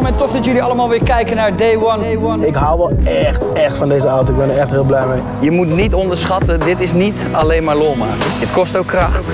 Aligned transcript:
welkom 0.00 0.18
en 0.18 0.26
tof 0.26 0.36
dat 0.36 0.44
jullie 0.44 0.62
allemaal 0.62 0.88
weer 0.88 1.02
kijken 1.02 1.36
naar 1.36 1.56
Day 1.56 1.76
One. 1.76 2.46
Ik 2.46 2.54
hou 2.54 2.78
wel 2.78 2.92
echt, 3.04 3.52
echt 3.52 3.76
van 3.76 3.88
deze 3.88 4.06
auto. 4.06 4.32
Ik 4.32 4.38
ben 4.38 4.50
er 4.50 4.58
echt 4.58 4.70
heel 4.70 4.84
blij 4.84 5.06
mee. 5.06 5.20
Je 5.40 5.50
moet 5.50 5.68
niet 5.74 5.94
onderschatten, 5.94 6.60
dit 6.60 6.80
is 6.80 6.92
niet 6.92 7.26
alleen 7.32 7.64
maar 7.64 7.76
lol 7.76 7.94
maken. 7.94 8.18
Het 8.38 8.50
kost 8.52 8.76
ook 8.76 8.86
kracht. 8.86 9.28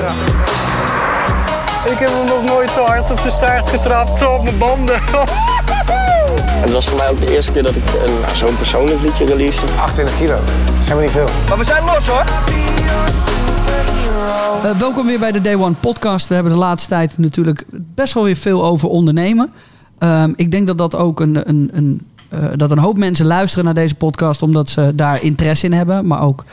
Ik 1.84 1.98
heb 1.98 2.08
hem 2.08 2.26
nog 2.26 2.44
nooit 2.44 2.70
zo 2.70 2.80
hard 2.84 3.10
op 3.10 3.18
zijn 3.18 3.32
staart 3.32 3.68
getrapt, 3.68 4.18
zo 4.18 4.24
op 4.24 4.42
mijn 4.42 4.58
banden. 4.58 5.00
Het 6.64 6.72
was 6.72 6.86
voor 6.88 6.98
mij 6.98 7.10
ook 7.10 7.20
de 7.26 7.34
eerste 7.34 7.52
keer 7.52 7.62
dat 7.62 7.76
ik 7.76 7.82
een- 7.94 8.20
nou, 8.20 8.34
zo'n 8.36 8.56
persoonlijk 8.56 9.00
liedje 9.00 9.24
release. 9.24 9.60
28 9.80 10.18
kilo. 10.18 10.34
Dat 10.76 10.84
zijn 10.84 10.96
we 10.96 11.02
niet 11.02 11.12
veel. 11.12 11.28
Maar 11.48 11.58
we 11.58 11.64
zijn 11.64 11.84
los 11.84 12.08
hoor. 12.08 12.24
Eh, 14.62 14.78
welkom 14.78 15.06
weer 15.06 15.18
bij 15.18 15.32
de 15.32 15.40
Day 15.40 15.54
One 15.54 15.74
podcast. 15.80 16.28
We 16.28 16.34
hebben 16.34 16.52
de 16.52 16.58
laatste 16.58 16.88
tijd 16.88 17.18
natuurlijk 17.18 17.64
best 17.70 18.14
wel 18.14 18.24
weer 18.24 18.36
veel 18.36 18.64
over 18.64 18.88
ondernemen. 18.88 19.52
Ehm, 19.98 20.32
ik 20.36 20.50
denk 20.50 20.66
dat 20.66 20.78
dat 20.78 20.94
ook 20.94 21.20
een, 21.20 21.48
een, 21.48 21.70
een, 21.72 22.00
eh, 22.28 22.44
dat 22.56 22.70
een 22.70 22.78
hoop 22.78 22.98
mensen 22.98 23.26
luisteren 23.26 23.64
naar 23.64 23.74
deze 23.74 23.94
podcast 23.94 24.42
omdat 24.42 24.68
ze 24.68 24.92
daar 24.94 25.22
interesse 25.22 25.66
in 25.66 25.72
hebben. 25.72 26.06
Maar 26.06 26.20
ook 26.20 26.44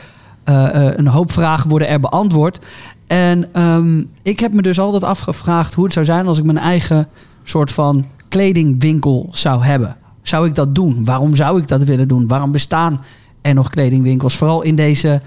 eh, 0.44 0.86
eh, 0.86 0.92
een 0.96 1.06
hoop 1.06 1.32
vragen 1.32 1.70
worden 1.70 1.88
er 1.88 2.00
beantwoord. 2.00 2.60
En 3.06 3.54
ehm, 3.54 4.02
ik 4.22 4.40
heb 4.40 4.52
me 4.52 4.62
dus 4.62 4.80
altijd 4.80 5.04
afgevraagd 5.04 5.74
hoe 5.74 5.84
het 5.84 5.92
zou 5.92 6.04
zijn 6.04 6.26
als 6.26 6.38
ik 6.38 6.44
mijn 6.44 6.58
eigen 6.58 7.08
soort 7.42 7.72
van 7.72 8.04
kledingwinkel 8.28 9.28
zou 9.30 9.64
hebben. 9.64 9.96
Zou 10.22 10.46
ik 10.46 10.54
dat 10.54 10.74
doen? 10.74 11.04
Waarom 11.04 11.36
zou 11.36 11.58
ik 11.60 11.68
dat 11.68 11.82
willen 11.82 12.08
doen? 12.08 12.26
Waarom 12.26 12.52
bestaan 12.52 13.00
er 13.40 13.54
nog 13.54 13.70
kledingwinkels? 13.70 14.36
Vooral 14.36 14.62
in 14.62 14.76
deze, 14.76 15.20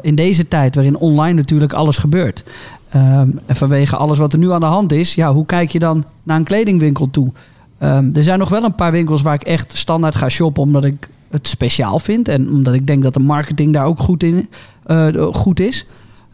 in 0.00 0.14
deze 0.14 0.48
tijd 0.48 0.74
waarin 0.74 0.96
online 0.96 1.34
natuurlijk 1.34 1.72
alles 1.72 1.98
gebeurt. 1.98 2.44
Ehm, 2.90 3.30
en 3.46 3.56
vanwege 3.56 3.96
alles 3.96 4.18
wat 4.18 4.32
er 4.32 4.38
nu 4.38 4.52
aan 4.52 4.60
de 4.60 4.66
hand 4.66 4.92
is, 4.92 5.14
ja, 5.14 5.32
hoe 5.32 5.46
kijk 5.46 5.70
je 5.70 5.78
dan 5.78 6.04
naar 6.22 6.36
een 6.36 6.44
kledingwinkel 6.44 7.10
toe? 7.10 7.32
Ehm, 7.78 8.10
er 8.14 8.24
zijn 8.24 8.38
nog 8.38 8.48
wel 8.48 8.64
een 8.64 8.74
paar 8.74 8.92
winkels 8.92 9.22
waar 9.22 9.34
ik 9.34 9.42
echt 9.42 9.76
standaard 9.76 10.14
ga 10.14 10.28
shoppen 10.28 10.62
omdat 10.62 10.84
ik 10.84 11.08
het 11.30 11.48
speciaal 11.48 11.98
vind. 11.98 12.28
En 12.28 12.50
omdat 12.50 12.74
ik 12.74 12.86
denk 12.86 13.02
dat 13.02 13.14
de 13.14 13.20
marketing 13.20 13.72
daar 13.72 13.84
ook 13.84 13.98
goed, 13.98 14.22
in, 14.22 14.48
eh, 14.84 15.08
goed 15.32 15.60
is. 15.60 15.86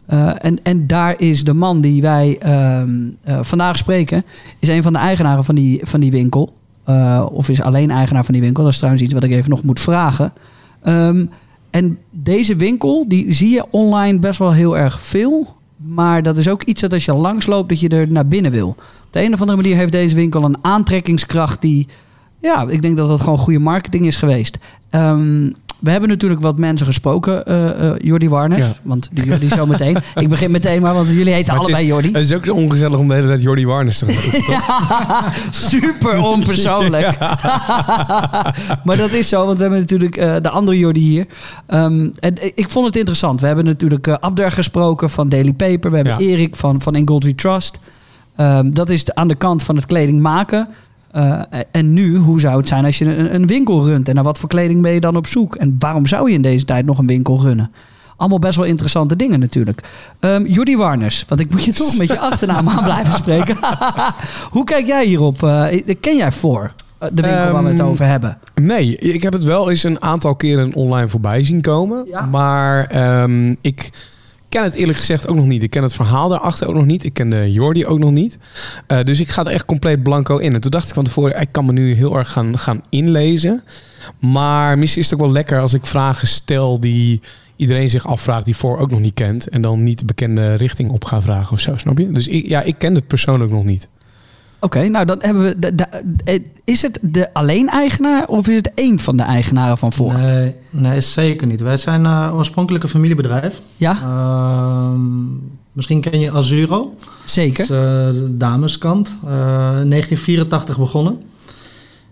Eh, 0.05 0.29
en, 0.37 0.63
en 0.63 0.87
daar 0.87 1.19
is 1.19 1.43
de 1.43 1.53
man 1.53 1.81
die 1.81 2.01
wij 2.01 2.37
ehm, 2.39 2.91
eh, 3.23 3.39
vandaag 3.41 3.77
spreken, 3.77 4.23
is 4.59 4.67
een 4.67 4.83
van 4.83 4.93
de 4.93 4.99
eigenaren 4.99 5.43
van 5.43 5.55
die, 5.55 5.79
van 5.83 5.99
die 5.99 6.11
winkel. 6.11 6.55
Of 7.31 7.49
is 7.49 7.61
alleen 7.61 7.91
eigenaar 7.91 8.25
van 8.25 8.33
die 8.33 8.43
winkel. 8.43 8.63
Dat 8.63 8.71
is 8.71 8.77
trouwens 8.77 9.03
iets 9.03 9.13
wat 9.13 9.23
ik 9.23 9.31
even 9.31 9.49
nog 9.49 9.63
moet 9.63 9.79
vragen. 9.79 10.33
En 11.69 11.97
deze 12.09 12.55
winkel, 12.55 13.07
die 13.07 13.33
zie 13.33 13.49
je 13.49 13.65
online 13.71 14.19
best 14.19 14.39
wel 14.39 14.51
heel 14.51 14.77
erg 14.77 15.01
veel. 15.01 15.56
Maar 15.77 16.23
dat 16.23 16.37
is 16.37 16.49
ook 16.49 16.63
iets 16.63 16.81
dat 16.81 16.93
als 16.93 17.05
je 17.05 17.13
langsloopt, 17.13 17.69
dat 17.69 17.79
je 17.79 17.89
er 17.89 18.11
naar 18.11 18.27
binnen 18.27 18.51
wil. 18.51 18.67
Op 18.67 19.07
de 19.11 19.23
een 19.23 19.33
of 19.33 19.39
andere 19.39 19.57
manier 19.57 19.75
heeft 19.75 19.91
deze 19.91 20.15
winkel 20.15 20.43
een 20.43 20.57
aantrekkingskracht 20.61 21.61
die... 21.61 21.87
Ja, 22.41 22.67
ik 22.67 22.81
denk 22.81 22.97
dat 22.97 23.07
dat 23.07 23.21
gewoon 23.21 23.37
goede 23.37 23.59
marketing 23.59 24.05
is 24.05 24.15
geweest. 24.15 24.57
Ehm, 24.89 25.49
we 25.79 25.91
hebben 25.91 26.09
natuurlijk 26.09 26.41
wat 26.41 26.57
mensen 26.59 26.85
gesproken, 26.87 27.45
eh 27.45 27.89
eh 27.89 27.95
Jordi 27.97 28.29
Warners. 28.29 28.65
Ja. 28.67 28.73
Want 28.83 29.09
die 29.11 29.25
Jordi 29.25 29.49
zo 29.49 29.65
meteen. 29.65 29.97
ik 30.15 30.29
begin 30.29 30.51
meteen 30.51 30.81
maar, 30.81 30.93
want 30.93 31.09
jullie 31.09 31.33
heten 31.33 31.53
Maar 31.53 31.63
allebei 31.63 31.75
het 31.77 31.83
is, 31.83 31.89
Jordi. 31.89 32.11
Het 32.19 32.23
is 32.29 32.33
ook 32.33 32.45
zo 32.45 32.53
ongezellig 32.53 32.97
om 32.97 33.07
de 33.07 33.13
hele 33.13 33.27
tijd 33.27 33.41
Jordi 33.41 33.65
Warners 33.65 33.97
te 33.97 34.05
roepen? 34.13 34.63
Super 35.51 36.23
onpersoonlijk. 36.23 37.17
maar 38.85 38.97
dat 38.97 39.11
is 39.11 39.29
zo, 39.29 39.45
want 39.45 39.55
we 39.57 39.61
hebben 39.63 39.79
natuurlijk 39.79 40.17
eh, 40.17 40.35
de 40.41 40.49
andere 40.49 40.77
Jordi 40.77 40.99
hier. 41.01 41.25
Ehm, 41.67 42.09
en 42.19 42.33
ik 42.57 42.69
vond 42.69 42.85
het 42.85 42.95
interessant. 42.95 43.41
We 43.41 43.47
hebben 43.47 43.65
natuurlijk 43.65 44.07
Abder 44.07 44.51
gesproken 44.51 45.09
van 45.09 45.29
Daily 45.29 45.53
Paper. 45.53 45.91
We 45.91 45.95
hebben. 45.97 46.17
Erik 46.17 46.55
van, 46.55 46.81
van 46.81 46.95
In 46.95 47.07
Gold 47.07 47.23
We 47.23 47.35
Trust. 47.35 47.79
Ehm, 48.35 48.71
dat 48.71 48.89
is 48.89 49.03
de- 49.03 49.15
aan 49.15 49.27
de 49.27 49.35
kant 49.35 49.63
van 49.63 49.75
het 49.75 49.85
kleding 49.85 50.21
maken. 50.21 50.67
Eh, 51.17 51.59
en 51.71 51.93
nu, 51.93 52.15
hoe 52.15 52.39
zou 52.39 52.57
het 52.57 52.67
zijn 52.67 52.85
als 52.85 52.97
je 52.97 53.05
een, 53.05 53.35
een 53.35 53.47
winkel 53.47 53.85
runt? 53.85 54.09
En 54.09 54.15
naar 54.15 54.23
wat 54.23 54.37
voor 54.39 54.49
kleding 54.49 54.81
ben 54.81 54.91
je 54.91 54.99
dan 54.99 55.15
op 55.15 55.27
zoek? 55.27 55.55
En 55.55 55.75
waarom 55.79 56.05
zou 56.05 56.29
je 56.29 56.35
in 56.35 56.41
deze 56.41 56.65
tijd 56.65 56.85
nog 56.85 56.97
een 56.97 57.07
winkel 57.07 57.41
runnen? 57.41 57.71
Allemaal 58.17 58.39
best 58.39 58.55
wel 58.57 58.65
interessante 58.65 59.15
dingen 59.15 59.39
natuurlijk. 59.39 59.83
Ehm 60.19 60.45
Jordi 60.45 60.77
Warners, 60.77 61.25
want 61.27 61.41
ik 61.41 61.51
moet 61.51 61.63
je 61.63 61.73
toch 61.73 61.97
met 61.97 62.07
je 62.07 62.19
achternaam 62.19 62.69
aan 62.69 62.83
blijven 62.83 63.13
spreken. 63.13 63.57
Hoe 64.55 64.63
kijk 64.63 64.85
jij 64.85 65.05
hierop? 65.05 65.43
Eh, 65.43 65.95
ken 66.01 66.17
jij 66.17 66.31
voor 66.31 66.73
eh, 66.97 67.09
de 67.13 67.21
winkel 67.21 67.51
waar 67.51 67.63
we 67.63 67.69
het 67.69 67.79
Ehm, 67.79 67.87
over 67.87 68.05
hebben? 68.05 68.37
Nee, 68.55 68.97
ik 68.97 69.23
heb 69.23 69.33
het 69.33 69.43
wel 69.43 69.69
eens 69.69 69.83
een 69.83 70.01
aantal 70.01 70.35
keren 70.35 70.73
online 70.73 71.09
voorbij 71.09 71.43
zien 71.43 71.61
komen. 71.61 72.05
Ja. 72.05 72.25
Maar 72.25 72.85
ehm, 72.85 73.55
ik 73.61 73.89
ken 74.57 74.65
het 74.65 74.75
eerlijk 74.75 74.97
gezegd 74.97 75.27
ook 75.27 75.35
nog 75.35 75.45
niet. 75.45 75.63
Ik 75.63 75.69
ken 75.69 75.83
het 75.83 75.93
verhaal 75.93 76.29
daarachter 76.29 76.67
ook 76.67 76.75
nog 76.75 76.85
niet. 76.85 77.03
Ik 77.03 77.13
ken 77.13 77.29
de 77.29 77.51
Jordi 77.51 77.85
ook 77.85 77.99
nog 77.99 78.11
niet. 78.11 78.37
Eh, 78.87 79.03
dus 79.03 79.19
ik 79.19 79.29
ga 79.29 79.43
er 79.45 79.51
echt 79.51 79.65
compleet 79.65 80.03
blanco 80.03 80.37
in. 80.37 80.53
En 80.53 80.61
toen 80.61 80.71
dacht 80.71 80.87
ik 80.87 80.93
van 80.93 81.03
tevoren, 81.03 81.41
ik 81.41 81.51
kan 81.51 81.65
me 81.65 81.71
nu 81.71 81.93
heel 81.93 82.17
erg 82.17 82.31
gaan, 82.31 82.57
gaan 82.57 82.81
inlezen. 82.89 83.63
Maar 84.19 84.77
misschien 84.77 85.01
is 85.01 85.09
het 85.09 85.19
ook 85.19 85.25
wel 85.25 85.33
lekker 85.33 85.59
als 85.59 85.73
ik 85.73 85.85
vragen 85.85 86.27
stel 86.27 86.79
die 86.79 87.21
iedereen 87.55 87.89
zich 87.89 88.07
afvraagt, 88.07 88.45
die 88.45 88.55
voor 88.55 88.77
ook 88.77 88.89
nog 88.89 88.99
niet 88.99 89.13
kent. 89.13 89.49
En 89.49 89.61
dan 89.61 89.83
niet 89.83 89.99
de 89.99 90.05
bekende 90.05 90.53
richting 90.53 90.89
op 90.89 91.05
ga 91.05 91.21
vragen 91.21 91.51
of 91.51 91.59
zo, 91.59 91.77
snap 91.77 91.97
je? 91.97 92.11
Dus 92.11 92.27
ik, 92.27 92.47
ja, 92.47 92.61
ik 92.61 92.75
ken 92.77 92.95
het 92.95 93.07
persoonlijk 93.07 93.51
nog 93.51 93.65
niet. 93.65 93.87
Oké, 94.59 94.87
nou 94.87 95.05
dan 95.05 95.17
hebben 95.21 95.43
we... 95.43 95.59
De, 95.59 95.75
de- 95.75 95.85
eh, 96.23 96.39
is 96.63 96.81
het 96.81 96.99
de 97.01 97.33
alleen-eigenaar 97.33 98.27
of 98.27 98.47
is 98.47 98.55
het 98.55 98.71
één 98.73 98.99
van 98.99 99.17
de 99.17 99.23
eigenaren 99.23 99.77
van 99.77 99.93
voor? 99.93 100.13
Nee, 100.13 100.55
nee, 100.69 101.01
zeker 101.01 101.47
niet. 101.47 101.61
Wij 101.61 101.77
zijn 101.77 102.05
eh 102.05 102.29
oorspronkelijk 102.35 102.83
een 102.83 102.89
familiebedrijf. 102.89 103.61
Ja, 103.75 103.97
Ehm, 104.01 105.25
misschien 105.71 106.01
ken 106.01 106.19
je 106.19 106.31
Azuro. 106.31 106.93
Dat 106.99 107.09
zeker. 107.25 107.63
is 107.63 107.69
eh, 107.69 107.77
de 108.23 108.37
dameskant. 108.37 109.07
Eh, 109.07 109.31
in 109.81 109.89
1984 109.89 110.77
begonnen. 110.79 111.17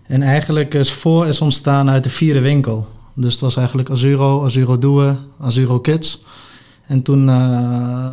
En 0.06 0.22
eigenlijk 0.22 0.74
is 0.74 0.92
voor 0.92 1.26
is 1.26 1.40
ontstaan 1.40 1.90
uit 1.90 2.04
de 2.04 2.10
vierde 2.10 2.40
winkel. 2.40 2.88
Dus 3.14 3.32
het 3.32 3.40
was 3.40 3.56
eigenlijk 3.56 3.90
Azuro, 3.90 4.44
Azuro 4.44 4.78
Doe, 4.78 5.16
Azuro 5.40 5.80
Kids. 5.80 6.24
En 6.86 7.02
toen 7.02 7.30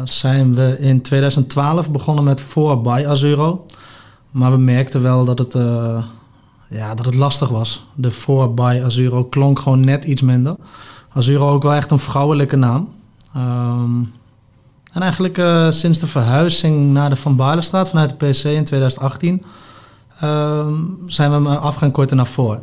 zijn 0.03 0.55
we 0.55 0.75
in 0.79 1.01
2012 1.01 1.91
begonnen 1.91 2.23
met 2.23 2.41
voor 2.41 2.81
by 2.81 3.03
Azuro. 3.07 3.65
Maar 4.33 4.51
we 4.51 4.57
merkten 4.57 5.01
wel 5.01 5.25
dat 5.25 5.39
het, 5.39 5.55
eh, 5.55 6.03
ja, 6.69 6.95
dat 6.95 7.05
het 7.05 7.15
lastig 7.15 7.49
was. 7.49 7.85
De 7.95 8.11
voor 8.11 8.53
by 8.53 8.81
Azuro 8.83 9.23
klonk 9.23 9.59
gewoon 9.59 9.79
net 9.79 10.03
iets 10.03 10.21
minder. 10.21 10.55
Azuro 11.09 11.49
ook 11.49 11.63
wel 11.63 11.73
echt 11.73 11.91
een 11.91 11.99
vrouwelijke 11.99 12.55
naam. 12.55 12.89
Ehm, 13.33 14.01
en 14.93 15.01
eigenlijk 15.01 15.37
eh, 15.37 15.69
sinds 15.69 15.99
de 15.99 16.07
verhuizing 16.07 16.93
naar 16.93 17.09
de 17.09 17.15
Van 17.15 17.35
Baarlestraat 17.35 17.89
vanuit 17.89 18.09
de 18.09 18.15
PC 18.15 18.43
in 18.43 18.63
2018 18.63 19.43
ehm, 20.19 20.73
zijn 21.07 21.31
we 21.31 21.39
me 21.39 21.57
af 21.57 21.75
gaan 21.75 21.91
korten 21.91 22.17
naar 22.17 22.27
voor. 22.27 22.59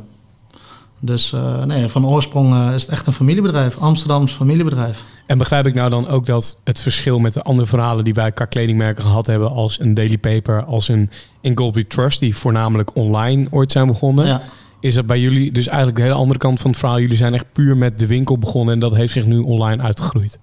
Dus 1.03 1.33
eh, 1.33 1.63
nee, 1.65 1.89
van 1.89 2.07
oorsprong 2.07 2.55
eh, 2.55 2.75
is 2.75 2.83
het 2.83 2.91
echt 2.91 3.07
een 3.07 3.13
familiebedrijf, 3.13 3.79
Amsterdams 3.79 4.33
familiebedrijf. 4.33 5.05
En 5.27 5.39
begrijp 5.39 5.67
ik 5.67 5.75
nou 5.75 5.91
dan 5.91 6.09
ook 6.09 6.27
dat 6.27 6.61
het 6.65 6.81
verschil 6.81 7.19
met 7.19 7.35
de 7.35 7.43
andere 7.43 7.69
verhalen 7.69 8.05
die 8.05 8.15
wij 8.15 8.33
qua 8.33 8.45
kledingmerken 8.45 9.03
gehad 9.05 9.27
hebben, 9.27 9.51
als 9.51 9.81
een 9.81 9.95
Daily 9.95 10.19
Paper, 10.19 10.65
als 10.65 10.89
een 10.89 11.11
Ingolby 11.41 11.85
Trust, 11.87 12.21
die 12.21 12.37
voornamelijk 12.37 12.91
online 12.95 13.47
ooit 13.51 13.73
zijn 13.73 13.87
begonnen, 13.87 14.27
Ja. 14.27 14.43
is 14.81 14.95
dat 14.95 15.07
bij 15.07 15.21
jullie 15.21 15.53
dus 15.53 15.67
eigenlijk 15.67 15.97
de 15.97 16.03
hele 16.03 16.15
andere 16.15 16.39
kant 16.39 16.61
van 16.61 16.71
het 16.71 16.79
verhaal. 16.79 17.01
Jullie 17.01 17.17
zijn 17.17 17.35
echt 17.35 17.53
puur 17.53 17.77
met 17.77 17.99
de 17.99 18.07
winkel 18.07 18.39
begonnen 18.39 18.75
en 18.75 18.81
dat 18.81 18.95
heeft 18.95 19.13
zich 19.13 19.25
nu 19.27 19.39
online 19.39 19.83
uitgegroeid. 19.83 20.39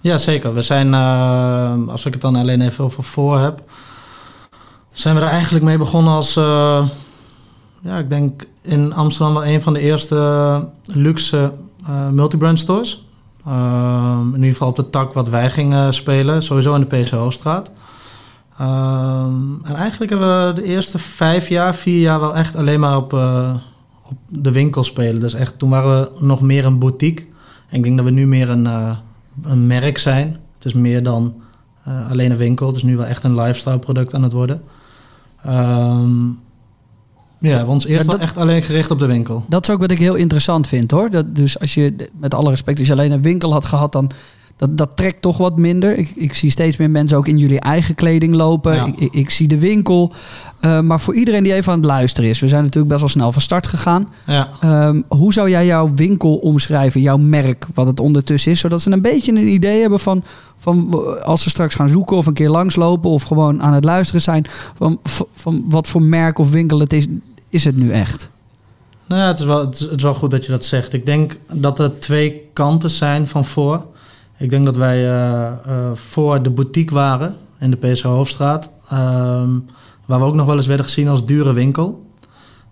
Ja, 0.00 0.18
zeker. 0.18 0.54
We 0.54 0.62
zijn, 0.62 0.94
eh, 0.94 1.88
als 1.88 2.06
ik 2.06 2.12
het 2.12 2.22
dan 2.22 2.36
alleen 2.36 2.60
even 2.60 2.84
over 2.84 3.02
voor 3.02 3.38
heb, 3.40 3.62
zijn 4.92 5.14
we 5.14 5.20
er 5.20 5.26
eigenlijk 5.28 5.64
mee 5.64 5.78
begonnen 5.78 6.12
als, 6.12 6.36
ja, 7.82 7.98
ik 7.98 8.10
denk 8.10 8.46
in 8.62 8.92
Amsterdam 8.92 9.34
wel 9.34 9.46
een 9.46 9.62
van 9.62 9.72
de 9.72 9.80
eerste 9.80 10.16
eh, 10.16 10.62
luxe 10.96 11.52
eh, 11.86 12.08
multibrand 12.08 12.58
stores. 12.58 13.06
Ehm, 13.46 14.28
in 14.28 14.34
ieder 14.34 14.50
geval 14.50 14.68
op 14.68 14.76
de 14.76 14.90
tak 14.90 15.12
wat 15.12 15.28
wij 15.28 15.50
gingen 15.50 15.92
spelen, 15.92 16.42
sowieso 16.42 16.74
in 16.74 16.86
de 16.88 16.96
PC 16.96 17.08
Hoofdstraat. 17.08 17.70
Ehm, 18.58 19.34
en 19.62 19.74
eigenlijk 19.74 20.10
hebben 20.10 20.46
we 20.46 20.52
de 20.52 20.64
eerste 20.64 20.98
vijf 20.98 21.48
jaar, 21.48 21.74
vier 21.74 22.00
jaar 22.00 22.20
wel 22.20 22.36
echt 22.36 22.56
alleen 22.56 22.80
maar 22.80 22.96
op, 22.96 23.12
eh, 23.12 23.54
op 24.02 24.16
de 24.28 24.52
winkel 24.52 24.82
spelen. 24.82 25.20
Dus 25.20 25.34
echt, 25.34 25.58
toen 25.58 25.70
waren 25.70 26.00
we 26.00 26.24
nog 26.24 26.40
meer 26.40 26.64
een 26.64 26.78
boutique. 26.78 27.24
En 27.68 27.76
ik 27.76 27.82
denk 27.82 27.96
dat 27.96 28.06
we 28.06 28.12
nu 28.12 28.26
meer 28.26 28.48
een, 28.48 28.64
een 29.42 29.66
merk 29.66 29.98
zijn. 29.98 30.40
Het 30.54 30.64
is 30.64 30.74
meer 30.74 31.02
dan 31.02 31.34
alleen 31.82 32.30
een 32.30 32.36
winkel. 32.36 32.66
Het 32.66 32.76
is 32.76 32.82
nu 32.82 32.96
wel 32.96 33.06
echt 33.06 33.24
een 33.24 33.34
lifestyle 33.34 33.78
product 33.78 34.14
aan 34.14 34.22
het 34.22 34.32
worden. 34.32 34.62
Ehm, 35.42 36.28
ja, 37.38 37.48
we 37.50 37.56
hebben 37.56 37.72
ons 37.74 37.86
eerst 37.86 38.04
Ja, 38.04 38.08
wel 38.10 38.18
dat- 38.18 38.28
echt 38.28 38.36
alleen 38.36 38.62
gericht 38.62 38.90
op 38.90 38.98
de 38.98 39.06
winkel. 39.06 39.44
Dat 39.48 39.68
is 39.68 39.74
ook 39.74 39.80
wat 39.80 39.90
ik 39.90 39.98
heel 39.98 40.14
interessant 40.14 40.68
vind 40.68 40.90
hoor. 40.90 41.10
Dat, 41.10 41.36
dus 41.36 41.60
als 41.60 41.74
je, 41.74 41.94
met 42.20 42.34
alle 42.34 42.50
respect, 42.50 42.78
als 42.78 42.86
je 42.86 42.92
alleen 42.92 43.12
een 43.12 43.22
winkel 43.22 43.52
had 43.52 43.64
gehad, 43.64 43.92
dan 43.92 44.10
dat, 44.56 44.76
dat 44.76 44.96
trekt 44.96 45.22
toch 45.22 45.36
wat 45.36 45.56
minder. 45.56 45.98
Ik, 45.98 46.12
ik 46.14 46.34
zie 46.34 46.50
steeds 46.50 46.76
meer 46.76 46.90
mensen 46.90 47.18
ook 47.18 47.28
in 47.28 47.38
jullie 47.38 47.60
eigen 47.60 47.94
kleding 47.94 48.34
lopen. 48.34 48.74
Ja. 48.74 48.86
Ik, 48.86 48.98
ik, 48.98 49.14
ik 49.14 49.30
zie 49.30 49.48
de 49.48 49.58
winkel. 49.58 50.12
Eh, 50.60 50.80
maar 50.80 51.00
voor 51.00 51.14
iedereen 51.14 51.42
die 51.42 51.54
even 51.54 51.72
aan 51.72 51.78
het 51.78 51.86
luisteren 51.86 52.30
is, 52.30 52.40
we 52.40 52.48
zijn 52.48 52.62
natuurlijk 52.62 52.88
best 52.88 53.00
wel 53.00 53.10
snel 53.10 53.32
van 53.32 53.42
start 53.42 53.66
gegaan. 53.66 54.08
Ja. 54.26 54.48
Ehm, 54.60 55.02
hoe 55.08 55.32
zou 55.32 55.50
jij 55.50 55.66
jouw 55.66 55.92
winkel 55.94 56.36
omschrijven, 56.36 57.00
jouw 57.00 57.16
merk, 57.16 57.66
wat 57.74 57.86
het 57.86 58.00
ondertussen 58.00 58.52
is, 58.52 58.60
zodat 58.60 58.80
ze 58.80 58.90
een 58.90 59.02
beetje 59.02 59.32
een 59.32 59.48
idee 59.48 59.80
hebben 59.80 60.00
van, 60.00 60.24
van 60.56 61.04
als 61.24 61.42
ze 61.42 61.50
straks 61.50 61.74
gaan 61.74 61.88
zoeken 61.88 62.16
of 62.16 62.26
een 62.26 62.32
keer 62.34 62.50
langslopen 62.50 63.10
of 63.10 63.22
gewoon 63.22 63.62
aan 63.62 63.72
het 63.72 63.84
luisteren 63.84 64.22
zijn, 64.22 64.46
van, 64.74 65.00
van 65.32 65.64
wat 65.68 65.86
voor 65.86 66.02
merk 66.02 66.38
of 66.38 66.50
winkel 66.50 66.78
het 66.78 66.92
is. 66.92 67.06
is 67.48 67.64
het 67.64 67.76
nu 67.76 67.92
echt? 67.92 68.30
Nou 69.06 69.20
ja, 69.20 69.26
het 69.26 69.38
is, 69.38 69.44
wel, 69.44 69.60
het 69.60 69.88
is 69.96 70.02
wel 70.02 70.14
goed 70.14 70.30
dat 70.30 70.44
je 70.44 70.50
dat 70.50 70.64
zegt. 70.64 70.92
Ik 70.92 71.06
denk 71.06 71.38
dat 71.52 71.78
er 71.78 71.98
twee 71.98 72.48
kanten 72.52 72.90
zijn 72.90 73.28
van 73.28 73.44
voor. 73.44 73.84
Ik 74.38 74.50
denk 74.50 74.64
dat 74.64 74.76
wij 74.76 75.08
eh, 75.08 75.46
eh, 75.46 75.90
voor 75.94 76.42
de 76.42 76.50
boutique 76.50 76.94
waren 76.94 77.36
in 77.58 77.70
de 77.70 77.76
PSO 77.76 78.10
Hoofdstraat. 78.10 78.70
ehm, 78.88 79.50
waar 80.04 80.18
we 80.18 80.24
ook 80.24 80.34
nog 80.34 80.46
wel 80.46 80.56
eens 80.56 80.66
werden 80.66 80.86
gezien 80.86 81.08
als 81.08 81.26
dure 81.26 81.52
winkel. 81.52 82.10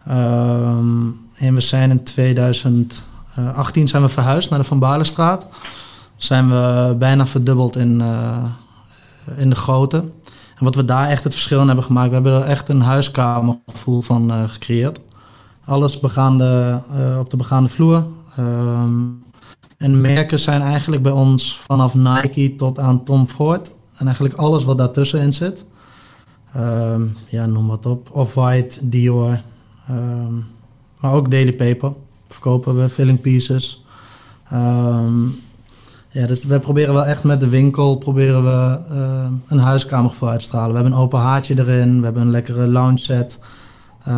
Ehm, 0.07 1.07
en 1.35 1.55
we 1.55 1.61
zijn 1.61 1.91
in 1.91 2.03
2018 2.03 3.89
zijn 3.89 4.03
we 4.03 4.09
verhuisd 4.09 4.51
naar 4.51 4.59
de 4.59 4.65
Van 4.65 4.79
Baarlestraat. 4.79 5.47
Zijn 6.17 6.49
we 6.49 6.95
bijna 6.99 7.27
verdubbeld 7.27 7.77
in, 7.77 8.01
eh, 8.01 8.45
in 9.37 9.51
de 9.51 9.57
grootte. 9.57 9.97
En 10.57 10.65
wat 10.65 10.75
we 10.75 10.85
daar 10.85 11.09
echt 11.09 11.25
het 11.25 11.33
verschil 11.33 11.61
in 11.61 11.67
hebben 11.67 11.85
gemaakt, 11.85 12.09
we 12.09 12.15
hebben 12.15 12.33
er 12.33 12.43
echt 12.43 12.69
een 12.69 12.83
huiskamergevoel 12.83 14.01
van 14.01 14.49
gecreëerd. 14.49 15.01
Alles 15.65 16.01
begaande, 16.01 16.81
op 17.19 17.31
de 17.31 17.37
begaande 17.37 17.69
vloer. 17.69 18.07
Ehm, 18.37 19.01
en 19.85 20.01
merken 20.01 20.39
zijn 20.39 20.61
eigenlijk 20.61 21.03
bij 21.03 21.13
ons 21.13 21.59
vanaf 21.59 21.95
Nike 21.95 22.55
tot 22.57 22.79
aan 22.79 23.05
Tom 23.05 23.27
Ford. 23.27 23.71
En 23.97 24.07
eigenlijk 24.07 24.37
alles 24.37 24.65
wat 24.65 24.79
daartussenin 24.79 25.33
zit. 25.33 25.65
Ehm, 26.53 27.03
ja, 27.27 27.47
noem 27.47 27.67
wat 27.67 27.87
op. 27.87 28.09
Off-White, 28.13 28.89
Dior. 28.89 29.41
ehm, 29.89 30.35
maar 31.01 31.13
ook 31.13 31.31
Daily 31.31 31.53
Paper. 31.53 31.93
Verkopen 32.29 32.77
we 32.77 32.89
filling 32.89 33.21
pieces. 33.21 33.85
Ehm, 34.51 35.23
ja, 36.11 36.27
dus 36.27 36.45
we 36.45 36.59
proberen 36.59 36.95
wel 36.95 37.05
echt 37.05 37.25
met 37.25 37.41
de 37.41 37.49
winkel 37.49 37.97
proberen 37.97 38.45
we, 38.45 38.79
een 39.47 39.59
huiskamergevoel 39.59 40.29
uit 40.29 40.41
te 40.41 40.45
stralen. 40.47 40.69
We 40.69 40.75
hebben 40.75 40.93
een 40.93 40.99
open 40.99 41.19
haartje 41.19 41.59
erin. 41.59 41.99
We 41.99 42.05
hebben 42.05 42.23
een 42.23 42.31
lekkere 42.31 42.67
lounge 42.67 42.99
set. 42.99 43.39
We 44.05 44.11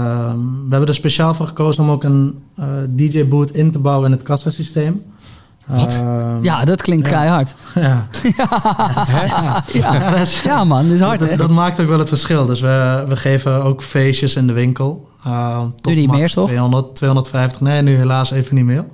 hebben 0.70 0.86
er 0.88 0.94
speciaal 0.94 1.34
voor 1.34 1.46
gekozen 1.46 1.84
om 1.84 1.90
ook 1.90 2.04
een 2.04 2.38
eh, 2.54 2.66
DJ-boot 2.88 3.50
in 3.50 3.70
te 3.70 3.78
bouwen 3.78 4.06
in 4.06 4.12
het 4.16 4.22
kassasysteem. 4.22 5.02
Wat? 5.66 5.92
Ehm, 6.02 6.42
Ja, 6.44 6.64
dat 6.64 6.82
klinkt 6.82 7.04
ja. 7.06 7.12
keihard. 7.12 7.54
ja. 7.74 8.06
Ja, 8.36 9.64
Ja, 9.72 10.10
dat 10.10 10.20
is- 10.20 10.42
ja 10.42 10.64
man, 10.64 10.82
dat 10.84 10.92
is 10.94 11.00
hard 11.00 11.18
dat, 11.18 11.28
hè? 11.28 11.36
dat 11.36 11.50
maakt 11.50 11.80
ook 11.80 11.88
wel 11.88 11.98
het 11.98 12.08
verschil. 12.08 12.46
Dus 12.46 12.60
we, 12.60 13.04
we 13.08 13.16
geven 13.16 13.62
ook 13.64 13.82
feestjes 13.82 14.36
in 14.36 14.46
de 14.46 14.52
winkel. 14.52 15.08
Uh, 15.26 15.60
tot 15.80 15.92
Nu 15.92 15.98
niet 16.00 16.10
meer, 16.10 16.30
toch? 16.32 16.44
200, 16.46 16.94
250. 16.94 17.60
Nee, 17.60 17.82
nu 17.82 17.96
helaas 17.96 18.30
even 18.30 18.54
niet 18.54 18.64
meer. 18.64 18.84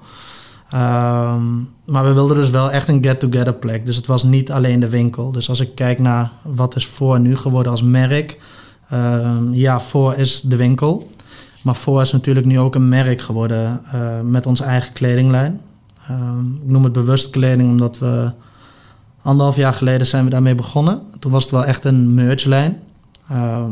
Ehm, 0.71 1.43
maar 1.85 2.05
we 2.05 2.13
wilden 2.13 2.37
dus 2.37 2.51
wel 2.51 2.71
echt 2.71 2.89
een 2.89 3.03
get-together 3.05 3.53
plek. 3.55 3.87
Dus 3.87 3.97
het 3.97 4.07
was 4.07 4.23
niet 4.23 4.53
alleen 4.53 4.81
de 4.81 4.89
winkel. 4.89 5.31
Dus 5.33 5.49
als 5.49 5.61
ik 5.61 5.75
kijk 5.75 5.99
naar 5.99 6.31
wat 6.43 6.77
is 6.77 6.87
voor 6.87 7.21
nu 7.21 7.37
geworden 7.37 7.73
als 7.73 7.83
merk. 7.83 8.39
ehm, 8.91 9.53
ja, 9.55 9.81
voor 9.81 10.15
is 10.15 10.41
de 10.41 10.57
winkel. 10.57 11.09
Maar 11.63 11.75
voor 11.77 12.01
is 12.03 12.13
natuurlijk 12.13 12.47
nu 12.47 12.59
ook 12.59 12.75
een 12.75 12.89
merk 12.89 13.21
geworden 13.21 13.81
eh, 13.93 14.21
met 14.21 14.47
onze 14.47 14.65
eigen 14.65 14.93
kledinglijn. 14.93 15.61
Ehm, 16.21 16.55
ik 16.55 16.67
noem 16.71 16.85
het 16.85 16.93
bewust 16.93 17.31
kleding 17.31 17.71
omdat 17.71 17.99
we 17.99 18.33
anderhalf 19.23 19.57
jaar 19.57 19.75
geleden 19.75 20.07
zijn 20.07 20.25
we 20.25 20.31
daarmee 20.31 20.55
begonnen. 20.55 21.03
Toen 21.19 21.33
was 21.33 21.43
het 21.43 21.53
wel 21.53 21.65
echt 21.65 21.85
een 21.85 22.15
merchlijn. 22.15 22.79
Ehm, 23.29 23.71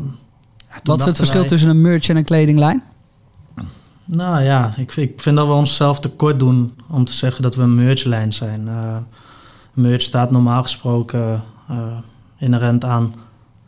Wat 0.85 0.99
is 0.99 1.05
het 1.05 1.17
verschil 1.17 1.41
wij- 1.41 1.49
tussen 1.49 1.69
een 1.71 1.81
merch 1.81 2.09
en 2.09 2.17
een 2.17 2.25
kledinglijn? 2.25 2.83
nou 4.05 4.43
ja, 4.43 4.73
ik, 4.77 4.97
ik 4.97 5.21
vind 5.21 5.37
dat 5.37 5.47
we 5.47 5.53
onszelf 5.53 6.01
tekort 6.01 6.39
doen 6.39 6.73
om 6.89 7.05
te 7.05 7.13
zeggen 7.13 7.43
dat 7.43 7.55
we 7.55 7.63
een 7.63 7.75
merchlijn 7.75 8.33
zijn. 8.35 8.69
Eh 8.69 8.97
merch 9.75 10.03
staat 10.03 10.31
normaal 10.31 10.63
gesproken 10.63 11.43
eh, 11.69 11.99
inherent 12.39 12.85
aan 12.85 13.15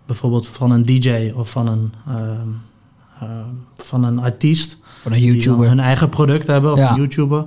bijvoorbeeld 0.06 0.46
van 0.46 0.70
een 0.70 0.84
DJ 0.84 1.32
of 1.36 1.50
van 1.50 1.66
een, 1.68 1.92
ehm, 2.06 2.48
eh, 3.20 3.28
van 3.76 4.04
een 4.04 4.18
artiest. 4.18 4.76
Van 5.02 5.12
een 5.12 5.18
Die 5.20 5.32
YouTuber. 5.32 5.68
hun 5.68 5.80
eigen 5.80 6.08
product 6.08 6.46
hebben 6.46 6.72
of 6.72 6.78
Ja. 6.78 6.90
een 6.90 6.96
YouTuber. 6.96 7.46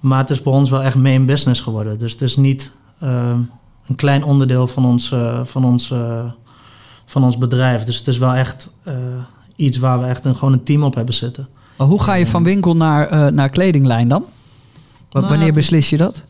Maar 0.00 0.18
het 0.18 0.30
is 0.30 0.42
bij 0.42 0.52
ons 0.52 0.70
wel 0.70 0.82
echt 0.82 0.96
main 0.96 1.26
business 1.26 1.60
geworden. 1.60 1.98
Dus 1.98 2.12
het 2.12 2.20
is 2.20 2.36
niet 2.36 2.72
ehm, 3.00 3.40
een 3.86 3.96
klein 3.96 4.24
onderdeel 4.24 4.66
van 4.66 4.84
ons, 4.84 5.12
eh, 5.12 5.40
van, 5.44 5.64
ons, 5.64 5.90
eh, 5.90 6.30
van 7.06 7.24
ons 7.24 7.38
bedrijf. 7.38 7.82
Dus 7.82 7.96
het 7.96 8.08
is 8.08 8.18
wel 8.18 8.34
echt 8.34 8.70
eh, 8.82 8.94
iets 9.56 9.78
waar 9.78 10.00
we 10.00 10.06
echt 10.06 10.24
een, 10.24 10.34
gewoon 10.34 10.52
een 10.52 10.62
team 10.62 10.82
op 10.82 10.94
hebben 10.94 11.14
zitten. 11.14 11.48
Maar 11.76 11.86
hoe 11.86 12.02
ga 12.02 12.14
je 12.14 12.26
van 12.26 12.42
winkel 12.42 12.76
naar, 12.76 13.32
naar 13.32 13.48
kledinglijn 13.48 14.08
dan? 14.08 14.24
Wat, 15.10 15.22
Nou, 15.22 15.34
wanneer 15.34 15.52
beslis 15.52 15.90
je 15.90 15.96
dat? 15.96 16.22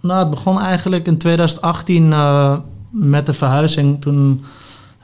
Nou, 0.00 0.20
het 0.20 0.30
begon 0.30 0.60
eigenlijk 0.60 1.06
in 1.06 1.18
2018 1.18 2.12
eh, 2.12 2.58
met 2.90 3.26
de 3.26 3.34
verhuizing. 3.34 4.00
Toen, 4.00 4.44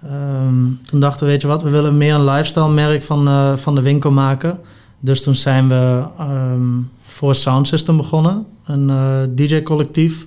ehm, 0.03 0.55
toen 0.87 1.01
dachten 1.01 1.27
we, 1.27 1.33
weet 1.33 1.41
je 1.41 1.49
wat, 1.49 1.63
we 1.63 1.71
willen 1.71 1.97
meer 1.97 2.15
een 2.15 2.25
lifestyle 2.25 2.71
merk 2.71 3.03
van, 3.03 3.59
van 3.59 3.75
de 3.75 3.81
winkel 3.81 4.11
maken. 4.11 4.59
Dus 5.01 5.23
toen 5.23 5.35
zijn 5.35 5.69
we 5.69 6.05
ehm, 6.19 6.77
voor 7.19 7.35
Sound 7.35 7.67
System 7.67 7.97
begonnen. 7.97 8.47
Een 8.65 8.91
eh, 8.91 9.21
DJ-collectief 9.35 10.27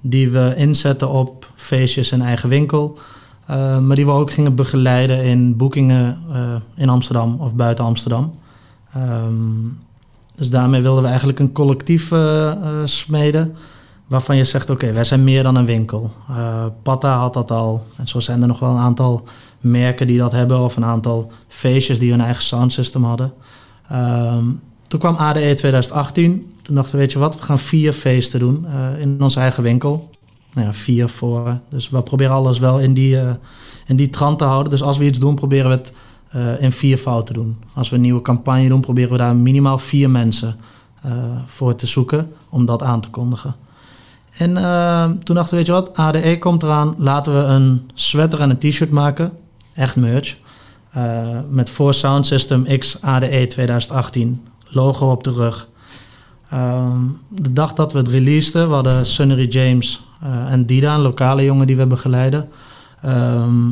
die 0.00 0.30
we 0.30 0.54
inzetten 0.56 1.08
op 1.08 1.50
feestjes 1.54 2.12
in 2.12 2.22
eigen 2.22 2.48
winkel. 2.48 2.98
Eh, 3.46 3.78
maar 3.78 3.96
die 3.96 4.04
we 4.04 4.10
ook 4.10 4.30
gingen 4.30 4.54
begeleiden 4.54 5.24
in 5.24 5.56
boekingen 5.56 6.18
eh, 6.32 6.54
in 6.74 6.88
Amsterdam 6.88 7.36
of 7.40 7.54
buiten 7.54 7.84
Amsterdam. 7.84 8.34
Ehm, 8.92 9.34
dus 10.36 10.50
daarmee 10.50 10.82
wilden 10.82 11.02
we 11.02 11.08
eigenlijk 11.08 11.38
een 11.38 11.52
collectief 11.52 12.12
smeden. 12.84 13.56
Waarvan 14.06 14.36
je 14.36 14.44
zegt, 14.44 14.70
oké, 14.70 14.92
wij 14.92 15.04
zijn 15.04 15.24
meer 15.24 15.42
dan 15.42 15.56
een 15.56 15.64
winkel. 15.64 16.12
Patta 16.82 17.18
had 17.18 17.34
dat 17.34 17.50
al. 17.50 17.84
En 17.96 18.08
zo 18.08 18.20
zijn 18.20 18.42
er 18.42 18.48
nog 18.48 18.58
wel 18.58 18.70
een 18.70 18.82
aantal 18.82 19.24
merken 19.60 20.06
die 20.06 20.18
dat 20.18 20.32
hebben. 20.32 20.60
Of 20.60 20.76
een 20.76 20.84
aantal 20.84 21.30
feestjes 21.48 21.98
die 21.98 22.10
hun 22.10 22.20
eigen 22.20 22.42
soundsystem 22.42 23.04
hadden. 23.04 23.32
Ehm, 23.88 24.44
toen 24.90 25.00
kwam 25.00 25.16
ADE 25.16 25.54
2018. 25.54 26.52
Toen 26.62 26.74
dachten 26.74 26.94
we, 26.94 26.98
weet 26.98 27.12
je 27.12 27.18
wat, 27.18 27.34
we 27.34 27.42
gaan 27.42 27.58
vier 27.58 27.92
feesten 27.92 28.40
doen 28.40 28.66
eh, 28.66 29.00
in 29.00 29.22
onze 29.22 29.40
eigen 29.40 29.62
winkel. 29.62 30.10
Nou 30.52 30.66
ja, 30.66 30.72
vier 30.72 31.08
voor. 31.08 31.58
Dus 31.68 31.90
we 31.90 32.02
proberen 32.02 32.34
alles 32.34 32.58
wel 32.58 32.78
in 32.78 32.94
die, 32.94 33.20
eh, 33.20 33.34
in 33.86 33.96
die 33.96 34.10
trant 34.10 34.38
te 34.38 34.44
houden. 34.44 34.70
Dus 34.70 34.82
als 34.82 34.98
we 34.98 35.04
iets 35.04 35.18
doen, 35.18 35.34
proberen 35.34 35.70
we 35.70 35.76
het 35.76 35.92
eh, 36.30 36.62
in 36.62 36.72
vier 36.72 36.96
fout 36.96 37.26
te 37.26 37.32
doen. 37.32 37.56
Als 37.74 37.88
we 37.88 37.96
een 37.96 38.02
nieuwe 38.02 38.22
campagne 38.22 38.68
doen, 38.68 38.80
proberen 38.80 39.10
we 39.10 39.18
daar 39.18 39.36
minimaal 39.36 39.78
vier 39.78 40.10
mensen 40.10 40.56
voor 41.46 41.74
te 41.74 41.86
zoeken 41.86 42.32
om 42.48 42.66
dat 42.66 42.82
aan 42.82 43.00
te 43.00 43.10
kondigen. 43.10 43.54
En 44.30 44.54
toen 45.22 45.34
dachten 45.34 45.50
we, 45.50 45.56
weet 45.56 45.66
je 45.66 45.72
wat, 45.72 45.96
ADE 45.96 46.38
komt 46.38 46.62
eraan. 46.62 46.94
Laten 46.98 47.34
we 47.34 47.40
een 47.40 47.90
sweater 47.94 48.40
en 48.40 48.50
een 48.50 48.58
t-shirt 48.58 48.90
maken. 48.90 49.32
Echt 49.74 49.96
merch. 49.96 50.36
Met 51.48 51.70
voor 51.70 51.94
Sound 51.94 52.26
System 52.26 52.78
X 52.78 53.02
ADE 53.02 53.46
2018. 53.46 54.42
Logo 54.70 55.10
op 55.10 55.24
de 55.24 55.32
rug. 55.32 55.68
Ehm, 56.50 56.98
de 57.28 57.52
dag 57.52 57.72
dat 57.72 57.92
we 57.92 57.98
het 57.98 58.08
releaseden, 58.08 58.68
we 58.68 58.74
hadden 58.74 59.06
Sunnery 59.06 59.46
James 59.46 60.04
eh, 60.22 60.52
en 60.52 60.66
Dida, 60.66 60.94
een 60.94 61.00
lokale 61.00 61.44
jongen 61.44 61.66
die 61.66 61.76
we 61.76 61.86
begeleiden, 61.86 62.48
ehm, 63.02 63.70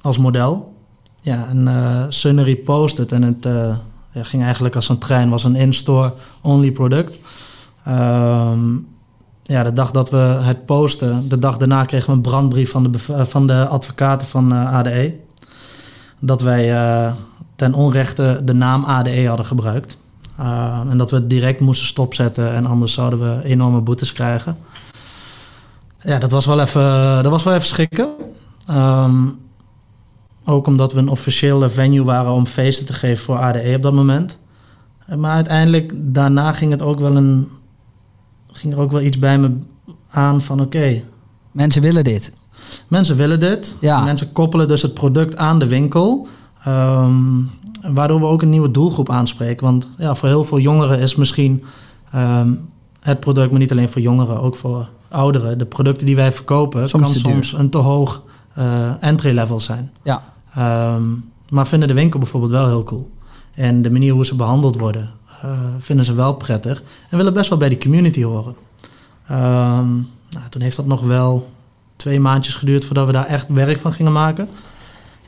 als 0.00 0.18
model. 0.18 0.74
Ja, 1.20 1.48
en 1.48 1.68
eh 1.68 2.04
Sunnery 2.08 2.56
post 2.56 2.96
het 2.96 3.12
en 3.12 3.22
het 3.22 3.46
eh, 3.46 3.76
ging 4.12 4.42
eigenlijk 4.42 4.74
als 4.74 4.88
een 4.88 4.98
trein, 4.98 5.30
was 5.30 5.44
een 5.44 5.56
in-store 5.56 6.14
only 6.40 6.72
product. 6.72 7.18
Ehm, 7.84 8.76
ja, 9.42 9.62
de 9.62 9.72
dag 9.72 9.90
dat 9.90 10.10
we 10.10 10.16
het 10.16 10.66
posten, 10.66 11.28
de 11.28 11.38
dag 11.38 11.56
daarna 11.56 11.84
kregen 11.84 12.06
we 12.10 12.12
een 12.12 12.20
brandbrief 12.20 12.70
van 12.70 12.92
de, 12.92 12.98
van 13.26 13.46
de 13.46 13.66
advocaten 13.66 14.26
van 14.26 14.52
ADE. 14.52 15.14
Dat 16.18 16.42
wij 16.42 16.74
ten 17.56 17.74
onrechte 17.74 18.40
de 18.44 18.54
naam 18.54 18.84
ADE 18.84 19.26
hadden 19.26 19.46
gebruikt. 19.46 19.96
Uh, 20.40 20.80
en 20.90 20.98
dat 20.98 21.10
we 21.10 21.16
het 21.16 21.30
direct 21.30 21.60
moesten 21.60 21.86
stopzetten 21.86 22.52
en 22.52 22.66
anders 22.66 22.92
zouden 22.92 23.18
we 23.18 23.44
enorme 23.44 23.80
boetes 23.80 24.12
krijgen. 24.12 24.56
Ja, 26.00 26.18
dat 26.18 26.30
was 26.30 26.46
wel 26.46 26.60
even, 26.60 27.22
dat 27.22 27.32
was 27.32 27.44
wel 27.44 27.54
even 27.54 27.66
schrikken. 27.66 28.08
Ehm, 28.66 29.26
ook 30.44 30.66
omdat 30.66 30.92
we 30.92 30.98
een 30.98 31.08
officiële 31.08 31.70
venue 31.70 32.04
waren 32.04 32.32
om 32.32 32.46
feesten 32.46 32.86
te 32.86 32.92
geven 32.92 33.24
voor 33.24 33.38
ADE 33.38 33.72
op 33.76 33.82
dat 33.82 33.92
moment. 33.92 34.38
Eh, 35.06 35.16
Maar 35.16 35.34
uiteindelijk, 35.34 35.92
daarna 35.94 36.52
ging 36.52 36.70
het 36.70 36.82
ook 36.82 37.00
wel 37.00 37.16
een, 37.16 37.48
ging 38.52 38.72
er 38.72 38.80
ook 38.80 38.90
wel 38.90 39.00
iets 39.00 39.18
bij 39.18 39.38
me 39.38 39.58
aan 40.08 40.40
van 40.42 40.60
oké, 40.60 41.02
Mensen 41.52 41.82
willen 41.82 42.04
dit. 42.04 42.32
Mensen 42.88 43.16
willen 43.16 43.40
dit. 43.40 43.74
Ja. 43.80 44.00
Mensen 44.00 44.32
koppelen 44.32 44.68
dus 44.68 44.82
het 44.82 44.94
product 44.94 45.36
aan 45.36 45.58
de 45.58 45.66
winkel. 45.66 46.28
Ehm, 46.64 47.42
waardoor 47.82 48.20
we 48.20 48.26
ook 48.26 48.42
een 48.42 48.50
nieuwe 48.50 48.70
doelgroep 48.70 49.10
aanspreken. 49.10 49.66
Want 49.66 49.88
ja, 49.98 50.14
voor 50.14 50.28
heel 50.28 50.44
veel 50.44 50.58
jongeren 50.58 50.98
is 50.98 51.16
misschien 51.16 51.64
ehm, 52.12 52.52
het 53.00 53.20
product, 53.20 53.50
maar 53.50 53.60
niet 53.60 53.70
alleen 53.70 53.88
voor 53.88 54.00
jongeren, 54.00 54.40
ook 54.40 54.56
voor 54.56 54.88
ouderen. 55.08 55.58
De 55.58 55.66
producten 55.66 56.06
die 56.06 56.16
wij 56.16 56.32
verkopen 56.32 56.88
Soms 56.88 57.02
kan 57.02 57.12
duur. 57.12 57.32
soms 57.32 57.52
een 57.52 57.70
te 57.70 57.78
hoog 57.78 58.22
eh, 58.54 59.02
entry 59.02 59.34
level 59.34 59.60
zijn. 59.60 59.90
Ja. 60.02 60.22
Ehm, 60.54 61.02
maar 61.48 61.66
vinden 61.66 61.88
de 61.88 61.94
winkel 61.94 62.18
bijvoorbeeld 62.18 62.52
wel 62.52 62.66
heel 62.66 62.84
cool. 62.84 63.10
En 63.54 63.82
de 63.82 63.90
manier 63.90 64.12
hoe 64.12 64.26
ze 64.26 64.36
behandeld 64.36 64.78
worden, 64.78 65.10
eh, 65.42 65.60
vinden 65.78 66.04
ze 66.04 66.14
wel 66.14 66.34
prettig. 66.34 66.82
En 67.10 67.16
willen 67.16 67.32
best 67.32 67.48
wel 67.48 67.58
bij 67.58 67.68
die 67.68 67.78
community 67.78 68.22
horen. 68.22 68.54
Ehm, 69.26 69.92
nou, 70.30 70.48
toen 70.48 70.62
heeft 70.62 70.76
dat 70.76 70.86
nog 70.86 71.00
wel 71.02 71.50
twee 71.96 72.20
maandjes 72.20 72.54
geduurd 72.54 72.84
voordat 72.84 73.06
we 73.06 73.12
daar 73.12 73.26
echt 73.26 73.48
werk 73.48 73.80
van 73.80 73.92
gingen 73.92 74.12
maken. 74.12 74.48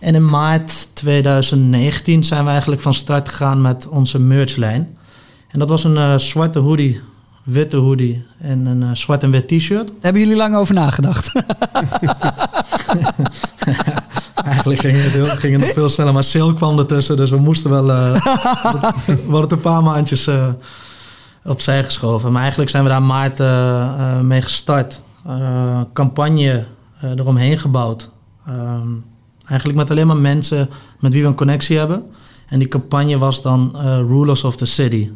En 0.02 0.14
in 0.14 0.28
maart 0.28 0.88
2019 0.92 2.24
zijn 2.24 2.44
we 2.44 2.50
eigenlijk 2.50 2.82
van 2.82 2.94
start 2.94 3.28
gegaan 3.28 3.60
met 3.60 3.88
onze 3.88 4.20
merchlijn. 4.20 4.96
En 5.48 5.58
dat 5.58 5.68
was 5.68 5.84
een 5.84 5.96
eh, 5.96 6.18
zwarte 6.18 6.58
hoodie, 6.58 7.00
witte 7.42 7.76
hoodie 7.76 8.26
en 8.38 8.66
een 8.66 8.82
eh, 8.82 8.90
zwart 8.92 9.22
en 9.22 9.30
wit 9.30 9.48
t-shirt. 9.48 9.86
Daar 9.86 9.96
hebben 10.00 10.22
jullie 10.22 10.36
lang 10.36 10.56
over 10.56 10.74
nagedacht. 10.74 11.32
Eigenlijk 14.44 14.80
ging 14.80 15.02
het, 15.02 15.12
heel, 15.12 15.26
ging 15.26 15.60
het 15.60 15.72
veel 15.72 15.88
sneller, 15.88 16.12
maar 16.12 16.24
sale 16.24 16.54
kwam 16.54 16.78
ertussen. 16.78 17.16
Dus 17.16 17.30
we 17.30 17.36
moesten 17.36 17.70
wel... 17.70 17.86
het 19.42 19.52
een 19.52 19.60
paar 19.60 19.82
maandjes 19.82 20.26
eh, 20.26 20.48
opzij 21.44 21.84
geschoven. 21.84 22.32
Maar 22.32 22.40
eigenlijk 22.40 22.70
zijn 22.70 22.84
we 22.84 22.88
daar 22.88 23.02
maart 23.02 23.38
mee 24.22 24.42
gestart. 24.42 25.00
Campagne 25.92 26.66
eromheen 27.00 27.58
gebouwd. 27.58 28.10
Ehm, 28.46 28.88
eigenlijk 29.52 29.78
met 29.78 29.90
alleen 29.90 30.06
maar 30.06 30.16
mensen 30.16 30.68
met 31.00 31.12
wie 31.12 31.22
we 31.22 31.28
een 31.28 31.34
connectie 31.34 31.78
hebben. 31.78 32.04
En 32.48 32.58
die 32.58 32.68
campagne 32.68 33.18
was 33.18 33.42
dan 33.42 33.70
eh, 33.74 33.82
Rulers 33.82 34.44
of 34.44 34.56
the 34.56 34.64
City. 34.66 35.10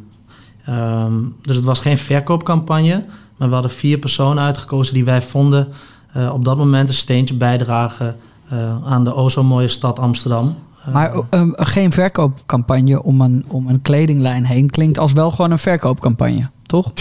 Ehm, 0.64 1.12
dus 1.42 1.56
het 1.56 1.64
was 1.64 1.80
geen 1.80 1.98
verkoopcampagne. 1.98 3.04
Maar 3.36 3.48
we 3.48 3.54
hadden 3.54 3.72
vier 3.72 3.98
personen 3.98 4.42
uitgekozen 4.42 4.94
die 4.94 5.04
wij 5.04 5.22
vonden... 5.22 5.68
eh, 6.12 6.32
op 6.32 6.44
dat 6.44 6.56
moment 6.56 6.88
een 6.88 6.94
steentje 6.94 7.34
bijdragen 7.34 8.16
eh, 8.48 8.84
aan 8.84 9.04
de 9.04 9.14
o 9.14 9.28
zo 9.28 9.42
mooie 9.44 9.68
stad 9.68 9.98
Amsterdam. 9.98 10.56
Maar 10.92 11.14
um, 11.30 11.52
geen 11.56 11.92
verkoopcampagne 11.92 13.02
om 13.02 13.20
een, 13.20 13.44
om 13.48 13.68
een 13.68 13.82
kledinglijn 13.82 14.44
heen 14.44 14.70
klinkt 14.70 14.98
als 14.98 15.12
wel 15.12 15.30
gewoon 15.30 15.50
een 15.50 15.58
verkoopcampagne, 15.58 16.50
toch? 16.66 16.92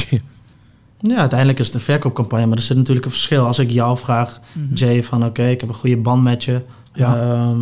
Ja, 0.99 1.17
uiteindelijk 1.17 1.59
is 1.59 1.65
het 1.65 1.75
een 1.75 1.81
verkoopcampagne, 1.81 2.45
maar 2.45 2.57
er 2.57 2.63
zit 2.63 2.77
natuurlijk 2.77 3.05
een 3.05 3.11
verschil. 3.11 3.45
Als 3.45 3.59
ik 3.59 3.71
jou 3.71 3.97
vraag, 3.97 4.39
Jay, 4.73 5.03
van 5.03 5.25
oké, 5.25 5.43
ik 5.43 5.59
heb 5.59 5.69
een 5.69 5.75
goede 5.75 5.97
band 5.97 6.23
met 6.23 6.43
je. 6.43 6.61
Ja. 6.95 7.17
Ehm, 7.17 7.59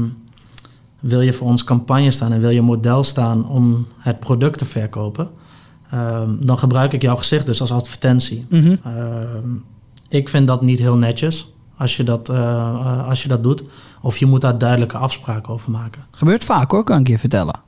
wil 1.00 1.22
je 1.22 1.34
voor 1.34 1.48
ons 1.48 1.64
campagne 1.64 2.12
staan 2.12 2.32
en 2.32 2.40
wil 2.40 2.50
je 2.50 2.62
model 2.62 3.04
staan 3.04 3.48
om 3.48 3.88
het 3.98 4.20
product 4.20 4.58
te 4.58 4.66
verkopen? 4.66 5.30
Ehm, 5.90 6.30
dan 6.40 6.58
gebruik 6.58 6.94
ik 6.94 7.02
jouw 7.02 7.16
gezicht 7.16 7.46
dus 7.46 7.62
als 7.62 7.72
advertentie. 7.72 8.46
Mhm. 8.50 8.76
Ehm, 8.84 9.50
ik 10.10 10.30
vind 10.30 10.48
dat 10.48 10.62
niet 10.62 10.80
heel 10.80 10.98
netjes 10.98 11.54
als 11.78 11.98
je 11.98 12.04
dat, 12.04 12.30
eh, 12.30 12.38
eh, 12.38 13.08
als 13.08 13.24
je 13.24 13.30
dat 13.30 13.44
doet. 13.44 13.64
Of 14.02 14.18
je 14.18 14.26
moet 14.26 14.42
daar 14.42 14.58
duidelijke 14.58 14.98
afspraken 14.98 15.54
over 15.54 15.72
maken. 15.72 16.06
Gebeurt 16.12 16.44
vaak 16.44 16.72
hoor, 16.72 16.84
kan 16.84 17.00
ik 17.00 17.08
je 17.08 17.18
vertellen. 17.18 17.60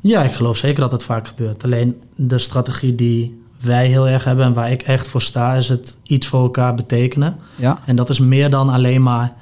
Ja, 0.00 0.22
ik 0.22 0.32
geloof 0.32 0.56
zeker 0.56 0.80
dat 0.80 0.92
het 0.92 1.02
vaak 1.02 1.28
gebeurt. 1.28 1.64
Alleen 1.64 2.00
de 2.16 2.38
strategie 2.38 2.94
die 2.94 3.42
wij 3.60 3.86
heel 3.86 4.08
erg 4.08 4.24
hebben 4.24 4.44
en 4.44 4.52
waar 4.52 4.70
ik 4.70 4.82
echt 4.82 5.08
voor 5.08 5.22
sta, 5.22 5.54
is 5.54 5.68
het 5.68 5.96
iets 6.02 6.26
voor 6.26 6.42
elkaar 6.42 6.74
betekenen. 6.74 7.36
Ja. 7.56 7.78
En 7.84 7.96
dat 7.96 8.08
is 8.08 8.20
meer 8.20 8.50
dan 8.50 8.68
alleen 8.68 9.02
maar 9.02 9.36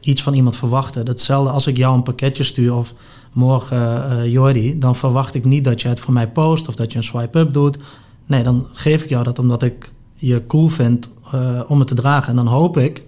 iets 0.00 0.22
van 0.22 0.34
iemand 0.34 0.56
verwachten. 0.56 1.06
Hetzelfde 1.06 1.50
als 1.50 1.66
ik 1.66 1.76
jou 1.76 1.94
een 1.94 2.02
pakketje 2.02 2.42
stuur 2.42 2.74
of 2.74 2.94
morgen 3.32 4.10
eh 4.10 4.32
Jordi, 4.32 4.78
dan 4.78 4.96
verwacht 4.96 5.34
ik 5.34 5.44
niet 5.44 5.64
dat 5.64 5.80
je 5.80 5.88
het 5.88 6.00
voor 6.00 6.12
mij 6.12 6.28
post 6.28 6.68
of 6.68 6.74
dat 6.74 6.92
je 6.92 6.98
een 6.98 7.04
swipe-up 7.04 7.52
doet. 7.52 7.78
Nee, 8.26 8.42
dan 8.42 8.66
geef 8.72 9.02
ik 9.02 9.08
jou 9.08 9.24
dat 9.24 9.38
omdat 9.38 9.62
ik 9.62 9.92
je 10.14 10.46
cool 10.46 10.68
vind 10.68 11.10
eh, 11.32 11.60
om 11.66 11.78
het 11.78 11.88
te 11.88 11.94
dragen. 11.94 12.30
En 12.30 12.36
dan 12.36 12.46
hoop 12.46 12.76
ik 12.76 13.04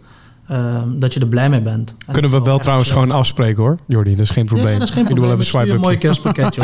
ehm, 0.49 0.89
dat 0.99 1.15
je 1.15 1.21
er 1.21 1.27
blij 1.27 1.49
mee 1.51 1.61
bent. 1.63 1.95
En 2.07 2.13
Kunnen 2.13 2.31
we 2.31 2.41
wel 2.41 2.59
trouwens 2.59 2.91
gewoon 2.91 3.11
afspreken 3.11 3.63
hoor, 3.63 3.77
Jordi. 3.87 4.11
Dat 4.11 4.21
is 4.21 4.31
geen 4.31 4.45
probleem. 4.47 4.73
Ja, 4.73 4.79
dat 4.79 4.89
is 4.89 4.95
geen 4.95 5.03
Ik 5.03 5.09
doe 5.09 5.19
probleem. 5.19 5.39
wel 5.39 5.47
Ik 5.47 5.47
even 5.47 5.47
stuur 5.47 5.61
swipe 5.61 5.75
een 5.75 5.81
mooi 5.81 5.99
kerstpakketje 5.99 6.63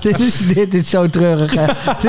dit, 0.10 0.20
is, 0.20 0.54
dit 0.54 0.74
is 0.74 0.90
zo 0.90 1.06
treurig, 1.10 1.54
hè? 1.54 1.66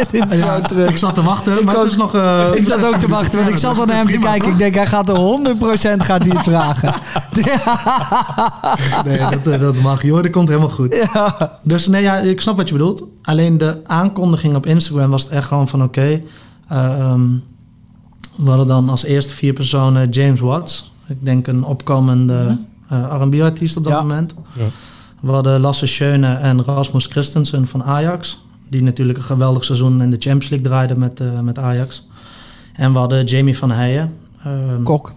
dit 0.00 0.14
is 0.14 0.38
zo 0.38 0.46
Ja, 0.46 0.60
treurig. 0.60 0.90
ik 0.90 0.96
zat 0.98 1.14
te 1.14 1.22
wachten, 1.22 1.64
maar 1.64 1.76
ook. 1.76 1.82
het 1.82 1.90
is 1.90 1.96
nog... 1.98 2.14
eh, 2.14 2.46
Ik 2.54 2.66
zat 2.68 2.84
ook 2.84 2.94
te 2.96 3.08
wachten, 3.08 3.38
want 3.38 3.50
ik 3.50 3.56
zat 3.56 3.78
al 3.78 3.84
naar 3.84 3.96
hem 3.96 4.06
te 4.06 4.18
kijken. 4.18 4.48
Ik 4.50 4.58
denk, 4.58 4.74
hij 4.74 4.86
gaat 4.86 5.08
er 5.08 5.16
100% 5.16 5.96
gaat 5.96 6.24
het 6.24 6.38
vragen. 6.42 6.94
Nee, 9.04 9.18
dat, 9.18 9.52
eh, 9.52 9.60
dat 9.60 9.76
mag. 9.76 10.02
Joh, 10.02 10.22
dat 10.22 10.30
komt 10.30 10.48
helemaal 10.48 10.68
goed. 10.70 11.08
Dus 11.62 11.86
nee, 11.88 12.02
ja, 12.02 12.16
ik 12.16 12.40
snap 12.40 12.56
wat 12.56 12.68
je 12.68 12.74
bedoelt. 12.74 13.04
Alleen 13.22 13.58
de 13.58 13.80
aankondiging 13.86 14.54
op 14.56 14.66
Instagram 14.66 15.10
was 15.10 15.22
het 15.22 15.32
echt 15.32 15.46
gewoon 15.48 15.68
van 15.68 15.82
oké. 15.82 16.20
eh, 16.68 17.00
ehm, 17.00 17.20
we 18.42 18.48
hadden 18.48 18.66
dan 18.66 18.88
als 18.88 19.04
eerste 19.04 19.34
vier 19.34 19.52
personen 19.52 20.08
James 20.08 20.40
Watts. 20.40 20.92
Ik 21.06 21.16
denk 21.24 21.46
een 21.46 21.64
opkomende 21.64 22.58
eh, 22.88 23.14
R&B-artiest 23.20 23.76
op 23.76 23.84
dat 23.84 23.92
Ja. 23.92 24.00
moment. 24.00 24.34
Ja. 24.54 24.64
We 25.20 25.30
hadden 25.30 25.60
Lasse 25.60 25.86
Schöne 25.86 26.34
en 26.34 26.64
Rasmus 26.64 27.06
Christensen 27.06 27.66
van 27.66 27.82
Ajax. 27.84 28.44
Die 28.68 28.82
natuurlijk 28.82 29.18
een 29.18 29.24
geweldig 29.24 29.64
seizoen 29.64 30.02
in 30.02 30.10
de 30.10 30.16
Champions 30.18 30.48
League 30.48 30.68
draaiden 30.68 30.98
met, 30.98 31.20
eh, 31.20 31.40
met 31.40 31.58
Ajax. 31.58 32.08
En 32.72 32.92
we 32.92 32.98
hadden 32.98 33.24
Jamie 33.24 33.58
van 33.58 33.70
Heijen. 33.70 34.14
ehm, 34.44 34.82
Kok. 34.82 35.12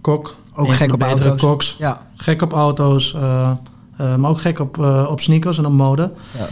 Kok. 0.00 0.36
Ook 0.54 0.72
gek 0.72 0.92
op 0.92 0.98
betere 0.98 1.28
auto's. 1.28 1.40
koks. 1.48 1.76
Ja. 1.78 2.00
Gek 2.16 2.42
op 2.42 2.52
auto's, 2.52 3.14
eh, 3.14 3.50
eh, 3.96 4.16
maar 4.16 4.30
ook 4.30 4.40
gek 4.40 4.58
op, 4.58 4.78
eh, 4.78 5.06
op 5.10 5.20
sneakers 5.20 5.58
en 5.58 5.66
op 5.66 5.72
mode. 5.72 6.12
Ja. 6.38 6.46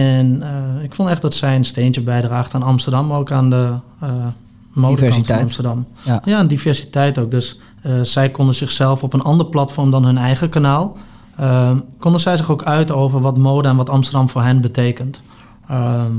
En 0.00 0.42
eh, 0.42 0.82
ik 0.84 0.94
vond 0.94 1.08
echt 1.08 1.22
dat 1.22 1.34
zij 1.34 1.56
een 1.56 1.64
steentje 1.64 2.00
bijdraagt 2.00 2.54
aan 2.54 2.62
Amsterdam, 2.62 3.06
maar 3.06 3.18
ook 3.18 3.30
aan 3.32 3.50
de 3.50 3.72
eh 4.00 4.26
modekant 4.72 5.26
van 5.26 5.38
Amsterdam. 5.38 5.86
Ja. 6.02 6.22
Ja, 6.24 6.38
en 6.38 6.46
diversiteit 6.46 7.18
ook. 7.18 7.30
Dus 7.30 7.58
eh, 7.82 8.00
zij 8.00 8.30
konden 8.30 8.54
zichzelf 8.54 9.02
op 9.02 9.12
een 9.12 9.22
ander 9.22 9.46
platform 9.46 9.90
dan 9.90 10.04
hun 10.04 10.18
eigen 10.18 10.48
kanaal, 10.48 10.96
eh, 11.36 11.70
konden 11.98 12.20
zij 12.20 12.36
zich 12.36 12.50
ook 12.50 12.62
uiten 12.64 12.96
over 12.96 13.20
wat 13.20 13.36
mode 13.38 13.68
en 13.68 13.76
wat 13.76 13.90
Amsterdam 13.90 14.28
voor 14.28 14.42
hen 14.42 14.60
betekent. 14.60 15.20
Ehm, 15.68 16.12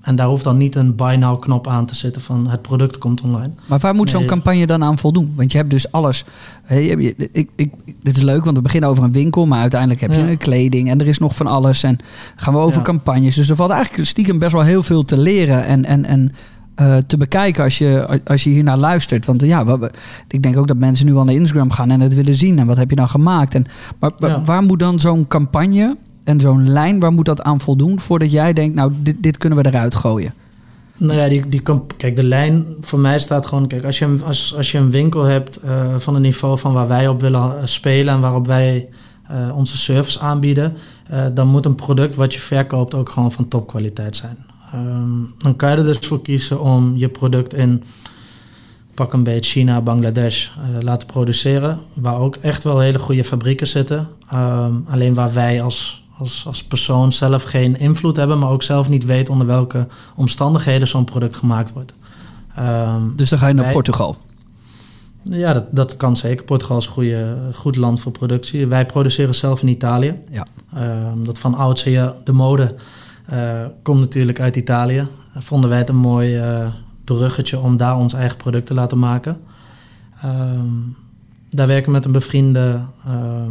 en 0.00 0.16
daar 0.16 0.26
hoeft 0.26 0.44
dan 0.44 0.56
niet 0.56 0.74
een 0.74 0.94
buy 0.96 1.14
now 1.14 1.40
knop 1.40 1.66
aan 1.68 1.86
te 1.86 1.94
zitten 1.94 2.22
van 2.22 2.46
het 2.46 2.62
product 2.62 2.98
komt 2.98 3.20
online. 3.22 3.50
Maar 3.66 3.78
waar 3.78 3.94
moet 3.94 4.10
zo'n 4.10 4.18
Nee. 4.18 4.28
campagne 4.28 4.66
dan 4.66 4.84
aan 4.84 4.98
voldoen? 4.98 5.32
Want 5.36 5.52
je 5.52 5.58
hebt 5.58 5.70
dus 5.70 5.92
alles. 5.92 6.24
Hey, 6.62 6.86
ik, 7.32 7.48
ik, 7.56 7.70
dit 8.02 8.16
is 8.16 8.22
leuk, 8.22 8.44
want 8.44 8.56
we 8.56 8.62
beginnen 8.62 8.90
over 8.90 9.04
een 9.04 9.12
winkel, 9.12 9.46
maar 9.46 9.60
uiteindelijk 9.60 10.00
heb 10.00 10.10
je 10.10 10.16
Ja. 10.16 10.28
een 10.28 10.36
kleding 10.38 10.90
en 10.90 11.00
er 11.00 11.06
is 11.06 11.18
nog 11.18 11.36
van 11.36 11.46
alles. 11.46 11.82
En 11.82 11.98
gaan 12.36 12.54
we 12.54 12.60
over 12.60 12.78
Ja. 12.78 12.84
campagnes. 12.84 13.34
Dus 13.34 13.50
er 13.50 13.56
valt 13.56 13.70
eigenlijk 13.70 14.08
stiekem 14.08 14.38
best 14.38 14.52
wel 14.52 14.62
heel 14.62 14.82
veel 14.82 15.04
te 15.04 15.18
leren 15.18 15.64
en, 15.64 15.84
en, 15.84 16.04
en 16.04 16.32
eh, 16.76 16.96
te 17.06 17.16
bekijken 17.16 17.64
als 17.64 17.78
je, 17.78 18.20
als 18.24 18.44
je 18.44 18.50
hier 18.50 18.62
naar 18.62 18.78
luistert. 18.78 19.26
Want 19.26 19.40
ja, 19.40 19.78
we- 19.78 19.90
ik 20.28 20.42
denk 20.42 20.56
ook 20.56 20.66
dat 20.68 20.76
mensen 20.76 21.06
nu 21.06 21.14
al 21.14 21.24
naar 21.24 21.34
Instagram 21.34 21.70
gaan 21.70 21.90
en 21.90 22.00
het 22.00 22.14
willen 22.14 22.34
zien. 22.34 22.58
En 22.58 22.66
wat 22.66 22.76
heb 22.76 22.90
je 22.90 22.96
dan 22.96 23.08
gemaakt? 23.08 23.54
En, 23.54 23.64
maar 24.00 24.12
Ja. 24.18 24.42
waar 24.44 24.62
moet 24.62 24.78
dan 24.78 25.00
zo'n 25.00 25.26
campagne 25.26 25.96
en 26.24 26.40
zo'n 26.40 26.68
lijn, 26.70 27.00
waar 27.00 27.12
moet 27.12 27.24
dat 27.24 27.42
aan 27.42 27.60
voldoen 27.60 28.00
voordat 28.00 28.30
jij 28.32 28.52
denkt, 28.52 28.74
nou, 28.74 28.92
dit, 29.02 29.16
dit 29.20 29.38
kunnen 29.38 29.58
we 29.58 29.66
eruit 29.68 29.94
gooien? 29.94 30.34
Nou 30.98 31.18
ja, 31.18 31.28
die, 31.28 31.48
die 31.48 31.62
kijk, 31.96 32.16
de 32.16 32.24
lijn 32.24 32.64
voor 32.80 32.98
mij 32.98 33.18
staat 33.18 33.46
gewoon... 33.46 33.66
Kijk, 33.66 33.84
als 33.84 33.98
je, 33.98 34.04
een- 34.04 34.22
als, 34.24 34.54
als 34.56 34.72
je 34.72 34.78
een 34.78 34.90
winkel 34.90 35.22
hebt 35.22 35.56
eh, 35.56 35.94
van 35.98 36.14
een 36.14 36.22
niveau 36.22 36.58
van 36.58 36.72
waar 36.72 36.88
wij 36.88 37.08
op 37.08 37.20
willen 37.20 37.58
eh, 37.58 37.64
spelen... 37.64 38.14
en 38.14 38.20
waarop 38.20 38.46
wij 38.46 38.88
onze 39.54 39.76
service 39.76 40.20
aanbieden... 40.20 40.72
dan 41.34 41.48
moet 41.48 41.64
een 41.66 41.74
product 41.74 42.14
wat 42.14 42.34
je 42.34 42.40
verkoopt 42.40 42.94
ook 42.94 43.08
gewoon 43.08 43.32
van 43.32 43.48
topkwaliteit 43.48 44.16
zijn. 44.16 44.36
Ehm, 44.76 45.08
dan 45.38 45.56
kan 45.56 45.70
je 45.70 45.76
er 45.76 45.82
dus 45.82 45.98
voor 45.98 46.22
kiezen 46.22 46.60
om 46.60 46.92
je 46.96 47.08
product 47.08 47.54
in... 47.54 47.82
pak 48.94 49.12
een 49.12 49.22
beetje 49.22 49.50
China, 49.50 49.80
Bangladesh 49.80 50.48
eh, 50.48 50.82
laten 50.82 51.06
produceren... 51.06 51.80
waar 51.94 52.18
ook 52.18 52.36
echt 52.36 52.62
wel 52.62 52.78
hele 52.78 52.98
goede 52.98 53.24
fabrieken 53.24 53.66
zitten. 53.66 54.08
Ehm, 54.30 54.74
alleen 54.88 55.14
waar 55.14 55.32
wij 55.32 55.62
als, 55.62 56.04
als, 56.18 56.44
als 56.46 56.64
persoon 56.64 57.12
zelf 57.12 57.42
geen 57.42 57.78
invloed 57.78 58.16
hebben... 58.16 58.38
maar 58.38 58.50
ook 58.50 58.62
zelf 58.62 58.88
niet 58.88 59.04
weten 59.04 59.32
onder 59.32 59.46
welke 59.48 59.86
omstandigheden 60.16 60.88
zo'n 60.88 61.04
product 61.04 61.34
gemaakt 61.34 61.72
wordt. 61.72 61.94
Ehm, 62.56 63.00
Dus 63.16 63.28
dan 63.28 63.38
ga 63.38 63.46
je 63.48 63.54
naar 63.54 63.64
Wij- 63.64 63.72
Portugal. 63.72 64.16
ja, 65.22 65.52
dat, 65.52 65.64
dat 65.70 65.96
kan 65.96 66.16
zeker. 66.16 66.44
Portugal 66.44 66.76
is 66.76 66.86
een 66.86 66.92
goede, 66.92 67.48
goed 67.54 67.76
land 67.76 68.00
voor 68.00 68.12
productie. 68.12 68.66
Wij 68.66 68.86
produceren 68.86 69.34
zelf 69.34 69.62
in 69.62 69.68
Italië. 69.68 70.14
Ja. 70.30 70.46
Ehm, 70.74 71.24
dat 71.24 71.38
van 71.38 71.54
oudsher, 71.54 72.14
de 72.24 72.32
mode, 72.32 72.74
komt 73.82 74.00
natuurlijk 74.00 74.40
uit 74.40 74.56
Italië. 74.56 75.08
Vonden 75.34 75.70
wij 75.70 75.78
het 75.78 75.88
een 75.88 75.96
mooi 75.96 76.36
eh, 76.36 76.68
bruggetje 77.04 77.60
om 77.60 77.76
daar 77.76 77.96
ons 77.96 78.12
eigen 78.12 78.36
product 78.36 78.66
te 78.66 78.74
laten 78.74 78.98
maken. 78.98 79.40
Ehm, 80.22 80.66
daar 81.50 81.66
werken 81.66 81.86
we 81.86 81.92
met 81.92 82.04
een 82.04 82.12
bevriende 82.12 82.84
ehm, 83.04 83.50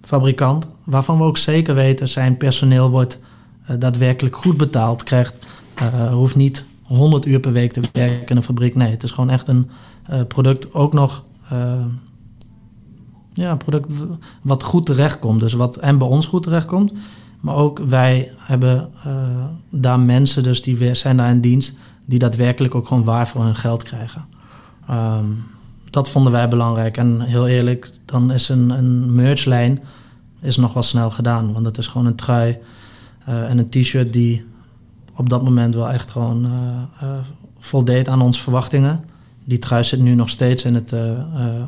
fabrikant, 0.00 0.68
waarvan 0.84 1.18
we 1.18 1.24
ook 1.24 1.38
zeker 1.38 1.74
weten 1.74 2.08
zijn 2.08 2.36
personeel 2.36 2.90
wordt 2.90 3.20
eh, 3.64 3.76
daadwerkelijk 3.78 4.36
goed 4.36 4.56
betaald, 4.56 5.02
krijgt, 5.02 5.46
eh, 5.74 6.12
hoeft 6.12 6.36
niet 6.36 6.64
100 6.88 7.26
uur 7.26 7.40
per 7.40 7.52
week 7.52 7.72
te 7.72 7.80
werken 7.92 8.26
in 8.26 8.36
een 8.36 8.42
fabriek. 8.42 8.74
Nee, 8.74 8.90
het 8.90 9.02
is 9.02 9.10
gewoon 9.10 9.30
echt 9.30 9.48
een 9.48 9.70
eh, 10.04 10.22
product 10.28 10.74
ook 10.74 10.92
nog 10.92 11.24
eh, 11.48 11.84
ja, 13.32 13.56
product 13.56 13.92
wat 14.42 14.62
goed 14.62 14.86
terechtkomt. 14.86 15.40
Dus 15.40 15.52
wat 15.52 15.76
en 15.76 15.98
bij 15.98 16.08
ons 16.08 16.26
goed 16.26 16.42
terechtkomt. 16.42 16.92
Maar 17.40 17.54
ook 17.54 17.78
wij 17.78 18.32
hebben 18.36 18.88
eh, 19.04 19.44
daar 19.70 20.00
mensen, 20.00 20.42
dus 20.42 20.62
die 20.62 20.94
zijn 20.94 21.16
daar 21.16 21.30
in 21.30 21.40
dienst, 21.40 21.76
die 22.04 22.18
daadwerkelijk 22.18 22.74
ook 22.74 22.86
gewoon 22.86 23.04
waar 23.04 23.28
voor 23.28 23.44
hun 23.44 23.54
geld 23.54 23.82
krijgen. 23.82 24.24
Ehm, 24.88 25.24
dat 25.90 26.10
vonden 26.10 26.32
wij 26.32 26.48
belangrijk. 26.48 26.96
En 26.96 27.20
heel 27.20 27.46
eerlijk, 27.46 27.90
dan 28.04 28.32
is 28.32 28.48
een, 28.48 28.70
een 28.70 29.14
merchlijn 29.14 29.82
is 30.40 30.56
nog 30.56 30.72
wel 30.72 30.82
snel 30.82 31.10
gedaan. 31.10 31.52
Want 31.52 31.66
het 31.66 31.78
is 31.78 31.86
gewoon 31.86 32.06
een 32.06 32.14
trui 32.14 32.58
eh, 33.24 33.50
en 33.50 33.58
een 33.58 33.68
t-shirt 33.68 34.12
die 34.12 34.46
op 35.14 35.28
dat 35.28 35.42
moment 35.42 35.74
wel 35.74 35.90
echt 35.90 36.10
gewoon 36.10 36.44
eh, 37.00 37.18
voldeed 37.58 38.08
aan 38.08 38.22
onze 38.22 38.42
verwachtingen. 38.42 39.04
die 39.44 39.58
trui 39.58 39.84
zit 39.84 40.00
nu 40.00 40.14
nog 40.14 40.28
steeds 40.28 40.64
in 40.64 40.74
het 40.74 40.94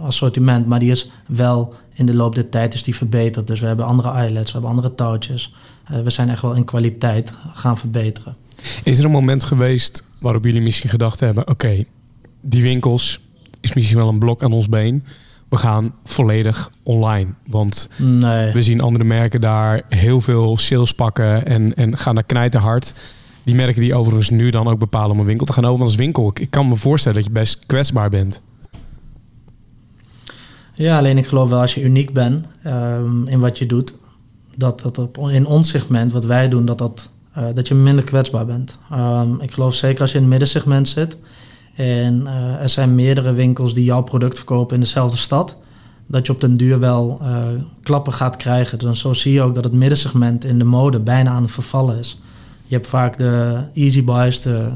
assortiment, 0.03 0.67
maar 0.67 0.79
die 0.79 0.91
is 0.91 1.11
wel 1.27 1.75
in 2.01 2.07
de 2.07 2.15
loop 2.15 2.35
der 2.35 2.49
tijd 2.49 2.75
is 2.75 2.83
die 2.83 2.95
verbeterd. 2.95 3.47
Dus 3.47 3.61
we 3.61 3.67
hebben 3.67 3.87
andere 3.87 4.11
eyelets, 4.11 4.47
we 4.47 4.59
hebben 4.59 4.71
andere 4.77 4.95
touwtjes. 4.95 5.55
Eh, 5.85 6.03
we 6.03 6.11
zijn 6.11 6.29
echt 6.29 6.43
wel 6.43 6.53
in 6.55 6.65
kwaliteit 6.65 7.35
gaan 7.53 7.79
verbeteren. 7.79 8.37
Is 8.85 8.99
er 8.99 9.05
een 9.05 9.11
moment 9.11 9.45
geweest 9.45 10.05
waarop 10.19 10.45
jullie 10.45 10.61
misschien 10.61 10.91
gedacht 10.91 11.21
hebben: 11.21 11.49
oké, 11.49 11.85
die 12.41 12.63
winkels 12.63 13.21
is 13.61 13.73
misschien 13.75 13.97
wel 13.97 14.09
een 14.09 14.19
blok 14.19 14.43
aan 14.43 14.53
ons 14.53 14.69
been. 14.69 15.05
We 15.49 15.57
gaan 15.57 15.95
volledig 16.05 16.71
online. 16.83 17.31
Want 17.47 17.89
Nee. 17.97 18.53
we 18.53 18.63
zien 18.63 18.81
andere 18.81 19.05
merken 19.05 19.41
daar 19.41 19.83
heel 19.89 20.21
veel 20.21 20.57
sales 20.57 20.93
pakken 20.93 21.47
en, 21.47 21.75
en 21.75 21.97
gaan 21.97 22.15
daar 22.15 22.25
knijterhard. 22.25 22.95
Die 23.43 23.55
merken 23.55 23.81
die 23.81 23.95
overigens 23.95 24.31
nu 24.31 24.51
dan 24.51 24.69
ook 24.69 24.79
bepalen 24.79 25.11
om 25.11 25.19
een 25.21 25.27
winkel 25.27 25.47
te 25.47 25.53
gaan 25.53 25.65
openen. 25.65 25.87
Als 25.87 25.95
winkel, 25.95 26.33
ik 26.35 26.51
kan 26.51 26.69
me 26.69 26.77
voorstellen 26.77 27.19
dat 27.19 27.27
je 27.27 27.33
best 27.33 27.67
kwetsbaar 27.67 28.11
bent. 28.11 28.43
Ja, 30.81 30.99
alleen 30.99 31.19
ik 31.19 31.27
geloof 31.27 31.49
wel 31.49 31.61
als 31.61 31.75
je 31.75 31.83
uniek 31.83 32.13
bent 32.13 32.47
ehm, 32.63 33.27
in 33.27 33.41
wat 33.41 33.59
je 33.59 33.67
doet, 33.67 33.95
dat 34.57 34.81
dat 34.81 34.99
op, 34.99 35.19
in 35.19 35.47
ons 35.47 35.69
segment, 35.69 36.13
wat 36.13 36.25
wij 36.25 36.49
doen, 36.49 36.65
dat, 36.65 36.79
dat, 36.79 37.11
eh, 37.33 37.45
dat 37.55 37.69
je 37.69 37.75
minder 37.75 38.05
kwetsbaar 38.05 38.47
bent. 38.47 38.79
Ehm, 38.91 39.41
ik 39.41 39.53
geloof 39.53 39.75
zeker 39.75 40.01
als 40.01 40.11
je 40.11 40.17
in 40.17 40.23
het 40.23 40.31
middensegment 40.31 40.89
zit 40.89 41.17
en 41.75 42.27
eh, 42.27 42.63
er 42.63 42.69
zijn 42.69 42.95
meerdere 42.95 43.33
winkels 43.33 43.75
die 43.75 43.85
jouw 43.85 44.03
product 44.03 44.37
verkopen 44.37 44.75
in 44.75 44.81
dezelfde 44.81 45.17
stad, 45.17 45.57
dat 46.07 46.27
je 46.27 46.33
op 46.33 46.41
den 46.41 46.57
duur 46.57 46.79
wel 46.79 47.19
eh, 47.23 47.45
klappen 47.83 48.13
gaat 48.13 48.37
krijgen. 48.37 48.79
Dus 48.79 49.01
zo 49.01 49.13
zie 49.13 49.33
je 49.33 49.43
ook 49.43 49.55
dat 49.55 49.65
het 49.65 49.73
middensegment 49.73 50.45
in 50.45 50.59
de 50.59 50.65
mode 50.65 51.01
bijna 51.01 51.31
aan 51.31 51.43
het 51.43 51.51
vervallen 51.51 51.99
is. 51.99 52.21
Je 52.67 52.75
hebt 52.75 52.87
vaak 52.87 53.19
de 53.19 53.63
Easy 53.75 54.05
Buys, 54.05 54.41
de, 54.41 54.73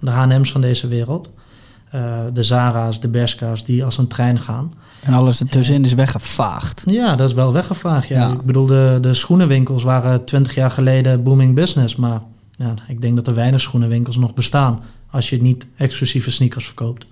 de 0.00 0.10
H&M's 0.10 0.52
van 0.52 0.60
deze 0.60 0.88
wereld, 0.88 1.30
eh, 1.90 2.20
de 2.32 2.42
Zara's, 2.42 3.00
de 3.00 3.08
Bershka's, 3.08 3.64
die 3.64 3.84
als 3.84 3.98
een 3.98 4.06
trein 4.06 4.38
gaan. 4.38 4.74
En 5.00 5.12
alles 5.12 5.40
ertussenin 5.40 5.84
is 5.84 5.94
weggevaagd. 5.94 6.82
Ja, 6.86 7.16
dat 7.16 7.28
is 7.28 7.34
wel 7.34 7.52
weggevaagd. 7.52 8.08
Ja. 8.08 8.28
Ja. 8.28 8.32
Ik 8.32 8.42
bedoel, 8.42 8.66
de, 8.66 8.98
de 9.00 9.14
schoenenwinkels 9.14 9.82
waren 9.82 10.24
twintig 10.24 10.54
jaar 10.54 10.70
geleden 10.70 11.22
booming 11.22 11.54
business. 11.54 11.96
Maar 11.96 12.20
ja, 12.50 12.74
ik 12.88 13.00
denk 13.02 13.16
dat 13.16 13.26
er 13.26 13.34
weinig 13.34 13.60
schoenenwinkels 13.60 14.16
nog 14.16 14.34
bestaan 14.34 14.80
als 15.10 15.30
je 15.30 15.42
niet 15.42 15.66
exclusieve 15.76 16.30
sneakers 16.30 16.66
verkoopt. 16.66 17.06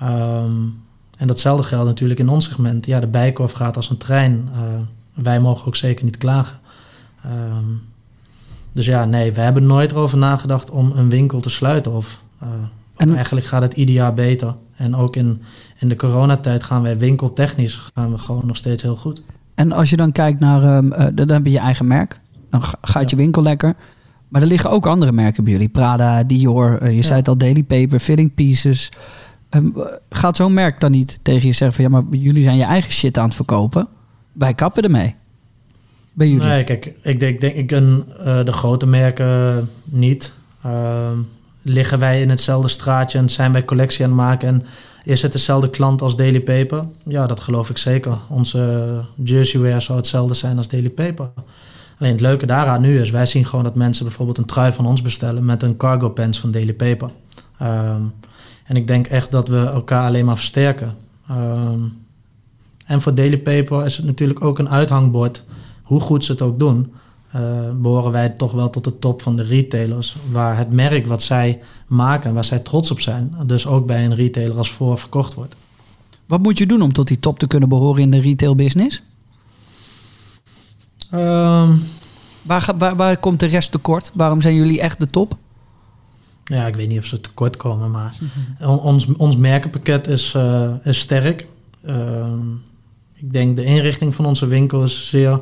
Ehm, 0.00 0.52
en 1.18 1.26
datzelfde 1.26 1.62
geldt 1.62 1.86
natuurlijk 1.86 2.20
in 2.20 2.28
ons 2.28 2.44
segment. 2.44 2.86
Ja, 2.86 3.00
de 3.00 3.06
bijkorf 3.06 3.52
gaat 3.52 3.76
als 3.76 3.90
een 3.90 3.96
trein. 3.96 4.48
Eh, 4.52 4.60
wij 5.14 5.40
mogen 5.40 5.66
ook 5.66 5.76
zeker 5.76 6.04
niet 6.04 6.18
klagen. 6.18 6.58
Ehm, 7.22 7.64
dus 8.72 8.86
ja, 8.86 9.04
nee, 9.04 9.32
we 9.32 9.40
hebben 9.40 9.66
nooit 9.66 9.90
erover 9.90 10.18
nagedacht 10.18 10.70
om 10.70 10.92
een 10.94 11.10
winkel 11.10 11.40
te 11.40 11.50
sluiten. 11.50 11.92
Of, 11.92 12.22
eh, 12.38 12.48
En- 12.98 13.14
eigenlijk 13.14 13.46
gaat 13.46 13.62
het 13.62 13.72
ieder 13.72 13.94
jaar 13.94 14.14
beter. 14.14 14.56
En 14.76 14.94
ook 14.94 15.16
in, 15.16 15.42
in 15.78 15.88
de 15.88 15.96
coronatijd 15.96 16.62
gaan 16.62 16.82
wij 16.82 16.98
winkeltechnisch 16.98 17.90
gaan 17.94 18.10
we 18.12 18.18
gewoon 18.18 18.46
nog 18.46 18.56
steeds 18.56 18.82
heel 18.82 18.96
goed. 18.96 19.22
En 19.54 19.72
als 19.72 19.90
je 19.90 19.96
dan 19.96 20.12
kijkt 20.12 20.40
naar, 20.40 20.62
ehm, 20.62 20.92
eh, 20.92 21.06
dan 21.14 21.30
heb 21.30 21.44
je 21.44 21.52
je 21.52 21.58
eigen 21.58 21.86
merk. 21.86 22.20
Dan 22.50 22.62
ga- 22.62 22.78
gaat 22.82 23.10
je 23.10 23.16
winkel 23.16 23.42
lekker. 23.42 23.74
Maar 24.28 24.42
er 24.42 24.48
liggen 24.48 24.70
ook 24.70 24.86
andere 24.86 25.12
merken 25.12 25.44
bij 25.44 25.52
jullie. 25.52 25.68
Prada, 25.68 26.22
Dior, 26.24 26.78
eh, 26.78 26.96
je 26.96 27.02
zei 27.02 27.18
het 27.18 27.28
al, 27.28 27.36
Daily 27.38 27.62
Paper, 27.62 27.98
Filling 27.98 28.34
Pieces. 28.34 28.88
Ehm, 29.48 29.66
eh, 29.76 29.82
gaat 30.10 30.36
zo'n 30.36 30.54
merk 30.54 30.80
dan 30.80 30.90
niet 30.90 31.18
tegen 31.22 31.46
je 31.46 31.52
zeggen 31.54 31.72
van... 31.72 31.84
ja, 31.84 31.90
maar 31.90 32.18
jullie 32.20 32.42
zijn 32.42 32.56
je 32.56 32.64
eigen 32.64 32.92
shit 32.92 33.18
aan 33.18 33.24
het 33.24 33.34
verkopen. 33.34 33.88
Wij 34.32 34.54
kappen 34.54 34.82
ermee. 34.82 35.14
Bij 36.12 36.28
jullie. 36.28 36.42
Nee, 36.48 36.64
kijk, 36.64 36.92
ik 37.02 37.20
denk, 37.20 37.40
denk 37.40 37.54
ik 37.54 37.70
een, 37.70 38.04
eh, 38.18 38.44
de 38.44 38.52
grote 38.52 38.86
merken 38.86 39.68
niet. 39.84 40.32
Liggen 41.68 41.98
wij 41.98 42.20
in 42.20 42.30
hetzelfde 42.30 42.68
straatje 42.68 43.18
en 43.18 43.30
zijn 43.30 43.52
wij 43.52 43.64
collectie 43.64 44.04
aan 44.04 44.10
het 44.10 44.20
maken 44.20 44.48
en 44.48 44.66
is 45.04 45.22
het 45.22 45.32
dezelfde 45.32 45.70
klant 45.70 46.02
als 46.02 46.16
Daily 46.16 46.40
Paper? 46.40 46.84
Ja, 47.04 47.26
dat 47.26 47.40
geloof 47.40 47.70
ik 47.70 47.78
zeker. 47.78 48.18
Onze 48.28 49.04
jerseywear 49.14 49.82
zou 49.82 49.98
hetzelfde 49.98 50.34
zijn 50.34 50.56
als 50.56 50.68
Daily 50.68 50.90
Paper. 50.90 51.30
Alleen 51.98 52.12
het 52.12 52.20
leuke 52.20 52.46
daaraan 52.46 52.80
nu 52.80 53.00
is, 53.00 53.10
wij 53.10 53.26
zien 53.26 53.44
gewoon 53.44 53.64
dat 53.64 53.74
mensen 53.74 54.04
bijvoorbeeld 54.04 54.38
een 54.38 54.44
trui 54.44 54.72
van 54.72 54.86
ons 54.86 55.02
bestellen 55.02 55.44
met 55.44 55.62
een 55.62 55.76
cargo 55.76 56.08
pants 56.08 56.40
van 56.40 56.50
Daily 56.50 56.74
Paper. 56.74 57.10
Ehm, 57.58 58.02
en 58.64 58.76
ik 58.76 58.86
denk 58.86 59.06
echt 59.06 59.30
dat 59.30 59.48
we 59.48 59.58
elkaar 59.58 60.06
alleen 60.06 60.24
maar 60.24 60.36
versterken. 60.36 60.96
Ehm, 61.28 61.80
en 62.86 63.00
voor 63.00 63.14
Daily 63.14 63.38
Paper 63.38 63.84
is 63.84 63.96
het 63.96 64.06
natuurlijk 64.06 64.44
ook 64.44 64.58
een 64.58 64.70
uithangbord 64.70 65.44
hoe 65.82 66.00
goed 66.00 66.24
ze 66.24 66.32
het 66.32 66.42
ook 66.42 66.58
doen, 66.58 66.92
eh, 67.32 67.70
behoren 67.74 68.12
wij 68.12 68.28
toch 68.28 68.52
wel 68.52 68.70
tot 68.70 68.84
de 68.84 68.98
top 68.98 69.22
van 69.22 69.36
de 69.36 69.42
retailers. 69.42 70.16
Waar 70.30 70.56
het 70.56 70.70
merk 70.72 71.06
wat 71.06 71.22
zij 71.22 71.60
maken, 71.86 72.34
waar 72.34 72.44
zij 72.44 72.58
trots 72.58 72.90
op 72.90 73.00
zijn, 73.00 73.34
dus 73.46 73.66
ook 73.66 73.86
bij 73.86 74.04
een 74.04 74.14
retailer 74.14 74.56
als 74.56 74.70
voor 74.70 74.98
verkocht 74.98 75.34
wordt. 75.34 75.56
Wat 76.26 76.42
moet 76.42 76.58
je 76.58 76.66
doen 76.66 76.82
om 76.82 76.92
tot 76.92 77.08
die 77.08 77.20
top 77.20 77.38
te 77.38 77.46
kunnen 77.46 77.68
behoren 77.68 78.02
in 78.02 78.10
de 78.10 78.20
retail 78.20 78.54
business? 78.54 79.02
Ehm, 81.10 81.74
Waar, 82.42 82.70
waar, 82.78 82.96
waar 82.96 83.16
komt 83.16 83.40
de 83.40 83.46
rest 83.46 83.70
tekort? 83.70 84.10
Waarom 84.14 84.40
zijn 84.40 84.54
jullie 84.54 84.80
echt 84.80 84.98
de 84.98 85.10
top? 85.10 85.36
ja, 86.44 86.66
ik 86.66 86.76
weet 86.76 86.88
niet 86.88 86.98
of 86.98 87.04
ze 87.04 87.20
tekort 87.20 87.56
komen, 87.56 87.90
maar 87.90 88.14
on- 88.60 88.80
ons, 88.80 89.06
ons 89.16 89.36
merkenpakket 89.36 90.06
is, 90.06 90.34
eh, 90.34 90.72
is 90.82 90.98
sterk. 90.98 91.46
Ehm, 91.84 92.38
ik 93.14 93.32
denk 93.32 93.56
de 93.56 93.64
inrichting 93.64 94.14
van 94.14 94.26
onze 94.26 94.46
winkel 94.46 94.84
is 94.84 95.08
zeer, 95.08 95.40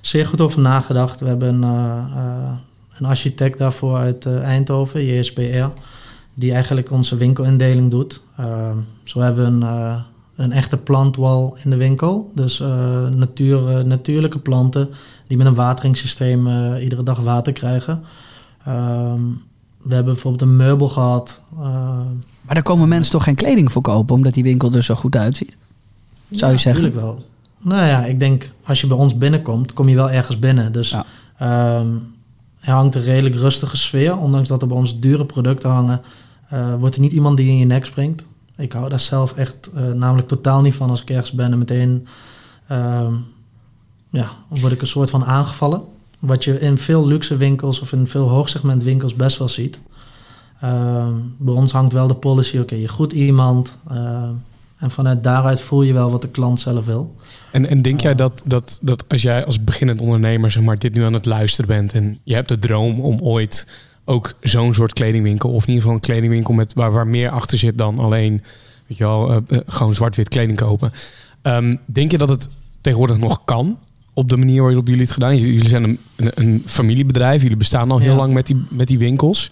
zeer 0.00 0.26
goed 0.26 0.40
over 0.40 0.60
nagedacht. 0.60 1.20
We 1.20 1.26
hebben 1.26 1.62
een, 1.62 1.62
eh, 1.62 2.16
eh, 2.16 2.56
een 2.98 3.06
architect 3.06 3.58
daarvoor 3.58 3.96
uit 3.96 4.26
eh, 4.26 4.42
Eindhoven, 4.42 5.04
JSPR, 5.04 5.64
die 6.34 6.52
eigenlijk 6.52 6.90
onze 6.90 7.16
winkelindeling 7.16 7.90
doet. 7.90 8.20
Zo 9.04 9.20
hebben 9.20 9.60
we 9.60 9.66
een, 9.66 10.02
een 10.36 10.52
echte 10.52 10.76
plantwal 10.76 11.56
in 11.64 11.70
de 11.70 11.76
winkel. 11.76 12.30
Dus 12.34 12.58
natuur, 13.10 13.86
natuurlijke 13.86 14.38
planten 14.38 14.88
die 15.26 15.36
met 15.36 15.46
een 15.46 15.54
wateringssysteem 15.54 16.74
iedere 16.76 17.02
dag 17.02 17.20
water 17.20 17.52
krijgen. 17.52 18.02
Ehm, 18.64 19.20
we 19.82 19.94
hebben 19.94 20.12
bijvoorbeeld 20.12 20.42
een 20.42 20.56
meubel 20.56 20.88
gehad. 20.88 21.42
eh, 21.52 21.60
Maar 22.40 22.54
daar 22.54 22.62
komen 22.62 22.88
mensen 22.88 23.12
toch 23.12 23.24
geen 23.24 23.34
kleding 23.34 23.72
voor 23.72 23.82
kopen... 23.82 24.14
omdat 24.14 24.34
die 24.34 24.42
winkel 24.42 24.72
er 24.72 24.82
zo 24.82 24.94
goed 24.94 25.16
uitziet? 25.16 25.56
Zou 26.30 26.52
je 26.52 26.58
zeggen? 26.58 26.82
Natuurlijk 26.82 27.18
wel. 27.18 27.26
Nou 27.60 27.86
ja, 27.86 28.04
ik 28.04 28.20
denk 28.20 28.50
als 28.64 28.80
je 28.80 28.86
bij 28.86 28.96
ons 28.96 29.18
binnenkomt, 29.18 29.72
kom 29.72 29.88
je 29.88 29.94
wel 29.96 30.10
ergens 30.10 30.38
binnen. 30.38 30.72
Dus 30.72 30.90
Ja. 30.90 31.04
ehm, 31.38 31.88
er 32.60 32.72
hangt 32.72 32.94
een 32.94 33.02
redelijk 33.02 33.34
rustige 33.34 33.76
sfeer. 33.76 34.18
Ondanks 34.18 34.48
dat 34.48 34.62
er 34.62 34.68
bij 34.68 34.76
ons 34.76 35.00
dure 35.00 35.24
producten 35.24 35.70
hangen, 35.70 36.00
eh, 36.48 36.74
wordt 36.78 36.94
er 36.94 37.00
niet 37.00 37.12
iemand 37.12 37.36
die 37.36 37.48
in 37.48 37.58
je 37.58 37.64
nek 37.64 37.84
springt. 37.86 38.26
Ik 38.56 38.72
hou 38.72 38.88
daar 38.88 39.00
zelf 39.00 39.32
echt 39.32 39.70
eh, 39.74 39.82
namelijk 39.92 40.28
totaal 40.28 40.60
niet 40.60 40.74
van 40.74 40.90
als 40.90 41.02
ik 41.02 41.10
ergens 41.10 41.32
ben 41.32 41.52
en 41.52 41.58
meteen 41.58 42.06
ehm, 42.68 43.12
ja, 44.10 44.28
word 44.48 44.72
ik 44.72 44.80
een 44.80 44.86
soort 44.86 45.10
van 45.10 45.24
aangevallen. 45.24 45.82
Wat 46.18 46.44
je 46.44 46.60
in 46.60 46.78
veel 46.78 47.06
luxe 47.06 47.36
winkels 47.36 47.80
of 47.80 47.92
in 47.92 48.06
veel 48.06 48.28
hoogsegment 48.28 48.82
winkels 48.82 49.14
best 49.14 49.38
wel 49.38 49.48
ziet. 49.48 49.80
Ehm, 50.60 51.12
bij 51.36 51.54
ons 51.54 51.72
hangt 51.72 51.92
wel 51.92 52.06
de 52.06 52.14
policy, 52.14 52.58
oké, 52.58 52.74
je 52.74 52.88
groet 52.88 53.12
iemand. 53.12 53.78
en 54.78 54.90
vanuit 54.90 55.22
daaruit 55.24 55.60
voel 55.60 55.82
je 55.82 55.92
wel 55.92 56.10
wat 56.10 56.22
de 56.22 56.28
klant 56.28 56.60
zelf 56.60 56.84
wil. 56.84 57.14
En, 57.52 57.68
en 57.68 57.82
denk 57.82 58.00
jij 58.00 58.14
dat, 58.14 58.42
dat, 58.46 58.78
dat 58.82 59.04
als 59.08 59.22
jij 59.22 59.44
als 59.44 59.64
beginnend 59.64 60.00
ondernemer 60.00 60.50
zeg 60.50 60.62
maar, 60.62 60.78
dit 60.78 60.94
nu 60.94 61.04
aan 61.04 61.12
het 61.12 61.26
luisteren 61.26 61.68
bent 61.68 61.92
en 61.92 62.18
je 62.24 62.34
hebt 62.34 62.48
de 62.48 62.58
droom 62.58 63.00
om 63.00 63.18
ooit 63.20 63.66
ook 64.04 64.34
zo'n 64.40 64.74
soort 64.74 64.92
kledingwinkel 64.92 65.50
of 65.50 65.62
in 65.62 65.68
ieder 65.68 65.82
geval 65.82 65.94
een 65.96 66.00
kledingwinkel 66.02 66.54
met, 66.54 66.74
waar, 66.74 66.92
waar 66.92 67.06
meer 67.06 67.30
achter 67.30 67.58
zit 67.58 67.78
dan 67.78 67.98
alleen 67.98 68.42
weet 68.86 68.98
je 68.98 69.04
wel, 69.04 69.30
eh, 69.30 69.36
eh, 69.48 69.58
gewoon 69.66 69.94
zwart-wit 69.94 70.28
kleding 70.28 70.58
kopen. 70.58 70.92
Ehm, 71.42 71.76
denk 71.86 72.10
je 72.10 72.18
dat 72.18 72.28
het 72.28 72.48
tegenwoordig 72.80 73.18
nog 73.18 73.44
kan 73.44 73.78
op 74.12 74.28
de 74.28 74.36
manier 74.36 74.62
waarop 74.62 74.86
jullie 74.86 75.02
het 75.02 75.12
gedaan? 75.12 75.36
Jullie 75.38 75.68
zijn 75.68 75.82
een, 75.84 75.98
een, 76.16 76.30
een 76.34 76.62
familiebedrijf, 76.66 77.42
jullie 77.42 77.56
bestaan 77.56 77.90
al 77.90 77.98
heel 77.98 78.10
Ja. 78.10 78.16
lang 78.16 78.32
met 78.32 78.46
die, 78.46 78.64
met 78.70 78.88
die 78.88 78.98
winkels. 78.98 79.50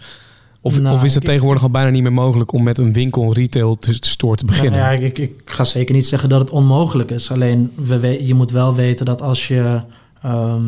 Of, 0.67 0.81
Nou, 0.81 0.97
of 0.97 1.05
is 1.05 1.15
het 1.15 1.23
ik- 1.23 1.29
tegenwoordig 1.29 1.63
al 1.63 1.71
bijna 1.71 1.91
niet 1.91 2.03
meer 2.03 2.13
mogelijk 2.13 2.53
om 2.53 2.63
met 2.63 2.79
een 2.79 2.93
winkel, 2.93 3.33
retail 3.35 3.77
te, 3.77 3.97
store 4.01 4.37
te 4.37 4.45
beginnen? 4.45 4.81
Nou 4.81 4.93
ja, 5.01 5.05
ik, 5.07 5.19
ik 5.19 5.33
ga 5.45 5.65
zeker 5.65 5.95
niet 5.95 6.07
zeggen 6.07 6.29
dat 6.29 6.41
het 6.41 6.51
onmogelijk 6.51 7.11
is. 7.11 7.31
Alleen 7.31 7.73
we 7.75 7.99
we- 7.99 8.27
je 8.27 8.35
moet 8.35 8.51
wel 8.51 8.75
weten 8.75 9.07
dat 9.07 9.23
als 9.23 9.49
je 9.49 9.83
ehm, 10.23 10.63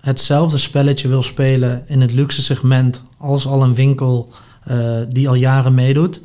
hetzelfde 0.00 0.58
spelletje 0.58 1.08
wil 1.08 1.22
spelen 1.22 1.82
in 1.86 2.00
het 2.00 2.12
luxe 2.12 2.42
segment 2.42 3.02
als 3.18 3.46
al 3.46 3.62
een 3.62 3.74
winkel 3.74 4.28
eh, 4.64 4.98
die 5.08 5.28
al 5.28 5.34
jaren 5.34 5.74
meedoet, 5.74 6.20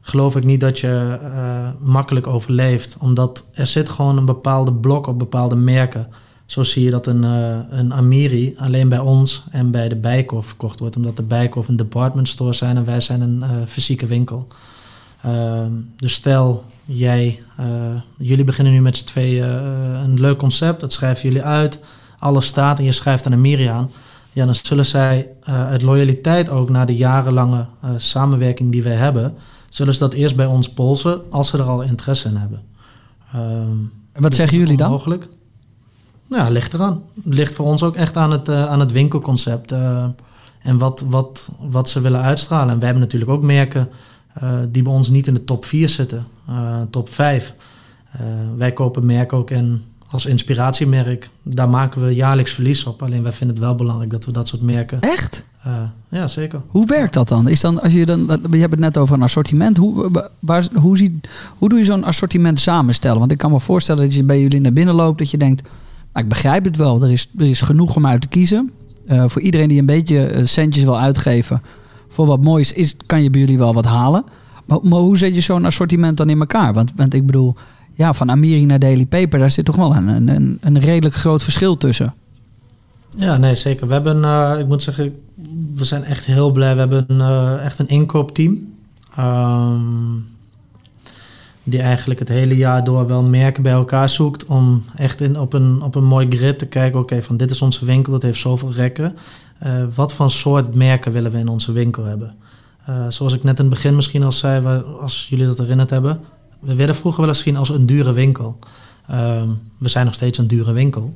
geloof 0.00 0.36
ik 0.36 0.44
niet 0.44 0.60
dat 0.60 0.78
je 0.78 1.18
eh, 1.22 1.68
makkelijk 1.80 2.26
overleeft. 2.26 2.96
Omdat 3.00 3.46
er 3.52 3.66
zit 3.66 3.88
gewoon 3.88 4.16
een 4.16 4.24
bepaalde 4.24 4.72
blok 4.72 5.06
op 5.06 5.18
bepaalde 5.18 5.56
merken. 5.56 6.08
Zo 6.46 6.62
zie 6.62 6.84
je 6.84 6.90
dat 6.90 7.06
een, 7.06 7.24
eh, 7.24 7.58
een 7.78 7.94
Amiri 7.94 8.54
alleen 8.58 8.88
bij 8.88 8.98
ons 8.98 9.44
en 9.50 9.70
bij 9.70 9.88
de 9.88 9.96
Bijkorf 9.96 10.46
verkocht 10.46 10.80
wordt. 10.80 10.96
Omdat 10.96 11.16
de 11.16 11.22
Bijkorf 11.22 11.68
een 11.68 11.76
department 11.76 12.28
store 12.28 12.52
zijn 12.52 12.76
en 12.76 12.84
wij 12.84 13.00
zijn 13.00 13.20
een 13.20 13.42
eh, 13.42 13.50
fysieke 13.66 14.06
winkel. 14.06 14.46
Ehm, 15.22 15.70
dus 15.96 16.12
stel, 16.12 16.64
jij, 16.84 17.42
eh, 17.56 18.00
jullie 18.16 18.44
beginnen 18.44 18.72
nu 18.72 18.80
met 18.80 18.96
z'n 18.96 19.04
tweeën 19.04 19.48
een 19.48 20.20
leuk 20.20 20.38
concept, 20.38 20.80
dat 20.80 20.92
schrijven 20.92 21.28
jullie 21.28 21.44
uit, 21.44 21.80
alles 22.18 22.46
staat 22.46 22.78
en 22.78 22.84
je 22.84 22.92
schrijft 22.92 23.26
aan 23.26 23.32
Amiri 23.32 23.64
aan. 23.64 23.90
Ja, 24.32 24.44
dan 24.44 24.54
zullen 24.54 24.86
zij 24.86 25.30
uit 25.44 25.82
loyaliteit 25.82 26.48
ook 26.48 26.70
naar 26.70 26.86
de 26.86 26.96
jarenlange 26.96 27.66
samenwerking 27.96 28.72
die 28.72 28.82
wij 28.82 28.94
hebben, 28.94 29.34
zullen 29.68 29.94
ze 29.94 30.00
dat 30.00 30.12
eerst 30.12 30.36
bij 30.36 30.46
ons 30.46 30.68
polsen 30.68 31.20
als 31.30 31.48
ze 31.48 31.58
er 31.58 31.64
al 31.64 31.82
interesse 31.82 32.28
in 32.28 32.36
hebben. 32.36 32.62
Ehm, 33.32 33.78
En 34.12 34.22
wat 34.22 34.30
dus 34.30 34.36
zeggen 34.36 34.58
jullie 34.58 34.76
dan? 34.76 34.90
Mogelijk? 34.90 35.28
Nou, 36.28 36.42
ja, 36.42 36.50
ligt 36.50 36.74
eraan. 36.74 37.02
Ligt 37.24 37.52
voor 37.52 37.66
ons 37.66 37.82
ook 37.82 37.96
echt 37.96 38.16
aan 38.16 38.30
het, 38.30 38.48
eh, 38.48 38.66
aan 38.66 38.80
het 38.80 38.92
winkelconcept. 38.92 39.72
eh, 39.72 40.04
en 40.62 40.78
wat, 40.78 41.04
wat, 41.08 41.50
wat 41.60 41.88
ze 41.88 42.00
willen 42.00 42.20
uitstralen. 42.20 42.72
En 42.72 42.78
we 42.78 42.84
hebben 42.84 43.02
natuurlijk 43.02 43.30
ook 43.30 43.42
merken 43.42 43.88
eh, 44.34 44.50
die 44.68 44.82
bij 44.82 44.92
ons 44.92 45.08
niet 45.10 45.26
in 45.26 45.34
de 45.34 45.44
top 45.44 45.64
4 45.64 45.88
zitten. 45.88 46.26
top 46.90 47.08
5. 47.08 47.54
Eh, 48.12 48.20
wij 48.56 48.72
kopen 48.72 49.06
merken 49.06 49.38
ook 49.38 49.50
in 49.50 49.82
als 50.10 50.26
inspiratiemerk. 50.26 51.28
Daar 51.42 51.68
maken 51.68 52.04
we 52.06 52.14
jaarlijks 52.14 52.52
verlies 52.52 52.84
op. 52.84 53.02
Alleen 53.02 53.22
wij 53.22 53.32
vinden 53.32 53.56
het 53.56 53.64
wel 53.64 53.74
belangrijk 53.74 54.10
dat 54.10 54.24
we 54.24 54.32
dat 54.32 54.48
soort 54.48 54.62
merken... 54.62 55.00
Echt? 55.00 55.44
ja, 56.08 56.28
zeker. 56.28 56.60
Hoe 56.66 56.86
werkt 56.86 57.14
dat 57.14 57.28
dan? 57.28 57.48
Is 57.48 57.60
dan 57.60 57.82
als 57.82 57.92
je 57.92 58.06
dan, 58.06 58.40
je 58.50 58.58
hebt 58.58 58.70
het 58.70 58.80
net 58.80 58.96
over 58.96 59.14
een 59.14 59.22
assortiment. 59.22 59.76
Hoe, 59.76 60.10
waar, 60.38 60.66
hoe, 60.74 60.96
ziet, 60.96 61.28
hoe 61.58 61.68
doe 61.68 61.78
je 61.78 61.84
zo'n 61.84 62.04
assortiment 62.04 62.60
samenstellen? 62.60 63.18
Want 63.18 63.32
ik 63.32 63.38
kan 63.38 63.50
me 63.50 63.60
voorstellen 63.60 64.02
dat 64.04 64.14
je 64.14 64.24
bij 64.24 64.40
jullie 64.40 64.60
naar 64.60 64.72
binnen 64.72 64.94
loopt, 64.94 65.18
dat 65.18 65.30
je 65.30 65.38
denkt, 65.38 65.68
ik 66.18 66.28
begrijp 66.28 66.64
het 66.64 66.76
wel, 66.76 67.02
er 67.02 67.10
is, 67.10 67.28
er 67.38 67.46
is 67.46 67.60
genoeg 67.62 67.96
om 67.96 68.06
uit 68.06 68.20
te 68.20 68.26
kiezen. 68.28 68.70
Eh, 69.06 69.24
voor 69.26 69.42
iedereen 69.42 69.68
die 69.68 69.78
een 69.78 69.86
beetje 69.86 70.26
eh, 70.26 70.44
centjes 70.46 70.84
wil 70.84 70.98
uitgeven 71.00 71.62
voor 72.08 72.26
wat 72.26 72.42
moois 72.44 72.72
is, 72.72 72.96
kan 73.06 73.22
je 73.22 73.30
bij 73.30 73.40
jullie 73.40 73.58
wel 73.58 73.74
wat 73.74 73.84
halen. 73.84 74.24
Maar, 74.66 74.78
hoe 74.98 75.18
zet 75.18 75.34
je 75.34 75.40
zo'n 75.40 75.64
assortiment 75.64 76.16
dan 76.16 76.28
in 76.30 76.38
elkaar? 76.40 76.72
Want, 76.72 76.92
want 76.96 77.14
ik 77.14 77.26
bedoel, 77.26 77.54
ja, 77.94 78.12
van 78.12 78.30
Amiri 78.30 78.64
naar 78.64 78.78
Daily 78.78 79.06
Paper, 79.06 79.38
daar 79.38 79.50
zit 79.50 79.64
toch 79.64 79.76
wel 79.76 79.94
een, 79.96 80.28
een- 80.28 80.58
een, 80.60 80.78
redelijk 80.78 81.14
groot 81.14 81.42
verschil 81.42 81.76
tussen. 81.76 82.14
Ja, 83.18 83.36
nee, 83.36 83.54
zeker. 83.54 83.86
We 83.86 83.92
hebben, 83.92 84.24
eh, 84.24 84.54
ik 84.58 84.66
moet 84.66 84.82
zeggen, 84.82 85.14
we 85.74 85.84
zijn 85.84 86.04
echt 86.04 86.24
heel 86.24 86.50
blij. 86.50 86.72
We 86.74 86.78
hebben 86.80 87.06
eh, 87.08 87.64
echt 87.64 87.78
een 87.78 87.88
inkoopteam. 87.88 88.74
ehm, 89.16 90.14
die 91.68 91.80
eigenlijk 91.80 92.18
het 92.18 92.28
hele 92.28 92.56
jaar 92.56 92.84
door 92.84 93.06
wel 93.06 93.22
merken 93.22 93.62
bij 93.62 93.72
elkaar 93.72 94.08
zoekt. 94.08 94.44
Om 94.44 94.84
echt 94.96 95.20
in, 95.20 95.38
op, 95.38 95.52
een, 95.52 95.82
op 95.82 95.94
een 95.94 96.04
mooi 96.04 96.30
grid 96.30 96.58
te 96.58 96.66
kijken. 96.66 97.00
Oké, 97.00 97.22
van 97.22 97.36
dit 97.36 97.50
is 97.50 97.62
onze 97.62 97.84
winkel, 97.84 98.12
dat 98.12 98.22
heeft 98.22 98.38
zoveel 98.38 98.72
rekken. 98.72 99.16
Eh, 99.58 99.84
wat 99.94 100.12
voor 100.12 100.30
soort 100.30 100.74
merken 100.74 101.12
willen 101.12 101.32
we 101.32 101.38
in 101.38 101.48
onze 101.48 101.72
winkel 101.72 102.04
hebben? 102.04 102.34
Eh, 102.84 103.06
zoals 103.08 103.34
ik 103.34 103.42
net 103.42 103.58
in 103.58 103.64
het 103.64 103.74
begin 103.74 103.94
misschien 103.94 104.22
al 104.22 104.32
zei, 104.32 104.82
als 105.00 105.26
jullie 105.28 105.46
dat 105.46 105.58
herinnerd 105.58 105.90
hebben. 105.90 106.20
We 106.60 106.74
werden 106.74 106.96
vroeger 106.96 107.20
wel 107.20 107.34
eens 107.34 107.56
als 107.56 107.68
een 107.68 107.86
dure 107.86 108.12
winkel. 108.12 108.58
Ehm, 109.06 109.48
we 109.78 109.88
zijn 109.88 110.04
nog 110.04 110.14
steeds 110.14 110.38
een 110.38 110.46
dure 110.46 110.72
winkel. 110.72 111.14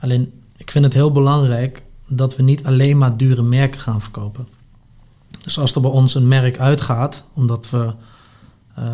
Alleen, 0.00 0.32
ik 0.56 0.70
vind 0.70 0.84
het 0.84 0.94
heel 0.94 1.12
belangrijk 1.12 1.82
dat 2.06 2.36
we 2.36 2.42
niet 2.42 2.64
alleen 2.64 2.98
maar 2.98 3.16
dure 3.16 3.42
merken 3.42 3.80
gaan 3.80 4.00
verkopen. 4.00 4.48
Dus 5.42 5.58
als 5.58 5.74
er 5.74 5.80
bij 5.80 5.90
ons 5.90 6.14
een 6.14 6.28
merk 6.28 6.58
uitgaat, 6.58 7.24
omdat 7.32 7.70
we 7.70 7.92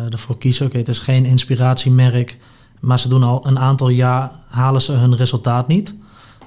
ervoor 0.09 0.37
kiezen, 0.37 0.65
oké, 0.65 0.77
het 0.77 0.87
is 0.87 0.99
geen 0.99 1.25
inspiratiemerk, 1.25 2.37
maar 2.79 2.99
ze 2.99 3.07
doen 3.07 3.23
al 3.23 3.47
een 3.47 3.59
aantal 3.59 3.89
jaar, 3.89 4.31
halen 4.47 4.81
ze 4.81 4.91
hun 4.91 5.15
resultaat 5.15 5.67
niet. 5.67 5.95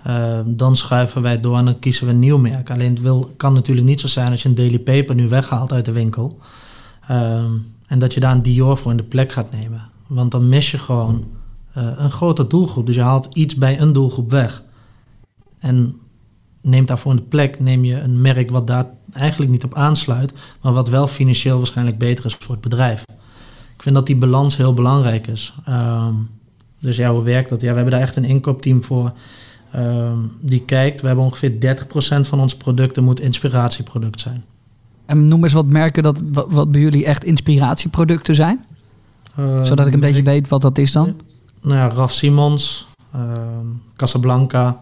Eh, 0.02 0.38
dan 0.46 0.76
schuiven 0.76 1.22
wij 1.22 1.40
door 1.40 1.58
en 1.58 1.64
dan 1.64 1.78
kiezen 1.78 2.06
we 2.06 2.12
een 2.12 2.18
nieuw 2.18 2.38
merk. 2.38 2.70
Alleen 2.70 2.98
wil, 3.02 3.32
kan 3.36 3.52
natuurlijk 3.52 3.86
niet 3.86 4.00
zo 4.00 4.08
zijn 4.08 4.30
als 4.30 4.42
je 4.42 4.48
een 4.48 4.54
Daily 4.54 4.78
Paper 4.78 5.14
nu 5.14 5.28
weghaalt 5.28 5.72
uit 5.72 5.84
de 5.84 5.92
winkel. 5.92 6.38
ehm, 7.08 7.50
en 7.86 7.98
dat 7.98 8.14
je 8.14 8.20
daar 8.20 8.32
een 8.32 8.42
Dior 8.42 8.76
voor 8.76 8.90
in 8.90 8.96
de 8.96 9.02
plek 9.02 9.32
gaat 9.32 9.50
nemen. 9.50 9.90
Want 10.06 10.30
dan 10.30 10.48
mis 10.48 10.70
je 10.70 10.78
gewoon 10.78 11.24
eh, 11.72 11.92
een 11.96 12.10
grote 12.10 12.46
doelgroep. 12.46 12.86
Dus 12.86 12.94
je 12.94 13.02
haalt 13.02 13.28
iets 13.32 13.54
bij 13.54 13.80
een 13.80 13.92
doelgroep 13.92 14.30
weg. 14.30 14.62
En 15.58 15.96
neemt 16.60 16.88
daarvoor 16.88 17.10
in 17.10 17.16
de 17.16 17.22
plek, 17.22 17.60
neem 17.60 17.84
je 17.84 18.00
een 18.00 18.20
merk 18.20 18.50
wat 18.50 18.66
daar 18.66 18.86
eigenlijk 19.12 19.50
niet 19.50 19.64
op 19.64 19.74
aansluit, 19.74 20.32
maar 20.62 20.72
wat 20.72 20.88
wel 20.88 21.06
financieel 21.06 21.56
waarschijnlijk 21.56 21.98
beter 21.98 22.24
is 22.24 22.34
voor 22.34 22.54
het 22.54 22.60
bedrijf. 22.60 23.04
Ik 23.82 23.88
vind 23.88 24.00
dat 24.00 24.06
die 24.06 24.16
balans 24.16 24.56
heel 24.56 24.74
belangrijk 24.74 25.26
is. 25.26 25.54
Ehm, 25.64 26.14
dus 26.80 26.96
ja, 26.96 27.10
hoe 27.12 27.22
werkt 27.22 27.48
dat? 27.48 27.60
Ja, 27.60 27.68
we 27.68 27.74
hebben 27.74 27.92
daar 27.92 28.00
echt 28.02 28.16
een 28.16 28.24
inkoopteam 28.24 28.82
voor 28.82 29.12
ehm, 29.72 30.16
die 30.40 30.64
kijkt. 30.64 31.00
We 31.00 31.06
hebben 31.06 31.24
ongeveer 31.24 31.60
30% 31.60 32.28
van 32.28 32.40
onze 32.40 32.56
producten 32.56 33.04
moet 33.04 33.20
inspiratieproduct 33.20 34.20
zijn. 34.20 34.44
En 35.06 35.28
noem 35.28 35.42
eens 35.44 35.52
wat 35.52 35.66
merken 35.66 36.02
dat, 36.02 36.22
wat, 36.32 36.46
wat 36.52 36.72
bij 36.72 36.80
jullie 36.80 37.04
echt 37.04 37.24
inspiratieproducten 37.24 38.34
zijn. 38.34 38.64
Eh, 39.34 39.64
Zodat 39.64 39.86
ik 39.86 39.92
een 39.92 40.00
beetje 40.00 40.22
weet 40.22 40.48
wat 40.48 40.60
dat 40.62 40.78
is 40.78 40.92
dan. 40.92 41.20
Nou 41.62 41.74
ja, 41.76 41.88
Raf 41.88 42.12
Simons, 42.12 42.86
ehm, 43.12 43.66
Casablanca, 43.96 44.80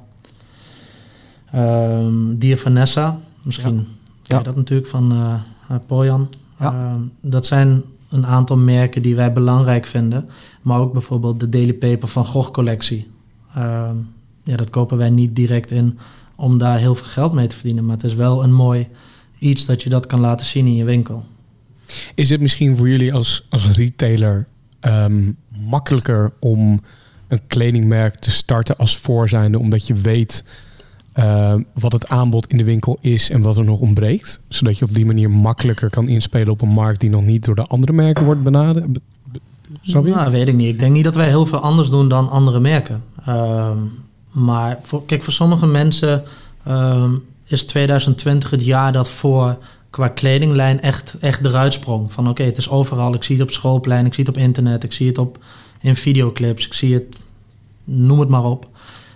ehm 1.53 2.37
Dia 2.39 2.57
Vanessa, 2.57 3.19
misschien 3.43 3.87
Ja. 4.23 4.43
dat 4.43 4.57
natuurlijk 4.57 4.89
van 4.89 5.13
eh 5.13 5.35
eh, 5.69 5.77
Pojan. 5.87 6.29
Ja. 6.61 6.73
Ehm, 6.73 7.01
dat 7.21 7.47
zijn 7.47 7.83
een 8.11 8.27
aantal 8.27 8.57
merken 8.57 9.03
die 9.03 9.15
wij 9.15 9.33
belangrijk 9.33 9.87
vinden. 9.87 10.29
Maar 10.63 10.81
ook 10.81 10.93
bijvoorbeeld 10.93 11.41
de 11.41 11.49
Daily 11.49 11.75
Paper 11.75 12.09
van 12.09 12.25
Gogh 12.25 12.51
collectie. 12.51 13.09
Ehm, 13.55 13.97
ja, 14.45 14.57
dat 14.57 14.71
kopen 14.71 14.99
wij 14.99 15.11
niet 15.11 15.37
direct 15.37 15.71
in 15.71 15.99
om 16.37 16.59
daar 16.59 16.79
heel 16.79 16.95
veel 16.95 17.07
geld 17.07 17.33
mee 17.33 17.47
te 17.47 17.55
verdienen. 17.55 17.85
Maar 17.85 17.97
het 17.97 18.05
is 18.05 18.15
wel 18.15 18.43
een 18.43 18.53
mooi 18.53 18.89
iets 19.39 19.67
dat 19.67 19.83
je 19.83 19.91
dat 19.91 20.07
kan 20.07 20.21
laten 20.21 20.47
zien 20.47 20.67
in 20.67 20.75
je 20.75 20.85
winkel. 20.85 21.25
Is 22.15 22.31
het 22.31 22.41
misschien 22.41 22.77
voor 22.77 22.89
jullie 22.89 23.15
als, 23.15 23.47
als 23.49 23.71
retailer 23.71 24.47
ehm, 24.81 25.33
makkelijker 25.49 26.33
om 26.39 26.81
een 27.29 27.41
kledingmerk 27.47 28.19
te 28.19 28.31
starten 28.31 28.77
als 28.77 28.97
voorzijnde, 28.97 29.59
omdat 29.59 29.87
je 29.87 29.95
weet 29.95 30.45
ehm, 31.13 31.63
wat 31.73 31.93
het 31.93 32.09
aanbod 32.09 32.47
in 32.47 32.57
de 32.57 32.65
winkel 32.65 32.99
is 33.01 33.31
en 33.31 33.43
wat 33.43 33.57
er 33.57 33.65
nog 33.65 33.81
ontbreekt? 33.81 34.41
Zodat 34.49 34.79
je 34.79 34.85
op 34.85 34.95
die 34.95 35.07
manier 35.07 35.31
makkelijker 35.31 35.91
kan 35.91 36.09
inspelen 36.09 36.53
op 36.53 36.63
een 36.63 36.73
markt 36.73 37.01
die 37.01 37.11
nog 37.11 37.25
niet 37.25 37.45
door 37.45 37.55
de 37.55 37.67
andere 37.67 37.93
merken 37.93 38.25
wordt 38.25 38.43
benaderd? 38.43 38.87
Je? 39.81 40.01
Nou, 40.01 40.31
weet 40.31 40.49
ik 40.49 40.55
niet. 40.55 40.69
Ik 40.69 40.79
denk 40.79 40.93
niet 40.93 41.05
dat 41.05 41.15
wij 41.15 41.29
heel 41.29 41.47
veel 41.47 41.59
anders 41.59 41.91
doen 41.91 42.09
dan 42.09 42.31
andere 42.31 42.61
merken. 42.61 43.03
Ehm, 43.25 43.79
maar 44.31 44.79
kijk, 45.07 45.23
voor 45.23 45.33
sommige 45.33 45.67
mensen 45.67 46.23
ehm, 46.65 47.15
is 47.45 47.65
2020 47.65 48.51
het 48.51 48.65
jaar 48.65 48.93
dat 48.93 49.11
voor 49.11 49.59
qua 49.91 50.09
kledinglijn 50.09 50.81
echt, 50.81 51.17
echt 51.21 51.45
eruit 51.45 51.73
sprong. 51.73 52.13
Van 52.13 52.29
oké, 52.29 52.43
het 52.43 52.57
is 52.57 52.71
overal. 52.71 53.15
Ik 53.15 53.23
zie 53.23 53.37
het 53.37 53.45
op 53.45 53.51
schoolplein, 53.51 54.07
ik 54.07 54.15
zie 54.15 54.25
het 54.25 54.37
op 54.37 54.43
internet, 54.43 54.85
ik 54.85 54.93
zie 54.93 55.07
het 55.07 55.19
op, 55.19 55.39
in 55.81 55.97
videoclips, 55.97 56.67
ik 56.67 56.75
zie 56.75 56.95
het, 56.95 57.17
noem 57.85 58.21
het 58.21 58.29
maar 58.29 58.45
op. 58.45 58.69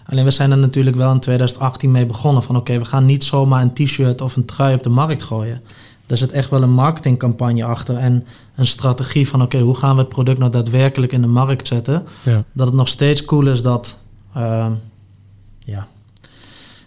Alleen 0.06 0.24
we 0.24 0.30
zijn 0.30 0.50
er 0.50 0.58
natuurlijk 0.58 0.96
wel 0.96 1.12
in 1.12 1.20
2018 1.20 1.90
mee 1.90 2.06
begonnen. 2.06 2.42
Van 2.42 2.56
oké, 2.56 2.78
we 2.78 2.84
gaan 2.84 3.06
niet 3.06 3.24
zomaar 3.24 3.62
een 3.62 3.72
t-shirt 3.72 4.20
of 4.20 4.36
een 4.36 4.44
trui 4.44 4.74
op 4.74 4.82
de 4.82 4.88
markt 4.88 5.22
gooien. 5.22 5.62
Daar 6.06 6.18
zit 6.18 6.32
echt 6.32 6.50
wel 6.50 6.62
een 6.62 6.72
marketingcampagne 6.72 7.64
achter 7.64 7.96
en 7.96 8.24
een 8.54 8.66
strategie 8.66 9.28
van 9.28 9.42
oké, 9.42 9.58
hoe 9.58 9.76
gaan 9.76 9.94
we 9.94 10.00
het 10.00 10.08
product 10.08 10.38
nou 10.38 10.50
daadwerkelijk 10.50 11.12
in 11.12 11.22
de 11.22 11.28
markt 11.28 11.66
zetten? 11.66 12.06
Ja. 12.22 12.44
Dat 12.52 12.66
het 12.66 12.76
nog 12.76 12.88
steeds 12.88 13.24
cool 13.24 13.46
is 13.46 13.62
dat, 13.62 13.98
ehm, 14.34 14.72
ja, 15.58 15.86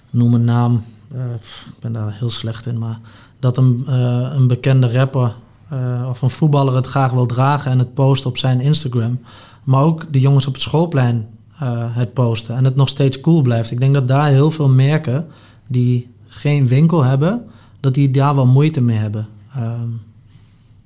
noem 0.09 0.33
een 0.33 0.45
naam, 0.45 0.83
eh, 1.11 1.33
ik 1.33 1.79
ben 1.79 1.93
daar 1.93 2.13
heel 2.13 2.29
slecht 2.29 2.65
in, 2.65 2.77
maar 2.77 2.99
dat 3.39 3.57
een, 3.57 3.83
eh, 3.87 4.29
een 4.33 4.47
bekende 4.47 4.91
rapper 4.91 5.33
eh, 5.69 6.05
of 6.09 6.21
een 6.21 6.29
voetballer 6.29 6.75
het 6.75 6.87
graag 6.87 7.11
wil 7.11 7.25
dragen 7.25 7.71
en 7.71 7.79
het 7.79 7.93
post 7.93 8.25
op 8.25 8.37
zijn 8.37 8.61
Instagram. 8.61 9.19
Maar 9.63 9.81
ook 9.81 10.05
de 10.11 10.19
jongens 10.19 10.47
op 10.47 10.53
het 10.53 10.61
schoolplein 10.61 11.27
eh, 11.59 11.95
het 11.95 12.13
posten 12.13 12.55
en 12.55 12.63
het 12.63 12.75
nog 12.75 12.89
steeds 12.89 13.21
cool 13.21 13.41
blijft. 13.41 13.71
Ik 13.71 13.79
denk 13.79 13.93
dat 13.93 14.07
daar 14.07 14.29
heel 14.29 14.51
veel 14.51 14.69
merken 14.69 15.27
die 15.67 16.09
geen 16.27 16.67
winkel 16.67 17.03
hebben, 17.03 17.45
dat 17.79 17.93
die 17.93 18.11
daar 18.11 18.35
wel 18.35 18.45
moeite 18.45 18.81
mee 18.81 18.97
hebben. 18.97 19.27
Ehm, 19.53 19.89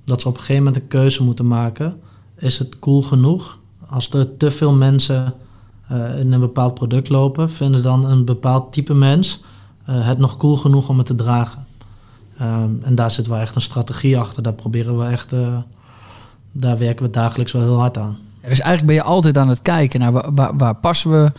dat 0.04 0.20
ze 0.20 0.28
op 0.28 0.34
een 0.34 0.40
gegeven 0.40 0.64
moment 0.64 0.82
een 0.82 0.88
keuze 0.88 1.22
moeten 1.22 1.46
maken. 1.46 2.00
Is 2.36 2.58
het 2.58 2.78
cool 2.78 3.02
genoeg? 3.02 3.58
Als 3.86 4.10
er 4.10 4.36
te 4.36 4.50
veel 4.50 4.72
mensen 4.72 5.34
eh, 5.88 6.18
in 6.18 6.32
een 6.32 6.40
bepaald 6.40 6.74
product 6.74 7.08
lopen, 7.08 7.50
vinden 7.50 7.82
dan 7.82 8.04
een 8.04 8.24
bepaald 8.24 8.72
type 8.72 8.94
mens 8.94 9.42
eh, 9.84 10.06
het 10.06 10.18
nog 10.18 10.36
cool 10.36 10.56
genoeg 10.56 10.88
om 10.88 10.98
het 10.98 11.06
te 11.06 11.14
dragen. 11.14 11.66
Ehm, 12.36 12.70
en 12.80 12.94
daar 12.94 13.10
zit 13.10 13.26
wel 13.26 13.38
echt 13.38 13.54
een 13.54 13.60
strategie 13.60 14.18
achter. 14.18 14.42
Daar 14.42 14.52
proberen 14.52 14.98
we 14.98 15.04
echt, 15.04 15.30
daar 16.52 16.78
werken 16.78 17.04
we 17.04 17.10
dagelijks 17.10 17.52
wel 17.52 17.62
heel 17.62 17.78
hard 17.78 17.98
aan. 17.98 18.16
Ja, 18.42 18.48
dus 18.48 18.60
eigenlijk 18.60 18.86
ben 18.86 18.94
je 18.94 19.02
altijd 19.02 19.38
aan 19.38 19.48
het 19.48 19.62
kijken 19.62 20.00
naar 20.00 20.12
waar, 20.12 20.34
waar, 20.34 20.56
waar 20.56 20.74
passen 20.74 21.10
we. 21.10 21.32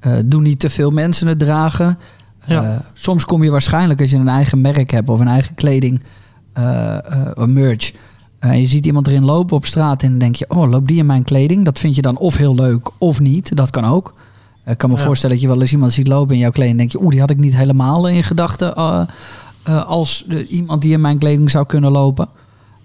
Eh, 0.00 0.12
doen 0.24 0.42
niet 0.42 0.58
te 0.58 0.70
veel 0.70 0.90
mensen 0.90 1.26
het 1.26 1.38
dragen. 1.38 1.98
Ja. 2.46 2.62
Eh, 2.64 2.78
soms 2.92 3.24
kom 3.24 3.42
je 3.44 3.50
waarschijnlijk 3.50 4.00
als 4.00 4.10
je 4.10 4.16
een 4.16 4.28
eigen 4.28 4.60
merk 4.60 4.90
hebt 4.90 5.08
of 5.08 5.20
een 5.20 5.28
eigen 5.28 5.54
kleding, 5.54 6.02
eh, 6.52 6.96
een 7.34 7.52
merch. 7.52 7.92
en 8.38 8.60
je 8.60 8.66
ziet 8.66 8.86
iemand 8.86 9.06
erin 9.06 9.24
lopen 9.24 9.56
op 9.56 9.66
straat 9.66 10.02
en 10.02 10.08
dan 10.10 10.18
denk 10.18 10.34
je, 10.34 10.44
oh, 10.48 10.70
loopt 10.70 10.86
die 10.88 10.96
in 10.98 11.06
mijn 11.06 11.22
kleding? 11.22 11.64
Dat 11.64 11.78
vind 11.78 11.96
je 11.96 12.02
dan 12.02 12.16
of 12.18 12.36
heel 12.36 12.54
leuk 12.54 12.90
of 12.98 13.20
niet. 13.20 13.56
Dat 13.56 13.70
kan 13.70 13.84
ook. 13.84 14.14
Ik 14.66 14.78
kan 14.78 14.90
me 14.90 14.96
Ja. 14.96 15.02
voorstellen 15.02 15.36
dat 15.36 15.44
je 15.44 15.50
wel 15.50 15.60
eens 15.60 15.72
iemand 15.72 15.92
ziet 15.92 16.08
lopen 16.08 16.34
in 16.34 16.40
jouw 16.40 16.50
kleding 16.50 16.72
en 16.72 16.78
denk 16.78 16.92
je, 16.92 17.00
oeh, 17.00 17.10
die 17.10 17.20
had 17.20 17.30
ik 17.30 17.38
niet 17.38 17.56
helemaal 17.56 18.08
in 18.08 18.24
gedachten 18.24 18.74
als 19.86 20.26
iemand 20.48 20.82
die 20.82 20.92
in 20.92 21.00
mijn 21.00 21.18
kleding 21.18 21.50
zou 21.50 21.66
kunnen 21.66 21.90
lopen. 21.90 22.28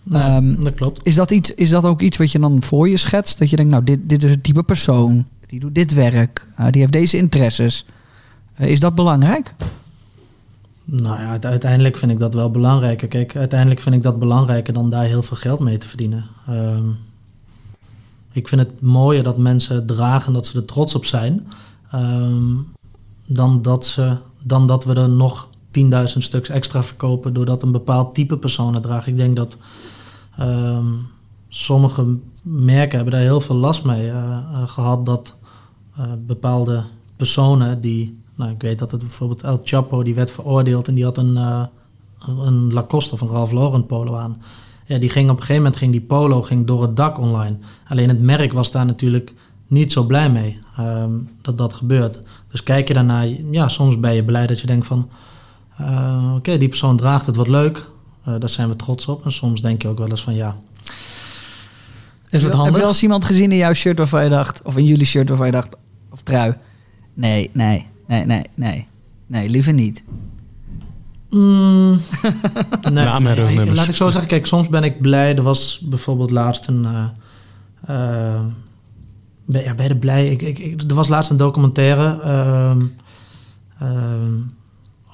Ja, 0.09 0.35
Ehm, 0.37 0.63
dat 0.63 0.73
klopt. 0.73 0.99
Is 1.03 1.15
dat, 1.15 1.31
iets, 1.31 1.53
is 1.53 1.69
dat 1.69 1.83
ook 1.83 2.01
iets 2.01 2.17
wat 2.17 2.31
je 2.31 2.39
dan 2.39 2.63
voor 2.63 2.89
je 2.89 2.97
schetst? 2.97 3.37
Dat 3.39 3.49
je 3.49 3.55
denkt, 3.55 3.71
nou, 3.71 3.83
dit, 3.83 3.99
dit 4.09 4.23
is 4.23 4.31
het 4.31 4.43
type 4.43 4.63
persoon. 4.63 5.25
Die 5.47 5.59
doet 5.59 5.75
dit 5.75 5.93
werk. 5.93 6.47
eh, 6.55 6.65
die 6.71 6.81
heeft 6.81 6.93
deze 6.93 7.17
interesses. 7.17 7.85
Eh, 8.55 8.69
is 8.69 8.79
dat 8.79 8.95
belangrijk? 8.95 9.53
Nou 10.83 11.19
ja, 11.21 11.29
uite- 11.29 11.47
uiteindelijk 11.47 11.97
vind 11.97 12.11
ik 12.11 12.19
dat 12.19 12.33
wel 12.33 12.51
belangrijker. 12.51 13.07
Kijk, 13.07 13.35
uiteindelijk 13.35 13.81
vind 13.81 13.95
ik 13.95 14.03
dat 14.03 14.19
belangrijker 14.19 14.73
dan 14.73 14.89
daar 14.89 15.03
heel 15.03 15.23
veel 15.23 15.37
geld 15.37 15.59
mee 15.59 15.77
te 15.77 15.87
verdienen. 15.87 16.25
Ehm, 16.47 16.83
ik 18.31 18.47
vind 18.47 18.61
het 18.61 18.81
mooier 18.81 19.23
dat 19.23 19.37
mensen 19.37 19.75
het 19.75 19.87
dragen, 19.87 20.33
dat 20.33 20.45
ze 20.45 20.57
er 20.57 20.65
trots 20.65 20.95
op 20.95 21.05
zijn. 21.05 21.47
ehm, 21.91 22.43
dan, 23.27 23.61
dat 23.61 23.85
ze, 23.85 24.17
dan 24.41 24.67
dat 24.67 24.83
we 24.85 24.93
er 24.93 25.09
nog 25.09 25.49
10.000 25.71 26.23
stuks 26.23 26.49
extra 26.49 26.83
verkopen 26.83 27.33
doordat 27.33 27.63
een 27.63 27.71
bepaald 27.71 28.15
type 28.15 28.37
persoon 28.37 28.73
het 28.73 28.83
draagt. 28.83 29.07
Ik 29.07 29.17
denk 29.17 29.35
dat 29.35 29.57
ehm, 30.37 30.85
sommige 31.47 32.17
merken 32.41 32.95
hebben 32.95 33.13
daar 33.13 33.23
heel 33.23 33.41
veel 33.41 33.55
last 33.55 33.83
mee 33.83 34.09
eh, 34.09 34.37
eh, 34.37 34.67
gehad 34.67 35.05
dat 35.05 35.35
eh, 35.95 36.05
bepaalde 36.27 36.83
personen 37.15 37.81
die, 37.81 38.19
nou 38.35 38.51
ik 38.51 38.61
weet 38.61 38.79
dat 38.79 38.91
het 38.91 38.99
bijvoorbeeld 38.99 39.43
El 39.43 39.61
Chapo, 39.63 40.03
die 40.03 40.15
werd 40.15 40.31
veroordeeld 40.31 40.87
en 40.87 40.95
die 40.95 41.03
had 41.03 41.17
een, 41.17 41.35
een 42.27 42.73
Lacoste 42.73 43.13
of 43.13 43.21
een 43.21 43.27
Ralph 43.27 43.51
Lauren 43.51 43.85
polo 43.85 44.15
aan. 44.15 44.41
Ja, 44.85 44.97
die 44.97 45.09
ging 45.09 45.29
op 45.29 45.35
een 45.35 45.41
gegeven 45.41 45.61
moment 45.61 45.79
ging 45.79 45.91
die 45.91 46.01
polo 46.01 46.41
ging 46.41 46.67
door 46.67 46.81
het 46.81 46.95
dak 46.95 47.19
online. 47.19 47.55
Alleen 47.87 48.09
het 48.09 48.21
merk 48.21 48.53
was 48.53 48.71
daar 48.71 48.85
natuurlijk 48.85 49.33
niet 49.67 49.91
zo 49.91 50.03
blij 50.03 50.29
mee 50.29 50.59
ehm, 50.77 51.11
dat 51.41 51.57
dat 51.57 51.73
gebeurt. 51.73 52.21
Dus 52.47 52.63
kijk 52.63 52.87
je 52.87 52.93
daarnaar, 52.93 53.27
ja, 53.51 53.67
soms 53.67 53.99
ben 53.99 54.13
je 54.13 54.23
blij 54.23 54.47
dat 54.47 54.59
je 54.59 54.67
denkt 54.67 54.87
van, 54.87 55.09
oké, 56.35 56.57
die 56.57 56.67
persoon 56.67 56.97
draagt 56.97 57.25
het 57.25 57.35
wat 57.35 57.47
leuk, 57.47 57.89
Eh, 58.25 58.35
daar 58.39 58.49
zijn 58.49 58.67
we 58.69 58.75
trots 58.75 59.07
op. 59.07 59.25
En 59.25 59.31
soms 59.31 59.61
denk 59.61 59.81
je 59.81 59.87
ook 59.87 59.97
wel 59.97 60.09
eens 60.09 60.23
van, 60.23 60.35
ja, 60.35 60.55
is 60.83 60.91
het 62.31 62.41
Heb 62.41 62.51
je 62.51 62.57
handig? 62.57 62.77
wel 62.79 62.87
eens 62.87 63.03
iemand 63.03 63.25
gezien 63.25 63.51
in 63.51 63.57
jouw 63.57 63.73
shirt 63.73 63.97
waarvan 63.97 64.23
je 64.23 64.29
dacht, 64.29 64.61
of 64.61 64.77
in 64.77 64.85
jullie 64.85 65.05
shirt 65.05 65.27
waarvan 65.29 65.45
je 65.45 65.51
dacht, 65.51 65.75
of 66.11 66.21
trui? 66.21 66.53
Nee, 67.13 67.49
nee, 67.53 67.87
nee, 68.07 68.25
nee, 68.25 68.43
nee. 68.55 68.87
Nee, 69.27 69.49
liever 69.49 69.73
niet. 69.73 70.03
Mm, 71.29 71.89
nee, 72.91 73.05
en. 73.05 73.75
Laat 73.75 73.87
ik 73.87 73.95
zo 73.95 74.09
zeggen, 74.09 74.29
kijk, 74.29 74.45
soms 74.45 74.69
ben 74.69 74.83
ik 74.83 75.01
blij. 75.01 75.35
Er 75.35 75.41
was 75.43 75.79
bijvoorbeeld 75.83 76.31
laatst 76.31 76.67
een... 76.67 76.85
eh, 76.85 77.05
eh, 78.35 78.41
ben, 79.45 79.63
ja, 79.63 79.73
ben 79.75 79.85
je 79.85 79.91
er 79.91 79.97
blij? 79.97 80.27
Ik, 80.31 80.41
ik, 80.41 80.59
ik- 80.59 80.81
er 80.81 80.95
was 80.95 81.07
laatst 81.07 81.31
een 81.31 81.37
documentaire 81.37 82.21
ehm, 82.21 82.81
ehm, 83.79 84.33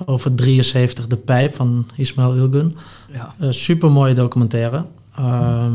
over 0.05 0.35
73 0.35 1.07
De 1.07 1.17
Pijp 1.17 1.53
van 1.53 1.85
Ismail 1.95 2.35
Ulgun. 2.35 2.77
Ja. 3.13 3.33
Een 3.39 3.53
super 3.53 3.91
mooie 3.91 4.13
documentaire. 4.13 4.85
Ehm, 5.15 5.71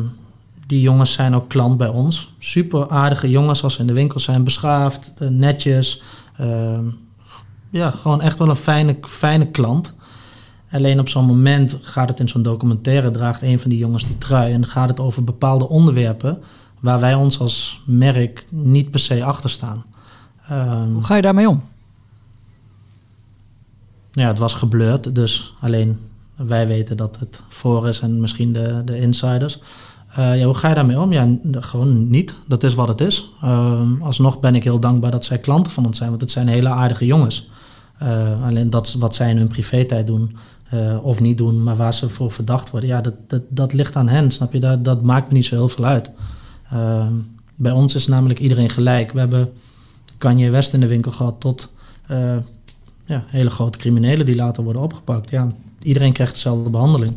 die 0.67 0.81
jongens 0.81 1.13
zijn 1.13 1.35
ook 1.35 1.49
klant 1.49 1.77
bij 1.77 1.89
ons. 1.89 2.35
Super 2.39 2.89
aardige 2.89 3.31
jongens 3.31 3.63
als 3.63 3.75
ze 3.75 3.81
in 3.81 3.87
de 3.87 3.93
winkel 3.93 4.21
zijn. 4.21 4.45
Beschaafd, 4.45 5.15
eh, 5.19 5.29
netjes. 5.29 6.03
Ehm, 6.37 6.85
ja, 7.71 7.91
gewoon 7.91 8.21
echt 8.21 8.39
wel 8.39 8.49
een 8.49 8.57
fijne, 8.57 8.97
fijne 9.01 9.51
klant. 9.51 9.95
Alleen 10.71 11.01
op 11.01 11.09
zo'n 11.09 11.25
moment 11.25 11.79
gaat 11.81 12.09
het 12.09 12.21
in 12.21 12.29
zo'n 12.29 12.43
documentaire, 12.43 13.11
draagt 13.11 13.43
een 13.43 13.61
van 13.61 13.71
die 13.71 13.79
jongens 13.79 14.05
die 14.05 14.19
trui 14.19 14.53
en 14.53 14.67
gaat 14.67 14.89
het 14.89 15.01
over 15.01 15.25
bepaalde 15.25 15.69
onderwerpen 15.69 16.43
waar 16.81 17.01
wij 17.01 17.15
ons 17.15 17.41
als 17.41 17.83
merk 17.87 18.47
niet 18.51 18.91
per 18.91 19.01
se 19.01 19.25
achter 19.25 19.51
staan. 19.51 19.85
Ehm, 20.49 20.93
Hoe 20.93 21.05
ga 21.05 21.17
je 21.17 21.23
daarmee 21.23 21.49
om? 21.49 21.63
Ja, 24.23 24.29
het 24.29 24.39
was 24.39 24.55
geblurred, 24.55 25.15
dus 25.15 25.55
alleen 25.61 25.99
wij 26.37 26.67
weten 26.67 26.97
dat 26.97 27.19
het 27.19 27.43
voor 27.49 27.89
is 27.89 28.01
en 28.01 28.21
misschien 28.21 28.53
de, 28.53 28.83
de 28.85 28.99
insiders. 28.99 29.59
Eh, 30.15 30.39
ja, 30.39 30.45
hoe 30.45 30.55
ga 30.55 30.69
je 30.69 30.75
daarmee 30.75 31.01
om? 31.01 31.13
Ja, 31.13 31.29
gewoon 31.53 32.11
niet. 32.11 32.37
Dat 32.47 32.63
is 32.63 32.75
wat 32.75 32.89
het 32.89 33.01
is. 33.01 33.31
Ehm, 33.43 34.03
alsnog 34.03 34.41
ben 34.41 34.55
ik 34.55 34.65
heel 34.65 34.81
dankbaar 34.81 35.11
dat 35.11 35.25
zij 35.25 35.39
klanten 35.39 35.73
van 35.73 35.87
ons 35.87 35.97
zijn, 35.97 36.09
want 36.09 36.21
het 36.21 36.31
zijn 36.31 36.49
hele 36.49 36.69
aardige 36.69 37.07
jongens. 37.07 37.49
Eh, 37.99 38.45
alleen 38.45 38.71
dat 38.71 38.97
wat 38.99 39.15
zij 39.15 39.31
in 39.31 39.37
hun 39.37 39.49
privé-tijd 39.49 40.07
doen 40.07 40.37
eh, 40.71 41.05
of 41.05 41.21
niet 41.21 41.39
doen, 41.39 41.63
maar 41.63 41.77
waar 41.77 41.95
ze 41.95 42.09
voor 42.09 42.33
verdacht 42.33 42.71
worden, 42.71 42.89
ja, 42.89 43.01
dat, 43.01 43.15
dat, 43.27 43.43
dat 43.49 43.73
ligt 43.73 43.97
aan 43.97 44.09
hen, 44.09 44.31
snap 44.31 44.53
je? 44.53 44.61
Dat, 44.61 44.85
dat 44.85 45.03
maakt 45.03 45.29
me 45.29 45.35
niet 45.35 45.47
zo 45.47 45.55
heel 45.55 45.69
veel 45.69 45.85
uit. 45.85 46.11
Ehm, 46.71 47.13
bij 47.55 47.73
ons 47.73 47.95
is 47.95 48.07
namelijk 48.07 48.39
iedereen 48.39 48.71
gelijk. 48.71 49.13
We 49.13 49.19
hebben 49.19 49.53
Kanye 50.19 50.51
West 50.51 50.73
in 50.73 50.81
de 50.81 50.87
winkel 50.87 51.13
gehad 51.13 51.41
tot 51.41 51.73
ja, 53.07 53.25
hele 53.27 53.51
grote 53.51 53.79
criminelen 53.79 54.27
die 54.27 54.35
later 54.37 54.63
worden 54.63 54.83
opgepakt. 54.83 55.31
Ja, 55.31 55.47
iedereen 55.83 56.13
krijgt 56.13 56.33
dezelfde 56.35 56.71
behandeling. 56.71 57.13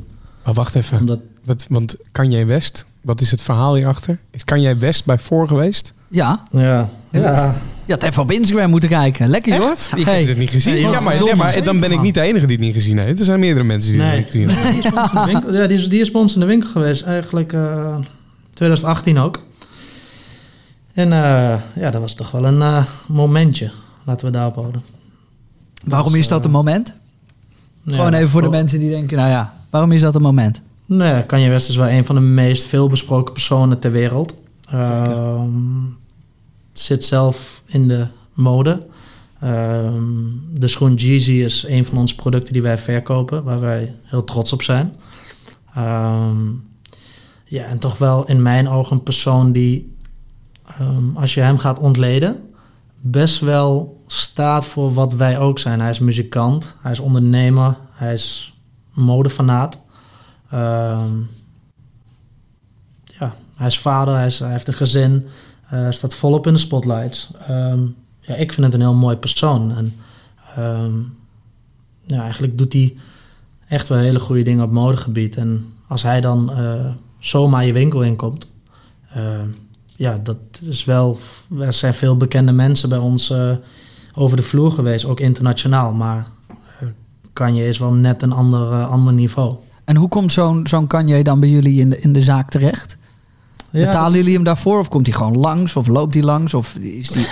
Maar 0.46 0.54
wacht 0.54 0.76
even. 0.76 1.00
Omdat, 1.00 1.20
Wat, 1.44 1.66
want 1.70 1.96
Kanye 2.12 2.46
West, 2.46 2.86
wat 3.02 3.22
is 3.22 3.32
het 3.32 3.42
verhaal 3.42 3.76
hierachter? 3.76 4.20
Is 4.32 4.44
Kanye 4.44 4.76
West 4.76 5.06
bij 5.06 5.18
voor 5.18 5.48
geweest? 5.48 5.94
Ja, 6.08 6.44
ja, 6.52 6.90
ja. 7.12 7.56
je 7.86 7.92
had 7.94 8.04
even 8.04 8.22
op 8.22 8.32
Instagram 8.32 8.70
moeten 8.70 8.90
kijken. 8.90 9.28
Lekker 9.30 9.58
hoor. 9.58 9.76
Ik 9.96 10.06
Hey. 10.06 10.20
heb 10.20 10.28
het 10.28 10.38
niet 10.38 10.50
gezien. 10.50 10.74
Nee, 10.74 10.82
joh, 10.82 10.92
ja, 10.94 11.00
maar, 11.00 11.54
nee, 11.54 11.62
dan 11.62 11.80
ben 11.80 11.92
ik 11.92 12.02
niet 12.02 12.14
de 12.14 12.22
enige 12.22 12.46
die 12.46 12.56
het 12.56 12.66
niet 12.66 12.74
gezien 12.74 12.98
heeft. 12.98 13.20
Er 13.20 13.26
zijn 13.26 13.40
meerdere 13.40 13.66
mensen 13.66 13.92
die 13.92 14.02
Nee, 14.02 14.10
het 14.10 14.34
niet 14.34 14.50
gezien 14.50 14.50
hebben. 14.50 14.78
die 14.80 14.80
is 14.80 14.92
bij 14.92 15.02
ons 15.02 15.14
in 15.14 15.20
de 15.22 15.32
winkel, 15.32 15.54
ja, 15.54 15.68
die 15.68 15.78
is, 15.78 15.90
die 15.90 16.00
is 16.02 16.12
bij 16.12 16.22
ons 16.22 16.34
in 16.34 16.40
de 16.40 16.46
winkel 16.46 16.70
geweest. 16.70 17.02
Eigenlijk 17.04 17.54
eh 17.54 17.98
2018 18.54 19.18
ook. 19.18 19.44
En 20.94 21.14
eh, 21.14 21.60
ja, 21.76 21.90
dat 21.90 22.02
was 22.02 22.16
toch 22.16 22.32
wel 22.32 22.46
een 22.46 22.62
eh, 22.62 22.86
momentje. 23.08 23.72
Laten 24.04 24.26
we 24.26 24.32
daarop 24.32 24.56
houden. 24.56 24.82
Waarom 25.86 26.12
Dus, 26.12 26.22
is 26.22 26.28
dat 26.28 26.40
eh, 26.40 26.46
een 26.46 26.52
moment? 26.52 26.94
Ja, 27.84 27.96
Gewoon 27.96 28.14
even 28.14 28.30
voor 28.30 28.42
de 28.42 28.50
mensen 28.50 28.80
die 28.80 28.90
denken, 28.90 29.18
nou 29.18 29.30
ja, 29.30 29.54
waarom 29.70 29.92
is 29.92 30.02
dat 30.02 30.16
een 30.16 30.22
moment? 30.22 30.62
Nee, 30.86 31.24
Kanye 31.26 31.50
West 31.50 31.70
is 31.70 31.76
wel 31.76 31.90
een 31.90 32.06
van 32.06 32.16
de 32.16 32.22
meest 32.22 32.66
veelbesproken 32.66 33.34
personen 33.34 33.80
ter 33.80 33.92
wereld. 33.92 34.36
Ehm, 34.70 35.50
zit 36.74 37.06
zelf 37.06 37.62
in 37.66 37.88
de 37.88 38.08
mode. 38.34 38.86
Ehm, 39.40 40.04
de 40.54 40.68
schoen 40.68 40.94
Jeezy 40.94 41.32
is 41.32 41.66
een 41.68 41.86
van 41.86 41.98
onze 41.98 42.16
producten 42.16 42.54
die 42.54 42.62
wij 42.62 42.78
verkopen, 42.78 43.44
waar 43.44 43.60
wij 43.60 43.96
heel 44.04 44.24
trots 44.24 44.54
op 44.54 44.62
zijn. 44.62 44.94
Ehm, 45.76 46.38
ja, 47.46 47.64
en 47.64 47.80
toch 47.80 47.98
wel 47.98 48.28
in 48.28 48.42
mijn 48.42 48.68
ogen 48.68 48.96
een 48.96 49.04
persoon 49.04 49.52
die, 49.52 49.96
als 51.14 51.34
je 51.34 51.42
hem 51.42 51.58
gaat 51.58 51.80
ontleden, 51.80 52.50
best 53.02 53.40
wel 53.40 53.99
staat 54.12 54.66
voor 54.66 54.94
wat 54.94 55.14
wij 55.14 55.40
ook 55.40 55.60
zijn. 55.60 55.80
Hij 55.80 55.90
is 55.90 56.00
muzikant, 56.00 56.76
hij 56.82 56.92
is 56.92 57.00
ondernemer, 57.00 57.78
hij 57.92 58.14
is 58.14 58.58
modefanaat. 58.94 59.80
Ehm, 60.50 61.18
ja, 63.04 63.36
hij 63.56 63.68
is 63.68 63.80
vader, 63.80 64.16
hij, 64.16 64.26
is, 64.26 64.40
hij 64.40 64.52
heeft 64.52 64.68
een 64.68 64.74
gezin, 64.74 65.28
hij 65.62 65.92
staat 65.92 66.16
volop 66.16 66.48
in 66.48 66.54
de 66.54 66.60
spotlights. 66.60 67.30
Ehm, 67.48 67.86
ja, 68.20 68.36
ik 68.36 68.54
vind 68.54 68.66
het 68.66 68.74
een 68.74 68.82
heel 68.82 68.94
mooi 68.94 69.16
persoon. 69.16 69.76
En 69.76 69.96
ehm, 70.56 70.94
eigenlijk 72.20 72.58
doet 72.58 72.74
hij 72.74 72.96
echt 73.68 73.90
wel 73.90 73.98
hele 73.98 74.20
goede 74.20 74.44
dingen 74.44 74.64
op 74.64 74.72
modegebied. 74.72 75.36
En 75.36 75.74
als 75.88 76.04
hij 76.04 76.22
dan 76.22 76.52
eh, 76.52 76.94
zomaar 77.20 77.66
je 77.66 77.74
winkel 77.74 78.04
inkomt, 78.04 78.52
eh, 79.10 79.42
ja, 79.96 80.18
dat 80.24 80.38
is 80.62 80.86
wel. 80.86 81.20
Er 81.60 81.74
zijn 81.74 81.94
veel 81.94 82.18
bekende 82.18 82.52
mensen 82.52 82.90
bij 82.90 82.98
ons 82.98 83.34
over 84.20 84.38
de 84.38 84.44
vloer 84.44 84.72
geweest, 84.72 85.06
ook 85.06 85.20
internationaal. 85.20 85.92
Maar 85.92 86.28
eh, 86.80 86.88
Kanye 87.34 87.68
is 87.68 87.78
wel 87.78 87.94
net 87.94 88.22
een 88.22 88.32
ander, 88.32 88.72
eh, 88.72 88.90
ander 88.90 89.14
niveau. 89.14 89.56
En 89.86 89.96
hoe 89.96 90.10
komt 90.10 90.32
zo'n 90.32 90.68
zo'n 90.68 90.88
Kanye 90.88 91.24
dan 91.24 91.40
bij 91.40 91.50
jullie 91.50 91.80
in 91.80 91.90
de, 91.90 92.00
in 92.00 92.14
de 92.14 92.22
zaak 92.22 92.50
terecht? 92.50 92.98
Betalen 93.72 94.18
jullie 94.18 94.34
hem 94.34 94.44
daarvoor? 94.44 94.80
Of 94.80 94.90
komt 94.90 95.08
hij 95.08 95.16
gewoon 95.16 95.38
langs? 95.38 95.76
Of 95.76 95.88
loopt 95.88 96.14
hij 96.14 96.24
langs? 96.24 96.54
Of 96.54 96.76
is 96.76 97.08
die... 97.08 97.28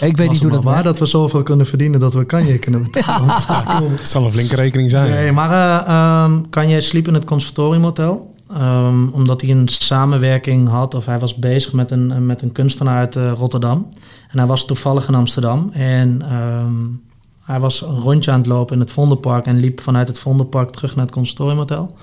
ik 0.08 0.16
weet 0.16 0.30
niet 0.30 0.42
hoe 0.42 0.50
dat 0.50 0.64
waar 0.64 0.72
werkt. 0.72 0.88
dat 0.88 0.98
we 0.98 1.06
zoveel 1.06 1.42
kunnen 1.42 1.66
verdienen 1.66 2.00
dat 2.00 2.14
we 2.14 2.24
Kanye 2.24 2.58
kunnen 2.58 2.82
betalen. 2.90 3.28
Het 3.98 4.08
zal 4.08 4.24
een 4.24 4.32
flinke 4.32 4.56
rekening 4.56 4.90
zijn. 4.90 5.10
Nee, 5.10 5.32
maar 5.32 5.50
eh 5.50 5.94
ehm, 5.94 6.42
Kanye 6.50 6.80
sliep 6.80 7.08
in 7.08 7.14
het 7.14 7.24
conservatoriumhotel. 7.24 8.34
Ehm, 8.48 9.08
omdat 9.08 9.40
hij 9.40 9.50
een 9.50 9.68
samenwerking 9.68 10.68
had, 10.68 10.94
of 10.94 11.06
hij 11.06 11.18
was 11.18 11.34
bezig 11.34 11.72
met 11.72 11.90
een, 11.90 12.26
met 12.26 12.42
een 12.42 12.52
kunstenaar 12.52 12.98
uit 12.98 13.16
eh, 13.16 13.32
Rotterdam. 13.36 13.88
En 14.32 14.38
hij 14.38 14.46
was 14.46 14.66
toevallig 14.66 15.08
in 15.08 15.14
Amsterdam. 15.14 15.70
En 15.72 16.22
ehm, 16.22 16.74
hij 17.44 17.60
was 17.60 17.82
een 17.82 18.00
rondje 18.00 18.30
aan 18.30 18.38
het 18.38 18.46
lopen 18.46 18.74
in 18.74 18.80
het 18.80 18.90
Vondelpark 18.90 19.46
en 19.46 19.60
liep 19.60 19.80
vanuit 19.80 20.08
het 20.08 20.18
Vondelpark 20.18 20.70
terug 20.70 20.94
naar 20.94 21.04
het 21.04 21.14
conservatoriumhotel. 21.14 21.96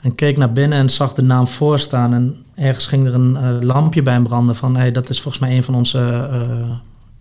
En 0.00 0.14
keek 0.14 0.36
naar 0.36 0.52
binnen 0.52 0.78
en 0.78 0.90
zag 0.90 1.14
de 1.14 1.22
naam 1.22 1.46
voor 1.46 1.78
staan. 1.78 2.14
En 2.14 2.36
ergens 2.54 2.86
ging 2.86 3.06
er 3.06 3.14
een 3.14 3.36
eh, 3.36 3.56
lampje 3.60 4.02
bij 4.02 4.12
hem 4.12 4.22
branden 4.22 4.56
van... 4.56 4.76
Hey, 4.76 4.92
dat 4.92 5.08
is 5.08 5.20
volgens 5.20 5.42
mij 5.42 5.56
een 5.56 5.62
van 5.62 5.74
onze 5.74 6.28
eh, 6.32 6.76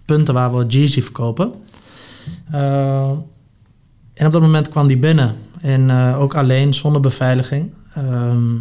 punten 0.06 0.34
waar 0.34 0.56
we 0.56 0.66
Jeezy 0.66 1.02
verkopen. 1.02 1.52
Eh, 2.52 3.10
en 4.14 4.26
op 4.26 4.32
dat 4.32 4.42
moment 4.42 4.70
kwam 4.70 4.88
die 4.88 4.98
binnen. 4.98 5.36
En 5.62 5.92
ook 6.16 6.36
alleen, 6.36 6.74
zonder 6.74 7.02
beveiliging. 7.02 7.74
Ehm, 7.94 8.56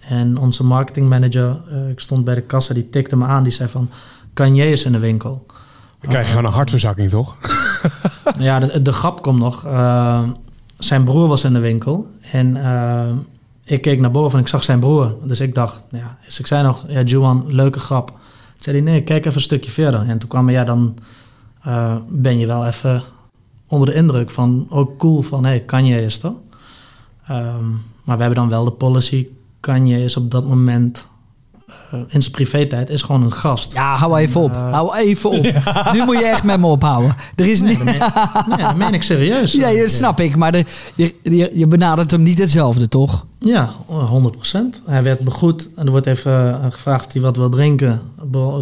en 0.00 0.38
onze 0.38 0.64
marketingmanager, 0.64 1.60
ik 1.90 2.00
stond 2.00 2.24
bij 2.24 2.34
de 2.34 2.40
kassa, 2.40 2.74
die 2.74 2.88
tikte 2.88 3.16
me 3.16 3.24
aan. 3.24 3.42
Die 3.42 3.52
zei 3.52 3.68
van, 3.68 3.90
Kanye 4.32 4.70
is 4.70 4.84
in 4.84 4.92
de 4.92 4.98
winkel. 4.98 5.46
Dan 6.00 6.10
krijg 6.10 6.26
je 6.26 6.32
gewoon 6.32 6.46
een 6.46 6.56
hartverzakking, 6.56 7.10
toch? 7.10 7.36
Ja, 8.38 8.60
de, 8.60 8.82
de 8.82 8.92
grap 8.92 9.22
komt 9.22 9.38
nog. 9.38 9.64
Eh, 9.64 10.22
zijn 10.78 11.04
broer 11.04 11.28
was 11.28 11.44
in 11.44 11.52
de 11.52 11.58
winkel. 11.58 12.06
En 12.32 12.56
eh, 12.56 13.10
ik 13.64 13.82
keek 13.82 14.00
naar 14.00 14.10
boven 14.10 14.38
en 14.38 14.44
ik 14.44 14.50
zag 14.50 14.64
zijn 14.64 14.80
broer. 14.80 15.14
Dus 15.22 15.40
ik 15.40 15.54
dacht, 15.54 15.82
ja, 15.90 16.18
dus 16.24 16.38
ik 16.38 16.46
zei 16.46 16.62
nog, 16.62 16.84
ja, 16.88 17.02
Juan, 17.02 17.44
leuke 17.46 17.78
grap. 17.78 18.06
Toen 18.06 18.18
zei 18.58 18.76
hij, 18.76 18.84
nee, 18.84 19.02
kijk 19.02 19.24
even 19.24 19.36
een 19.36 19.42
stukje 19.42 19.70
verder. 19.70 20.08
En 20.08 20.18
toen 20.18 20.28
kwam 20.28 20.44
hij, 20.44 20.54
ja, 20.54 20.64
dan 20.64 20.96
eh, 21.62 21.96
ben 22.08 22.38
je 22.38 22.46
wel 22.46 22.66
even 22.66 23.02
onder 23.66 23.88
de 23.88 23.94
indruk 23.94 24.30
van, 24.30 24.66
ook 24.70 24.98
cool 24.98 25.22
van, 25.22 25.44
hé, 25.44 25.50
hey, 25.50 25.60
Kanye 25.60 26.04
is 26.04 26.22
er. 26.22 26.32
Maar 28.04 28.16
we 28.16 28.24
hebben 28.24 28.34
dan 28.34 28.48
wel 28.48 28.64
de 28.64 28.70
policy, 28.70 29.28
Kanye 29.60 30.04
is 30.04 30.16
op 30.16 30.30
dat 30.30 30.46
moment, 30.46 31.08
in 31.90 32.22
zijn 32.22 32.30
privé-tijd, 32.32 32.90
is 32.90 33.02
gewoon 33.02 33.22
een 33.22 33.32
gast. 33.32 33.72
Ja, 33.72 33.96
hou 33.96 34.16
even 34.16 34.40
op. 34.40 34.52
Eh, 34.52 34.72
hou 34.72 34.96
even 34.96 35.30
op. 35.30 35.42
Nu 35.92 36.04
moet 36.04 36.18
je 36.18 36.26
echt 36.26 36.42
met 36.42 36.60
me 36.60 36.66
ophouden. 36.66 37.16
Er 37.34 37.46
is 37.46 37.60
niet... 37.60 37.76
dat 37.76 37.84
meen, 37.84 37.98
nee, 38.48 38.58
dat 38.58 38.76
meen 38.76 38.94
ik 38.94 39.02
serieus. 39.02 39.52
Ja, 39.60 39.72
dat 39.72 39.90
snap 39.90 40.20
ik. 40.20 40.36
Maar 40.36 40.52
de, 40.52 40.64
je, 40.94 41.14
je, 41.22 41.50
je 41.54 41.66
benadert 41.66 42.10
hem 42.10 42.22
niet 42.22 42.38
hetzelfde, 42.38 42.88
toch? 42.88 43.26
Ja, 43.38 43.70
100%. 43.88 44.56
Hij 44.84 45.02
werd 45.02 45.20
begroet 45.20 45.68
en 45.76 45.84
er 45.84 45.90
wordt 45.90 46.06
even 46.06 46.62
eh, 46.62 46.70
gevraagd 46.70 47.06
of 47.06 47.12
hij 47.12 47.22
wat 47.22 47.36
wil 47.36 47.48
drinken. 47.48 48.00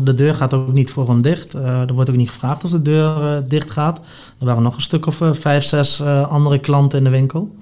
De 0.03 0.14
deur 0.14 0.35
gaat 0.35 0.55
ook 0.55 0.73
niet 0.73 0.90
voor 0.90 1.09
hem 1.09 1.23
dicht. 1.23 1.55
Eh, 1.55 1.81
er 1.81 1.94
wordt 1.94 2.11
ook 2.11 2.16
niet 2.16 2.31
gevraagd 2.31 2.64
of 2.64 2.71
de 2.71 2.83
deur 2.83 3.35
eh, 3.35 3.42
dicht 3.49 3.71
gaat. 3.71 4.01
Er 4.38 4.47
waren 4.47 4.62
nog 4.62 4.75
een 4.75 4.81
stuk 4.81 5.07
of 5.07 5.21
eh, 5.21 5.33
vijf, 5.33 5.64
zes 5.64 6.01
eh, 6.01 6.31
andere 6.31 6.59
klanten 6.59 6.99
in 6.99 7.05
de 7.05 7.11
winkel. 7.11 7.57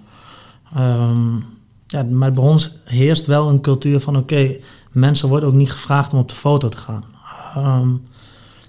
Ehm, 0.75 1.35
ja, 1.87 2.03
maar 2.03 2.33
bij 2.33 2.45
ons 2.45 2.73
heerst 2.85 3.27
wel 3.27 3.49
een 3.49 3.61
cultuur 3.61 4.01
van 4.01 4.17
oké, 4.17 4.57
mensen 4.97 5.29
worden 5.29 5.49
ook 5.49 5.55
niet 5.55 5.71
gevraagd 5.71 6.13
om 6.13 6.19
op 6.19 6.29
de 6.29 6.35
foto 6.35 6.69
te 6.69 6.77
gaan. 6.77 7.05
Ehm, 7.55 7.89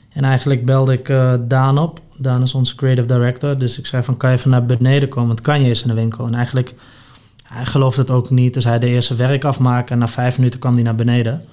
en 0.10 0.24
eigenlijk 0.24 0.66
belde 0.66 0.94
ik 0.94 1.10
eh, 1.10 1.34
Daan 1.42 1.78
op. 1.78 2.00
Daan 2.18 2.44
is 2.44 2.54
onze 2.54 2.76
creative 2.76 3.08
director. 3.08 3.58
Dus 3.58 3.80
ik 3.80 3.86
zei 3.86 4.04
van 4.04 4.18
kan 4.18 4.30
je 4.32 4.38
even 4.38 4.50
naar 4.50 4.66
beneden 4.66 5.10
komen, 5.10 5.28
want 5.28 5.42
kan 5.42 5.62
je 5.62 5.68
eens 5.68 5.82
in 5.82 5.88
de 5.88 5.94
winkel. 5.94 6.26
En 6.26 6.34
eigenlijk 6.34 6.76
hij 7.44 7.66
geloofde 7.66 8.02
het 8.02 8.12
ook 8.12 8.30
niet, 8.30 8.54
dus 8.54 8.64
hij 8.64 8.80
deed 8.80 8.90
eerst 8.90 9.08
zijn 9.08 9.20
werk 9.20 9.44
afmaken 9.44 9.94
en 9.94 10.00
na 10.00 10.08
vijf 10.08 10.38
minuten 10.38 10.60
kwam 10.60 10.74
hij 10.74 10.84
naar 10.84 10.96
beneden. 10.96 11.46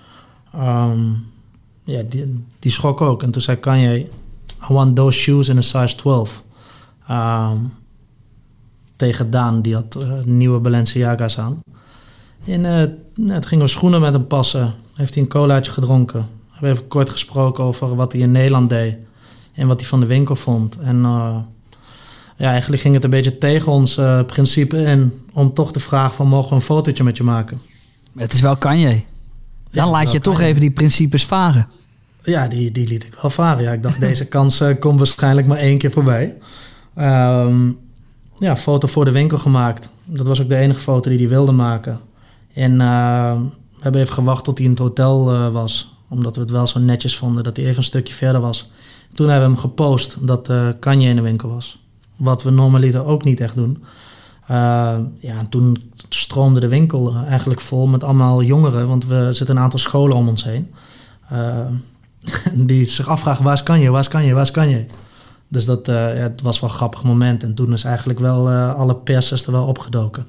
Ehm, 0.52 1.00
ja, 1.84 2.02
die, 2.02 2.44
die 2.58 2.72
schrok 2.72 3.00
ook. 3.00 3.22
En 3.22 3.30
toen 3.30 3.42
zei 3.42 3.56
Kanye, 3.56 3.98
I 4.70 4.72
want 4.72 4.96
those 4.96 5.18
shoes 5.18 5.48
in 5.48 5.58
a 5.58 5.60
size 5.60 5.96
12. 5.96 6.42
Ehm, 7.08 7.56
tegen 8.96 9.30
Daan, 9.30 9.62
die 9.62 9.74
had 9.74 9.94
eh, 9.94 10.12
nieuwe 10.24 10.58
Balenciaga's 10.58 11.38
aan. 11.38 11.62
En 12.46 12.64
eh, 12.64 12.88
nou, 13.14 13.40
toen 13.40 13.44
gingen 13.44 13.64
we 13.64 13.70
schoenen 13.70 14.00
met 14.00 14.12
hem 14.12 14.26
passen. 14.26 14.74
Heeft 14.94 15.14
hij 15.14 15.22
een 15.22 15.28
colaatje 15.28 15.72
gedronken. 15.72 16.20
We 16.20 16.50
hebben 16.50 16.70
even 16.70 16.88
kort 16.88 17.10
gesproken 17.10 17.64
over 17.64 17.96
wat 17.96 18.12
hij 18.12 18.20
in 18.20 18.32
Nederland 18.32 18.68
deed. 18.68 18.96
En 19.52 19.66
wat 19.66 19.80
hij 19.80 19.88
van 19.88 20.00
de 20.00 20.06
winkel 20.06 20.36
vond. 20.36 20.78
En 20.78 21.04
eh, 21.04 21.36
ja, 22.36 22.50
eigenlijk 22.50 22.82
ging 22.82 22.94
het 22.94 23.04
een 23.04 23.10
beetje 23.10 23.38
tegen 23.38 23.72
ons 23.72 23.96
eh, 23.96 24.24
principe 24.24 24.82
in. 24.82 25.22
Om 25.32 25.54
toch 25.54 25.72
te 25.72 25.80
vragen 25.80 26.14
van 26.14 26.28
mogen 26.28 26.48
we 26.48 26.54
een 26.54 26.60
fotootje 26.60 27.04
met 27.04 27.16
je 27.16 27.22
maken. 27.22 27.60
Het 28.16 28.32
is 28.32 28.40
wel 28.40 28.56
Kanye. 28.56 29.02
Dan 29.70 29.84
Ja, 29.84 29.90
laat 29.90 30.12
je 30.12 30.20
toch 30.20 30.40
even 30.40 30.60
die 30.60 30.70
principes 30.70 31.24
varen. 31.24 31.68
Ja, 32.22 32.48
die, 32.48 32.72
die 32.72 32.88
liet 32.88 33.04
ik 33.04 33.18
wel 33.22 33.30
varen. 33.30 33.62
Ja, 33.62 33.72
ik 33.72 33.82
dacht 33.82 34.00
deze 34.00 34.26
kans 34.28 34.62
komt 34.78 34.98
waarschijnlijk 34.98 35.46
maar 35.46 35.58
één 35.58 35.78
keer 35.78 35.90
voorbij. 35.90 36.36
Ehm, 36.94 37.70
ja, 38.38 38.56
foto 38.56 38.86
voor 38.86 39.04
de 39.04 39.10
winkel 39.10 39.38
gemaakt. 39.38 39.88
Dat 40.04 40.26
was 40.26 40.42
ook 40.42 40.48
de 40.48 40.56
enige 40.56 40.80
foto 40.80 41.10
die 41.10 41.18
hij 41.18 41.28
wilde 41.28 41.52
maken. 41.52 42.00
En 42.54 42.80
eh, 42.80 43.32
we 43.70 43.80
hebben 43.80 44.00
even 44.00 44.14
gewacht 44.14 44.44
tot 44.44 44.56
hij 44.56 44.66
in 44.66 44.72
het 44.72 44.80
hotel 44.80 45.32
eh, 45.32 45.48
was. 45.52 45.94
Omdat 46.08 46.34
we 46.34 46.40
het 46.40 46.50
wel 46.50 46.66
zo 46.66 46.78
netjes 46.78 47.16
vonden 47.16 47.44
dat 47.44 47.56
hij 47.56 47.66
even 47.66 47.78
een 47.78 47.84
stukje 47.84 48.14
verder 48.14 48.40
was. 48.40 48.70
Toen 49.12 49.28
hebben 49.28 49.48
we 49.48 49.54
hem 49.54 49.62
gepost 49.62 50.26
dat 50.26 50.48
eh 50.48 50.68
Kanye 50.80 51.08
in 51.08 51.16
de 51.16 51.22
winkel 51.22 51.48
was. 51.48 51.78
Wat 52.16 52.42
we 52.42 52.50
normaliter 52.50 53.06
ook 53.06 53.24
niet 53.24 53.40
echt 53.40 53.54
doen. 53.54 53.84
Ja, 55.18 55.38
en 55.38 55.48
toen 55.48 55.92
stroomde 56.08 56.60
de 56.60 56.68
winkel 56.68 57.14
eigenlijk 57.28 57.60
vol 57.60 57.86
met 57.86 58.04
allemaal 58.04 58.42
jongeren. 58.42 58.88
Want 58.88 59.06
we 59.06 59.28
zitten 59.32 59.56
een 59.56 59.62
aantal 59.62 59.78
scholen 59.78 60.16
om 60.16 60.28
ons 60.28 60.44
heen. 60.44 60.74
Die 62.66 62.86
zich 62.86 63.08
afvragen, 63.08 63.44
waar 63.44 63.54
is 63.54 63.62
Kanye, 63.62 63.90
waar 63.90 64.00
is 64.00 64.08
Kanye, 64.08 64.34
waar 64.34 64.42
is 64.42 64.50
Kanye? 64.50 64.86
Dus 65.48 65.64
dat 65.64 65.86
ja, 65.86 65.92
het 65.92 66.42
was 66.42 66.60
wel 66.60 66.70
een 66.70 66.76
grappig 66.76 67.04
moment. 67.04 67.42
En 67.42 67.54
toen 67.54 67.72
is 67.72 67.84
eigenlijk 67.84 68.18
wel 68.18 68.50
alle 68.50 68.94
pers 68.94 69.32
is 69.32 69.46
er 69.46 69.52
wel 69.52 69.66
opgedoken. 69.66 70.26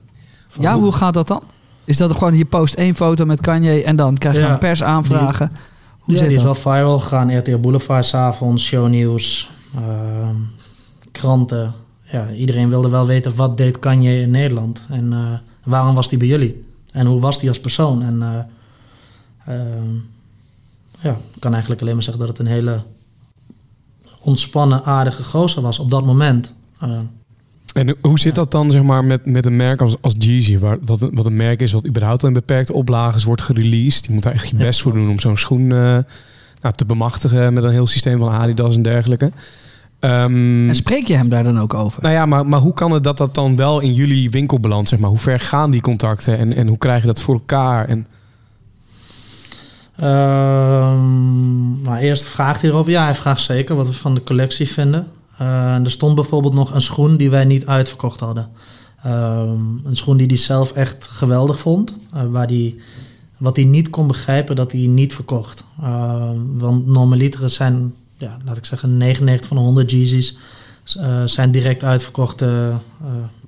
Van 0.48 0.64
Ja, 0.64 0.80
hoe 0.80 0.92
gaat 0.92 1.14
dat 1.14 1.28
dan? 1.28 1.44
Is 1.86 1.98
dat 1.98 2.12
gewoon, 2.12 2.38
je 2.38 2.46
post 2.46 2.74
één 2.74 2.96
foto 2.96 3.26
met 3.26 3.42
Kanye 3.42 3.84
en 3.84 3.96
dan 3.96 4.18
krijg 4.18 4.36
je 4.36 4.42
Ja. 4.42 4.52
een 4.52 4.60
persaanvragen? 4.60 5.52
Hoe 6.00 6.14
ja, 6.14 6.20
zit 6.20 6.30
die 6.30 6.38
is 6.38 6.44
wel 6.44 6.56
viral 6.56 7.00
gegaan. 7.00 7.38
RTL 7.38 7.58
Boulevard, 7.58 8.06
's 8.06 8.14
avonds, 8.14 8.64
shownieuws, 8.66 9.50
ehm, 9.76 10.36
kranten. 11.12 11.74
Ja, 12.04 12.30
iedereen 12.32 12.70
wilde 12.70 12.90
wel 12.90 13.06
weten 13.06 13.36
wat 13.36 13.58
deed 13.58 13.80
Kanye 13.80 14.20
in 14.22 14.32
Nederland. 14.32 14.82
En 14.90 15.14
eh, 15.14 15.34
waarom 15.64 15.96
was 15.96 16.10
hij 16.10 16.18
bij 16.18 16.28
jullie? 16.28 16.66
En 16.92 17.06
hoe 17.06 17.20
was 17.20 17.40
hij 17.40 17.48
als 17.50 17.60
persoon? 17.60 18.02
En 18.04 18.22
eh, 18.22 19.56
ehm, 19.56 19.94
ja, 21.00 21.12
ik 21.12 21.40
kan 21.40 21.52
eigenlijk 21.52 21.82
alleen 21.82 21.94
maar 21.94 22.04
zeggen 22.04 22.26
dat 22.26 22.38
het 22.38 22.48
een 22.48 22.54
hele 22.54 22.84
ontspannen, 24.20 24.84
aardige 24.84 25.24
gozer 25.24 25.62
was 25.62 25.80
op 25.80 25.92
dat 25.92 26.06
moment. 26.06 26.54
En 27.76 27.96
hoe 28.02 28.20
zit 28.20 28.36
dat 28.36 28.52
dan 28.52 28.72
zeg 28.72 28.82
maar, 28.84 29.04
met, 29.04 29.26
met 29.26 29.46
een 29.46 29.56
merk 29.56 29.82
als, 29.82 29.96
als 30.02 30.14
Jeezy? 30.18 30.58
Waar, 30.58 30.78
wat, 30.86 31.02
een- 31.02 31.12
wat 31.14 31.26
een 31.26 31.36
merk 31.36 31.62
is 31.62 31.72
wat 31.72 31.88
überhaupt 31.88 32.24
in 32.24 32.34
beperkte 32.34 32.74
oplages 32.74 33.24
wordt 33.24 33.42
gereleased. 33.42 34.06
Je 34.06 34.12
moet 34.14 34.24
daar 34.24 34.34
echt 34.34 34.50
je 34.50 34.58
Ja. 34.58 34.64
best 34.64 34.82
voor 34.82 34.94
doen 34.94 35.10
om 35.10 35.20
zo'n 35.20 35.38
schoen 35.38 35.62
eh, 35.72 35.98
nou, 36.62 36.74
te 36.76 36.86
bemachtigen 36.86 37.54
met 37.54 37.64
een 37.64 37.72
heel 37.72 37.88
systeem 37.88 38.20
van 38.20 38.30
Adidas 38.32 38.76
en 38.76 38.82
dergelijke. 38.82 39.32
Ehm, 40.00 40.70
En 40.70 40.76
spreek 40.76 41.08
je 41.08 41.16
hem 41.16 41.30
daar 41.30 41.44
dan 41.44 41.60
ook 41.60 41.74
over? 41.74 42.02
nou 42.02 42.14
ja, 42.14 42.26
maar, 42.26 42.46
maar 42.46 42.60
hoe 42.60 42.74
kan 42.74 42.92
het 42.92 43.04
dat 43.04 43.18
dat 43.18 43.36
dan 43.36 43.56
wel 43.56 43.80
in 43.80 43.94
jullie 43.94 44.30
winkel 44.30 44.60
belandt? 44.60 44.90
Zeg 44.90 45.00
maar? 45.00 45.10
Hoe 45.10 45.20
ver 45.20 45.40
gaan 45.40 45.72
die 45.72 45.82
contacten 45.82 46.38
en, 46.38 46.54
en 46.56 46.68
hoe 46.68 46.78
krijg 46.78 47.02
je 47.02 47.08
dat 47.08 47.22
voor 47.22 47.34
elkaar? 47.34 47.88
En, 47.88 48.08
Ehm, 50.46 51.82
maar 51.82 52.00
eerst 52.00 52.26
vraagt 52.28 52.62
hij 52.62 52.70
erover. 52.70 52.92
Ja, 52.92 53.04
hij 53.04 53.16
vraagt 53.16 53.42
zeker 53.42 53.76
wat 53.76 53.88
we 53.88 53.94
van 53.94 54.14
de 54.16 54.24
collectie 54.24 54.68
vinden. 54.70 55.08
Eh, 55.38 55.76
er 55.76 55.92
stond 55.92 56.16
bijvoorbeeld 56.16 56.54
nog 56.54 56.74
een 56.74 56.82
schoen 56.82 57.18
die 57.18 57.30
wij 57.30 57.46
niet 57.46 57.66
uitverkocht 57.66 58.20
hadden. 58.20 58.50
Ehm, 59.04 59.60
een 59.84 59.96
schoen 59.96 60.18
die 60.18 60.28
hij 60.28 60.38
zelf 60.38 60.72
echt 60.72 61.08
geweldig 61.08 61.60
vond. 61.60 61.94
eh, 62.14 62.22
waar 62.30 62.48
die, 62.48 62.80
wat 63.38 63.56
hij 63.56 63.66
niet 63.66 63.90
kon 63.90 64.08
begrijpen 64.08 64.56
dat 64.56 64.72
hij 64.72 64.82
niet 64.82 65.14
verkocht. 65.14 65.64
Ehm, 65.82 66.38
want 66.58 66.88
normaliter 66.88 67.50
zijn, 67.50 67.94
ja, 68.18 68.38
laat 68.46 68.58
ik 68.58 68.66
zeggen, 68.66 68.98
99 68.98 69.48
van 69.48 69.58
de 69.58 69.64
100 69.64 69.92
Yeezys 69.92 70.38
eh, 71.00 71.24
zijn 71.26 71.52
direct 71.52 71.84
uitverkocht 71.84 72.40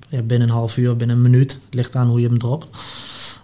ja, 0.08 0.22
binnen 0.22 0.48
een 0.48 0.54
half 0.54 0.76
uur, 0.76 0.96
binnen 0.96 1.16
een 1.16 1.22
minuut. 1.22 1.52
Het 1.52 1.74
ligt 1.74 1.96
aan 1.96 2.08
hoe 2.08 2.20
je 2.20 2.28
hem 2.28 2.38
dropt. 2.38 2.66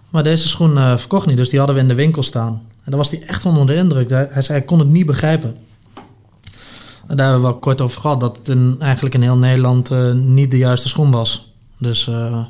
Maar 0.09 0.23
deze 0.23 0.47
schoen 0.47 0.99
verkocht 0.99 1.27
niet, 1.27 1.37
dus 1.37 1.49
die 1.49 1.57
hadden 1.57 1.75
we 1.75 1.81
in 1.81 1.87
de 1.87 1.95
winkel 1.95 2.23
staan. 2.23 2.61
En 2.83 2.91
daar 2.91 2.97
was 2.97 3.09
hij 3.11 3.21
echt 3.21 3.41
van 3.41 3.57
onder 3.57 3.75
de 3.75 3.81
indruk. 3.81 4.09
Hij 4.09 4.41
zei, 4.41 4.57
hij 4.57 4.61
kon 4.61 4.79
het 4.79 4.87
niet 4.87 5.05
begrijpen. 5.05 5.55
Daar 7.07 7.17
hebben 7.17 7.35
we 7.35 7.41
wel 7.41 7.59
kort 7.59 7.81
over 7.81 8.01
gehad, 8.01 8.19
dat 8.19 8.39
het 8.43 8.79
eigenlijk 8.79 9.15
in 9.15 9.21
heel 9.21 9.37
Nederland 9.37 9.91
eh, 9.91 10.11
niet 10.11 10.51
de 10.51 10.57
juiste 10.57 10.87
schoen 10.87 11.11
was. 11.11 11.53
Dus 11.77 12.07
eh, 12.07 12.45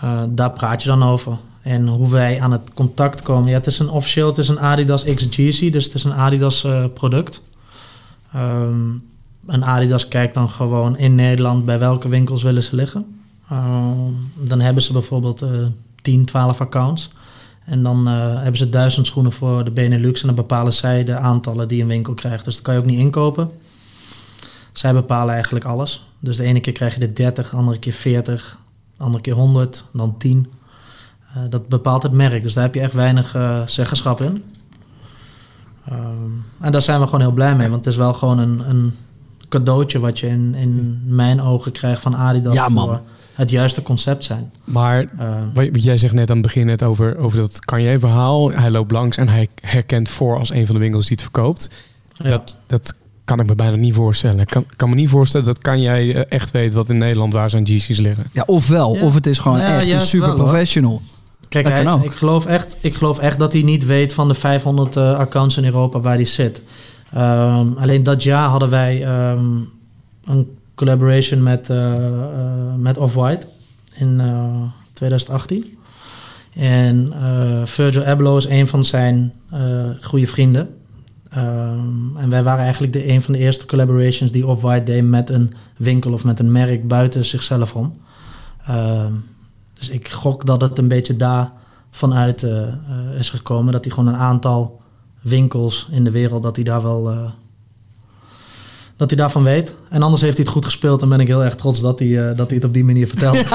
eh, 0.00 0.22
daar 0.28 0.50
praat 0.50 0.82
je 0.82 0.88
dan 0.88 1.02
over. 1.02 1.36
En 1.62 1.88
hoe 1.88 2.10
wij 2.10 2.40
aan 2.40 2.52
het 2.52 2.70
contact 2.74 3.22
komen. 3.22 3.48
Ja, 3.48 3.56
het 3.56 3.66
is 3.66 3.78
een 3.78 3.90
officieel, 3.90 4.26
het 4.26 4.38
is 4.38 4.48
een 4.48 4.60
Adidas 4.60 5.04
XGC, 5.04 5.72
dus 5.72 5.84
het 5.84 5.94
is 5.94 6.04
een 6.04 6.14
Adidas 6.14 6.66
product. 6.94 7.42
Ehm, 8.32 8.90
en 9.46 9.64
Adidas 9.64 10.08
kijkt 10.08 10.34
dan 10.34 10.48
gewoon 10.48 10.96
in 10.96 11.14
Nederland 11.14 11.64
bij 11.64 11.78
welke 11.78 12.08
winkels 12.08 12.42
willen 12.42 12.62
ze 12.62 12.76
liggen. 12.76 13.20
Ehm, 13.48 14.12
dan 14.34 14.60
hebben 14.60 14.82
ze 14.82 14.92
bijvoorbeeld 14.92 15.42
eh 15.42 15.50
10, 16.02 16.24
12 16.24 16.60
accounts. 16.60 17.10
En 17.68 17.82
dan 17.82 18.08
eh, 18.08 18.34
hebben 18.34 18.56
ze 18.56 18.68
duizend 18.68 19.06
schoenen 19.06 19.32
voor 19.32 19.64
de 19.64 19.70
Benelux 19.70 20.20
en 20.20 20.26
dan 20.26 20.36
bepalen 20.36 20.72
zij 20.72 21.04
de 21.04 21.16
aantallen 21.16 21.68
die 21.68 21.82
een 21.82 21.88
winkel 21.88 22.14
krijgt. 22.14 22.44
Dus 22.44 22.54
dat 22.54 22.64
kan 22.64 22.74
je 22.74 22.80
ook 22.80 22.86
niet 22.86 22.98
inkopen. 22.98 23.50
Zij 24.72 24.92
bepalen 24.92 25.34
eigenlijk 25.34 25.64
alles. 25.64 26.06
Dus 26.20 26.36
de 26.36 26.42
ene 26.42 26.60
keer 26.60 26.72
krijg 26.72 26.94
je 26.94 27.00
de 27.00 27.12
30, 27.12 27.50
de 27.50 27.56
andere 27.56 27.78
keer 27.78 27.92
40, 27.92 28.58
de 28.96 29.02
andere 29.02 29.22
keer 29.22 29.34
100, 29.34 29.84
dan 29.92 30.18
10. 30.18 30.52
Eh, 31.34 31.42
dat 31.50 31.68
bepaalt 31.68 32.02
het 32.02 32.12
merk. 32.12 32.42
Dus 32.42 32.54
daar 32.54 32.64
heb 32.64 32.74
je 32.74 32.80
echt 32.80 32.92
weinig 32.92 33.34
eh, 33.34 33.66
zeggenschap 33.66 34.20
in. 34.20 34.44
Ehm, 35.84 36.30
en 36.60 36.72
daar 36.72 36.82
zijn 36.82 37.00
we 37.00 37.06
gewoon 37.06 37.20
heel 37.20 37.32
blij 37.32 37.56
mee. 37.56 37.68
Want 37.68 37.84
het 37.84 37.94
is 37.94 38.00
wel 38.00 38.14
gewoon 38.14 38.38
een, 38.38 38.70
een 38.70 38.94
cadeautje 39.48 39.98
wat 39.98 40.18
je 40.18 40.26
in, 40.26 40.54
in 40.54 41.02
mijn 41.06 41.40
ogen 41.40 41.72
krijgt 41.72 42.02
van 42.02 42.16
Adidas 42.16 42.54
Ja, 42.54 42.68
man. 42.68 42.88
voor 42.88 43.00
het 43.38 43.50
juiste 43.50 43.82
concept 43.82 44.24
zijn. 44.24 44.50
maar 44.64 45.06
Eh, 45.18 45.28
wat 45.54 45.68
wat 45.72 45.82
jij 45.84 45.96
zegt 45.96 46.12
net 46.14 46.30
aan 46.30 46.36
het 46.36 46.46
begin 46.46 46.66
net 46.66 46.82
over, 46.84 47.18
over 47.18 47.38
dat 47.38 47.64
Kanye-verhaal. 47.64 48.50
Hij 48.50 48.70
loopt 48.70 48.92
langs 48.92 49.16
en 49.16 49.28
hij 49.28 49.48
herkent 49.60 50.08
voor 50.08 50.38
als 50.38 50.50
een 50.50 50.66
van 50.66 50.74
de 50.74 50.80
winkels 50.80 51.02
die 51.06 51.12
het 51.12 51.22
verkoopt. 51.22 51.70
ja. 52.16 52.28
Dat, 52.30 52.58
dat 52.66 52.94
kan 53.24 53.40
ik 53.40 53.46
me 53.46 53.54
bijna 53.54 53.76
niet 53.76 53.94
voorstellen. 53.94 54.40
Ik 54.40 54.46
kan, 54.46 54.64
kan 54.76 54.88
me 54.88 54.94
niet 54.94 55.08
voorstellen 55.08 55.46
dat 55.46 55.58
kan 55.58 55.80
jij 55.80 56.14
eh, 56.14 56.22
echt 56.28 56.50
weet 56.50 56.72
wat 56.74 56.88
in 56.88 56.98
Nederland 56.98 57.32
waar 57.32 57.50
zijn 57.50 57.66
GC's 57.66 57.98
liggen. 57.98 58.26
Ja, 58.32 58.42
ofwel. 58.46 58.94
Ja. 58.94 59.02
Of 59.02 59.14
het 59.14 59.26
is 59.26 59.38
gewoon 59.38 59.58
Ja, 59.58 59.80
echt 59.80 59.92
een 59.92 60.00
super 60.00 60.28
wel, 60.28 60.36
hoor. 60.36 60.46
professional. 60.46 61.00
Kijk, 61.48 61.68
hij-. 61.68 61.98
Ik, 62.02 62.12
geloof 62.12 62.46
echt, 62.46 62.76
ik 62.80 62.94
geloof 62.94 63.18
echt 63.18 63.38
dat 63.38 63.52
hij 63.52 63.62
niet 63.62 63.84
weet 63.86 64.12
van 64.12 64.28
de 64.28 64.34
500 64.34 64.96
eh, 64.96 65.18
accounts 65.18 65.56
in 65.56 65.64
Europa 65.64 66.00
waar 66.00 66.14
hij 66.14 66.24
zit. 66.24 66.62
Ehm, 67.12 67.66
alleen 67.76 68.02
dat 68.02 68.22
jaar 68.22 68.48
hadden 68.48 68.70
wij 68.70 69.04
ehm, 69.04 69.46
een 70.24 70.56
collaboration 70.78 71.42
met, 71.42 71.70
eh, 71.70 71.92
eh, 71.92 72.74
met 72.76 72.98
Off-White 72.98 73.46
in 73.94 74.20
eh, 74.20 74.62
2018. 74.92 75.78
En 76.54 77.12
eh, 77.12 77.66
Virgil 77.66 78.04
Abloh 78.04 78.36
is 78.36 78.46
een 78.48 78.66
van 78.66 78.84
zijn 78.84 79.32
eh, 79.50 79.88
goede 80.00 80.26
vrienden. 80.26 80.68
Ehm, 81.30 82.16
en 82.16 82.30
wij 82.30 82.42
waren 82.42 82.62
eigenlijk 82.64 82.92
de, 82.92 83.08
een 83.08 83.22
van 83.22 83.32
de 83.32 83.38
eerste 83.38 83.66
collaborations 83.66 84.32
die 84.32 84.46
Off-White 84.46 84.84
deed 84.84 85.04
met 85.04 85.30
een 85.30 85.52
winkel 85.76 86.12
of 86.12 86.24
met 86.24 86.38
een 86.38 86.52
merk 86.52 86.88
buiten 86.88 87.24
zichzelf 87.24 87.74
om. 87.74 87.96
Ehm, 88.66 89.12
dus 89.74 89.88
ik 89.88 90.08
gok 90.08 90.46
dat 90.46 90.60
het 90.60 90.78
een 90.78 90.88
beetje 90.88 91.16
daar 91.16 91.52
vanuit 91.90 92.42
eh, 92.42 92.68
eh, 92.68 92.74
is 93.18 93.30
gekomen. 93.30 93.72
Dat 93.72 93.84
hij 93.84 93.94
gewoon 93.94 94.14
een 94.14 94.20
aantal 94.20 94.80
winkels 95.20 95.88
in 95.90 96.04
de 96.04 96.10
wereld, 96.10 96.42
dat 96.42 96.56
hij 96.56 96.64
daar 96.64 96.82
wel... 96.82 97.10
eh, 97.10 97.30
dat 98.96 99.10
hij 99.10 99.18
daarvan 99.18 99.42
weet. 99.42 99.74
En 99.90 100.02
anders 100.02 100.22
heeft 100.22 100.36
hij 100.36 100.44
het 100.44 100.54
goed 100.54 100.64
gespeeld. 100.64 101.02
En 101.02 101.08
ben 101.08 101.20
ik 101.20 101.26
heel 101.26 101.44
erg 101.44 101.54
trots 101.54 101.80
dat 101.80 101.98
hij, 101.98 102.08
eh, 102.30 102.36
dat 102.36 102.46
hij 102.46 102.56
het 102.56 102.64
op 102.64 102.74
die 102.74 102.84
manier 102.84 103.08
vertelt. 103.08 103.36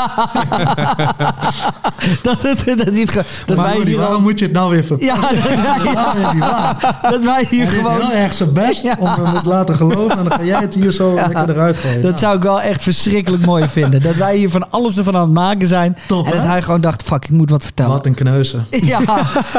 dat, 2.22 2.42
het, 2.42 2.78
dat, 2.78 2.92
niet 2.92 3.10
ge- 3.10 3.24
dat 3.46 3.58
maar 3.58 3.66
wij 3.66 3.76
Rudy, 3.78 3.88
hier 3.90 3.98
waarom 3.98 4.16
al- 4.16 4.22
moet 4.22 4.40
je 4.40 4.46
het 4.46 4.54
nou 4.54 4.70
weer 4.72 4.84
vertellen? 4.84 5.16
Ja, 5.16 5.30
dat 5.30 5.44
wij, 5.44 5.94
Dat 5.94 6.16
is 6.16 6.22
weer 6.22 6.34
niet 6.34 6.40
waar. 6.40 6.98
dat 7.12 7.24
wij 7.24 7.48
hier 7.50 7.66
Hij 7.66 7.74
gewoon... 7.76 8.02
heel 8.02 8.12
erg 8.12 8.34
zijn 8.34 8.54
best 8.54 8.86
om 9.00 9.08
hem 9.08 9.36
het 9.36 9.46
laten 9.46 9.76
geloven. 9.76 10.18
En 10.18 10.24
dan 10.24 10.32
ga 10.38 10.44
jij 10.44 10.60
het 10.62 10.76
hier 10.76 10.92
zo 10.92 11.14
lekker 11.14 11.50
eruit 11.50 11.78
gooien. 11.78 11.96
Dat 12.02 12.04
Nou, 12.12 12.18
zou 12.18 12.36
ik 12.36 12.44
wel 12.44 12.62
echt 12.62 12.84
verschrikkelijk 12.84 13.46
mooi 13.46 13.68
vinden. 13.68 14.02
Dat 14.02 14.16
wij 14.16 14.38
hier 14.38 14.50
van 14.50 14.72
alles 14.72 14.98
ervan 14.98 15.16
aan 15.16 15.22
het 15.22 15.32
maken 15.32 15.68
zijn. 15.68 15.98
Top, 16.08 16.26
en 16.26 16.32
dat 16.32 16.42
hè? 16.42 16.48
hij 16.48 16.62
gewoon 16.62 16.82
dacht, 16.82 17.04
fuck, 17.04 17.24
ik 17.24 17.30
moet 17.32 17.50
wat 17.50 17.64
vertellen. 17.64 17.92
Wat 17.92 18.06
een 18.06 18.14
kneuze. 18.14 18.58
Ja, 18.70 19.02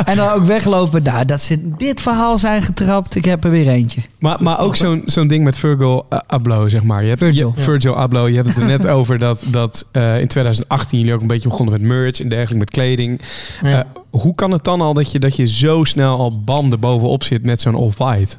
en 0.04 0.16
dan 0.16 0.28
ook 0.32 0.44
weglopen. 0.44 1.02
Nou, 1.02 1.24
dat 1.24 1.40
ze 1.40 1.70
dit 1.76 2.00
verhaal 2.00 2.38
zijn 2.38 2.62
getrapt. 2.62 3.14
Ik 3.14 3.24
heb 3.24 3.44
er 3.44 3.50
weer 3.50 3.68
eentje. 3.68 4.00
Maar, 4.18 4.36
maar 4.42 4.60
ook 4.60 4.76
zo'n 4.76 5.02
zo'n 5.04 5.26
ding 5.26 5.44
met 5.44 5.56
Virgil 5.56 6.06
uh, 6.10 6.18
Abloh, 6.64 6.80
zeg 6.80 6.88
maar. 6.88 7.02
Je 7.02 7.08
hebt, 7.08 7.20
Virgil. 7.20 7.52
Je, 7.56 7.62
Virgil 7.62 7.96
Abloh, 7.96 8.28
je 8.28 8.34
hebt 8.34 8.48
het 8.48 8.56
er 8.56 8.66
net 8.66 8.86
over 8.96 9.18
dat, 9.18 9.44
dat 9.50 9.86
eh, 9.92 10.20
in 10.20 10.28
2018 10.28 10.98
jullie 10.98 11.14
ook 11.14 11.20
een 11.20 11.26
beetje 11.26 11.48
begonnen 11.48 11.80
met 11.80 11.82
merch 11.82 12.20
en 12.20 12.28
dergelijke, 12.28 12.58
met 12.58 12.70
kleding. 12.70 13.20
Eh, 13.62 13.80
hoe 14.10 14.34
kan 14.34 14.50
het 14.50 14.64
dan 14.64 14.80
al 14.80 14.94
dat 14.94 15.12
je, 15.12 15.18
dat 15.18 15.36
je 15.36 15.46
zo 15.46 15.84
snel 15.84 16.18
al 16.18 16.42
bam 16.42 16.72
erbovenop 16.72 17.22
zit 17.22 17.42
met 17.42 17.60
zo'n 17.60 17.74
off-white? 17.74 18.36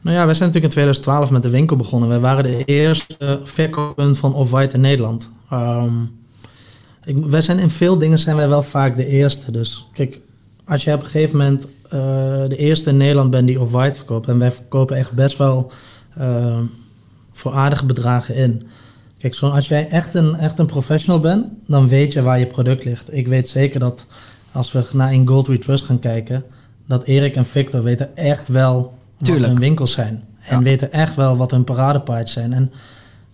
Nou 0.00 0.16
ja, 0.16 0.24
wij 0.24 0.34
zijn 0.34 0.48
natuurlijk 0.48 0.74
in 0.74 0.82
2012 0.82 1.30
met 1.30 1.42
de 1.42 1.50
winkel 1.50 1.76
begonnen. 1.76 2.08
Wij 2.08 2.20
waren 2.20 2.44
de 2.44 2.64
eerste 2.64 3.40
verkooppunt 3.44 4.18
van 4.18 4.34
Off-White 4.34 4.74
in 4.74 4.80
Nederland. 4.80 5.30
Ehm, 5.50 5.92
ik, 7.04 7.16
wij 7.16 7.40
zijn 7.40 7.58
in 7.58 7.70
veel 7.70 7.98
dingen 7.98 8.18
zijn 8.18 8.36
wij 8.36 8.48
wel 8.48 8.62
vaak 8.62 8.96
de 8.96 9.06
eerste. 9.06 9.50
Dus 9.50 9.88
kijk, 9.92 10.20
als 10.64 10.84
je 10.84 10.92
op 10.92 11.00
een 11.00 11.06
gegeven 11.06 11.36
moment 11.36 11.66
eh, 11.90 12.00
de 12.48 12.56
eerste 12.56 12.90
in 12.90 12.96
Nederland 12.96 13.30
bent 13.30 13.46
die 13.46 13.60
Off-White 13.60 13.96
verkoopt... 13.96 14.28
en 14.28 14.38
wij 14.38 14.52
verkopen 14.52 14.96
echt 14.96 15.12
best 15.12 15.36
wel 15.36 15.70
ehm, 16.16 16.64
voor 17.38 17.52
aardige 17.52 17.86
bedragen 17.86 18.34
in... 18.34 18.62
Kijk, 19.18 19.34
zo, 19.34 19.48
als 19.48 19.68
jij 19.68 19.88
echt 19.88 20.14
een, 20.14 20.34
echt 20.34 20.58
een 20.58 20.66
professional 20.66 21.20
bent, 21.20 21.44
dan 21.66 21.88
weet 21.88 22.12
je 22.12 22.22
waar 22.22 22.38
je 22.38 22.46
product 22.46 22.84
ligt. 22.84 23.14
Ik 23.14 23.28
weet 23.28 23.48
zeker 23.48 23.80
dat 23.80 24.06
als 24.52 24.72
we 24.72 24.84
naar 24.92 25.12
In 25.12 25.26
Gold 25.28 25.46
We 25.46 25.58
Trust 25.58 25.84
gaan 25.84 25.98
kijken, 25.98 26.44
dat 26.86 27.04
Erik 27.04 27.36
en 27.36 27.46
Victor 27.46 27.82
weten 27.82 28.16
echt 28.16 28.48
wel 28.48 28.74
wat 29.18 29.28
Tuurlijk. 29.28 29.46
hun 29.46 29.58
winkels 29.58 29.92
zijn. 29.92 30.24
En 30.38 30.56
Ja. 30.58 30.62
weten 30.62 30.92
echt 30.92 31.14
wel 31.14 31.36
wat 31.36 31.50
hun 31.50 31.64
paradepaardjes 31.64 32.32
zijn. 32.32 32.52
En 32.52 32.72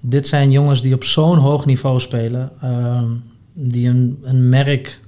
dit 0.01 0.27
zijn 0.27 0.51
jongens 0.51 0.83
die 0.83 0.95
op 0.95 1.05
zo'n 1.05 1.37
hoog 1.39 1.67
niveau 1.67 2.01
spelen, 2.01 2.51
ehm, 2.61 3.07
die 3.53 3.89
een, 3.89 4.19
een 4.23 4.49
merk 4.49 5.01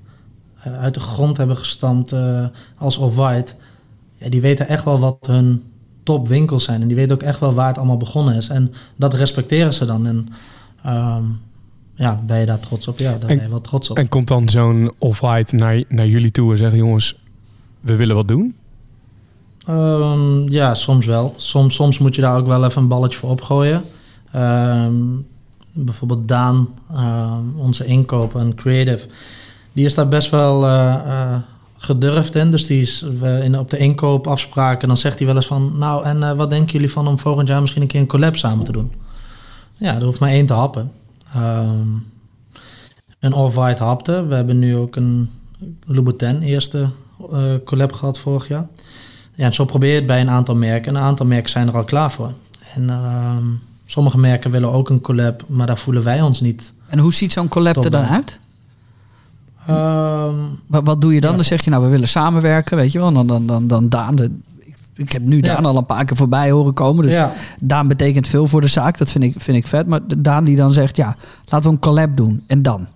eh, 0.62 0.78
uit 0.78 0.94
de 0.94 1.00
grond 1.00 1.36
hebben 1.36 1.56
gestampt 1.56 2.12
eh, 2.12 2.46
als 2.78 2.96
Off-White. 2.98 3.52
Ja, 4.14 4.28
die 4.28 4.40
weten 4.40 4.68
echt 4.68 4.84
wel 4.84 4.98
wat 4.98 5.26
hun 5.26 5.62
topwinkels 6.06 6.64
zijn. 6.64 6.80
En 6.80 6.86
die 6.86 6.96
weten 6.96 7.14
ook 7.14 7.22
echt 7.22 7.40
wel 7.40 7.54
waar 7.54 7.66
het 7.68 7.76
allemaal 7.78 7.96
begonnen 7.96 8.34
is. 8.34 8.48
En 8.48 8.72
dat 8.96 9.14
respecteren 9.14 9.74
ze 9.74 9.84
dan. 9.86 10.06
En 10.06 10.28
ehm, 10.82 11.22
ja, 11.94 12.20
ben 12.26 12.38
je 12.40 12.46
daar 12.46 12.60
trots 12.60 12.88
op? 12.88 12.98
Ja, 12.98 13.10
daar 13.18 13.30
En- 13.30 13.36
ben 13.36 13.44
je 13.44 13.50
wel 13.50 13.60
trots 13.60 13.90
op. 13.90 13.96
En 13.98 14.08
komt 14.08 14.28
dan 14.28 14.48
zo'n 14.48 14.92
off-white 14.98 15.56
naar, 15.56 15.82
naar 15.88 16.06
jullie 16.06 16.30
toe 16.30 16.50
en 16.52 16.58
zeggen, 16.58 16.78
jongens, 16.78 17.16
we 17.80 17.96
willen 17.96 18.16
wat 18.16 18.28
doen? 18.28 18.54
Ehm, 19.66 20.48
ja, 20.50 20.74
soms 20.74 21.06
wel. 21.06 21.34
Soms, 21.36 21.74
soms 21.74 21.98
moet 21.98 22.14
je 22.14 22.20
daar 22.20 22.36
ook 22.36 22.46
wel 22.46 22.64
even 22.64 22.82
een 22.82 22.88
balletje 22.88 23.18
voor 23.18 23.30
opgooien. 23.30 23.84
Ehm, 24.32 24.94
bijvoorbeeld 25.72 26.28
Daan, 26.28 26.68
onze 27.56 27.84
inkoop 27.84 28.36
en 28.36 28.54
creative, 28.54 29.08
die 29.72 29.84
is 29.84 29.94
daar 29.94 30.08
best 30.08 30.30
wel 30.30 30.64
eh, 30.66 30.94
eh, 30.94 31.38
gedurfd 31.76 32.34
in. 32.34 32.50
Dus 32.50 32.66
die 32.66 32.80
is 32.80 33.02
in, 33.42 33.58
op 33.58 33.70
de 33.70 33.78
inkoop 33.78 34.26
afspraken. 34.26 34.88
Dan 34.88 34.96
zegt 34.96 35.18
hij 35.18 35.26
wel 35.26 35.36
eens 35.36 35.46
van, 35.46 35.72
nou 35.78 36.04
en 36.04 36.22
eh, 36.22 36.32
wat 36.32 36.50
denken 36.50 36.72
jullie 36.72 36.90
van 36.90 37.08
om 37.08 37.18
volgend 37.18 37.48
jaar 37.48 37.60
misschien 37.60 37.82
een 37.82 37.88
keer 37.88 38.00
een 38.00 38.06
collab 38.06 38.36
samen 38.36 38.64
te 38.64 38.72
doen? 38.72 38.92
Ja, 39.74 39.94
er 39.94 40.04
hoeft 40.04 40.18
maar 40.18 40.30
één 40.30 40.46
te 40.46 40.52
happen. 40.52 40.92
Ehm, 41.34 41.88
een 43.20 43.32
Off-White 43.32 43.82
hapte. 43.82 44.26
We 44.26 44.34
hebben 44.34 44.58
nu 44.58 44.76
ook 44.76 44.96
een 44.96 45.30
Louboutin 45.86 46.40
eerste 46.40 46.88
eh, 47.32 47.52
collab 47.64 47.92
gehad 47.92 48.18
vorig 48.18 48.48
jaar. 48.48 48.66
Ja, 49.34 49.44
en 49.44 49.54
zo 49.54 49.64
probeer 49.64 49.90
je 49.90 49.96
het 49.96 50.06
bij 50.06 50.20
een 50.20 50.30
aantal 50.30 50.54
merken. 50.54 50.94
En 50.94 51.00
een 51.00 51.06
aantal 51.06 51.26
merken 51.26 51.50
zijn 51.50 51.68
er 51.68 51.76
al 51.76 51.84
klaar 51.84 52.12
voor. 52.12 52.32
En 52.74 52.90
ehm, 52.90 53.44
sommige 53.86 54.18
merken 54.18 54.50
willen 54.50 54.72
ook 54.72 54.88
een 54.88 55.00
collab, 55.00 55.44
maar 55.46 55.66
daar 55.66 55.78
voelen 55.78 56.02
wij 56.02 56.22
ons 56.22 56.40
niet. 56.40 56.72
En 56.86 56.98
hoe 56.98 57.14
ziet 57.14 57.32
zo'n 57.32 57.48
collab 57.48 57.84
er 57.84 57.90
dan 57.90 58.04
uit? 58.04 58.38
Ehm, 59.66 60.34
Wat, 60.66 61.00
doe 61.00 61.14
je 61.14 61.20
dan? 61.20 61.30
Ja. 61.30 61.36
Dan 61.36 61.44
zeg 61.44 61.64
je, 61.64 61.70
nou, 61.70 61.82
we 61.82 61.88
willen 61.88 62.08
samenwerken, 62.08 62.76
weet 62.76 62.92
je 62.92 62.98
wel. 62.98 63.12
Dan, 63.12 63.26
dan, 63.26 63.46
dan, 63.46 63.66
dan 63.66 63.88
Daan, 63.88 64.16
de, 64.16 64.30
ik, 64.58 64.76
ik 64.94 65.12
heb 65.12 65.22
nu 65.22 65.36
Ja. 65.36 65.42
Daan 65.42 65.66
al 65.66 65.76
een 65.76 65.86
paar 65.86 66.04
keer 66.04 66.16
voorbij 66.16 66.50
horen 66.50 66.74
komen. 66.74 67.04
Dus 67.04 67.12
ja, 67.12 67.32
Daan 67.60 67.88
betekent 67.88 68.28
veel 68.28 68.46
voor 68.46 68.60
de 68.60 68.68
zaak. 68.68 68.98
Dat 68.98 69.10
vind 69.10 69.24
ik, 69.24 69.34
vind 69.38 69.56
ik 69.56 69.66
vet. 69.66 69.86
Maar 69.86 70.00
Daan 70.18 70.44
die 70.44 70.56
dan 70.56 70.72
zegt, 70.72 70.96
ja, 70.96 71.16
laten 71.44 71.66
we 71.66 71.74
een 71.74 71.80
collab 71.80 72.16
doen. 72.16 72.44
En 72.46 72.62
dan? 72.62 72.86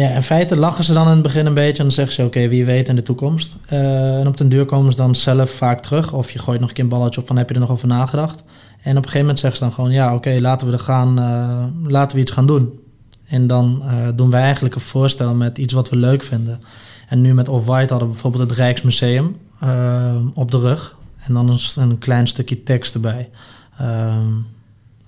ja, 0.00 0.08
in 0.08 0.22
feite 0.22 0.56
lachen 0.56 0.84
ze 0.84 0.92
dan 0.92 1.06
in 1.06 1.12
het 1.12 1.22
begin 1.22 1.46
een 1.46 1.54
beetje. 1.54 1.76
En 1.76 1.82
dan 1.82 1.90
zeggen 1.92 2.14
ze, 2.14 2.24
oké, 2.24 2.48
wie 2.48 2.64
weet 2.64 2.88
in 2.88 2.96
de 2.96 3.02
toekomst. 3.02 3.56
Eh, 3.66 4.20
en 4.20 4.26
op 4.26 4.36
den 4.36 4.48
duur 4.48 4.64
komen 4.64 4.92
ze 4.92 4.98
dan 4.98 5.14
zelf 5.14 5.50
vaak 5.50 5.80
terug. 5.80 6.12
Of 6.12 6.30
je 6.30 6.38
gooit 6.38 6.60
nog 6.60 6.68
een 6.68 6.74
keer 6.74 6.84
een 6.84 6.90
balletje 6.90 7.20
op 7.20 7.26
van, 7.26 7.36
heb 7.36 7.48
je 7.48 7.54
er 7.54 7.60
nog 7.60 7.70
over 7.70 7.88
nagedacht? 7.88 8.42
En 8.82 8.90
op 8.90 8.96
een 8.96 9.02
gegeven 9.02 9.20
moment 9.20 9.38
zeggen 9.38 9.58
ze 9.58 9.64
dan 9.64 9.72
gewoon, 9.72 9.90
ja, 9.90 10.14
oké, 10.14 10.38
laten 10.40 10.66
we 10.66 10.72
er 10.72 10.78
gaan, 10.78 11.18
eh, 11.18 11.90
laten 11.90 12.16
we 12.16 12.22
iets 12.22 12.32
gaan 12.32 12.46
doen. 12.46 12.78
En 13.26 13.46
dan 13.46 13.82
eh, 13.82 14.08
doen 14.14 14.30
wij 14.30 14.42
eigenlijk 14.42 14.74
een 14.74 14.80
voorstel 14.80 15.34
met 15.34 15.58
iets 15.58 15.72
wat 15.72 15.90
we 15.90 15.96
leuk 15.96 16.22
vinden. 16.22 16.60
En 17.08 17.20
nu 17.20 17.34
met 17.34 17.48
Off-White 17.48 17.88
hadden 17.88 18.08
we 18.08 18.14
bijvoorbeeld 18.14 18.48
het 18.48 18.58
Rijksmuseum 18.58 19.36
eh, 19.58 20.16
op 20.34 20.50
de 20.50 20.58
rug. 20.58 20.96
En 21.26 21.34
dan 21.34 21.48
een, 21.48 21.60
een 21.76 21.98
klein 21.98 22.26
stukje 22.26 22.62
tekst 22.62 22.94
erbij. 22.94 23.30
Ehm, 23.78 24.30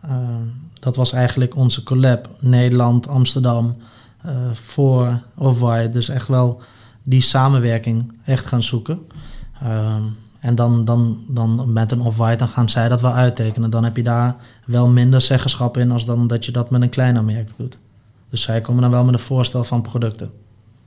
ehm, 0.03 0.43
dat 0.79 0.97
was 0.97 1.13
eigenlijk 1.13 1.57
onze 1.57 1.83
collab. 1.83 2.29
Nederland, 2.41 3.09
Amsterdam, 3.09 3.77
eh, 4.23 4.51
voor 4.53 5.21
Off-White. 5.35 5.91
Dus 5.91 6.09
echt 6.09 6.29
wel 6.29 6.61
die 7.03 7.21
samenwerking 7.21 8.13
echt 8.25 8.47
gaan 8.47 8.63
zoeken. 8.63 8.99
Ehm, 9.63 10.03
en 10.41 10.55
dan, 10.55 10.85
dan, 10.85 11.25
dan 11.29 11.73
met 11.73 11.93
een 11.93 12.01
Off-White, 12.01 12.37
dan 12.37 12.49
gaan 12.49 12.69
zij 12.69 12.89
dat 12.89 13.01
wel 13.01 13.13
uittekenen. 13.13 13.71
Dan 13.71 13.85
heb 13.85 13.97
je 13.97 14.03
daar 14.03 14.37
wel 14.65 14.89
minder 14.89 15.21
zeggenschap 15.21 15.77
in... 15.77 15.91
als 15.91 16.05
dan 16.05 16.27
dat 16.27 16.45
je 16.45 16.53
dat 16.53 16.71
met 16.71 16.83
een 16.83 16.89
kleiner 16.89 17.25
merk 17.25 17.51
doet. 17.57 17.79
Dus 18.31 18.43
zij 18.43 18.61
komen 18.61 18.83
dan 18.83 18.91
wel 18.91 19.05
met 19.05 19.15
een 19.15 19.21
voorstel 19.21 19.65
van 19.65 19.83
producten. 19.83 20.31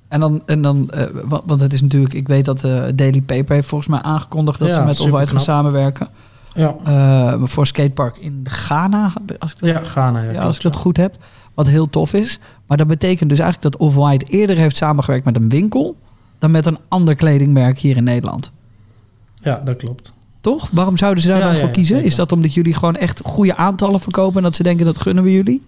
En 0.07 0.19
dan, 0.19 0.41
en 0.45 0.61
dan 0.61 0.89
eh, 0.91 1.05
wa- 1.23 1.41
want 1.45 1.61
het 1.61 1.73
is 1.73 1.81
natuurlijk, 1.81 2.13
ik 2.13 2.27
weet 2.27 2.45
dat 2.45 2.63
eh 2.63 2.83
Daily 2.95 3.21
Paper 3.21 3.55
heeft 3.55 3.67
volgens 3.67 3.89
mij 3.89 4.01
aangekondigd 4.01 4.59
dat 4.59 4.67
Ja, 4.67 4.73
ze 4.73 4.83
met 4.83 4.99
Off-White 4.99 5.31
gaan 5.31 5.41
samenwerken. 5.41 6.07
Ja, 6.53 6.75
Eh, 6.83 7.41
voor 7.43 7.67
skatepark 7.67 8.17
in 8.17 8.41
Ghana, 8.43 9.13
als 9.39 9.51
ik 9.51 9.59
dat, 9.59 9.69
ja 9.69 9.79
Ghana. 9.83 10.21
Ja, 10.21 10.31
ja, 10.31 10.41
als 10.41 10.55
ik 10.55 10.61
dat 10.61 10.75
goed 10.75 10.97
heb. 10.97 11.15
Wat 11.53 11.67
heel 11.67 11.89
tof 11.89 12.13
is. 12.13 12.39
Maar 12.67 12.77
dat 12.77 12.87
betekent 12.87 13.29
dus 13.29 13.39
eigenlijk 13.39 13.71
dat 13.73 13.81
Off-White 13.81 14.25
eerder 14.25 14.57
heeft 14.57 14.75
samengewerkt 14.77 15.25
met 15.25 15.35
een 15.37 15.49
winkel 15.49 15.95
dan 16.39 16.51
met 16.51 16.65
een 16.65 16.77
ander 16.87 17.15
kledingmerk 17.15 17.79
hier 17.79 17.97
in 17.97 18.03
Nederland. 18.03 18.51
Ja, 19.35 19.59
dat 19.59 19.75
klopt. 19.77 20.13
Toch? 20.41 20.69
Waarom 20.71 20.97
zouden 20.97 21.23
ze 21.23 21.29
daar 21.29 21.39
Ja, 21.39 21.45
dan 21.45 21.55
voor 21.55 21.69
kiezen? 21.69 22.03
Is 22.03 22.15
dat 22.15 22.31
omdat 22.31 22.53
jullie 22.53 22.73
gewoon 22.73 22.95
echt 22.95 23.21
goede 23.23 23.55
aantallen 23.55 23.99
verkopen 23.99 24.37
en 24.37 24.43
dat 24.43 24.55
ze 24.55 24.63
denken 24.63 24.85
dat 24.85 24.99
gunnen 25.01 25.23
we 25.23 25.31
jullie? 25.31 25.63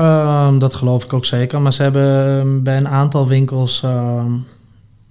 Ehm, 0.00 0.58
dat 0.58 0.74
geloof 0.74 1.04
ik 1.04 1.12
ook 1.12 1.24
zeker. 1.24 1.60
Maar 1.60 1.72
ze 1.72 1.82
hebben 1.82 2.38
ehm, 2.38 2.62
bij 2.62 2.76
een 2.76 2.88
aantal 2.88 3.26
winkels 3.26 3.82
ehm, 3.82 4.32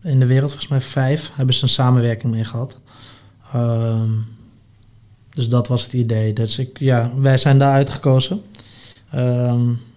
in 0.02 0.20
de 0.20 0.26
wereld, 0.26 0.50
volgens 0.50 0.70
mij 0.70 0.82
vijf, 0.82 1.32
hebben 1.36 1.56
ze 1.56 1.64
een 1.64 1.70
samenwerking 1.70 2.34
mee 2.34 2.46
gehad. 2.46 2.80
Dus 5.30 5.50
dat 5.50 5.68
was 5.68 5.84
het 5.84 5.94
idee. 5.94 6.34
Dus 6.34 6.60
ik, 6.60 6.80
ja, 6.80 7.12
wij 7.18 7.38
zijn 7.38 7.60
daar 7.60 7.72
uitgekozen. 7.72 8.42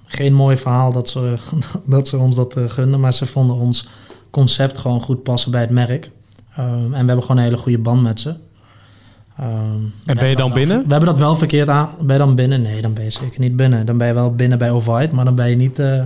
Geen 0.04 0.34
mooi 0.34 0.56
verhaal 0.56 0.92
dat 0.92 1.08
ze, 1.08 1.38
dat 1.86 2.08
ze 2.08 2.18
ons 2.18 2.36
dat 2.36 2.56
eh, 2.56 2.68
gunden, 2.68 3.00
maar 3.00 3.14
ze 3.14 3.26
vonden 3.26 3.56
ons 3.56 3.88
concept 4.30 4.78
gewoon 4.78 5.00
goed 5.00 5.22
passen 5.22 5.50
bij 5.50 5.60
het 5.60 5.70
merk. 5.70 6.10
En 6.54 6.90
we 6.90 6.96
hebben 6.96 7.22
gewoon 7.22 7.36
een 7.36 7.42
hele 7.42 7.56
goede 7.56 7.78
band 7.78 8.02
met 8.02 8.20
ze. 8.20 8.34
Ehm, 9.38 9.80
En 10.04 10.16
ben 10.16 10.28
je 10.28 10.36
dan 10.36 10.52
binnen? 10.52 10.76
We 10.82 10.90
hebben 10.90 11.08
dat 11.08 11.18
wel 11.18 11.36
verkeerd 11.36 11.68
aan. 11.68 11.88
Ben 12.00 12.12
je 12.16 12.24
dan 12.24 12.34
binnen? 12.34 12.62
Nee, 12.62 12.82
dan 12.82 12.92
ben 12.92 13.04
je 13.04 13.10
zeker 13.10 13.40
niet 13.40 13.56
binnen. 13.56 13.86
Dan 13.86 13.98
ben 13.98 14.06
je 14.06 14.14
wel 14.14 14.34
binnen 14.34 14.58
bij 14.58 14.70
Off-White, 14.70 15.14
maar 15.14 15.24
dan 15.24 15.34
ben 15.34 15.50
je 15.50 15.56
niet... 15.56 15.78
eh, 15.78 16.02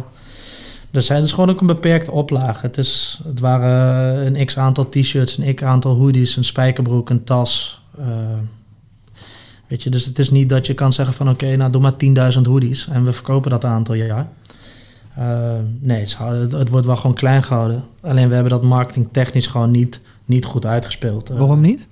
er 0.90 1.02
zijn 1.02 1.22
dus 1.22 1.32
gewoon 1.32 1.50
ook 1.50 1.60
een 1.60 1.66
beperkte 1.66 2.10
oplage. 2.10 2.66
Het, 2.66 2.78
is, 2.78 3.20
het 3.24 3.40
waren 3.40 4.26
een 4.36 4.46
x-aantal 4.46 4.88
t-shirts, 4.88 5.38
een 5.38 5.54
x-aantal 5.54 5.94
hoodies, 5.94 6.36
een 6.36 6.44
spijkerbroek, 6.44 7.10
een 7.10 7.24
tas. 7.24 7.80
eh, 7.98 8.06
weet 9.66 9.82
je, 9.82 9.90
dus 9.90 10.04
het 10.04 10.18
is 10.18 10.30
niet 10.30 10.48
dat 10.48 10.66
je 10.66 10.74
kan 10.74 10.92
zeggen 10.92 11.14
van... 11.14 11.28
oké, 11.28 11.56
nou 11.56 11.70
doe 11.70 11.80
maar 11.80 12.32
10.000 12.36 12.42
hoodies 12.42 12.88
en 12.88 13.04
we 13.04 13.12
verkopen 13.12 13.50
dat 13.50 13.64
aantal 13.64 13.94
jaar. 13.94 14.28
Eh, 15.16 15.26
nee, 15.80 16.00
het, 16.18 16.52
het, 16.52 16.68
wordt 16.68 16.86
wel 16.86 16.96
gewoon 16.96 17.16
klein 17.16 17.42
gehouden. 17.42 17.84
Alleen 18.00 18.28
we 18.28 18.34
hebben 18.34 18.52
dat 18.52 18.62
marketingtechnisch 18.62 19.46
gewoon 19.46 19.70
niet, 19.70 20.00
niet 20.24 20.44
goed 20.44 20.66
uitgespeeld. 20.66 21.28
Waarom 21.28 21.60
niet? 21.60 21.86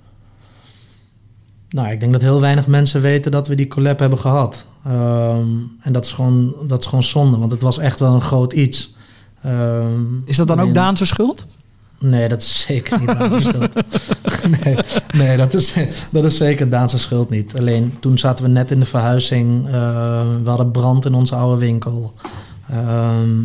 Nou, 1.75 1.89
ik 1.91 2.01
denk 2.01 2.13
dat 2.13 2.21
heel 2.23 2.41
weinig 2.41 2.67
mensen 2.67 3.01
weten 3.01 3.31
dat 3.31 3.49
we 3.49 3.55
die 3.55 3.69
collab 3.69 3.99
hebben 3.99 4.19
gehad. 4.19 4.67
Ehm, 4.85 5.47
en 5.81 5.93
dat 5.93 6.05
is, 6.05 6.13
gewoon, 6.13 6.55
dat 6.67 6.81
is 6.81 6.87
gewoon 6.87 7.03
zonde, 7.03 7.37
want 7.37 7.51
het 7.51 7.63
was 7.63 7.79
echt 7.79 7.99
wel 7.99 8.15
een 8.15 8.21
groot 8.21 8.53
iets. 8.53 8.95
Ehm, 9.43 10.03
Is 10.25 10.37
dat 10.37 10.47
dan 10.47 10.57
ook 10.57 10.63
alleen- 10.63 10.75
Daan 10.75 10.97
zijn 10.97 11.09
schuld? 11.09 11.47
Nee, 11.99 12.29
dat 12.29 12.43
is 12.43 12.61
zeker 12.69 12.99
niet 12.99 13.09
Daan's 13.19 13.45
schuld. 13.45 13.73
Nee, 14.65 14.77
nee 15.15 15.37
dat, 15.37 15.55
is, 15.55 15.75
dat 16.11 16.25
is 16.25 16.37
zeker 16.37 16.69
Daan's 16.71 17.01
schuld 17.01 17.31
niet. 17.31 17.57
Alleen 17.57 17.95
toen 18.01 18.19
zaten 18.19 18.45
we 18.45 18.51
net 18.51 18.71
in 18.71 18.81
de 18.81 18.87
verhuizing. 18.87 19.67
eh, 19.67 19.73
we 20.43 20.49
hadden 20.49 20.71
brand 20.71 21.05
in 21.05 21.15
onze 21.15 21.35
oude 21.35 21.61
winkel. 21.61 22.15
Ehm, 22.71 23.41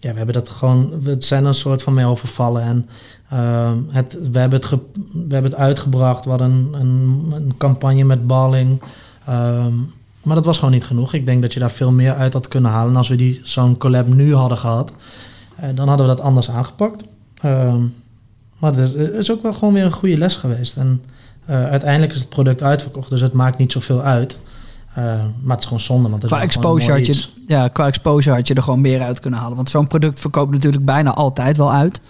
ja, 0.00 0.10
we 0.10 0.16
hebben 0.16 0.34
dat 0.34 0.48
gewoon... 0.48 1.02
We 1.02 1.16
zijn 1.18 1.42
er 1.42 1.48
een 1.48 1.54
soort 1.54 1.82
van 1.82 1.94
mee 1.94 2.06
overvallen. 2.06 2.62
En 2.62 2.88
ehm, 3.30 3.76
het, 3.88 4.18
we, 4.32 4.38
hebben 4.38 4.60
het 4.60 4.70
we 4.70 5.34
hebben 5.34 5.50
het 5.50 5.60
uitgebracht. 5.60 6.24
We 6.24 6.30
hadden 6.30 6.50
een, 6.50 6.80
een, 6.80 7.32
een 7.32 7.56
campagne 7.56 8.04
met 8.04 8.26
balling. 8.26 8.82
Ehm, 9.26 9.72
maar 10.22 10.36
dat 10.36 10.44
was 10.44 10.58
gewoon 10.58 10.74
niet 10.74 10.84
genoeg. 10.84 11.14
Ik 11.14 11.26
denk 11.26 11.42
dat 11.42 11.52
je 11.52 11.60
daar 11.60 11.70
veel 11.70 11.90
meer 11.90 12.14
uit 12.14 12.32
had 12.32 12.48
kunnen 12.48 12.70
halen. 12.70 12.90
En 12.90 12.96
als 12.96 13.08
we 13.08 13.16
die 13.16 13.40
zo'n 13.42 13.76
collab 13.76 14.06
nu 14.06 14.34
hadden 14.34 14.58
gehad... 14.58 14.92
eh, 15.56 15.68
dan 15.74 15.88
hadden 15.88 16.08
we 16.08 16.14
dat 16.14 16.24
anders 16.24 16.50
aangepakt. 16.50 17.04
Ehm, 17.40 17.80
maar 18.58 18.74
het 18.74 18.94
is 18.94 19.32
ook 19.32 19.42
wel 19.42 19.52
gewoon 19.52 19.74
weer 19.74 19.84
een 19.84 19.90
goede 19.92 20.18
les 20.18 20.34
geweest. 20.34 20.76
En 20.76 21.02
eh, 21.44 21.64
uiteindelijk 21.64 22.12
is 22.12 22.18
het 22.18 22.28
product 22.28 22.62
uitverkocht, 22.62 23.10
dus 23.10 23.20
het 23.20 23.32
maakt 23.32 23.58
niet 23.58 23.72
zoveel 23.72 24.00
uit. 24.02 24.38
Maar 24.94 25.32
het 25.48 25.58
is 25.58 25.64
gewoon 25.64 25.80
zonde, 25.80 26.08
want 26.08 26.26
Qua 26.26 26.40
exposure, 26.40 26.92
had 26.92 27.06
je, 27.06 27.24
ja, 27.46 27.68
qua 27.68 27.86
exposure 27.86 28.36
had 28.36 28.48
je 28.48 28.54
er 28.54 28.62
gewoon 28.62 28.80
meer 28.80 29.00
uit 29.00 29.20
kunnen 29.20 29.40
halen. 29.40 29.56
Want 29.56 29.70
zo'n 29.70 29.86
product 29.86 30.20
verkoopt 30.20 30.52
natuurlijk 30.52 30.84
bijna 30.84 31.14
altijd 31.14 31.56
wel 31.56 31.72
uit. 31.72 32.00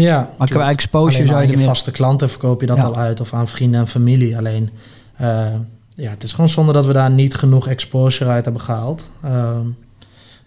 Ja, 0.00 0.30
Maar 0.38 0.48
qua 0.48 0.68
exposure 0.68 1.26
zou 1.26 1.42
je 1.42 1.48
je 1.48 1.56
meer... 1.56 1.66
vaste 1.66 1.90
klanten 1.90 2.30
verkoop 2.30 2.60
je 2.60 2.66
dat 2.66 2.76
Ja. 2.76 2.82
al 2.82 2.96
uit, 2.96 3.20
of 3.20 3.32
aan 3.34 3.48
vrienden 3.48 3.80
en 3.80 3.86
familie. 3.88 4.36
Alleen, 4.36 4.70
eh, 5.16 5.54
ja, 5.94 6.10
het 6.10 6.22
is 6.22 6.32
gewoon 6.32 6.48
zonde 6.48 6.72
dat 6.72 6.86
we 6.86 6.92
daar 6.92 7.10
niet 7.10 7.34
genoeg 7.34 7.68
exposure 7.68 8.30
uit 8.30 8.44
hebben 8.44 8.62
gehaald. 8.62 9.10
Ehm, 9.22 9.60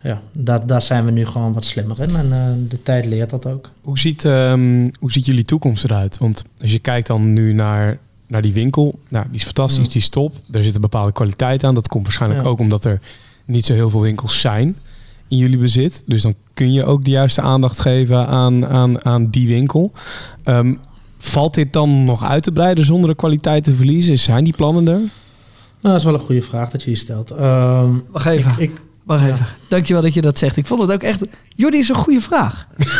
ja, 0.01 0.21
daar, 0.31 0.65
daar 0.67 0.81
zijn 0.81 1.05
we 1.05 1.11
nu 1.11 1.25
gewoon 1.25 1.53
wat 1.53 1.63
slimmer 1.65 1.99
in 2.01 2.15
en 2.15 2.31
eh, 2.33 2.69
de 2.69 2.81
tijd 2.83 3.05
leert 3.05 3.29
dat 3.29 3.45
ook. 3.45 3.71
Hoe 3.81 3.99
ziet, 3.99 4.25
ehm, 4.25 4.89
hoe 4.99 5.11
ziet 5.11 5.25
jullie 5.25 5.43
toekomst 5.43 5.83
eruit? 5.83 6.17
Want 6.17 6.43
als 6.61 6.71
je 6.71 6.79
kijkt 6.79 7.07
dan 7.07 7.33
nu 7.33 7.53
naar, 7.53 7.97
naar 8.27 8.41
die 8.41 8.53
winkel, 8.53 8.99
nou, 9.07 9.25
die 9.29 9.39
is 9.39 9.43
fantastisch, 9.43 9.83
Ja. 9.85 9.91
die 9.91 10.01
is 10.01 10.09
top. 10.09 10.35
Er 10.51 10.63
zit 10.63 10.75
een 10.75 10.81
bepaalde 10.81 11.11
kwaliteit 11.11 11.63
aan. 11.63 11.73
Dat 11.75 11.87
komt 11.87 12.03
waarschijnlijk 12.03 12.41
Ja. 12.43 12.47
ook 12.47 12.59
omdat 12.59 12.85
er 12.85 13.01
niet 13.45 13.65
zo 13.65 13.73
heel 13.73 13.89
veel 13.89 14.01
winkels 14.01 14.39
zijn 14.39 14.75
in 15.29 15.37
jullie 15.37 15.57
bezit. 15.57 16.03
Dus 16.05 16.21
dan 16.21 16.35
kun 16.53 16.73
je 16.73 16.85
ook 16.85 17.05
de 17.05 17.11
juiste 17.11 17.41
aandacht 17.41 17.79
geven 17.79 18.27
aan, 18.27 18.65
aan, 18.65 19.05
aan 19.05 19.29
die 19.29 19.47
winkel. 19.47 19.91
Ehm, 20.43 20.73
valt 21.17 21.53
dit 21.53 21.73
dan 21.73 22.03
nog 22.03 22.23
uit 22.23 22.43
te 22.43 22.51
breiden 22.51 22.85
zonder 22.85 23.09
de 23.09 23.15
kwaliteit 23.15 23.63
te 23.63 23.73
verliezen? 23.73 24.19
Zijn 24.19 24.43
die 24.43 24.55
plannen 24.55 24.87
er? 24.87 24.99
Nou, 24.99 25.09
dat 25.81 25.95
is 25.95 26.03
wel 26.03 26.13
een 26.13 26.19
goede 26.19 26.41
vraag 26.41 26.69
dat 26.69 26.81
je 26.81 26.87
die 26.87 26.99
stelt. 26.99 27.31
Ehm, 27.31 27.89
Wacht 28.11 28.25
even, 28.25 28.51
ik, 28.51 28.59
ik, 28.69 28.81
wacht 29.09 29.23
ja. 29.23 29.27
even. 29.27 29.45
Dankjewel 29.67 30.01
dat 30.01 30.13
je 30.13 30.21
dat 30.21 30.37
zegt. 30.37 30.57
Ik 30.57 30.65
vond 30.65 30.81
het 30.81 30.91
ook 30.91 31.03
echt... 31.03 31.19
Jordi 31.55 31.77
is 31.77 31.89
een 31.89 31.95
goede 31.95 32.21
vraag. 32.21 32.67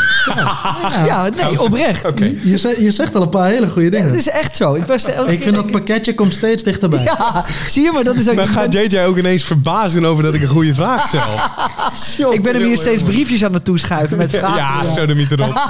Ja, 1.05 1.30
nee, 1.30 1.62
oprecht. 1.62 2.05
je, 2.43 2.57
zegt, 2.57 2.78
je 2.78 2.91
zegt 2.91 3.16
al 3.16 3.22
een 3.22 3.30
paar 3.30 3.49
hele 3.49 3.68
goede 3.70 3.89
dingen. 3.89 4.05
Het 4.07 4.16
is 4.16 4.30
echt 4.30 4.55
zo. 4.55 4.74
Ik, 4.74 4.84
was 4.84 5.05
elke 5.05 5.32
Ik 5.32 5.41
vind 5.41 5.55
dat 5.55 5.72
pakketje 5.72 6.16
komt 6.16 6.34
steeds 6.34 6.64
dichterbij. 6.64 7.03
Ja, 7.03 7.45
zie 7.68 7.84
je, 7.84 7.91
maar 7.91 8.03
dat 8.03 8.16
is 8.16 8.30
ook... 8.30 8.36
Dan 8.36 8.43
ik 8.45 8.49
gaat 8.51 8.70
ben- 8.70 8.88
JJ 8.89 8.99
ook 8.99 9.18
ineens 9.18 9.43
verbazen 9.43 10.05
over 10.05 10.24
dat 10.24 10.34
ik 10.34 10.41
een 10.41 10.47
goede 10.47 10.76
vraag 10.76 11.07
stel. 11.07 12.32
Ik 12.34 12.43
ben 12.43 12.55
hem 12.55 12.66
hier 12.66 12.78
steeds 12.78 13.03
briefjes 13.03 13.43
aan 13.45 13.53
het 13.53 13.66
toeschuiven 13.66 14.18
met 14.18 14.30
vragen. 14.30 14.55
Ja, 14.55 14.86
zo 14.86 15.05
de 15.05 15.16
niet 15.16 15.32
erop. 15.32 15.53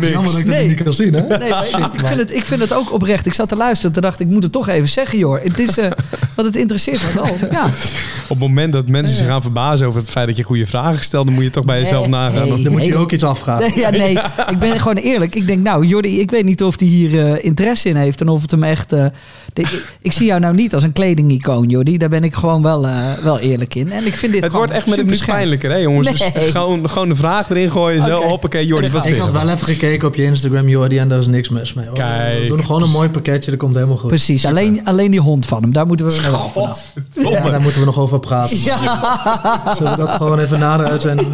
Jammer 0.00 0.30
dat 0.30 0.38
ik 0.38 0.46
dat 0.46 0.54
Nee. 0.54 0.68
niet 0.68 0.82
kan 0.82 0.94
zien, 0.94 1.14
hè? 1.14 1.20
Nee, 1.38 1.50
maar 1.50 1.66
ik, 1.68 1.94
ik 1.94 2.06
vind 2.06 2.20
het, 2.20 2.34
ik 2.34 2.44
vind 2.44 2.60
het 2.60 2.72
ook 2.72 2.92
oprecht. 2.92 3.26
Ik 3.26 3.34
zat 3.34 3.48
te 3.48 3.56
luisteren. 3.56 3.92
Toen 3.92 4.02
dacht 4.02 4.20
ik, 4.20 4.26
moet 4.28 4.42
het 4.42 4.52
toch 4.52 4.68
even 4.68 4.88
zeggen, 4.88 5.18
joh. 5.18 5.42
Het 5.42 5.58
is, 5.58 5.78
eh 5.78 5.90
want 6.34 6.48
het 6.48 6.56
interesseert 6.56 7.02
me 7.02 7.12
wel. 7.22 7.36
Ja. 7.50 7.64
Op 7.64 8.28
het 8.28 8.38
moment 8.38 8.72
dat 8.72 8.88
mensen 8.88 9.03
zich 9.12 9.26
gaan 9.26 9.42
verbazen 9.42 9.86
over 9.86 10.00
het 10.00 10.10
feit 10.10 10.26
dat 10.26 10.36
je 10.36 10.42
goede 10.42 10.66
vragen 10.66 11.04
stelt, 11.04 11.24
dan 11.26 11.34
moet 11.34 11.44
je 11.44 11.50
toch 11.50 11.64
bij 11.64 11.80
jezelf 11.80 12.06
nagaan. 12.06 12.48
nee. 12.48 12.62
Dan 12.62 12.72
moet 12.72 12.84
je 12.84 12.96
ook 12.96 13.12
iets 13.12 13.24
afvragen. 13.24 13.70
Nee, 13.70 13.78
ja, 13.78 13.90
nee, 13.90 14.18
ik 14.54 14.58
ben 14.58 14.80
gewoon 14.80 14.96
eerlijk. 14.96 15.34
Ik 15.34 15.46
denk, 15.46 15.62
nou, 15.62 15.86
Jordi, 15.86 16.20
ik 16.20 16.30
weet 16.30 16.44
niet 16.44 16.62
of 16.62 16.78
hij 16.78 16.88
hier 16.88 17.26
eh, 17.32 17.44
interesse 17.44 17.88
in 17.88 17.96
heeft. 17.96 18.20
En 18.20 18.28
of 18.28 18.42
het 18.42 18.50
hem 18.50 18.62
echt... 18.62 18.92
eh, 18.92 19.06
de- 19.54 19.62
ik, 19.62 19.96
ik 20.00 20.12
zie 20.12 20.26
jou 20.26 20.40
nou 20.40 20.54
niet 20.54 20.74
als 20.74 20.82
een 20.82 20.92
kledingicoon, 20.92 21.68
Jordi. 21.68 21.98
Daar 21.98 22.08
ben 22.08 22.24
ik 22.24 22.34
gewoon 22.34 22.62
wel, 22.62 22.86
eh, 22.86 23.12
wel 23.22 23.38
eerlijk 23.38 23.74
in. 23.74 23.92
En 23.92 24.06
ik 24.06 24.16
vind 24.16 24.32
dit 24.32 24.42
Het 24.42 24.52
wordt 24.52 24.72
echt 24.72 24.86
met 24.86 24.98
een 24.98 25.04
minuut 25.04 25.24
pijnlijker, 25.26 25.70
hè 25.70 25.76
jongens? 25.76 26.20
Nee. 26.20 26.32
Dus 26.32 26.50
gewoon, 26.50 26.88
gewoon 26.88 27.08
de 27.08 27.14
vraag 27.16 27.50
erin 27.50 27.70
gooien. 27.70 28.02
Zo, 28.06 28.16
Oké. 28.16 28.26
hoppakee, 28.26 28.66
Jordi, 28.66 28.90
wat 28.90 29.06
Ik 29.06 29.16
had 29.16 29.32
wel 29.32 29.48
even 29.48 29.66
gekeken 29.66 30.08
op 30.08 30.14
je 30.14 30.22
Instagram, 30.24 30.68
Jordi, 30.68 30.98
en 30.98 31.08
daar 31.08 31.18
is 31.18 31.26
niks 31.26 31.48
mis 31.48 31.72
mee. 31.74 31.86
Hoor. 31.86 31.94
Kijk. 31.94 32.42
We 32.42 32.48
doen 32.48 32.64
gewoon 32.64 32.82
een 32.82 32.90
mooi 32.90 33.08
pakketje, 33.08 33.50
dat 33.50 33.60
komt 33.60 33.74
helemaal 33.74 33.96
goed. 33.96 34.08
Precies, 34.08 34.46
alleen, 34.46 34.80
alleen 34.84 35.10
die 35.10 35.20
hond 35.20 35.46
van 35.46 35.62
hem. 35.62 35.72
Daar 35.72 35.86
moeten 35.86 36.06
we 36.06 36.12
nog 36.30 36.52
vanaf. 36.52 36.92
Ja, 37.22 37.40
daar 37.50 37.60
moeten 37.60 37.80
we 37.80 37.86
nog 37.86 37.98
over 37.98 38.20
praten. 38.20 38.56
Zullen 38.58 39.90
we 39.92 39.96
dat 39.96 40.10
gewoon 40.10 40.38
even 40.38 40.58
nader 40.58 40.86
uitzenden? 40.86 41.30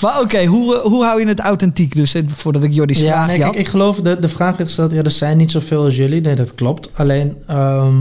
Maar 0.00 0.20
oké, 0.20 0.44
hoe, 0.44 0.74
eh, 0.76 0.82
hoe 0.82 1.04
hou 1.04 1.20
je 1.20 1.26
het 1.26 1.40
authentiek? 1.40 1.94
Dus 1.94 2.14
eh, 2.14 2.22
voordat 2.34 2.64
ik 2.64 2.72
Jordi's 2.74 2.98
Ja, 3.00 3.12
vraag 3.12 3.26
nee, 3.26 3.42
had. 3.42 3.50
kijk, 3.50 3.58
ik 3.64 3.68
geloof, 3.70 3.96
de, 4.00 4.16
de 4.20 4.28
vraag 4.28 4.50
werd 4.56 4.68
gesteld, 4.68 4.92
ja, 4.92 5.02
er 5.02 5.10
zijn 5.10 5.36
niet 5.36 5.50
zoveel 5.50 5.84
als 5.84 5.96
jullie. 5.96 6.20
Nee, 6.20 6.34
dat 6.34 6.54
klopt. 6.54 6.64
Alleen, 6.94 7.36
ehm, 7.46 7.94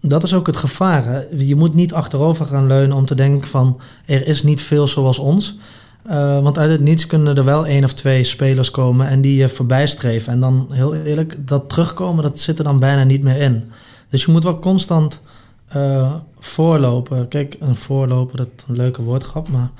dat 0.00 0.22
is 0.22 0.34
ook 0.34 0.46
het 0.46 0.56
gevaar. 0.56 1.24
Je 1.36 1.56
moet 1.56 1.74
niet 1.74 1.92
achterover 1.92 2.46
gaan 2.46 2.66
leunen 2.66 2.96
om 2.96 3.06
te 3.06 3.14
denken 3.14 3.48
van, 3.48 3.80
er 4.06 4.26
is 4.26 4.42
niet 4.42 4.62
veel 4.62 4.86
zoals 4.86 5.18
ons. 5.18 5.58
Eh, 6.02 6.42
want 6.42 6.58
uit 6.58 6.70
het 6.70 6.80
niets 6.80 7.06
kunnen 7.06 7.36
er 7.36 7.44
wel 7.44 7.66
één 7.66 7.84
of 7.84 7.92
twee 7.92 8.24
spelers 8.24 8.70
komen 8.70 9.08
en 9.08 9.20
die 9.20 9.36
je 9.36 9.48
voorbij 9.48 9.86
streven. 9.86 10.32
En 10.32 10.40
dan, 10.40 10.66
heel 10.70 10.94
eerlijk, 10.94 11.48
dat 11.48 11.68
terugkomen, 11.68 12.22
dat 12.22 12.38
zit 12.40 12.58
er 12.58 12.64
dan 12.64 12.78
bijna 12.78 13.04
niet 13.04 13.22
meer 13.22 13.36
in. 13.36 13.70
Dus 14.08 14.24
je 14.24 14.32
moet 14.32 14.44
wel 14.44 14.58
constant 14.58 15.20
eh, 15.66 16.14
voorlopen. 16.38 17.28
Kijk, 17.28 17.56
een 17.60 17.76
voorlopen, 17.76 18.36
dat 18.36 18.48
is 18.56 18.64
een 18.68 18.76
leuke 18.76 19.02
woordgrap, 19.02 19.48
maar... 19.48 19.70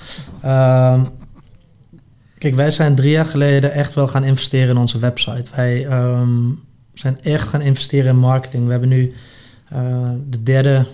ehm, 0.40 1.04
Kijk, 2.40 2.54
wij 2.54 2.70
zijn 2.70 2.94
drie 2.94 3.10
jaar 3.10 3.24
geleden 3.24 3.72
echt 3.72 3.94
wel 3.94 4.08
gaan 4.08 4.24
investeren 4.24 4.68
in 4.68 4.76
onze 4.76 4.98
website. 4.98 5.50
Wij 5.54 5.86
ehm, 5.86 6.48
zijn 7.00 7.20
echt 7.20 7.48
gaan 7.48 7.60
investeren 7.60 8.08
in 8.08 8.18
marketing. 8.18 8.64
We 8.64 8.70
hebben 8.70 8.88
nu 8.88 9.12
eh, 9.68 10.10
de 10.28 10.42
derde, 10.42 10.86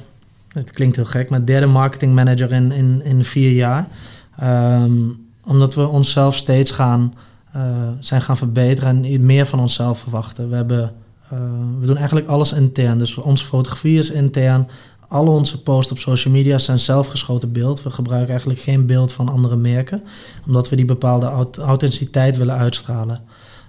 het 0.49 0.71
klinkt 0.71 0.97
heel 0.97 1.05
gek, 1.05 1.31
maar 1.31 1.45
derde 1.45 1.67
marketing 1.67 2.15
manager 2.15 2.53
in, 2.53 2.73
in, 2.73 3.03
in 3.05 3.25
vier 3.25 3.53
jaar. 3.53 3.89
Ehm, 4.39 4.93
omdat 5.45 5.75
we 5.75 5.87
onszelf 5.87 6.35
steeds 6.35 6.71
gaan, 6.71 7.15
eh, 7.53 7.89
zijn 8.01 8.23
gaan 8.23 8.37
verbeteren 8.37 9.05
en 9.05 9.27
meer 9.27 9.47
van 9.47 9.61
onszelf 9.61 9.99
verwachten. 9.99 10.49
We, 10.49 10.57
hebben, 10.57 10.93
eh, 11.31 11.39
we 11.81 11.87
doen 11.87 11.97
eigenlijk 11.97 12.29
alles 12.29 12.53
intern. 12.53 12.99
Dus 12.99 13.17
onze 13.17 13.45
fotografie 13.45 13.99
is 13.99 14.11
intern. 14.11 14.69
Alle 15.09 15.31
onze 15.31 15.63
posts 15.63 15.93
op 15.93 15.99
social 15.99 16.35
media 16.35 16.59
zijn 16.59 16.81
zelfgeschoten 16.81 17.53
beeld. 17.53 17.83
We 17.83 17.91
gebruiken 17.91 18.31
eigenlijk 18.31 18.61
geen 18.61 18.87
beeld 18.87 19.13
van 19.13 19.29
andere 19.29 19.57
merken 19.57 20.03
omdat 20.47 20.69
we 20.69 20.77
die 20.77 20.85
bepaalde 20.85 21.27
aut- 21.27 21.59
authenticiteit 21.59 22.37
willen 22.37 22.57
uitstralen. 22.57 23.21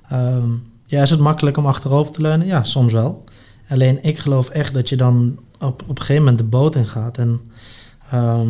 Ehm, 0.09 0.49
ja, 0.89 1.01
is 1.01 1.09
het 1.09 1.19
makkelijk 1.19 1.57
om 1.57 1.65
achterover 1.65 2.11
te 2.11 2.21
leunen? 2.21 2.47
Ja, 2.47 2.63
soms 2.63 2.93
wel. 2.93 3.23
Alleen 3.69 4.03
ik 4.03 4.19
geloof 4.19 4.49
echt 4.49 4.73
dat 4.73 4.89
je 4.89 4.95
dan 4.95 5.39
op, 5.59 5.81
op 5.81 5.89
een 5.89 5.97
gegeven 5.99 6.21
moment 6.21 6.37
de 6.37 6.43
boot 6.43 6.75
in 6.75 6.87
gaat. 6.87 7.17
En 7.17 7.41
ehm, 8.11 8.49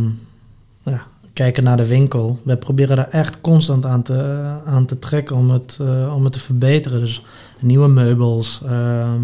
ja, 0.84 1.04
kijken 1.34 1.64
naar 1.64 1.78
de 1.78 1.86
winkel. 1.88 2.40
We 2.44 2.58
proberen 2.58 2.96
daar 2.96 3.10
echt 3.10 3.42
constant 3.42 3.86
aan 3.86 4.04
te, 4.04 4.46
aan 4.66 4.86
te 4.86 5.00
trekken 5.00 5.36
om 5.36 5.50
het, 5.50 5.78
eh, 5.82 6.14
om 6.16 6.24
het 6.24 6.34
te 6.34 6.40
verbeteren. 6.40 7.00
Dus 7.00 7.22
nieuwe 7.60 7.88
meubels, 7.88 8.62
ehm, 8.66 9.22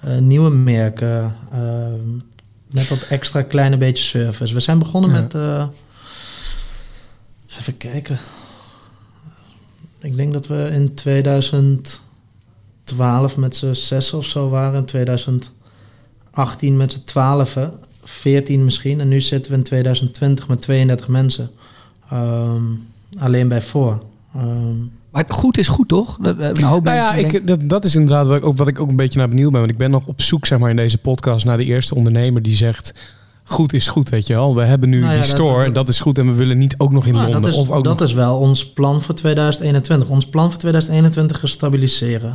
eh, 0.00 0.18
nieuwe 0.18 0.50
merken, 0.50 1.34
ehm, 1.52 2.08
net 2.70 2.88
dat 2.88 3.02
extra 3.02 3.42
kleine 3.42 3.76
beetje 3.76 4.04
service. 4.04 4.54
We 4.54 4.60
zijn 4.60 4.78
begonnen 4.78 5.10
Ja. 5.10 5.20
met... 5.20 5.34
eh, 5.34 5.64
even 7.58 7.76
kijken. 7.76 8.18
Ik 10.00 10.16
denk 10.16 10.32
dat 10.32 10.46
we 10.46 10.68
in 10.72 10.94
2012 12.96 13.36
met 13.36 13.56
z'n 13.56 13.72
zes 13.72 14.12
of 14.12 14.24
zo 14.24 14.48
waren. 14.48 14.78
In 14.78 14.84
2018 14.84 16.76
met 16.76 16.92
z'n 16.92 17.04
twaalfen. 17.04 17.72
14 18.04 18.64
misschien. 18.64 19.00
En 19.00 19.08
nu 19.08 19.20
zitten 19.20 19.50
we 19.50 19.56
in 19.56 19.62
2020 19.62 20.48
met 20.48 20.62
32 20.62 21.08
mensen. 21.08 21.50
Ehm, 22.10 22.62
alleen 23.18 23.48
bij 23.48 23.62
voor. 23.62 24.02
Ehm, 24.34 24.74
Maar 25.10 25.24
goed 25.28 25.58
is 25.58 25.68
goed, 25.68 25.88
toch? 25.88 26.18
Dat, 26.20 26.38
eh, 26.38 26.48
een 26.48 26.62
hoop 26.62 26.84
Nou 26.84 26.96
ja, 26.96 27.12
denken- 27.12 27.40
ik, 27.40 27.46
dat, 27.46 27.60
dat 27.68 27.84
is 27.84 27.94
inderdaad 27.94 28.26
wat 28.26 28.36
ik, 28.36 28.44
ook, 28.44 28.56
wat 28.56 28.68
ik 28.68 28.80
ook 28.80 28.88
een 28.88 28.96
beetje 28.96 29.18
naar 29.18 29.28
benieuwd 29.28 29.50
ben. 29.50 29.60
Want 29.60 29.72
ik 29.72 29.78
ben 29.78 29.90
nog 29.90 30.06
op 30.06 30.22
zoek 30.22 30.46
zeg 30.46 30.58
maar, 30.58 30.70
in 30.70 30.76
deze 30.76 30.98
podcast 30.98 31.44
naar 31.44 31.56
de 31.56 31.64
eerste 31.64 31.94
ondernemer 31.94 32.42
die 32.42 32.56
zegt... 32.56 32.94
Goed 33.48 33.72
is 33.72 33.88
goed, 33.88 34.08
weet 34.08 34.26
je 34.26 34.34
wel. 34.34 34.54
We 34.54 34.62
hebben 34.62 34.88
nu 34.88 35.00
Nou 35.00 35.12
ja, 35.12 35.20
die 35.20 35.28
store, 35.28 35.64
dat- 35.64 35.74
dat, 35.74 35.88
is 35.88 36.00
goed. 36.00 36.18
En 36.18 36.26
we 36.26 36.32
willen 36.34 36.58
niet 36.58 36.74
ook 36.78 36.92
nog 36.92 37.06
in 37.06 37.12
nou, 37.12 37.22
Londen. 37.24 37.42
dat 37.42 37.52
is, 37.52 37.58
of 37.58 37.70
ook 37.70 37.84
dat 37.84 37.98
nog- 37.98 38.08
is 38.08 38.14
wel 38.14 38.36
ons 38.38 38.72
plan 38.72 39.02
voor 39.02 39.14
2021. 39.14 40.08
Ons 40.08 40.26
plan 40.26 40.50
voor 40.50 40.58
2021 40.58 41.42
is 41.42 41.50
stabiliseren. 41.50 42.34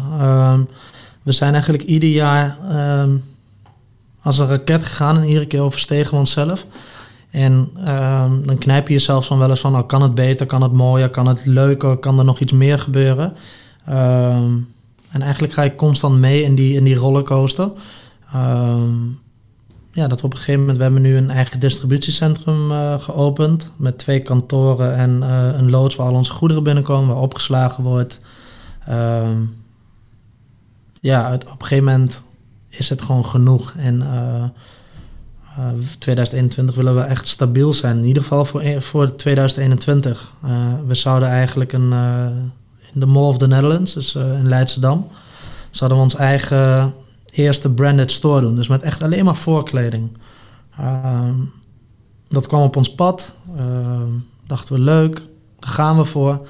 We 1.24 1.32
zijn 1.32 1.54
eigenlijk 1.54 1.84
ieder 1.84 2.10
jaar 2.10 2.58
ehm, 2.70 3.12
als 4.22 4.38
een 4.40 4.48
raket 4.48 4.84
gegaan 4.84 5.18
en 5.18 5.24
iedere 5.28 5.46
keer 5.46 5.62
overstegen 5.62 6.12
we 6.14 6.20
onszelf. 6.20 6.66
En 7.32 7.70
ehm, 7.86 8.32
dan 8.46 8.58
knijp 8.58 8.88
je 8.88 8.94
jezelf 8.94 9.28
dan 9.28 9.38
wel 9.38 9.50
eens 9.50 9.60
van, 9.60 9.76
oh, 9.76 9.88
kan 9.88 10.02
het 10.02 10.16
beter, 10.16 10.46
kan 10.46 10.62
het 10.62 10.74
mooier, 10.74 11.10
kan 11.10 11.28
het 11.28 11.46
leuker, 11.46 11.98
kan 11.98 12.20
er 12.20 12.26
nog 12.26 12.40
iets 12.40 12.52
meer 12.54 12.80
gebeuren? 12.80 13.34
Ehm, 13.86 14.52
en 15.12 15.22
eigenlijk 15.22 15.54
ga 15.54 15.62
je 15.62 15.76
constant 15.76 16.20
mee 16.20 16.44
in 16.44 16.56
die, 16.56 16.74
in 16.76 16.84
die 16.84 16.96
rollercoaster. 16.96 17.72
Ehm, 18.34 18.90
ja, 19.92 20.08
dat 20.08 20.20
we 20.20 20.26
op 20.26 20.32
een 20.32 20.38
gegeven 20.38 20.60
moment, 20.60 20.78
we 20.78 20.84
hebben 20.84 21.02
nu 21.02 21.18
een 21.18 21.30
eigen 21.30 21.60
distributiecentrum 21.60 22.72
eh, 22.72 23.00
geopend 23.00 23.72
met 23.76 23.98
twee 23.98 24.20
kantoren 24.20 24.96
en 24.96 25.24
eh, 25.24 25.60
een 25.60 25.70
loods 25.70 25.96
waar 25.96 26.08
al 26.08 26.14
onze 26.14 26.32
goederen 26.32 26.64
binnenkomen, 26.64 27.14
waar 27.14 27.24
opgeslagen 27.24 27.84
wordt. 27.84 28.20
Ehm, 28.86 29.38
ja, 31.02 31.34
op 31.34 31.42
een 31.42 31.62
gegeven 31.62 31.84
moment 31.84 32.24
is 32.70 32.90
het 32.90 33.02
gewoon 33.02 33.26
genoeg. 33.26 33.74
En 33.78 34.02
eh, 34.02 34.44
eh, 35.58 35.74
2021 35.98 36.76
willen 36.76 36.96
we 36.96 37.02
echt 37.02 37.28
stabiel 37.28 37.74
zijn. 37.74 37.98
In 37.98 38.06
ieder 38.06 38.22
geval 38.22 38.46
voor, 38.46 38.82
voor 38.82 39.16
2021. 39.16 40.34
Eh, 40.44 40.74
we 40.88 40.94
zouden 40.94 41.30
eigenlijk 41.30 41.74
een, 41.74 41.92
in 42.94 43.00
de 43.00 43.06
Mall 43.06 43.24
of 43.24 43.38
the 43.38 43.48
Netherlands, 43.48 43.94
dus 43.94 44.16
in 44.16 44.48
Leidschendam, 44.48 45.08
zouden 45.70 45.98
we 45.98 46.04
ons 46.04 46.16
eigen 46.16 46.94
eerste 47.32 47.74
branded 47.74 48.12
store 48.12 48.42
doen. 48.42 48.56
Dus 48.56 48.68
met 48.68 48.82
echt 48.82 49.02
alleen 49.02 49.26
maar 49.26 49.36
voorkleding. 49.36 50.10
Ehm, 50.78 51.36
dat 52.30 52.48
kwam 52.48 52.62
op 52.62 52.76
ons 52.76 52.96
pad. 52.96 53.34
Ehm, 53.58 54.08
dachten 54.48 54.74
we 54.76 54.82
leuk, 54.82 55.16
daar 55.60 55.72
gaan 55.72 55.98
we 55.98 56.04
voor. 56.04 56.48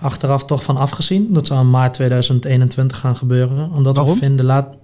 Achteraf 0.00 0.44
toch 0.44 0.62
van 0.62 0.76
afgezien. 0.76 1.32
Dat 1.32 1.46
zou 1.46 1.60
in 1.60 1.70
maart 1.70 1.94
2021 1.94 2.98
gaan 2.98 3.16
gebeuren. 3.16 3.70
Omdat 3.70 3.96
Waarom? 3.96 4.14
we 4.14 4.20
vinden, 4.20 4.44
laat, 4.46 4.76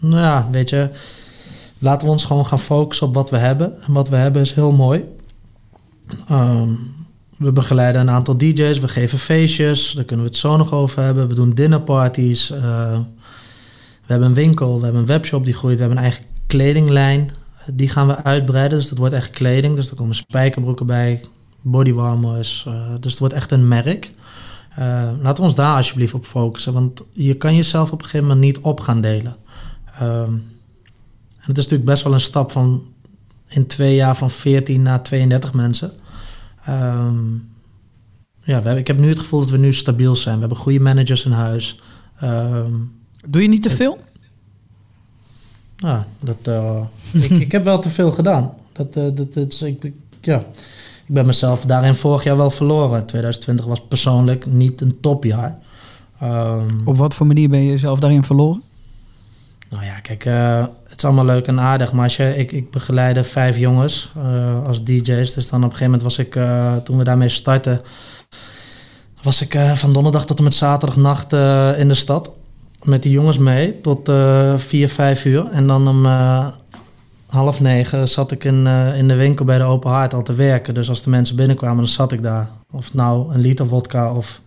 nou 0.00 0.22
ja, 0.22 0.48
weet 0.50 0.70
je, 0.70 0.90
laten 1.78 2.06
we 2.06 2.12
ons 2.12 2.24
gewoon 2.24 2.46
gaan 2.46 2.58
focussen 2.60 3.06
op 3.06 3.14
wat 3.14 3.30
we 3.30 3.36
hebben. 3.36 3.82
En 3.82 3.92
wat 3.92 4.08
we 4.08 4.16
hebben 4.16 4.42
is 4.42 4.52
heel 4.52 4.72
mooi. 4.72 5.04
Ehm, 6.28 6.68
we 7.36 7.52
begeleiden 7.52 8.00
een 8.00 8.10
aantal 8.10 8.36
DJ's, 8.38 8.78
we 8.78 8.88
geven 8.88 9.18
feestjes, 9.18 9.92
daar 9.92 10.04
kunnen 10.04 10.24
we 10.24 10.30
het 10.30 10.40
zo 10.40 10.56
nog 10.56 10.72
over 10.72 11.02
hebben. 11.02 11.28
We 11.28 11.34
doen 11.34 11.54
dinnerparties. 11.54 12.50
eh, 12.50 12.98
we 14.06 14.12
hebben 14.12 14.28
een 14.28 14.34
winkel, 14.34 14.76
we 14.76 14.84
hebben 14.84 15.00
een 15.00 15.06
webshop 15.06 15.44
die 15.44 15.54
groeit, 15.54 15.74
we 15.74 15.80
hebben 15.80 15.98
een 15.98 16.04
eigen 16.04 16.24
kledinglijn. 16.46 17.30
Die 17.72 17.88
gaan 17.88 18.06
we 18.06 18.24
uitbreiden, 18.24 18.78
dus 18.78 18.88
dat 18.88 18.98
wordt 18.98 19.14
echt 19.14 19.30
kleding. 19.30 19.76
Dus 19.76 19.90
er 19.90 19.96
komen 19.96 20.14
spijkerbroeken 20.14 20.86
bij, 20.86 21.20
bodywarmers. 21.60 22.64
eh, 22.66 22.94
dus 23.00 23.10
het 23.10 23.20
wordt 23.20 23.34
echt 23.34 23.50
een 23.50 23.68
merk. 23.68 24.10
Eh, 24.76 25.10
laten 25.20 25.36
we 25.36 25.48
ons 25.48 25.54
daar 25.54 25.76
alsjeblieft 25.76 26.14
op 26.14 26.24
focussen, 26.24 26.72
want 26.72 27.02
je 27.12 27.34
kan 27.34 27.54
jezelf 27.56 27.92
op 27.92 27.98
een 27.98 28.04
gegeven 28.04 28.26
moment 28.26 28.44
niet 28.44 28.58
op 28.58 28.80
gaan 28.80 29.00
delen. 29.00 29.36
Ehm, 29.98 30.32
en 30.32 31.52
het 31.52 31.58
is 31.58 31.64
natuurlijk 31.64 31.90
best 31.90 32.02
wel 32.02 32.12
een 32.12 32.20
stap 32.20 32.50
van 32.50 32.82
in 33.48 33.66
twee 33.66 33.94
jaar 33.94 34.16
van 34.16 34.30
14 34.30 34.82
naar 34.82 35.02
32 35.02 35.52
mensen. 35.52 35.92
Ehm, 36.64 37.34
ja, 38.40 38.44
we 38.44 38.52
hebben, 38.52 38.76
ik 38.76 38.86
heb 38.86 38.98
nu 38.98 39.08
het 39.08 39.18
gevoel 39.18 39.40
dat 39.40 39.50
we 39.50 39.56
nu 39.56 39.72
stabiel 39.72 40.16
zijn. 40.16 40.34
We 40.34 40.40
hebben 40.40 40.58
goede 40.58 40.80
managers 40.80 41.24
in 41.24 41.32
huis. 41.32 41.80
Ehm, 42.20 42.72
Doe 43.28 43.42
je 43.42 43.48
niet 43.48 43.62
te 43.62 43.70
veel? 43.70 43.98
ja, 45.76 46.06
dat, 46.20 46.36
eh, 46.42 46.80
ik, 47.24 47.30
ik 47.30 47.52
heb 47.52 47.64
wel 47.64 47.78
te 47.78 47.90
veel 47.90 48.12
gedaan. 48.12 48.52
Dat, 48.72 48.96
eh, 48.96 49.04
dat, 49.14 49.32
dat 49.34 49.52
is, 49.52 49.62
ik, 49.62 49.84
ik- 49.84 49.94
ja. 50.20 50.38
ik 51.06 51.14
ben 51.14 51.26
mezelf 51.26 51.64
daarin 51.64 51.94
vorig 51.94 52.24
jaar 52.24 52.36
wel 52.36 52.50
verloren. 52.50 53.06
2020 53.06 53.66
was 53.66 53.86
persoonlijk 53.86 54.46
niet 54.46 54.80
een 54.80 55.00
topjaar. 55.00 55.58
Ehm, 56.20 56.74
Op 56.84 56.96
wat 56.96 57.14
voor 57.14 57.26
manier 57.26 57.48
ben 57.48 57.60
je 57.62 57.70
jezelf 57.70 57.98
daarin 57.98 58.22
verloren? 58.24 58.62
Nou 59.70 59.84
ja, 59.84 60.00
kijk, 60.00 60.24
eh, 60.24 60.66
het 60.88 60.98
is 60.98 61.04
allemaal 61.04 61.24
leuk 61.24 61.46
en 61.46 61.60
aardig, 61.60 61.92
maar 61.92 62.04
als 62.04 62.16
je, 62.16 62.36
ik, 62.36 62.52
ik 62.52 62.70
begeleide 62.70 63.24
vijf 63.24 63.58
jongens 63.58 64.12
als 64.66 64.84
DJ's. 64.84 65.34
Dus 65.34 65.48
dan 65.48 65.64
op 65.64 65.70
een 65.70 65.76
gegeven 65.76 65.84
moment 65.84 66.02
was 66.02 66.18
ik, 66.18 66.32
toen 66.84 66.98
we 66.98 67.04
daarmee 67.04 67.28
startten, 67.28 67.80
was 69.22 69.40
ik 69.40 69.58
van 69.74 69.92
donderdag 69.92 70.26
tot 70.26 70.38
en 70.38 70.44
met 70.44 70.54
zaterdagnacht 70.54 71.32
in 71.78 71.88
de 71.88 71.94
stad. 71.94 72.30
Met 72.86 73.02
die 73.02 73.12
jongens 73.12 73.38
mee 73.38 73.80
tot 73.80 74.08
eh 74.08 74.56
vier, 74.56 74.88
vijf 74.88 75.24
uur. 75.24 75.48
En 75.48 75.66
dan 75.66 75.88
om 75.88 76.06
eh, 76.06 76.48
half 77.26 77.60
negen 77.60 78.08
zat 78.08 78.30
ik 78.30 78.44
in, 78.44 78.66
eh, 78.66 78.98
in 78.98 79.08
de 79.08 79.14
winkel 79.14 79.44
bij 79.44 79.58
de 79.58 79.64
Open 79.64 79.90
Haard 79.90 80.14
al 80.14 80.22
te 80.22 80.34
werken. 80.34 80.74
Dus 80.74 80.88
als 80.88 81.02
de 81.02 81.10
mensen 81.10 81.36
binnenkwamen, 81.36 81.76
dan 81.76 81.86
zat 81.86 82.12
ik 82.12 82.22
daar. 82.22 82.50
Of 82.70 82.94
nou 82.94 83.34
een 83.34 83.40
liter 83.40 83.66
vodka 83.66 84.14
of 84.14 84.40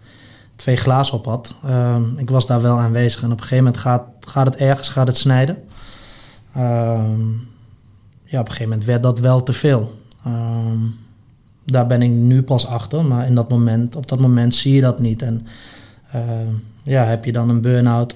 twee 0.56 0.76
glazen 0.76 1.14
op 1.14 1.26
had. 1.26 1.56
Ehm, 1.64 2.18
ik 2.18 2.30
was 2.30 2.48
daar 2.48 2.62
wel 2.62 2.80
aanwezig. 2.80 3.22
En 3.24 3.32
op 3.32 3.38
een 3.38 3.44
gegeven 3.44 3.64
moment 3.64 3.82
gaat, 3.82 4.04
gaat 4.20 4.46
het 4.46 4.56
ergens 4.56 4.90
gaat 4.90 5.08
het 5.08 5.18
snijden. 5.18 5.58
Ehm, 6.56 7.28
ja, 8.24 8.40
op 8.40 8.46
een 8.46 8.52
gegeven 8.52 8.70
moment 8.70 8.86
werd 8.86 9.04
dat 9.04 9.20
wel 9.20 9.44
te 9.44 9.54
veel. 9.54 10.00
Ehm, 10.26 10.80
daar 11.66 11.88
ben 11.88 12.02
ik 12.02 12.10
nu 12.10 12.44
pas 12.44 12.68
achter. 12.68 13.06
Maar 13.06 13.26
in 13.26 13.36
dat 13.36 13.50
moment, 13.50 13.96
op 13.96 14.08
dat 14.08 14.20
moment 14.20 14.56
zie 14.56 14.74
je 14.74 14.82
dat 14.82 15.00
niet. 15.00 15.22
En 15.22 15.48
ja, 16.84 17.04
heb 17.04 17.26
je 17.26 17.32
dan 17.32 17.50
een 17.50 17.62
burn-out? 17.62 18.16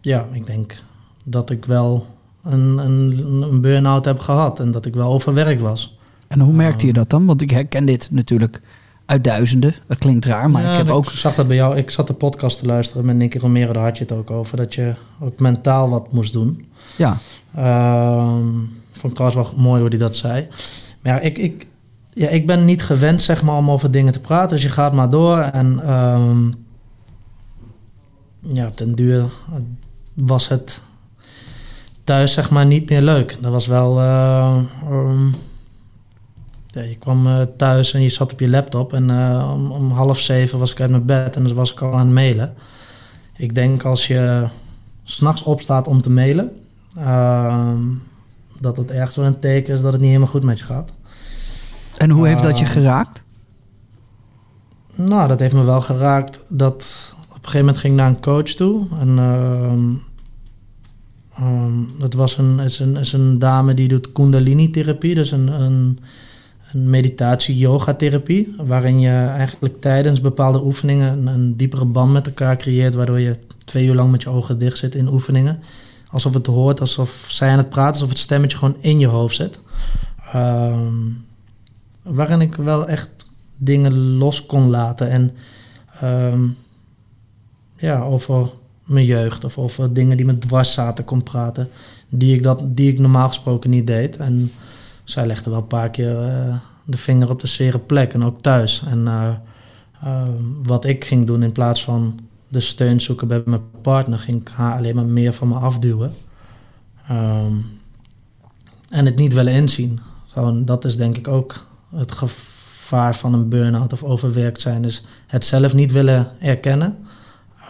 Ja, 0.00 0.26
ik 0.32 0.46
denk 0.46 0.82
dat 1.24 1.50
ik 1.50 1.64
wel 1.64 2.06
een, 2.42 2.78
een, 2.78 3.42
een 3.42 3.60
burn-out 3.60 4.04
heb 4.04 4.18
gehad. 4.18 4.60
En 4.60 4.70
dat 4.70 4.86
ik 4.86 4.94
wel 4.94 5.12
overwerkt 5.12 5.60
was. 5.60 5.98
En 6.26 6.40
hoe 6.40 6.52
merkte 6.52 6.86
je 6.86 6.92
dat 6.92 7.10
dan? 7.10 7.26
Want 7.26 7.42
ik 7.42 7.50
herken 7.50 7.86
dit 7.86 8.08
natuurlijk 8.10 8.60
uit 9.06 9.24
duizenden. 9.24 9.74
Dat 9.86 9.98
klinkt 9.98 10.24
raar, 10.24 10.50
maar 10.50 10.62
Ja, 10.62 10.70
ik 10.72 10.76
heb 10.76 10.88
ook... 10.88 11.06
zag 11.06 11.34
dat 11.34 11.46
bij 11.46 11.56
jou. 11.56 11.76
Ik 11.76 11.90
zat 11.90 12.06
de 12.06 12.12
podcast 12.12 12.58
te 12.58 12.66
luisteren 12.66 13.04
met 13.04 13.16
Nicky 13.16 13.38
Romero. 13.38 13.72
Daar 13.72 13.84
had 13.84 13.98
je 13.98 14.04
het 14.04 14.12
ook 14.12 14.30
over. 14.30 14.56
Dat 14.56 14.74
je 14.74 14.94
ook 15.20 15.38
mentaal 15.38 15.88
wat 15.88 16.12
moest 16.12 16.32
doen. 16.32 16.66
Ja, 16.96 17.16
Ehm 17.54 18.48
vond 19.00 19.12
ik 19.12 19.18
trouwens 19.18 19.50
wel 19.50 19.62
mooi 19.64 19.80
hoe 19.80 19.88
hij 19.88 19.98
dat 19.98 20.16
zei. 20.16 20.48
Maar 21.02 21.12
ja, 21.12 21.20
ik, 21.20 21.38
ik, 21.38 21.66
ja, 22.10 22.28
ik 22.28 22.46
ben 22.46 22.64
niet 22.64 22.82
gewend 22.82 23.22
zeg 23.22 23.42
maar, 23.42 23.56
om 23.56 23.70
over 23.70 23.90
dingen 23.90 24.12
te 24.12 24.20
praten. 24.20 24.48
Dus 24.48 24.62
je 24.62 24.68
gaat 24.68 24.92
maar 24.92 25.10
door. 25.10 25.38
En 25.38 25.80
ehm, 25.82 26.50
ja, 28.54 28.66
op 28.66 28.76
den 28.76 28.94
duur 28.94 29.24
was 30.22 30.48
het 30.48 30.82
thuis 32.04 32.32
zeg 32.32 32.50
maar 32.50 32.66
niet 32.66 32.88
meer 32.90 33.02
leuk. 33.02 33.38
Dat 33.40 33.52
was 33.52 33.66
wel... 33.66 33.98
eh, 34.00 34.58
ehm, 34.90 35.26
ja, 36.66 36.80
je 36.82 36.96
kwam 36.98 37.26
eh, 37.26 37.42
thuis 37.56 37.92
en 37.94 38.02
je 38.02 38.08
zat 38.08 38.32
op 38.32 38.40
je 38.40 38.48
laptop. 38.48 38.92
En 38.92 39.10
eh, 39.10 39.50
om, 39.54 39.70
om 39.72 39.90
half 39.90 40.18
zeven 40.18 40.58
was 40.58 40.70
ik 40.70 40.80
uit 40.80 40.90
mijn 40.90 41.04
bed 41.04 41.36
en 41.36 41.42
dan 41.42 41.54
was 41.54 41.72
ik 41.72 41.80
al 41.80 41.92
aan 41.92 41.98
het 41.98 42.14
mailen. 42.14 42.54
Ik 43.36 43.54
denk 43.54 43.82
als 43.84 44.06
je 44.06 44.46
s'nachts 45.04 45.42
opstaat 45.42 45.86
om 45.86 46.02
te 46.02 46.10
mailen... 46.10 46.50
Ehm, 46.96 47.78
dat 48.60 48.76
het 48.76 48.90
ergens 48.90 49.16
wel 49.16 49.24
een 49.26 49.38
teken 49.38 49.74
is 49.74 49.80
dat 49.80 49.92
het 49.92 50.00
niet 50.00 50.10
helemaal 50.10 50.30
goed 50.32 50.42
met 50.42 50.58
je 50.58 50.64
gaat. 50.64 50.92
en 51.96 52.10
hoe 52.10 52.26
heeft 52.26 52.42
dat 52.42 52.58
je 52.58 52.64
Ah. 52.64 52.70
geraakt? 52.70 53.24
Nou, 54.94 55.28
dat 55.28 55.40
heeft 55.40 55.54
me 55.54 55.62
wel 55.64 55.80
geraakt. 55.80 56.40
Dat 56.48 57.14
op 57.20 57.28
een 57.28 57.34
gegeven 57.34 57.58
moment 57.58 57.78
ging 57.78 57.92
ik 57.92 57.98
naar 58.00 58.08
een 58.08 58.20
coach 58.20 58.42
toe. 58.50 58.86
En 58.98 59.18
ehm, 61.40 61.48
ehm, 61.48 61.98
dat 61.98 62.14
was 62.14 62.38
een, 62.38 62.58
is 62.60 62.78
een, 62.78 62.96
is 62.96 63.12
een 63.12 63.38
dame 63.38 63.74
die 63.74 63.88
doet 63.88 64.12
kundalini-therapie. 64.12 65.14
Dus 65.14 65.30
een, 65.30 65.48
een, 65.48 65.98
een 66.72 66.90
meditatie-yoga-therapie. 66.90 68.54
Waarin 68.56 69.00
je 69.00 69.10
eigenlijk 69.10 69.80
tijdens 69.80 70.20
bepaalde 70.20 70.64
oefeningen 70.64 71.18
een, 71.18 71.26
een 71.26 71.56
diepere 71.56 71.84
band 71.84 72.12
met 72.12 72.26
elkaar 72.26 72.56
creëert. 72.56 72.94
Waardoor 72.94 73.20
je 73.20 73.36
twee 73.64 73.86
uur 73.86 73.94
lang 73.94 74.10
met 74.10 74.22
je 74.22 74.28
ogen 74.28 74.58
dicht 74.58 74.78
zit 74.78 74.94
in 74.94 75.08
oefeningen. 75.08 75.58
Alsof 76.10 76.34
het 76.34 76.46
hoort, 76.46 76.80
alsof 76.80 77.24
zij 77.28 77.50
aan 77.50 77.58
het 77.58 77.68
praten, 77.68 77.92
alsof 77.92 78.08
het 78.08 78.18
stemmetje 78.18 78.58
gewoon 78.58 78.76
in 78.80 78.98
je 78.98 79.06
hoofd 79.06 79.36
zit. 79.36 79.58
Ehm, 80.32 80.94
waarin 82.02 82.40
ik 82.40 82.54
wel 82.54 82.88
echt 82.88 83.10
dingen 83.56 84.16
los 84.16 84.46
kon 84.46 84.70
laten. 84.70 85.10
En 85.10 85.30
ehm, 86.00 86.42
ja, 87.76 88.02
over 88.02 88.50
mijn 88.90 89.06
jeugd 89.06 89.44
of 89.44 89.58
over 89.58 89.92
dingen 89.92 90.16
die 90.16 90.26
me 90.26 90.38
dwars 90.38 90.72
zaten 90.72 91.04
kon 91.04 91.22
praten. 91.22 91.68
Die 92.08 92.34
ik, 92.34 92.42
dat, 92.42 92.62
die 92.66 92.92
ik 92.92 92.98
normaal 92.98 93.28
gesproken 93.28 93.70
niet 93.70 93.86
deed. 93.86 94.16
En 94.16 94.52
zij 95.04 95.26
legde 95.26 95.50
wel 95.50 95.58
een 95.58 95.66
paar 95.66 95.90
keer 95.90 96.22
eh, 96.22 96.56
de 96.84 96.96
vinger 96.96 97.30
op 97.30 97.40
de 97.40 97.46
zere 97.46 97.78
plek 97.78 98.12
en 98.12 98.24
ook 98.24 98.40
thuis. 98.40 98.82
En 98.86 99.06
eh, 99.06 99.34
ehm, 100.02 100.42
wat 100.62 100.84
ik 100.84 101.04
ging 101.04 101.26
doen 101.26 101.42
in 101.42 101.52
plaats 101.52 101.84
van 101.84 102.20
de 102.48 102.60
steun 102.60 103.00
zoeken 103.00 103.28
bij 103.28 103.42
mijn 103.44 103.80
partner, 103.82 104.18
ging 104.18 104.40
ik 104.40 104.48
haar 104.48 104.76
alleen 104.76 104.94
maar 104.94 105.04
meer 105.04 105.32
van 105.32 105.48
me 105.48 105.54
afduwen. 105.54 106.12
Ehm, 107.08 107.54
en 108.88 109.06
het 109.06 109.16
niet 109.16 109.32
willen 109.32 109.52
inzien. 109.52 110.00
Gewoon, 110.26 110.64
dat 110.64 110.84
is 110.84 110.96
denk 110.96 111.16
ik 111.16 111.28
ook 111.28 111.66
het 111.94 112.12
gevaar 112.12 113.16
van 113.16 113.34
een 113.34 113.48
burn-out 113.48 113.92
of 113.92 114.02
overwerkt 114.02 114.60
zijn. 114.60 114.84
Is 114.84 115.04
het 115.26 115.44
zelf 115.44 115.74
niet 115.74 115.92
willen 115.92 116.28
erkennen. 116.40 116.98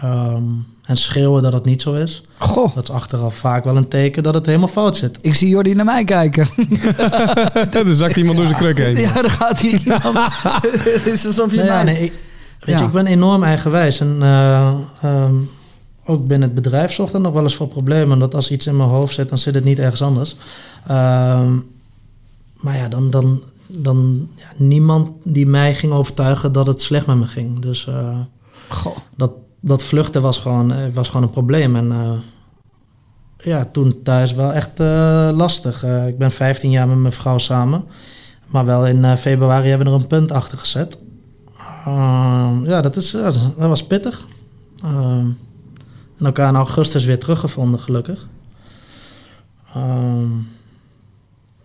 ehm, 0.01 0.45
en 0.91 0.97
schreeuwen 0.97 1.43
dat 1.43 1.53
het 1.53 1.65
niet 1.65 1.83
zo 1.83 1.95
is. 1.95 2.23
Goh, 2.39 2.75
Dat 2.75 2.83
is 2.89 2.91
achteraf 2.95 3.35
vaak 3.35 3.65
wel 3.65 3.77
een 3.77 3.89
teken 3.89 4.23
dat 4.23 4.35
het 4.35 4.47
helemaal 4.47 4.69
fout 4.69 4.97
zit. 4.97 5.19
ik 5.23 5.35
zie 5.35 5.49
Jordi 5.49 5.75
naar 5.75 5.85
mij 5.85 6.05
kijken. 6.05 6.49
Dan 7.71 7.95
zakt 7.95 8.17
iemand 8.17 8.37
door 8.37 8.47
zijn 8.47 8.59
kruk 8.59 8.79
heen. 8.79 8.97
Ja, 8.97 9.13
dan 9.13 9.31
gaat 9.31 9.61
iemand. 9.61 10.03
Het 10.95 11.07
is 11.07 11.27
alsof 11.27 11.51
je 11.51 11.57
Nee, 11.57 11.67
mij... 11.67 11.83
nee, 11.83 11.99
ik, 11.99 12.13
weet 12.61 12.75
Ja. 12.75 12.81
je, 12.81 12.87
ik 12.87 12.93
ben 12.93 13.07
enorm 13.07 13.43
eigenwijs. 13.43 14.01
En 14.01 14.17
eh, 14.21 14.75
ehm, 15.03 15.35
ook 16.05 16.27
binnen 16.27 16.49
het 16.49 16.63
bedrijf 16.63 16.93
zorgt 16.93 17.15
er 17.15 17.21
nog 17.21 17.33
wel 17.33 17.43
eens 17.43 17.55
voor 17.57 17.69
problemen. 17.69 18.19
Dat 18.19 18.35
als 18.35 18.51
iets 18.51 18.67
in 18.67 18.77
mijn 18.77 18.89
hoofd 18.89 19.15
zit, 19.15 19.29
dan 19.29 19.39
zit 19.39 19.55
het 19.55 19.65
niet 19.65 19.79
ergens 19.79 20.03
anders. 20.03 20.37
Ehm, 20.87 21.53
maar 22.55 22.77
ja, 22.77 22.89
dan, 22.89 23.11
dan, 23.11 23.43
dan 23.67 24.29
ja, 24.37 24.53
niemand 24.57 25.11
die 25.23 25.47
mij 25.47 25.75
ging 25.75 25.93
overtuigen 25.93 26.53
dat 26.53 26.67
het 26.67 26.83
slecht 26.83 27.07
met 27.07 27.17
me 27.17 27.27
ging. 27.27 27.59
Dus 27.59 27.87
eh, 27.87 28.19
Goh. 28.69 28.97
dat, 29.17 29.31
dat 29.61 29.83
vluchten 29.83 30.23
was 30.23 30.39
gewoon, 30.39 30.73
eh, 30.73 30.93
was 30.93 31.09
gewoon 31.09 31.23
een 31.23 31.31
probleem. 31.31 31.77
En 31.77 31.93
eh, 31.93 32.19
ja, 33.37 33.65
toen 33.65 34.03
thuis 34.03 34.35
wel 34.35 34.53
echt 34.53 34.81
eh, 34.81 35.29
lastig. 35.33 35.85
Ik 35.85 36.19
ben 36.19 36.31
15 36.31 36.71
jaar 36.71 36.89
met 36.89 36.99
mijn 36.99 37.13
vrouw 37.13 37.39
samen. 37.39 37.85
Maar 38.47 38.65
wel 38.65 38.87
in 38.87 39.17
februari 39.17 39.69
hebben 39.69 39.87
we 39.87 39.93
er 39.93 40.01
een 40.01 40.07
punt 40.07 40.33
achter 40.33 40.59
gezet. 40.59 40.99
Ehm, 41.85 42.65
ja, 42.65 42.81
dat, 42.81 42.97
is, 42.97 43.11
dat 43.11 43.57
was 43.57 43.87
pittig. 43.87 44.27
Ehm, 44.83 45.27
en 46.19 46.27
elkaar 46.27 46.49
in 46.49 46.55
augustus 46.55 47.05
weer 47.05 47.19
teruggevonden, 47.19 47.81
gelukkig. 47.81 48.29
Ehm, 49.75 50.29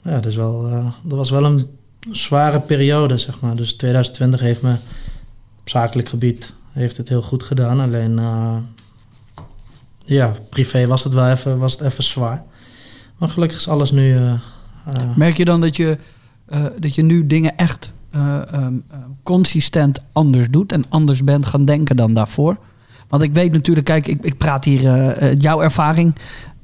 ja, 0.01 0.11
dat, 0.11 0.25
is 0.25 0.35
wel, 0.35 0.61
dat 1.03 1.17
was 1.17 1.29
wel 1.29 1.45
een 1.45 1.67
zware 2.11 2.59
periode, 2.59 3.17
zeg 3.17 3.39
maar. 3.39 3.55
Dus 3.55 3.73
2020 3.73 4.39
heeft 4.39 4.61
me 4.61 4.73
op 5.59 5.69
zakelijk 5.69 6.09
gebied 6.09 6.53
heeft 6.75 6.97
het 6.97 7.09
heel 7.09 7.21
goed 7.21 7.43
gedaan. 7.43 7.79
Alleen, 7.79 8.19
eh, 8.19 8.57
ja, 10.05 10.31
privé 10.49 10.87
was 10.87 11.03
het 11.03 11.13
wel 11.13 11.29
even, 11.29 11.57
was 11.57 11.71
het 11.71 11.81
even 11.81 12.03
zwaar. 12.03 12.43
Maar 13.17 13.29
gelukkig 13.29 13.57
is 13.57 13.67
alles 13.67 13.91
nu... 13.91 14.15
eh, 14.15 14.31
eh, 14.31 14.39
Merk 15.15 15.37
je 15.37 15.45
dan 15.45 15.61
dat 15.61 15.75
je, 15.75 15.97
dat 16.79 16.95
je 16.95 17.01
nu 17.01 17.27
dingen 17.27 17.57
echt 17.57 17.91
eh, 18.11 18.41
ehm, 18.53 18.73
eh, 18.91 18.97
consistent 19.23 19.99
anders 20.11 20.47
doet 20.49 20.71
en 20.71 20.83
anders 20.89 21.23
bent 21.23 21.45
gaan 21.45 21.65
denken 21.65 21.95
dan 21.95 22.13
daarvoor? 22.13 22.57
Want 23.09 23.23
ik 23.23 23.33
weet 23.33 23.51
natuurlijk, 23.51 23.85
kijk, 23.85 24.07
ik, 24.07 24.21
ik 24.21 24.37
praat 24.37 24.65
hier, 24.65 24.81
jouw 25.41 25.61
ervaring, 25.61 26.15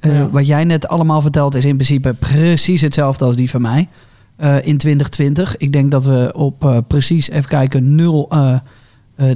Ja. 0.02 0.30
wat 0.30 0.48
jij 0.48 0.64
net 0.64 0.88
allemaal 0.88 1.22
vertelt, 1.22 1.56
is 1.56 1.66
in 1.66 1.76
principe 1.76 2.14
precies 2.14 2.82
hetzelfde 2.82 3.26
als 3.26 3.36
die 3.36 3.50
van 3.50 3.62
mij 3.62 3.88
in 4.62 4.78
2020. 4.78 5.58
Ik 5.58 5.74
denk 5.74 5.92
dat 5.92 6.06
we 6.06 6.32
op 6.36 6.84
precies, 6.88 7.30
even 7.30 7.50
kijken, 7.50 7.96
nul 7.96 8.30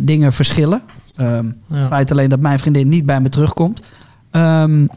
dingen 0.01 0.33
verschillen. 0.33 0.81
Ehm, 1.15 1.45
Ja. 1.67 1.75
Het 1.77 1.87
feit 1.87 2.11
alleen 2.11 2.29
dat 2.29 2.39
mijn 2.41 2.59
vriendin 2.59 2.89
niet 2.89 3.05
bij 3.05 3.21
me 3.21 3.29
terugkomt. 3.29 3.81
Ehm, 4.31 4.87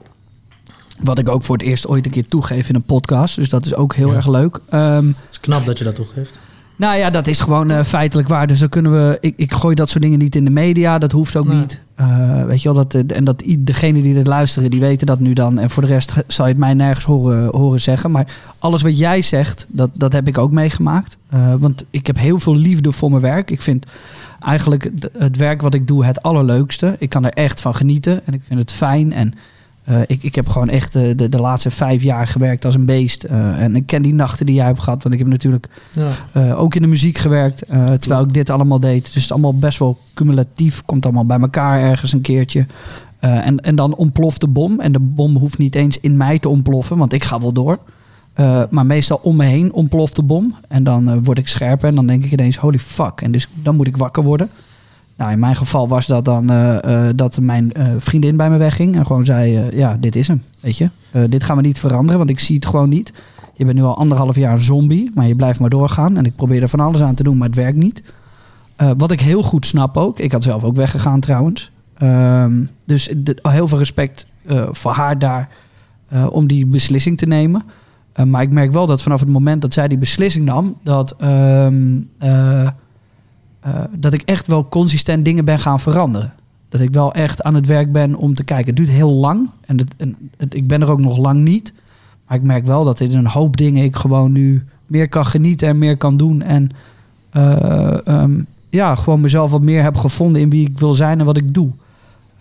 wat 1.03 1.19
ik 1.19 1.29
ook 1.29 1.43
voor 1.45 1.57
het 1.57 1.67
eerst 1.67 1.87
ooit 1.87 2.07
een 2.07 2.13
keer 2.13 2.29
toegeef 2.29 2.69
in 2.69 2.75
een 2.75 2.83
podcast. 2.83 3.37
Dus 3.37 3.49
dat 3.49 3.67
is 3.67 3.75
ook 3.75 3.95
heel 3.95 4.11
Ja. 4.11 4.15
erg 4.17 4.29
leuk. 4.29 4.61
Ehm, 4.71 5.07
Het 5.07 5.15
is 5.31 5.41
knap 5.41 5.67
dat 5.67 5.79
je 5.79 5.85
dat 5.85 5.95
toegeeft. 5.95 6.39
nou 6.77 6.97
ja, 6.99 7.11
dat 7.11 7.27
is 7.27 7.41
gewoon 7.41 7.71
eh, 7.71 7.85
feitelijk 7.85 8.29
waar. 8.29 8.47
Dus 8.47 8.59
dan 8.59 8.69
kunnen 8.69 8.93
we. 8.93 9.19
Ik, 9.21 9.35
ik 9.37 9.53
gooi 9.53 9.75
dat 9.75 9.89
soort 9.91 10.03
dingen 10.03 10.19
niet 10.19 10.37
in 10.37 10.45
de 10.45 10.51
media. 10.51 10.99
Dat 10.99 11.13
hoeft 11.13 11.37
ook 11.37 11.47
Nee. 11.47 11.57
niet. 11.57 11.81
Eh, 11.95 12.45
weet 12.45 12.63
je 12.63 12.73
wel, 12.73 12.85
dat, 12.85 12.95
eh, 12.95 13.17
en 13.17 13.25
dat 13.25 13.43
i- 13.43 13.65
degene 13.65 14.03
die 14.03 14.15
dit 14.15 14.27
luisteren, 14.27 14.71
die 14.71 14.81
weten 14.81 15.07
dat 15.07 15.21
nu 15.21 15.33
dan. 15.33 15.59
En 15.59 15.71
voor 15.71 15.83
de 15.83 15.89
rest 15.89 16.13
zal 16.27 16.45
je 16.47 16.51
het 16.51 16.61
mij 16.61 16.75
nergens 16.75 17.05
horen, 17.05 17.49
horen 17.57 17.81
zeggen. 17.81 18.11
Maar 18.11 18.27
alles 18.59 18.83
wat 18.83 18.99
jij 18.99 19.23
zegt, 19.23 19.67
dat, 19.69 19.91
dat 19.93 20.13
heb 20.13 20.29
ik 20.29 20.39
ook 20.39 20.53
meegemaakt. 20.53 21.17
Eh, 21.29 21.55
want 21.59 21.85
ik 21.91 22.07
heb 22.07 22.19
heel 22.19 22.41
veel 22.41 22.57
liefde 22.57 22.93
voor 22.93 23.11
mijn 23.11 23.23
werk. 23.23 23.51
Ik 23.51 23.63
vind 23.63 23.87
eigenlijk 24.41 24.91
het, 25.19 25.37
werk 25.37 25.63
wat 25.63 25.75
ik 25.75 25.87
doe 25.87 26.05
het 26.05 26.23
allerleukste. 26.23 26.97
Ik 26.99 27.09
kan 27.09 27.25
er 27.25 27.33
echt 27.33 27.61
van 27.61 27.75
genieten. 27.75 28.27
En 28.27 28.35
ik 28.35 28.43
vind 28.45 28.61
het 28.61 28.73
fijn. 28.73 29.13
En 29.13 29.35
eh, 29.85 30.01
ik, 30.07 30.23
ik 30.23 30.35
heb 30.35 30.49
gewoon 30.49 30.69
echt 30.69 30.93
de, 30.93 31.15
de, 31.15 31.29
de 31.29 31.41
laatste 31.41 31.71
vijf 31.71 32.03
jaar 32.03 32.27
gewerkt 32.27 32.65
als 32.65 32.75
een 32.75 32.87
beest. 32.87 33.25
Eh, 33.25 33.63
en 33.63 33.77
ik 33.77 33.87
ken 33.87 34.03
die 34.03 34.15
nachten 34.15 34.47
die 34.47 34.55
jij 34.55 34.67
hebt 34.67 34.81
gehad. 34.81 35.03
Want 35.03 35.15
ik 35.15 35.21
heb 35.21 35.29
natuurlijk 35.29 35.69
Ja. 35.93 36.11
eh, 36.33 36.61
ook 36.61 36.75
in 36.75 36.83
de 36.83 36.89
muziek 36.89 37.19
gewerkt, 37.19 37.65
terwijl 37.99 38.23
ik 38.23 38.33
dit 38.33 38.51
allemaal 38.51 38.81
deed. 38.81 39.05
Dus 39.05 39.15
het 39.15 39.23
is 39.23 39.33
allemaal 39.33 39.59
best 39.59 39.79
wel 39.79 39.99
cumulatief. 40.15 40.83
Komt 40.85 41.05
allemaal 41.05 41.27
bij 41.27 41.41
elkaar 41.41 41.81
ergens 41.81 42.13
een 42.13 42.21
keertje. 42.21 42.67
En, 43.19 43.61
en 43.61 43.77
dan 43.77 43.97
ontploft 43.97 44.41
de 44.41 44.49
bom. 44.49 44.81
En 44.81 44.93
de 44.93 45.01
bom 45.01 45.37
hoeft 45.37 45.59
niet 45.59 45.75
eens 45.75 46.01
in 46.01 46.17
mij 46.17 46.39
te 46.39 46.49
ontploffen, 46.49 46.97
want 46.97 47.13
ik 47.13 47.25
ga 47.25 47.41
wel 47.41 47.53
door. 47.53 47.79
Eh, 48.39 48.63
maar 48.71 48.87
meestal 48.87 49.21
om 49.23 49.37
me 49.37 49.45
heen 49.45 49.73
ontploft 49.73 50.17
de 50.17 50.23
bom. 50.23 50.55
En 50.69 50.83
dan 50.83 51.09
eh, 51.09 51.17
word 51.23 51.39
ik 51.39 51.49
scherper 51.49 51.89
en 51.89 51.95
dan 51.95 52.07
denk 52.07 52.25
ik 52.25 52.33
ineens, 52.33 52.57
holy 52.57 52.79
fuck. 52.79 53.21
En 53.21 53.31
dus 53.31 53.49
dan 53.55 53.77
moet 53.77 53.87
ik 53.87 53.97
wakker 53.97 54.23
worden. 54.23 54.51
Nou, 55.17 55.33
in 55.33 55.39
mijn 55.39 55.57
geval 55.57 55.89
was 55.89 56.07
dat 56.07 56.25
dan 56.25 56.51
eh, 56.51 57.09
dat 57.15 57.41
mijn 57.41 57.73
vriendin 57.99 58.37
bij 58.37 58.51
me 58.51 58.57
wegging. 58.57 58.97
En 58.97 59.07
gewoon 59.07 59.25
zei, 59.25 59.77
ja, 59.77 59.97
dit 60.01 60.17
is 60.17 60.29
hem, 60.29 60.43
weet 60.61 60.77
je. 60.77 60.91
Dit 61.29 61.43
gaan 61.43 61.57
we 61.57 61.63
niet 61.63 61.79
veranderen, 61.79 62.19
want 62.19 62.31
ik 62.31 62.41
zie 62.41 62.57
het 62.57 62.67
gewoon 62.67 62.89
niet. 62.89 63.13
Je 63.55 63.65
bent 63.65 63.77
nu 63.77 63.83
al 63.83 63.97
anderhalf 63.97 64.37
jaar 64.37 64.53
een 64.53 64.61
zombie, 64.61 65.11
maar 65.15 65.27
je 65.27 65.37
blijft 65.37 65.61
maar 65.61 65.71
doorgaan. 65.71 66.17
En 66.17 66.25
ik 66.25 66.37
probeer 66.37 66.63
er 66.63 66.69
van 66.69 66.81
alles 66.81 67.01
aan 67.01 67.15
te 67.15 67.23
doen, 67.23 67.37
maar 67.37 67.49
het 67.49 67.57
werkt 67.57 67.79
niet. 67.79 68.03
Wat 68.97 69.11
ik 69.11 69.21
heel 69.21 69.43
goed 69.43 69.67
snap 69.67 69.97
ook. 69.97 70.19
Ik 70.19 70.33
had 70.33 70.43
zelf 70.43 70.65
ook 70.65 70.77
weggegaan 70.77 71.21
trouwens. 71.21 71.71
Ehm, 71.95 72.53
dus 72.85 73.11
heel 73.43 73.69
veel 73.69 73.79
respect 73.79 74.27
voor 74.71 74.93
haar 74.93 75.19
daar 75.19 75.49
om 76.31 76.47
die 76.47 76.67
beslissing 76.67 77.19
te 77.19 77.27
nemen. 77.27 77.63
Eh, 78.19 78.25
maar 78.25 78.43
ik 78.43 78.51
merk 78.51 78.73
wel 78.73 78.87
dat 78.87 79.03
vanaf 79.03 79.21
het 79.21 79.29
moment 79.29 79.63
dat 79.63 79.73
zij 79.73 79.89
die 79.89 79.99
beslissing 79.99 80.45
nam, 80.45 80.77
dat, 80.83 81.17
ehm, 81.19 82.01
eh, 82.19 82.61
eh, 82.63 82.71
dat 83.97 84.13
ik 84.13 84.23
echt 84.23 84.47
wel 84.47 84.69
consistent 84.69 85.25
dingen 85.25 85.45
ben 85.45 85.59
gaan 85.59 85.81
veranderen. 85.81 86.33
Dat 86.69 86.81
ik 86.81 86.93
wel 86.93 87.13
echt 87.13 87.43
aan 87.43 87.55
het 87.55 87.67
werk 87.67 87.93
ben 87.93 88.15
om 88.15 88.35
te 88.35 88.45
kijken. 88.45 88.67
Het 88.67 88.77
duurt 88.77 88.89
heel 88.89 89.13
lang 89.13 89.51
en, 89.67 89.79
het, 89.79 89.95
en 89.97 90.17
het- 90.37 90.55
ik 90.55 90.67
ben 90.69 90.83
er 90.83 90.91
ook 90.91 91.01
nog 91.01 91.19
lang 91.19 91.41
niet. 91.43 91.73
Maar 92.27 92.37
ik 92.39 92.47
merk 92.47 92.67
wel 92.67 92.85
dat 92.85 93.01
in 93.01 93.17
een 93.17 93.27
hoop 93.27 93.57
dingen 93.57 93.85
ik 93.85 93.97
gewoon 93.97 94.33
nu 94.33 94.65
meer 94.87 95.09
kan 95.09 95.27
genieten 95.27 95.69
en 95.69 95.79
meer 95.79 95.97
kan 95.97 96.17
doen. 96.17 96.43
En 96.43 96.71
eh, 97.31 98.07
ehm, 98.07 98.41
ja, 98.69 98.95
gewoon 98.95 99.21
mezelf 99.21 99.51
wat 99.51 99.63
meer 99.63 99.83
heb 99.83 99.97
gevonden 99.97 100.41
in 100.43 100.51
wie 100.51 100.69
ik 100.69 100.79
wil 100.79 100.95
zijn 100.95 101.19
en 101.19 101.27
wat 101.27 101.37
ik 101.37 101.55
doe. 101.55 101.71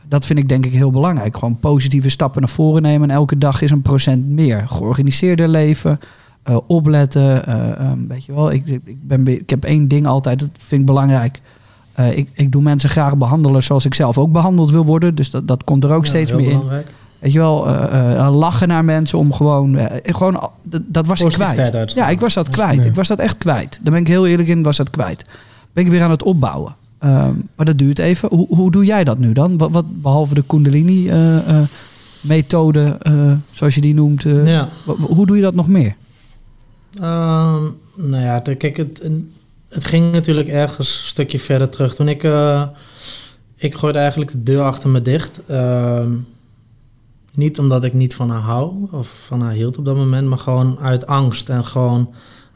Dat 0.09 0.25
vind 0.25 0.39
ik 0.39 0.49
denk 0.49 0.65
ik 0.65 0.71
heel 0.71 0.91
belangrijk. 0.91 1.37
Gewoon 1.37 1.59
positieve 1.59 2.09
stappen 2.09 2.41
naar 2.41 2.49
voren 2.49 2.81
nemen. 2.81 3.09
En 3.09 3.15
elke 3.15 3.37
dag 3.37 3.61
is 3.61 3.71
een 3.71 3.81
procent 3.81 4.27
meer. 4.29 4.65
Georganiseerder 4.67 5.47
leven. 5.47 5.99
eh, 6.43 6.57
opletten. 6.67 7.45
eh, 7.45 7.79
ehm, 7.79 8.07
weet 8.07 8.25
je 8.25 8.33
wel, 8.33 8.51
ik, 8.51 8.65
ik, 8.65 9.07
ben, 9.07 9.27
ik 9.27 9.49
heb 9.49 9.63
één 9.63 9.87
ding 9.87 10.07
altijd, 10.07 10.39
dat 10.39 10.49
vind 10.57 10.81
ik 10.81 10.87
belangrijk. 10.87 11.41
Eh, 11.93 12.17
ik, 12.17 12.29
ik 12.33 12.51
doe 12.51 12.61
mensen 12.61 12.89
graag 12.89 13.17
behandelen 13.17 13.63
zoals 13.63 13.85
ik 13.85 13.93
zelf 13.93 14.17
ook 14.17 14.31
behandeld 14.31 14.71
wil 14.71 14.85
worden. 14.85 15.15
Dus 15.15 15.29
dat, 15.31 15.47
dat 15.47 15.63
komt 15.63 15.83
er 15.83 15.93
ook 15.93 16.03
Ja, 16.03 16.09
steeds 16.09 16.31
meer 16.31 16.49
in. 16.49 16.61
Weet 17.19 17.33
je 17.33 17.39
wel, 17.39 17.65
lachen 18.31 18.67
naar 18.67 18.85
mensen 18.85 19.17
om 19.17 19.33
gewoon... 19.33 19.79
gewoon 20.03 20.49
dat, 20.63 20.81
dat 20.85 21.07
was 21.07 21.19
ik 21.21 21.25
kwijt. 21.33 21.93
Ja, 21.93 22.09
ik 22.09 22.19
was 22.19 22.33
dat 22.33 22.49
kwijt. 22.49 22.85
Ik 22.85 22.95
was 22.95 23.07
dat 23.07 23.19
echt 23.19 23.37
kwijt. 23.37 23.79
Daar 23.83 23.91
ben 23.93 24.01
ik 24.01 24.07
heel 24.07 24.27
eerlijk 24.27 24.49
in, 24.49 24.63
was 24.63 24.77
dat 24.77 24.89
kwijt. 24.89 25.25
Ben 25.73 25.85
ik 25.85 25.89
weer 25.91 26.03
aan 26.03 26.11
het 26.11 26.23
opbouwen. 26.23 26.75
Ehm, 26.99 27.33
maar 27.55 27.65
dat 27.65 27.77
duurt 27.77 27.99
even. 27.99 28.29
Hoe, 28.29 28.47
hoe 28.49 28.71
doe 28.71 28.85
jij 28.85 29.03
dat 29.03 29.17
nu 29.19 29.31
dan? 29.31 29.57
Wat, 29.57 29.71
wat 29.71 30.01
behalve 30.01 30.33
de 30.33 30.43
Kundalini-methode, 30.47 32.97
eh, 33.01 33.31
zoals 33.51 33.75
je 33.75 33.81
die 33.81 33.93
noemt. 33.93 34.25
eh, 34.25 34.45
Ja. 34.45 34.69
hoe 34.99 35.25
doe 35.25 35.35
je 35.35 35.41
dat 35.41 35.55
nog 35.55 35.67
meer? 35.67 35.95
Ehm, 37.01 37.63
nou 37.95 38.23
ja, 38.23 38.39
kijk, 38.39 38.77
het, 38.77 39.09
het 39.69 39.85
ging 39.85 40.11
natuurlijk 40.11 40.47
ergens 40.47 40.87
een 40.97 41.07
stukje 41.07 41.39
verder 41.39 41.69
terug. 41.69 41.95
Toen 41.95 42.07
ik... 42.07 42.23
eh, 42.23 42.63
ik 43.55 43.75
gooide 43.75 43.99
eigenlijk 43.99 44.31
de 44.31 44.43
deur 44.43 44.61
achter 44.61 44.89
me 44.89 45.01
dicht. 45.01 45.39
Ehm, 45.47 46.11
niet 47.33 47.59
omdat 47.59 47.83
ik 47.83 47.93
niet 47.93 48.15
van 48.15 48.29
haar 48.29 48.41
hou 48.41 48.73
of 48.91 49.23
van 49.27 49.41
haar 49.41 49.53
hield 49.53 49.77
op 49.77 49.85
dat 49.85 49.95
moment, 49.95 50.27
maar 50.27 50.37
gewoon 50.37 50.77
uit 50.79 51.05
angst 51.07 51.49
en 51.49 51.65
gewoon 51.65 52.09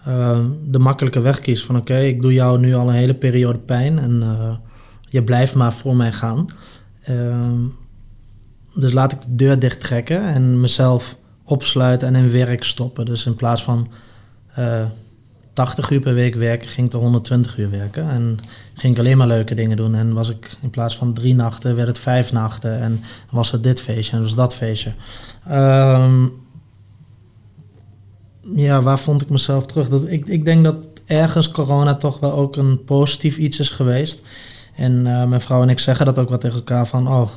ehm, 0.06 0.46
de 0.66 0.80
makkelijke 0.80 1.22
weg 1.22 1.40
kies. 1.40 1.64
Van 1.64 1.78
oké, 1.78 1.98
ik 2.00 2.22
doe 2.22 2.34
jou 2.34 2.60
nu 2.60 2.76
al 2.76 2.88
een 2.88 2.96
hele 2.96 3.14
periode 3.14 3.60
pijn 3.60 4.00
en 4.00 4.22
eh, 4.22 4.56
je 5.10 5.24
blijft 5.24 5.56
maar 5.56 5.74
voor 5.74 5.96
mij 5.96 6.12
gaan. 6.12 6.46
Ehm, 7.02 7.60
dus 8.76 8.92
laat 8.92 9.12
ik 9.12 9.22
de 9.22 9.36
deur 9.36 9.60
dicht 9.60 9.82
trekken 9.82 10.24
en 10.24 10.60
mezelf 10.60 11.18
opsluiten 11.44 12.08
en 12.08 12.24
in 12.24 12.32
werk 12.32 12.64
stoppen. 12.64 13.06
Dus 13.06 13.26
in 13.26 13.36
plaats 13.36 13.64
van 13.64 13.92
eh 14.54 14.86
80 15.54 15.90
uur 15.90 16.00
per 16.00 16.14
week 16.14 16.36
werken, 16.36 16.70
ging 16.70 16.88
ik 16.88 16.94
er 16.94 17.00
120 17.00 17.58
uur 17.58 17.70
werken. 17.70 18.10
En 18.10 18.40
ging 18.74 18.94
ik 18.94 19.00
alleen 19.00 19.18
maar 19.18 19.28
leuke 19.28 19.56
dingen 19.56 19.78
doen. 19.78 19.96
En 19.96 20.14
was 20.14 20.30
ik 20.30 20.58
in 20.62 20.70
plaats 20.70 20.96
van 20.98 21.14
drie 21.14 21.36
nachten, 21.36 21.76
werd 21.76 21.88
het 21.88 22.00
vijf 22.00 22.32
nachten. 22.32 22.80
En 22.80 23.04
was 23.30 23.52
het 23.52 23.64
dit 23.64 23.82
feestje 23.82 24.16
en 24.16 24.22
was 24.22 24.36
dat 24.36 24.56
feestje. 24.56 24.94
Ehm, 25.48 26.26
ja, 28.56 28.82
waar 28.82 29.00
vond 29.00 29.22
ik 29.22 29.30
mezelf 29.30 29.66
terug? 29.66 29.90
Dat, 29.90 30.08
ik, 30.08 30.28
ik 30.28 30.46
denk 30.46 30.64
dat 30.64 30.76
ergens 31.06 31.52
corona 31.52 31.96
toch 31.96 32.20
wel 32.20 32.34
ook 32.34 32.56
een 32.56 32.84
positief 32.84 33.38
iets 33.38 33.60
is 33.60 33.70
geweest. 33.70 34.22
En 34.76 35.08
eh, 35.08 35.24
mijn 35.24 35.42
vrouw 35.42 35.62
en 35.62 35.70
ik 35.70 35.80
zeggen 35.80 36.06
dat 36.06 36.20
ook 36.20 36.30
wel 36.30 36.38
tegen 36.38 36.58
elkaar 36.58 36.88
van... 36.88 37.08
Oh, 37.08 37.30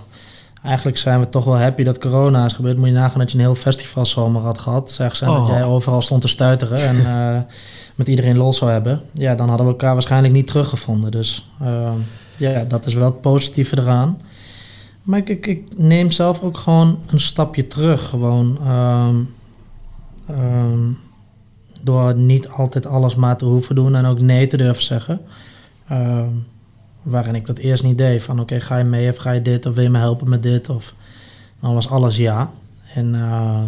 eigenlijk 0.63 0.97
zijn 0.97 1.21
we 1.21 1.29
toch 1.29 1.45
wel 1.45 1.59
happy 1.59 1.83
dat 1.83 1.99
corona 1.99 2.45
is 2.45 2.53
gebeurd. 2.53 2.77
Moet 2.77 2.87
je 2.87 2.93
nagaan 2.93 3.19
dat 3.19 3.31
je 3.31 3.39
een 3.39 3.45
heel 3.45 3.55
festivalzomer 3.55 4.43
had 4.43 4.59
gehad. 4.59 4.91
Zeg 4.91 5.17
ze, 5.17 5.25
dat 5.25 5.37
Oh. 5.37 5.49
jij 5.49 5.65
overal 5.65 6.03
stond 6.03 6.21
te 6.21 6.29
stuiteren 6.29 6.79
en 6.79 6.97
eh, 7.17 7.41
met 7.95 8.09
iedereen 8.09 8.37
lol 8.37 8.53
zou 8.53 8.71
hebben. 8.71 9.01
Ja, 9.13 9.35
dan 9.35 9.49
hadden 9.49 9.67
we 9.67 9.73
elkaar 9.73 9.93
waarschijnlijk 9.93 10.35
niet 10.35 10.47
teruggevonden. 10.47 11.11
Dus 11.11 11.49
eh, 11.61 11.93
ja, 12.37 12.65
dat 12.69 12.87
is 12.87 12.95
wel 12.95 13.05
het 13.05 13.21
positieve 13.21 13.79
eraan. 13.81 14.21
Maar 15.03 15.19
ik, 15.19 15.29
ik, 15.29 15.47
ik 15.47 15.65
neem 15.77 16.11
zelf 16.11 16.43
ook 16.43 16.57
gewoon 16.57 16.99
een 17.07 17.21
stapje 17.21 17.67
terug. 17.67 18.09
Gewoon 18.09 18.59
ehm, 18.65 19.17
ehm, 20.27 20.91
door 21.83 22.17
niet 22.17 22.49
altijd 22.49 22.87
alles 22.87 23.15
maar 23.15 23.37
te 23.37 23.45
hoeven 23.45 23.75
doen 23.75 23.95
en 23.95 24.05
ook 24.05 24.21
nee 24.21 24.47
te 24.47 24.57
durven 24.57 24.83
zeggen. 24.83 25.21
Ehm, 25.89 26.29
waarin 27.03 27.35
ik 27.35 27.47
dat 27.47 27.59
eerst 27.59 27.83
niet 27.83 27.99
deed. 27.99 28.23
Van 28.23 28.41
oké, 28.41 28.61
ga 28.61 28.77
je 28.77 28.85
mee 28.85 29.11
of 29.11 29.17
ga 29.17 29.31
je 29.31 29.43
dit 29.43 29.67
of 29.67 29.75
wil 29.75 29.85
je 29.85 29.91
me 29.91 29.99
helpen 29.99 30.29
met 30.29 30.43
dit? 30.43 30.69
Of 30.69 30.95
dan 31.61 31.75
was 31.75 31.89
alles 31.89 32.17
ja. 32.17 32.51
En 32.95 33.15
eh, 33.15 33.67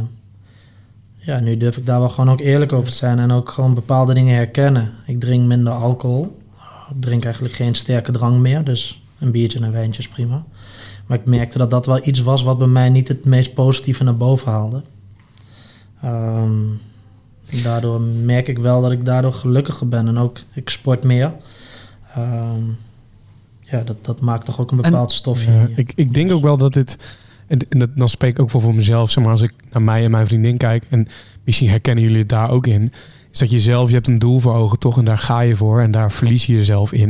ja, 1.17 1.41
nu 1.41 1.57
durf 1.57 1.77
ik 1.77 1.87
daar 1.87 2.01
wel 2.01 2.09
gewoon 2.09 2.31
ook 2.31 2.41
eerlijk 2.41 2.73
over 2.73 2.91
te 2.91 2.97
zijn 2.97 3.19
en 3.19 3.31
ook 3.31 3.51
gewoon 3.51 3.75
bepaalde 3.75 4.15
dingen 4.15 4.35
herkennen. 4.35 4.93
Ik 5.07 5.21
drink 5.21 5.47
minder 5.47 5.73
alcohol. 5.73 6.39
Ik 6.91 7.01
drink 7.01 7.25
eigenlijk 7.25 7.55
geen 7.55 7.75
sterke 7.75 8.13
drank 8.13 8.39
meer, 8.41 8.65
dus 8.65 9.03
een 9.19 9.31
biertje 9.31 9.59
en 9.59 9.65
een 9.65 9.73
wijntje 9.73 10.03
is 10.03 10.09
prima. 10.09 10.45
Maar 11.07 11.19
ik 11.19 11.25
merkte 11.25 11.59
dat 11.59 11.71
dat 11.71 11.87
wel 11.87 12.07
iets 12.07 12.21
was 12.21 12.43
wat 12.43 12.59
bij 12.59 12.67
mij 12.67 12.91
niet 12.91 13.09
het 13.09 13.25
meest 13.25 13.55
positieve 13.55 14.05
naar 14.05 14.17
boven 14.17 14.53
haalde. 14.53 14.83
Ehm, 16.03 16.53
daardoor 17.63 18.01
merk 18.01 18.49
ik 18.49 18.59
wel 18.59 18.81
dat 18.83 18.91
ik 18.93 19.05
daardoor 19.05 19.33
gelukkiger 19.33 19.89
ben 19.89 20.09
en 20.09 20.19
ook 20.19 20.39
ik 20.55 20.69
sport 20.69 21.05
meer. 21.05 21.33
Ehm, 22.15 22.61
ja, 23.61 23.81
dat, 23.85 24.05
dat 24.05 24.21
maakt 24.21 24.45
toch 24.45 24.61
ook 24.61 24.71
een 24.71 24.83
En- 24.83 24.91
bepaald 24.91 25.13
stofje. 25.13 25.53
Ja, 25.53 25.61
in 25.61 25.69
je. 25.69 25.75
ik, 25.77 25.93
ik 25.95 26.15
denk 26.15 26.33
ook 26.33 26.43
wel 26.43 26.57
dat 26.57 26.73
dit. 26.73 26.99
En, 27.47 27.59
en 27.69 27.79
dat, 27.79 27.91
dan 27.95 28.09
spreek 28.09 28.31
ik 28.31 28.41
ook 28.41 28.51
wel 28.51 28.63
voor 28.63 28.75
mezelf. 28.75 29.11
Zeg 29.11 29.23
maar, 29.25 29.33
als 29.33 29.43
ik 29.43 29.53
naar 29.73 29.83
mij 29.83 30.05
en 30.05 30.11
mijn 30.11 30.27
vriendin 30.27 30.57
kijk. 30.57 30.87
En 30.91 31.07
misschien 31.45 31.69
herkennen 31.69 32.05
jullie 32.05 32.19
het 32.19 32.29
daar 32.29 32.51
ook 32.51 32.67
in. 32.67 32.93
Is 33.33 33.39
dat 33.39 33.51
je 33.51 33.61
zelf, 33.61 33.89
je 33.89 33.95
hebt 33.95 34.07
een 34.09 34.19
doel 34.19 34.39
voor 34.39 34.55
ogen 34.55 34.79
toch? 34.79 34.99
En 34.99 35.05
daar 35.05 35.19
ga 35.19 35.41
je 35.41 35.57
voor. 35.57 35.81
En 35.81 35.91
daar 35.91 36.13
verlies 36.13 36.47
je 36.47 36.53
jezelf 36.53 36.93
in. 36.93 37.09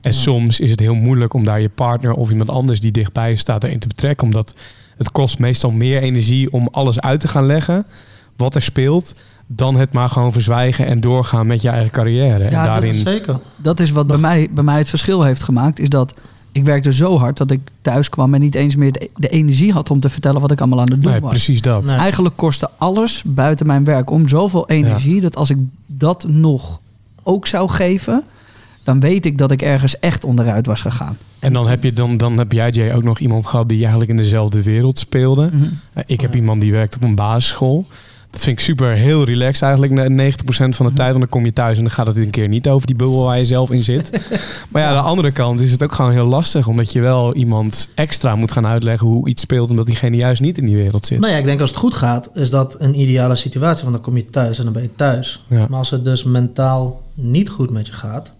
En 0.00 0.10
Ja. 0.12 0.16
soms 0.18 0.60
is 0.60 0.70
het 0.70 0.80
heel 0.80 0.94
moeilijk 0.94 1.34
om 1.34 1.44
daar 1.44 1.60
je 1.60 1.68
partner 1.68 2.12
of 2.12 2.30
iemand 2.30 2.48
anders 2.50 2.80
die 2.80 2.90
dichtbij 2.92 3.30
je 3.30 3.36
staat 3.36 3.64
erin 3.64 3.78
te 3.78 3.86
betrekken. 3.88 4.24
Omdat 4.26 4.54
het 4.96 5.12
kost 5.12 5.38
meestal 5.38 5.70
meer 5.70 6.02
energie 6.02 6.52
om 6.52 6.68
alles 6.70 7.00
uit 7.00 7.20
te 7.20 7.28
gaan 7.28 7.46
leggen. 7.46 7.84
Wat 8.36 8.54
er 8.54 8.62
speelt. 8.62 9.14
Dan 9.46 9.76
het 9.76 9.92
maar 9.92 10.08
gewoon 10.08 10.32
verzwijgen 10.32 10.86
en 10.86 11.00
doorgaan 11.00 11.46
met 11.46 11.62
je 11.62 11.68
eigen 11.68 11.90
carrière. 11.90 12.44
en 12.44 12.50
Ja, 12.50 12.56
dat 12.56 12.64
daarin. 12.64 12.94
Zeker. 12.94 13.38
Dat 13.56 13.80
is 13.80 13.90
wat 13.90 14.06
bij 14.06 14.16
mij, 14.16 14.48
bij 14.50 14.64
mij 14.64 14.78
het 14.78 14.88
verschil 14.88 15.22
heeft 15.22 15.42
gemaakt. 15.42 15.78
Is 15.78 15.88
dat 15.88 16.14
ik 16.52 16.64
werkte 16.64 16.92
zo 16.92 17.18
hard 17.18 17.36
dat 17.36 17.50
ik 17.50 17.60
thuis 17.82 18.08
kwam 18.08 18.34
en 18.34 18.40
niet 18.40 18.54
eens 18.54 18.76
meer 18.76 18.92
de, 18.92 19.10
de 19.14 19.28
energie 19.28 19.72
had 19.72 19.90
om 19.90 20.00
te 20.00 20.08
vertellen 20.08 20.40
wat 20.40 20.50
ik 20.50 20.60
allemaal 20.60 20.80
aan 20.80 20.90
het 20.90 21.02
doen 21.02 21.12
Nee, 21.12 21.20
was. 21.20 21.30
precies 21.30 21.60
dat. 21.60 21.84
Nee. 21.84 21.96
Eigenlijk 21.96 22.36
kostte 22.36 22.70
alles 22.78 23.22
buiten 23.26 23.66
mijn 23.66 23.84
werk 23.84 24.10
om 24.10 24.28
zoveel 24.28 24.68
energie 24.68 25.20
dat 25.20 25.36
als 25.36 25.50
ik 25.50 25.56
dat 25.86 26.26
nog 26.28 26.80
ook 27.22 27.46
zou 27.46 27.68
geven, 27.70 28.22
dan 28.82 29.00
weet 29.00 29.26
ik 29.26 29.38
dat 29.38 29.50
ik 29.50 29.62
ergens 29.62 29.98
echt 29.98 30.24
onderuit 30.24 30.66
was 30.66 30.80
gegaan. 30.80 31.16
En 31.38 31.52
dan 31.52 31.68
heb, 31.68 31.82
je, 31.82 31.92
dan, 31.92 32.16
dan 32.16 32.38
heb 32.38 32.52
jij, 32.52 32.70
Jay, 32.70 32.94
ook 32.94 33.02
nog 33.02 33.18
iemand 33.18 33.46
gehad 33.46 33.68
die 33.68 33.78
eigenlijk 33.80 34.10
in 34.10 34.16
dezelfde 34.16 34.62
wereld 34.62 34.98
speelde. 34.98 35.50
Eh, 35.92 36.02
Ik 36.06 36.20
heb 36.20 36.32
Ja. 36.32 36.38
iemand 36.38 36.60
die 36.60 36.72
werkt 36.72 36.96
op 36.96 37.02
een 37.02 37.14
basisschool. 37.14 37.86
Dat 38.32 38.42
vind 38.42 38.58
ik 38.58 38.64
super 38.64 38.88
heel 38.88 39.24
relaxed 39.24 39.62
eigenlijk. 39.62 39.92
Ne- 39.92 40.32
90% 40.32 40.34
van 40.76 40.86
de 40.86 40.92
tijd. 40.92 41.08
Want 41.08 41.20
dan 41.20 41.28
kom 41.28 41.44
je 41.44 41.52
thuis 41.52 41.76
en 41.76 41.82
dan 41.82 41.92
gaat 41.92 42.06
het 42.06 42.16
een 42.16 42.30
keer 42.30 42.48
niet 42.48 42.68
over 42.68 42.86
die 42.86 42.96
bubbel 42.96 43.24
waar 43.24 43.38
je 43.38 43.44
zelf 43.44 43.70
in 43.70 43.78
zit. 43.78 44.10
maar 44.70 44.82
ja, 44.82 44.88
aan 44.88 44.94
de 44.94 45.00
andere 45.00 45.30
kant 45.30 45.60
is 45.60 45.70
het 45.70 45.82
ook 45.82 45.92
gewoon 45.92 46.10
heel 46.12 46.26
lastig. 46.26 46.66
Omdat 46.66 46.92
je 46.92 47.00
wel 47.00 47.34
iemand 47.34 47.88
extra 47.94 48.36
moet 48.36 48.52
gaan 48.52 48.66
uitleggen 48.66 49.06
hoe 49.06 49.28
iets 49.28 49.42
speelt. 49.42 49.70
Omdat 49.70 49.86
diegene 49.86 50.16
juist 50.16 50.40
niet 50.40 50.58
in 50.58 50.66
die 50.66 50.76
wereld 50.76 51.06
zit. 51.06 51.20
Nou 51.20 51.32
ja, 51.32 51.38
ik 51.38 51.44
denk 51.44 51.60
als 51.60 51.70
het 51.70 51.78
goed 51.78 51.94
gaat, 51.94 52.30
is 52.34 52.50
dat 52.50 52.76
een 52.80 53.00
ideale 53.00 53.34
situatie. 53.34 53.82
Want 53.82 53.94
dan 53.94 54.04
kom 54.04 54.16
je 54.16 54.26
thuis 54.30 54.58
en 54.58 54.64
dan 54.64 54.72
ben 54.72 54.82
je 54.82 54.94
thuis. 54.96 55.44
Ja. 55.48 55.66
Maar 55.68 55.78
als 55.78 55.90
het 55.90 56.04
dus 56.04 56.24
mentaal 56.24 57.02
niet 57.14 57.48
goed 57.48 57.70
met 57.70 57.86
je 57.86 57.92
gaat. 57.92 58.30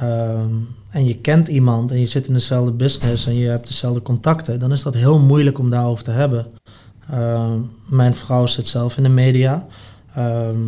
ehm, 0.00 0.48
en 0.90 1.06
je 1.06 1.16
kent 1.16 1.48
iemand 1.48 1.90
en 1.90 2.00
je 2.00 2.06
zit 2.06 2.26
in 2.26 2.32
dezelfde 2.32 2.72
business 2.72 3.26
en 3.26 3.34
je 3.34 3.48
hebt 3.48 3.66
dezelfde 3.66 4.02
contacten. 4.02 4.58
Dan 4.58 4.72
is 4.72 4.82
dat 4.82 4.94
heel 4.94 5.18
moeilijk 5.18 5.58
om 5.58 5.70
daarover 5.70 6.04
te 6.04 6.10
hebben. 6.10 6.46
Ehm, 7.10 7.58
mijn 7.86 8.14
vrouw 8.14 8.46
zit 8.46 8.68
zelf 8.68 8.96
in 8.96 9.02
de 9.02 9.08
media. 9.08 9.66
Ehm, 10.14 10.58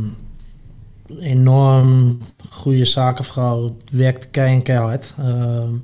enorm 1.19 2.19
goede 2.51 2.85
zakenvrouw. 2.85 3.77
Werkt 3.91 4.31
kei 4.31 4.55
en 4.55 4.63
keihard. 4.63 5.15
Ehm, 5.19 5.75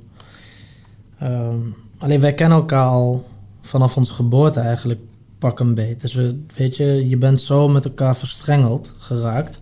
alleen 1.97 2.19
wij 2.19 2.33
kennen 2.33 2.57
elkaar 2.57 2.87
al 2.87 3.25
vanaf 3.61 3.97
onze 3.97 4.13
geboorte 4.13 4.59
eigenlijk 4.59 4.99
pak 5.43 5.59
een 5.59 5.73
beet. 5.73 6.01
Dus 6.01 6.13
we, 6.13 6.39
weet 6.55 6.75
je, 6.75 7.09
je 7.09 7.17
bent 7.17 7.41
zo 7.41 7.67
met 7.67 7.85
elkaar 7.85 8.15
verstrengeld 8.15 8.91
geraakt. 8.97 9.59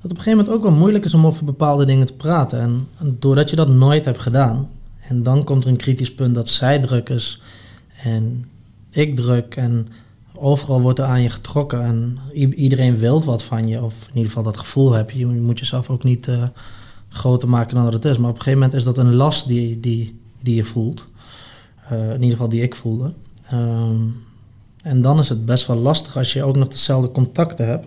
Dat 0.00 0.10
op 0.10 0.16
een 0.16 0.22
gegeven 0.22 0.38
moment 0.38 0.56
ook 0.56 0.62
wel 0.62 0.78
moeilijk 0.78 1.04
is 1.04 1.14
om 1.14 1.26
over 1.26 1.44
bepaalde 1.44 1.84
dingen 1.84 2.06
te 2.06 2.12
praten. 2.12 2.60
En, 2.60 2.88
en 2.98 3.16
doordat 3.18 3.50
je 3.50 3.56
dat 3.56 3.68
nooit 3.68 4.04
hebt 4.04 4.20
gedaan. 4.20 4.68
En 5.08 5.22
dan 5.22 5.44
komt 5.44 5.64
er 5.64 5.70
een 5.70 5.76
kritisch 5.76 6.14
punt 6.14 6.34
dat 6.34 6.48
zij 6.48 6.78
druk 6.78 7.08
is. 7.08 7.42
En 8.02 8.44
ik 8.90 9.16
druk. 9.16 9.56
En 9.56 9.88
overal 10.40 10.80
wordt 10.80 10.98
er 10.98 11.04
aan 11.04 11.22
je 11.22 11.30
getrokken. 11.30 11.82
En 11.82 12.18
iedereen 12.54 12.96
wil 12.96 13.24
wat 13.24 13.42
van 13.42 13.68
je. 13.68 13.82
Of 13.82 13.94
in 14.00 14.14
ieder 14.14 14.28
geval 14.28 14.42
dat 14.42 14.56
gevoel 14.56 14.92
heb 14.92 15.10
je. 15.10 15.18
Je 15.18 15.26
moet 15.26 15.58
jezelf 15.58 15.90
ook 15.90 16.04
niet 16.04 16.28
eh, 16.28 16.48
groter 17.08 17.48
maken 17.48 17.74
dan 17.74 17.84
dat 17.84 17.92
het 17.92 18.04
is. 18.04 18.18
Maar 18.18 18.30
op 18.30 18.36
een 18.36 18.42
gegeven 18.42 18.60
moment 18.60 18.78
is 18.78 18.84
dat 18.84 18.98
een 18.98 19.14
last 19.14 19.48
die, 19.48 19.80
die, 19.80 20.20
die 20.42 20.54
je 20.54 20.64
voelt. 20.64 21.06
Eh, 21.88 22.04
in 22.04 22.14
ieder 22.14 22.30
geval 22.30 22.48
die 22.48 22.62
ik 22.62 22.74
voelde. 22.74 23.12
Ehm, 23.46 24.00
en 24.82 25.02
dan 25.02 25.18
is 25.18 25.28
het 25.28 25.44
best 25.44 25.66
wel 25.66 25.76
lastig 25.76 26.16
als 26.16 26.32
je 26.32 26.44
ook 26.44 26.56
nog 26.56 26.68
dezelfde 26.68 27.10
contacten 27.10 27.66
hebt. 27.66 27.86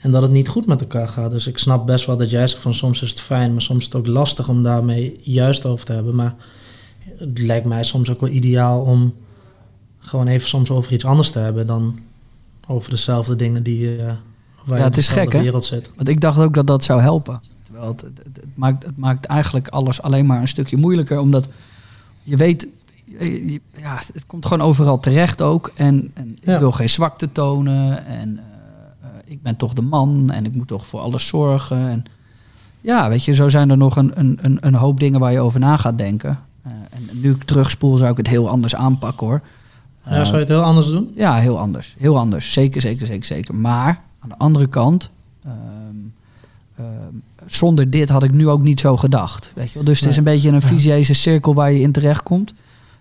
En 0.00 0.10
dat 0.10 0.22
het 0.22 0.30
niet 0.30 0.48
goed 0.48 0.66
met 0.66 0.80
elkaar 0.80 1.08
gaat. 1.08 1.30
Dus 1.30 1.46
ik 1.46 1.58
snap 1.58 1.86
best 1.86 2.06
wel 2.06 2.16
dat 2.16 2.30
jij 2.30 2.48
zegt 2.48 2.62
van 2.62 2.74
soms 2.74 3.02
is 3.02 3.10
het 3.10 3.20
fijn, 3.20 3.52
maar 3.52 3.62
soms 3.62 3.78
is 3.78 3.84
het 3.84 3.94
ook 3.94 4.06
lastig 4.06 4.48
om 4.48 4.62
daarmee 4.62 5.20
juist 5.22 5.66
over 5.66 5.84
te 5.84 5.92
hebben. 5.92 6.14
Maar 6.14 6.34
het 7.16 7.38
lijkt 7.38 7.66
mij 7.66 7.84
soms 7.84 8.10
ook 8.10 8.20
wel 8.20 8.30
ideaal 8.30 8.80
om 8.80 9.14
gewoon 10.06 10.26
even 10.26 10.48
soms 10.48 10.70
over 10.70 10.92
iets 10.92 11.04
anders 11.04 11.30
te 11.30 11.38
hebben 11.38 11.66
dan 11.66 11.98
over 12.66 12.90
dezelfde 12.90 13.36
dingen 13.36 13.62
die 13.62 13.96
eh 13.96 14.06
waar 14.64 14.76
Ja, 14.78 14.82
je 14.84 14.88
het 14.88 14.96
is 14.96 15.08
gek, 15.08 15.32
hè? 15.32 15.40
wereld 15.40 15.64
zit. 15.64 15.90
Want 15.96 16.08
ik 16.08 16.20
dacht 16.20 16.38
ook 16.38 16.54
dat 16.54 16.66
dat 16.66 16.84
zou 16.84 17.00
helpen. 17.00 17.40
Terwijl 17.62 17.88
het, 17.88 18.00
het, 18.02 18.40
maakt, 18.54 18.82
het 18.86 18.96
maakt 18.96 19.24
eigenlijk 19.26 19.68
alles 19.68 20.02
alleen 20.02 20.26
maar 20.26 20.40
een 20.40 20.48
stukje 20.48 20.76
moeilijker. 20.76 21.18
Omdat 21.20 21.48
je 22.22 22.36
weet, 22.36 22.66
je- 23.04 23.60
ja, 23.76 23.98
het 24.12 24.26
komt 24.26 24.46
gewoon 24.46 24.66
overal 24.66 25.00
terecht 25.00 25.42
ook. 25.42 25.70
En, 25.74 26.10
en 26.14 26.38
Ja. 26.40 26.52
ik 26.54 26.58
wil 26.58 26.72
geen 26.72 26.90
zwakte 26.90 27.32
tonen. 27.32 28.06
En 28.06 28.38
eh, 28.38 28.44
eh, 29.00 29.08
ik 29.24 29.42
ben 29.42 29.56
toch 29.56 29.72
de 29.72 29.82
man. 29.82 30.30
En 30.30 30.44
ik 30.44 30.54
moet 30.54 30.68
toch 30.68 30.86
voor 30.86 31.00
alles 31.00 31.26
zorgen. 31.26 31.88
En 31.88 32.04
ja, 32.80 33.08
weet 33.08 33.24
je, 33.24 33.34
zo 33.34 33.48
zijn 33.48 33.70
er 33.70 33.76
nog 33.76 33.96
een, 33.96 34.12
een, 34.18 34.38
een, 34.42 34.58
een 34.60 34.74
hoop 34.74 35.00
dingen 35.00 35.20
waar 35.20 35.32
je 35.32 35.40
over 35.40 35.60
na 35.60 35.76
gaat 35.76 35.98
denken. 35.98 36.38
En 36.62 37.02
nu 37.20 37.30
ik 37.30 37.42
terugspoel, 37.44 37.96
zou 37.96 38.10
ik 38.10 38.16
het 38.16 38.26
heel 38.28 38.48
anders 38.48 38.74
aanpakken 38.74 39.26
hoor. 39.26 39.40
Ja, 40.06 40.12
Eh, 40.12 40.22
zou 40.22 40.32
je 40.32 40.38
het 40.38 40.48
heel 40.48 40.62
anders 40.62 40.86
doen? 40.90 41.12
ja, 41.16 41.36
heel 41.38 41.58
anders. 41.58 41.94
Heel 41.98 42.18
anders. 42.18 42.52
Zeker, 42.52 42.80
zeker, 42.80 43.06
zeker, 43.06 43.24
zeker. 43.26 43.54
Maar 43.54 44.00
aan 44.20 44.28
de 44.28 44.38
andere 44.38 44.66
kant, 44.66 45.10
ehm, 45.44 45.54
ehm, 46.76 46.86
zonder 47.46 47.90
dit 47.90 48.08
had 48.08 48.22
ik 48.22 48.32
nu 48.32 48.48
ook 48.48 48.62
niet 48.62 48.80
zo 48.80 48.96
gedacht. 48.96 49.50
Weet 49.54 49.68
je 49.68 49.74
wel? 49.74 49.84
Dus 49.84 50.00
het 50.00 50.08
is 50.08 50.16
een 50.16 50.24
beetje 50.24 50.50
een 50.50 50.62
visieuze 50.62 51.14
cirkel 51.14 51.54
waar 51.54 51.72
je 51.72 51.80
in 51.80 51.92
terecht 51.92 52.22
komt. 52.22 52.48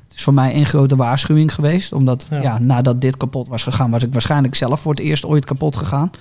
Het 0.07 0.17
is 0.17 0.23
voor 0.23 0.33
mij 0.33 0.55
een 0.55 0.65
grote 0.65 0.95
waarschuwing 0.95 1.53
geweest. 1.53 1.93
Omdat 1.93 2.25
Ja. 2.29 2.41
ja. 2.41 2.59
nadat 2.59 3.01
dit 3.01 3.17
kapot 3.17 3.47
was 3.47 3.63
gegaan, 3.63 3.91
was 3.91 4.03
ik 4.03 4.13
waarschijnlijk 4.13 4.55
zelf 4.55 4.79
voor 4.79 4.91
het 4.91 5.01
eerst 5.01 5.25
ooit 5.25 5.45
kapot 5.45 5.75
gegaan. 5.75 6.11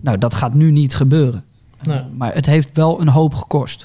Nou, 0.00 0.18
dat 0.18 0.34
gaat 0.34 0.54
nu 0.54 0.70
niet 0.70 0.94
gebeuren. 0.94 1.44
Nee. 1.82 2.00
Maar 2.16 2.34
het 2.34 2.46
heeft 2.46 2.76
wel 2.76 3.00
een 3.00 3.08
hoop 3.08 3.34
gekost. 3.34 3.80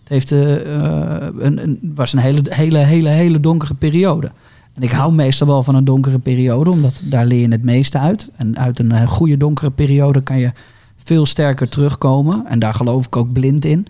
Het 0.00 0.08
heeft, 0.08 0.32
eh, 0.32 0.76
eh, 0.76 1.28
een, 1.38 1.62
een, 1.62 1.92
was 1.94 2.12
een 2.12 2.18
hele, 2.18 2.40
hele, 2.48 2.78
hele, 2.78 3.08
hele 3.08 3.40
donkere 3.40 3.74
periode. 3.74 4.30
En 4.74 4.82
ik 4.82 4.90
hou 4.90 5.12
meestal 5.12 5.46
wel 5.46 5.62
van 5.62 5.74
een 5.74 5.84
donkere 5.84 6.18
periode, 6.18 6.70
omdat 6.70 7.00
daar 7.04 7.26
leer 7.26 7.40
je 7.40 7.48
het 7.48 7.62
meeste 7.62 7.98
uit. 7.98 8.32
En 8.36 8.58
uit 8.58 8.78
een 8.78 8.92
eh, 8.92 9.08
goede 9.08 9.36
donkere 9.36 9.70
periode 9.70 10.22
kan 10.22 10.38
je 10.38 10.52
veel 11.04 11.26
sterker 11.26 11.68
terugkomen. 11.68 12.46
En 12.46 12.58
daar 12.58 12.74
geloof 12.74 13.06
ik 13.06 13.16
ook 13.16 13.32
blind 13.32 13.64
in. 13.64 13.86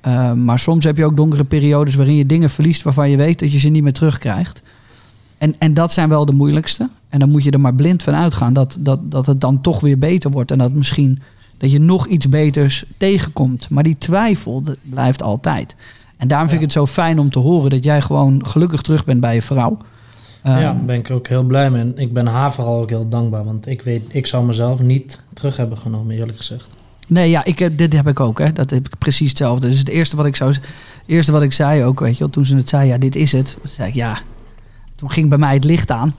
Eh, 0.00 0.32
maar 0.32 0.58
soms 0.58 0.84
heb 0.84 0.96
je 0.96 1.04
ook 1.04 1.16
donkere 1.16 1.44
periodes 1.44 1.94
waarin 1.94 2.16
je 2.16 2.26
dingen 2.26 2.50
verliest 2.50 2.82
waarvan 2.82 3.10
je 3.10 3.16
weet 3.16 3.38
dat 3.38 3.52
je 3.52 3.58
ze 3.58 3.68
niet 3.68 3.82
meer 3.82 3.92
terugkrijgt. 3.92 4.62
En, 5.38 5.54
en 5.58 5.74
dat 5.74 5.92
zijn 5.92 6.08
wel 6.08 6.24
de 6.24 6.32
moeilijkste. 6.32 6.88
En 7.08 7.18
dan 7.18 7.30
moet 7.30 7.44
je 7.44 7.50
er 7.50 7.60
maar 7.60 7.74
blind 7.74 8.02
van 8.02 8.14
uitgaan 8.14 8.52
dat, 8.52 8.76
dat, 8.80 9.00
dat 9.10 9.26
het 9.26 9.40
dan 9.40 9.60
toch 9.60 9.80
weer 9.80 9.98
beter 9.98 10.30
wordt. 10.30 10.50
En 10.50 10.58
dat 10.58 10.72
misschien 10.72 11.20
dat 11.58 11.70
je 11.70 11.78
nog 11.78 12.06
iets 12.06 12.28
beters 12.28 12.84
tegenkomt. 12.96 13.70
Maar 13.70 13.82
die 13.82 13.98
twijfel 13.98 14.62
dat 14.62 14.76
blijft 14.82 15.22
altijd. 15.22 15.76
En 16.16 16.28
daarom 16.28 16.48
vind 16.48 16.60
ik 16.60 16.66
het 16.66 16.76
zo 16.76 16.86
fijn 16.86 17.18
om 17.18 17.30
te 17.30 17.38
horen 17.38 17.70
dat 17.70 17.84
jij 17.84 18.02
gewoon 18.02 18.46
gelukkig 18.46 18.80
terug 18.80 19.04
bent 19.04 19.20
bij 19.20 19.34
je 19.34 19.42
vrouw. 19.42 19.78
Ja, 20.46 20.52
Ehm, 20.54 20.62
daar 20.76 20.84
ben 20.84 20.98
ik 20.98 21.10
ook 21.10 21.26
heel 21.28 21.42
blij 21.42 21.70
mee. 21.70 21.80
En 21.80 21.92
ik 21.96 22.12
ben 22.12 22.26
haar 22.26 22.52
vooral 22.52 22.80
ook 22.80 22.88
heel 22.90 23.08
dankbaar. 23.08 23.44
Want 23.44 23.66
ik 23.66 23.82
weet, 23.82 24.14
ik 24.14 24.26
zou 24.26 24.44
mezelf 24.44 24.80
niet 24.80 25.20
terug 25.32 25.56
hebben 25.56 25.78
genomen, 25.78 26.16
eerlijk 26.16 26.36
gezegd. 26.38 26.68
Nee, 27.08 27.30
ja, 27.30 27.44
ik, 27.44 27.58
heb- 27.58 27.78
dit 27.78 27.92
heb 27.92 28.06
ik 28.08 28.20
ook. 28.20 28.38
Hè. 28.38 28.52
Dat 28.52 28.70
heb 28.70 28.86
ik 28.86 28.98
precies 28.98 29.28
hetzelfde. 29.28 29.68
Dus 29.68 29.78
het 29.78 29.88
eerste 29.88 30.16
wat 30.16 30.26
ik, 30.26 30.36
zou, 30.36 30.54
eerste 31.06 31.32
wat 31.32 31.42
ik 31.42 31.52
zei 31.52 31.84
ook, 31.84 32.00
weet 32.00 32.12
je 32.12 32.18
wel, 32.18 32.28
toen 32.28 32.44
ze 32.44 32.56
het 32.56 32.68
zei, 32.68 32.88
ja, 32.88 32.98
dit 32.98 33.16
is 33.16 33.32
het. 33.32 33.56
Toen 33.60 33.70
zei 33.70 33.88
ik, 33.88 33.94
ja. 33.94 34.18
Toen 34.94 35.10
ging 35.10 35.28
bij 35.28 35.38
mij 35.38 35.54
het 35.54 35.64
licht 35.64 35.90
aan. 35.90 36.14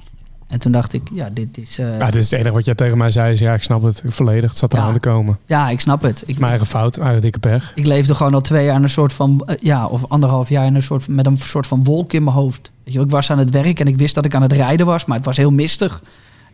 En 0.48 0.60
toen 0.60 0.72
dacht 0.72 0.94
ik, 0.94 1.02
ja, 1.14 1.30
dit 1.34 1.58
is... 1.58 1.80
eh, 1.80 1.98
Ja, 1.98 2.06
dit 2.06 2.16
is 2.16 2.30
het 2.32 2.40
enige 2.40 2.54
wat 2.56 2.66
jij 2.66 2.76
tegen 2.76 2.98
mij 2.98 3.12
zei. 3.12 3.32
Is, 3.32 3.40
ja, 3.40 3.54
ik 3.54 3.64
snap 3.64 3.82
het 3.84 4.02
volledig. 4.06 4.50
Het 4.50 4.60
zat 4.60 4.74
eraan 4.74 4.88
Ja. 4.88 4.94
te 4.94 5.00
komen. 5.00 5.38
ja, 5.46 5.70
ik 5.70 5.80
snap 5.80 6.02
het. 6.02 6.24
Ik, 6.26 6.38
Mijn 6.38 6.50
eigen 6.50 6.68
fout. 6.68 6.98
Eigen 6.98 7.22
dikke 7.22 7.40
pech. 7.40 7.72
ik 7.76 7.86
leefde 7.86 8.16
gewoon 8.16 8.34
al 8.34 8.42
twee 8.42 8.66
jaar 8.66 8.76
in 8.76 8.84
een 8.84 8.90
soort 8.90 9.14
van, 9.14 9.44
eh, 9.46 9.56
ja, 9.60 9.86
of 9.86 10.06
anderhalf 10.08 10.50
jaar 10.50 10.66
in 10.66 10.76
een 10.76 10.84
soort, 10.84 11.08
met 11.08 11.26
een 11.26 11.38
soort 11.38 11.68
van 11.68 11.84
wolk 11.84 12.14
in 12.14 12.24
mijn 12.24 12.36
hoofd. 12.36 12.72
Weet 12.84 12.94
je, 12.94 13.00
ik 13.00 13.10
was 13.10 13.32
aan 13.32 13.40
het 13.40 13.50
werk 13.50 13.80
en 13.80 13.88
ik 13.88 13.98
wist 13.98 14.16
dat 14.16 14.26
ik 14.26 14.36
aan 14.36 14.42
het 14.42 14.52
rijden 14.54 14.86
was, 14.86 15.06
maar 15.06 15.18
het 15.18 15.26
was 15.26 15.38
heel 15.38 15.52
mistig. 15.52 16.02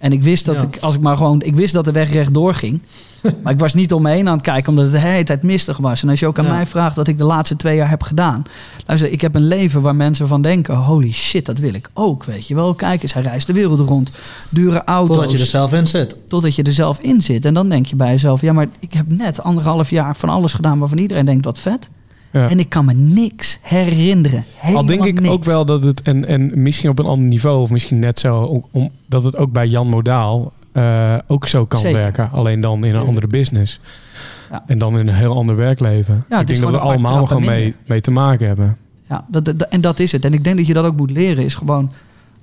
En 0.03 0.11
ik 0.11 0.23
wist 0.23 0.45
dat 0.45 0.55
Ja. 0.55 0.61
ik, 0.61 0.77
als 0.81 0.95
ik 0.95 1.01
maar 1.01 1.17
gewoon, 1.17 1.41
ik 1.41 1.55
wist 1.55 1.73
dat 1.73 1.85
de 1.85 1.91
weg 1.91 2.11
rechtdoor 2.11 2.53
ging. 2.53 2.79
maar 3.43 3.53
ik 3.53 3.59
was 3.59 3.73
niet 3.73 3.93
om 3.93 4.01
me 4.01 4.09
heen 4.09 4.27
aan 4.27 4.33
het 4.33 4.41
kijken, 4.41 4.69
omdat 4.69 4.83
het 4.85 4.93
de 4.93 4.99
hele 4.99 5.23
tijd 5.23 5.43
mistig 5.43 5.77
was. 5.77 6.03
En 6.03 6.09
als 6.09 6.19
je 6.19 6.27
ook 6.27 6.39
aan 6.39 6.45
Ja. 6.45 6.53
mij 6.53 6.65
vraagt 6.65 6.95
wat 6.95 7.07
ik 7.07 7.17
de 7.17 7.23
laatste 7.23 7.55
twee 7.55 7.75
jaar 7.75 7.89
heb 7.89 8.01
gedaan. 8.03 8.43
Luister, 8.85 9.11
ik 9.11 9.21
heb 9.21 9.35
een 9.35 9.47
leven 9.47 9.81
waar 9.81 9.95
mensen 9.95 10.27
van 10.27 10.41
denken, 10.41 10.75
holy 10.75 11.11
shit, 11.11 11.45
dat 11.45 11.57
wil 11.59 11.73
ik 11.73 11.89
ook, 11.93 12.23
weet 12.23 12.47
je 12.47 12.55
wel. 12.55 12.73
Kijk 12.73 13.03
eens, 13.03 13.13
hij 13.13 13.23
reist 13.23 13.47
de 13.47 13.53
wereld 13.53 13.79
rond. 13.79 14.11
Dure 14.49 14.83
auto's 14.83 15.15
Totdat 15.15 15.31
je 15.31 15.37
er 15.39 15.45
zelf 15.45 15.73
in 15.73 15.87
zit. 15.87 16.15
totdat 16.27 16.55
je 16.55 16.63
er 16.63 16.73
zelf 16.73 16.99
in 16.99 17.21
zit. 17.23 17.45
En 17.45 17.53
dan 17.53 17.69
denk 17.69 17.85
je 17.85 17.95
bij 17.95 18.09
jezelf, 18.11 18.41
ja, 18.41 18.53
maar 18.53 18.67
ik 18.79 18.93
heb 18.93 19.05
net 19.11 19.43
anderhalf 19.43 19.89
jaar 19.89 20.15
van 20.15 20.29
alles 20.29 20.53
gedaan 20.53 20.79
waarvan 20.79 20.97
iedereen 20.97 21.25
denkt, 21.25 21.45
wat 21.45 21.59
vet. 21.59 21.89
Ja. 22.33 22.49
En 22.49 22.59
ik 22.59 22.69
kan 22.69 22.85
me 22.85 22.93
niks 22.93 23.59
herinneren. 23.61 24.43
Al 24.73 24.85
denk 24.85 25.05
ik 25.05 25.19
niks. 25.19 25.33
ook 25.33 25.43
wel 25.43 25.65
dat 25.65 25.83
het, 25.83 26.01
en, 26.01 26.25
en 26.27 26.61
misschien 26.61 26.89
op 26.89 26.99
een 26.99 27.05
ander 27.05 27.27
niveau, 27.27 27.61
of 27.61 27.69
misschien 27.69 27.99
net 27.99 28.19
zo, 28.19 28.63
om, 28.71 28.89
dat 29.05 29.23
het 29.23 29.37
ook 29.37 29.51
bij 29.51 29.67
Jan 29.67 29.87
Modaal 29.87 30.51
eh, 30.71 31.15
ook 31.27 31.47
zo 31.47 31.65
kan 31.65 31.79
Zeker. 31.79 31.99
werken. 31.99 32.29
Alleen 32.31 32.61
dan 32.61 32.83
in 32.85 32.95
een 32.95 33.07
andere 33.07 33.27
business. 33.27 33.79
Ja. 34.51 34.63
En 34.67 34.77
dan 34.77 34.99
in 34.99 35.07
een 35.07 35.13
heel 35.13 35.35
ander 35.35 35.55
werkleven. 35.55 36.25
Ja, 36.29 36.39
ik 36.39 36.47
denk 36.47 36.61
dat 36.61 36.71
we 36.71 36.79
allemaal 36.79 37.25
gewoon 37.25 37.45
mee, 37.45 37.75
mee 37.85 38.01
te 38.01 38.11
maken 38.11 38.47
hebben. 38.47 38.77
Ja, 39.09 39.25
dat, 39.27 39.45
dat- 39.45 39.61
en 39.61 39.81
dat 39.81 39.99
is 39.99 40.11
het. 40.11 40.25
En 40.25 40.33
ik 40.33 40.43
denk 40.43 40.57
dat 40.57 40.67
je 40.67 40.73
dat 40.73 40.85
ook 40.85 40.97
moet 40.97 41.11
leren. 41.11 41.43
Is 41.43 41.55
gewoon 41.55 41.91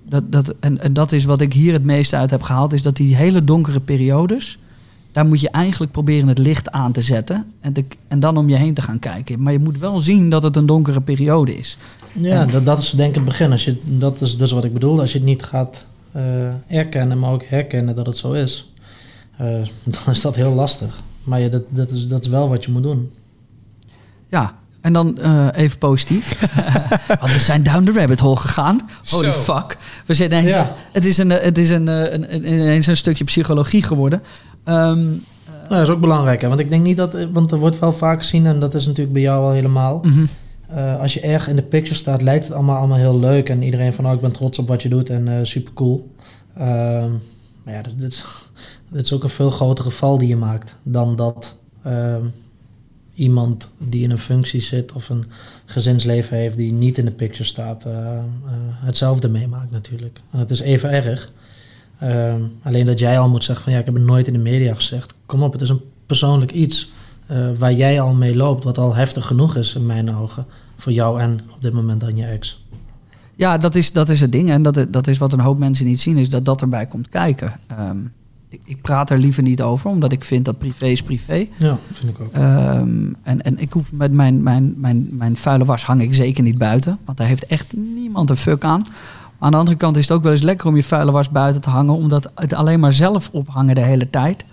dat, 0.08 0.32
dat, 0.32 0.54
en, 0.60 0.82
en 0.82 0.92
dat 0.92 1.12
is 1.12 1.24
wat 1.24 1.40
ik 1.40 1.52
hier 1.52 1.72
het 1.72 1.84
meeste 1.84 2.16
uit 2.16 2.30
heb 2.30 2.42
gehaald. 2.42 2.72
Is 2.72 2.82
dat 2.82 2.96
die 2.96 3.16
hele 3.16 3.44
donkere 3.44 3.80
periodes. 3.80 4.58
Daar 5.12 5.26
moet 5.26 5.40
je 5.40 5.50
eigenlijk 5.50 5.92
proberen 5.92 6.28
het 6.28 6.38
licht 6.38 6.70
aan 6.70 6.92
te 6.92 7.02
zetten. 7.02 7.52
En, 7.60 7.72
te, 7.72 7.84
en 8.08 8.20
dan 8.20 8.36
om 8.36 8.48
je 8.48 8.56
heen 8.56 8.74
te 8.74 8.82
gaan 8.82 8.98
kijken. 8.98 9.42
Maar 9.42 9.52
je 9.52 9.58
moet 9.58 9.78
wel 9.78 10.00
zien 10.00 10.30
dat 10.30 10.42
het 10.42 10.56
een 10.56 10.66
donkere 10.66 11.00
periode 11.00 11.56
is. 11.56 11.76
Ja, 12.12 12.44
dat, 12.44 12.66
dat 12.66 12.78
is 12.78 12.90
denk 12.90 13.08
ik 13.08 13.14
het 13.14 13.24
begin. 13.24 13.50
Als 13.50 13.64
je, 13.64 13.80
dat, 13.84 14.20
is, 14.20 14.36
dat 14.36 14.46
is 14.46 14.54
wat 14.54 14.64
ik 14.64 14.72
bedoel. 14.72 15.00
Als 15.00 15.12
je 15.12 15.18
het 15.18 15.26
niet 15.26 15.42
gaat 15.42 15.84
eh, 16.12 16.52
erkennen, 16.66 17.18
maar 17.18 17.30
ook 17.30 17.44
herkennen 17.44 17.94
dat 17.94 18.06
het 18.06 18.16
zo 18.16 18.32
is, 18.32 18.72
eh, 19.36 19.46
dan 19.84 20.12
is 20.12 20.20
dat 20.20 20.36
heel 20.36 20.52
lastig. 20.52 21.00
Maar 21.22 21.40
ja, 21.40 21.48
dat, 21.48 21.62
dat, 21.68 21.90
is, 21.90 22.08
dat 22.08 22.20
is 22.24 22.28
wel 22.28 22.48
wat 22.48 22.64
je 22.64 22.70
moet 22.70 22.82
doen. 22.82 23.10
Ja, 24.28 24.54
en 24.80 24.92
dan 24.92 25.18
eh, 25.18 25.46
even 25.52 25.78
positief. 25.78 26.40
Want 27.20 27.32
we 27.32 27.40
zijn 27.40 27.62
down 27.62 27.84
the 27.84 27.92
rabbit 27.92 28.20
hole 28.20 28.36
gegaan. 28.36 28.88
Holy 29.08 29.32
fuck. 29.32 29.76
We 30.06 30.14
zijn 30.14 30.30
ineens, 30.30 30.48
Ja. 30.48 30.70
Het 30.92 31.04
is, 31.04 31.18
een, 31.18 31.30
het 31.30 31.58
is 31.58 31.70
een, 31.70 31.86
een, 31.86 32.34
een, 32.34 32.46
ineens 32.46 32.86
een 32.86 32.96
stukje 32.96 33.24
psychologie 33.24 33.82
geworden. 33.82 34.22
Ehm, 34.70 35.08
Nou, 35.68 35.82
dat 35.82 35.88
is 35.88 35.94
ook 35.94 36.00
belangrijk, 36.00 36.40
hè? 36.40 36.48
want 36.48 36.60
ik 36.60 36.70
denk 36.70 36.82
niet 36.82 36.96
dat, 36.96 37.28
want 37.32 37.52
er 37.52 37.58
wordt 37.58 37.78
wel 37.78 37.92
vaak 37.92 38.18
gezien, 38.18 38.46
en 38.46 38.60
dat 38.60 38.74
is 38.74 38.86
natuurlijk 38.86 39.12
bij 39.12 39.22
jou 39.22 39.44
al 39.44 39.50
helemaal. 39.50 40.00
mhm. 40.04 40.24
Eh, 40.68 41.00
als 41.00 41.14
je 41.14 41.20
erg 41.20 41.48
in 41.48 41.56
de 41.56 41.62
picture 41.62 41.94
staat, 41.94 42.22
lijkt 42.22 42.44
het 42.44 42.52
allemaal, 42.52 42.76
allemaal 42.76 42.96
heel 42.96 43.18
leuk. 43.18 43.48
En 43.48 43.62
iedereen 43.62 43.92
van, 43.92 44.06
oh, 44.06 44.12
ik 44.12 44.20
ben 44.20 44.32
trots 44.32 44.58
op 44.58 44.68
wat 44.68 44.82
je 44.82 44.88
doet 44.88 45.10
en 45.10 45.28
eh 45.28 45.44
super 45.44 45.72
cool. 45.72 46.14
Ehm, 46.56 47.10
maar 47.64 47.74
ja, 47.74 47.82
dit, 47.82 47.98
dit, 47.98 48.12
is, 48.12 48.24
dit 48.92 49.04
is 49.04 49.12
ook 49.12 49.22
een 49.22 49.28
veel 49.28 49.50
groter 49.50 49.84
geval 49.84 50.18
die 50.18 50.28
je 50.28 50.36
maakt 50.36 50.76
dan 50.82 51.16
dat 51.16 51.56
ehm, 51.84 52.24
iemand 53.14 53.68
die 53.78 54.02
in 54.02 54.10
een 54.10 54.18
functie 54.18 54.60
zit 54.60 54.92
of 54.92 55.08
een 55.08 55.24
gezinsleven 55.64 56.36
heeft 56.36 56.56
die 56.56 56.72
niet 56.72 56.98
in 56.98 57.04
de 57.04 57.10
picture 57.10 57.44
staat, 57.44 57.84
eh, 57.84 58.16
eh, 58.16 58.22
hetzelfde 58.84 59.28
meemaakt 59.28 59.70
natuurlijk. 59.70 60.20
En 60.32 60.38
het 60.38 60.50
is 60.50 60.60
even 60.60 60.90
erg. 60.90 61.32
Ehm, 62.00 62.40
alleen 62.62 62.86
dat 62.86 62.98
jij 62.98 63.18
al 63.18 63.28
moet 63.28 63.44
zeggen 63.44 63.64
van 63.64 63.72
ja, 63.72 63.78
ik 63.78 63.84
heb 63.84 63.94
het 63.94 64.04
nooit 64.04 64.26
in 64.26 64.32
de 64.32 64.38
media 64.38 64.74
gezegd. 64.74 65.14
Kom 65.26 65.42
op, 65.42 65.52
het 65.52 65.62
is 65.62 65.68
een 65.68 65.80
persoonlijk 66.06 66.52
iets 66.52 66.90
eh, 67.26 67.50
waar 67.58 67.72
jij 67.72 68.00
al 68.00 68.14
mee 68.14 68.36
loopt, 68.36 68.64
wat 68.64 68.78
al 68.78 68.94
heftig 68.94 69.26
genoeg 69.26 69.56
is 69.56 69.74
in 69.74 69.86
mijn 69.86 70.14
ogen. 70.14 70.46
Voor 70.76 70.92
jou 70.92 71.20
en 71.20 71.40
op 71.54 71.62
dit 71.62 71.72
moment 71.72 72.00
dan 72.00 72.16
je 72.16 72.24
ex. 72.24 72.66
Ja, 73.34 73.58
dat 73.58 73.74
is, 73.74 73.92
dat 73.92 74.08
is 74.08 74.20
het 74.20 74.32
ding. 74.32 74.50
En 74.50 74.62
dat, 74.62 74.86
dat 74.88 75.06
is 75.06 75.18
wat 75.18 75.32
een 75.32 75.40
hoop 75.40 75.58
mensen 75.58 75.86
niet 75.86 76.00
zien, 76.00 76.16
is 76.16 76.30
dat 76.30 76.44
dat 76.44 76.60
erbij 76.60 76.86
komt 76.86 77.08
kijken. 77.08 77.60
Ehm, 77.66 77.98
ik, 78.48 78.60
ik 78.64 78.82
praat 78.82 79.10
er 79.10 79.18
liever 79.18 79.42
niet 79.42 79.62
over, 79.62 79.90
omdat 79.90 80.12
ik 80.12 80.24
vind 80.24 80.44
dat 80.44 80.58
privé 80.58 80.86
is 80.86 81.02
privé. 81.02 81.46
Ja, 81.58 81.78
vind 81.92 82.10
ik 82.10 82.20
ook. 82.20 82.32
Ehm, 82.32 83.12
en, 83.22 83.42
en 83.42 83.58
ik 83.58 83.72
hoef 83.72 83.92
met 83.92 84.12
mijn, 84.12 84.42
mijn, 84.42 84.74
mijn, 84.76 85.08
mijn 85.10 85.36
vuile 85.36 85.64
was 85.64 85.84
hang 85.84 86.02
ik 86.02 86.14
zeker 86.14 86.42
niet 86.42 86.58
buiten. 86.58 86.98
Want 87.04 87.18
daar 87.18 87.26
heeft 87.26 87.46
echt 87.46 87.72
niemand 87.76 88.30
een 88.30 88.36
fuck 88.36 88.64
aan. 88.64 88.86
Aan 89.40 89.50
de 89.50 89.56
andere 89.56 89.76
kant 89.76 89.96
is 89.96 90.08
het 90.08 90.16
ook 90.16 90.22
wel 90.22 90.32
eens 90.32 90.42
lekker 90.42 90.66
om 90.66 90.76
je 90.76 90.82
vuile 90.82 91.12
was 91.12 91.30
buiten 91.30 91.60
te 91.60 91.70
hangen. 91.70 91.94
Omdat 91.94 92.30
het 92.34 92.54
alleen 92.54 92.80
maar 92.80 92.92
zelf 92.92 93.28
ophangen 93.32 93.74
de 93.74 93.80
hele 93.80 94.10
tijd. 94.10 94.44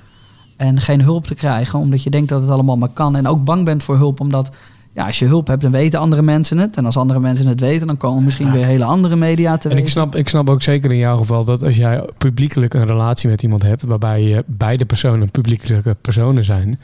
En 0.57 0.81
geen 0.81 1.01
hulp 1.01 1.25
te 1.25 1.35
krijgen, 1.35 1.79
omdat 1.79 2.03
je 2.03 2.09
denkt 2.09 2.29
dat 2.29 2.41
het 2.41 2.49
allemaal 2.49 2.77
maar 2.77 2.89
kan. 2.89 3.15
En 3.15 3.27
ook 3.27 3.43
bang 3.43 3.65
bent 3.65 3.83
voor 3.83 3.95
hulp, 3.97 4.19
omdat 4.19 4.51
ja, 4.93 5.05
als 5.05 5.19
je 5.19 5.25
hulp 5.25 5.47
hebt, 5.47 5.61
dan 5.61 5.71
weten 5.71 5.99
andere 5.99 6.21
mensen 6.21 6.57
het. 6.57 6.77
En 6.77 6.85
als 6.85 6.97
andere 6.97 7.19
mensen 7.19 7.47
het 7.47 7.59
weten, 7.59 7.87
dan 7.87 7.97
komen 7.97 8.23
misschien 8.23 8.51
weer 8.51 8.65
hele 8.65 8.83
andere 8.83 9.15
media 9.15 9.57
te 9.57 9.69
En 9.69 9.77
ik 9.77 9.89
snap, 9.89 10.15
ik 10.15 10.29
snap 10.29 10.49
ook 10.49 10.61
zeker 10.61 10.91
in 10.91 10.97
jouw 10.97 11.17
geval 11.17 11.45
dat 11.45 11.63
als 11.63 11.75
jij 11.75 12.09
publiekelijk 12.17 12.73
een 12.73 12.85
relatie 12.85 13.29
met 13.29 13.43
iemand 13.43 13.61
hebt, 13.61 13.83
waarbij 13.83 14.21
je 14.21 14.43
beide 14.47 14.85
personen 14.85 15.31
publiekelijke 15.31 15.95
personen 16.01 16.43
zijn, 16.43 16.79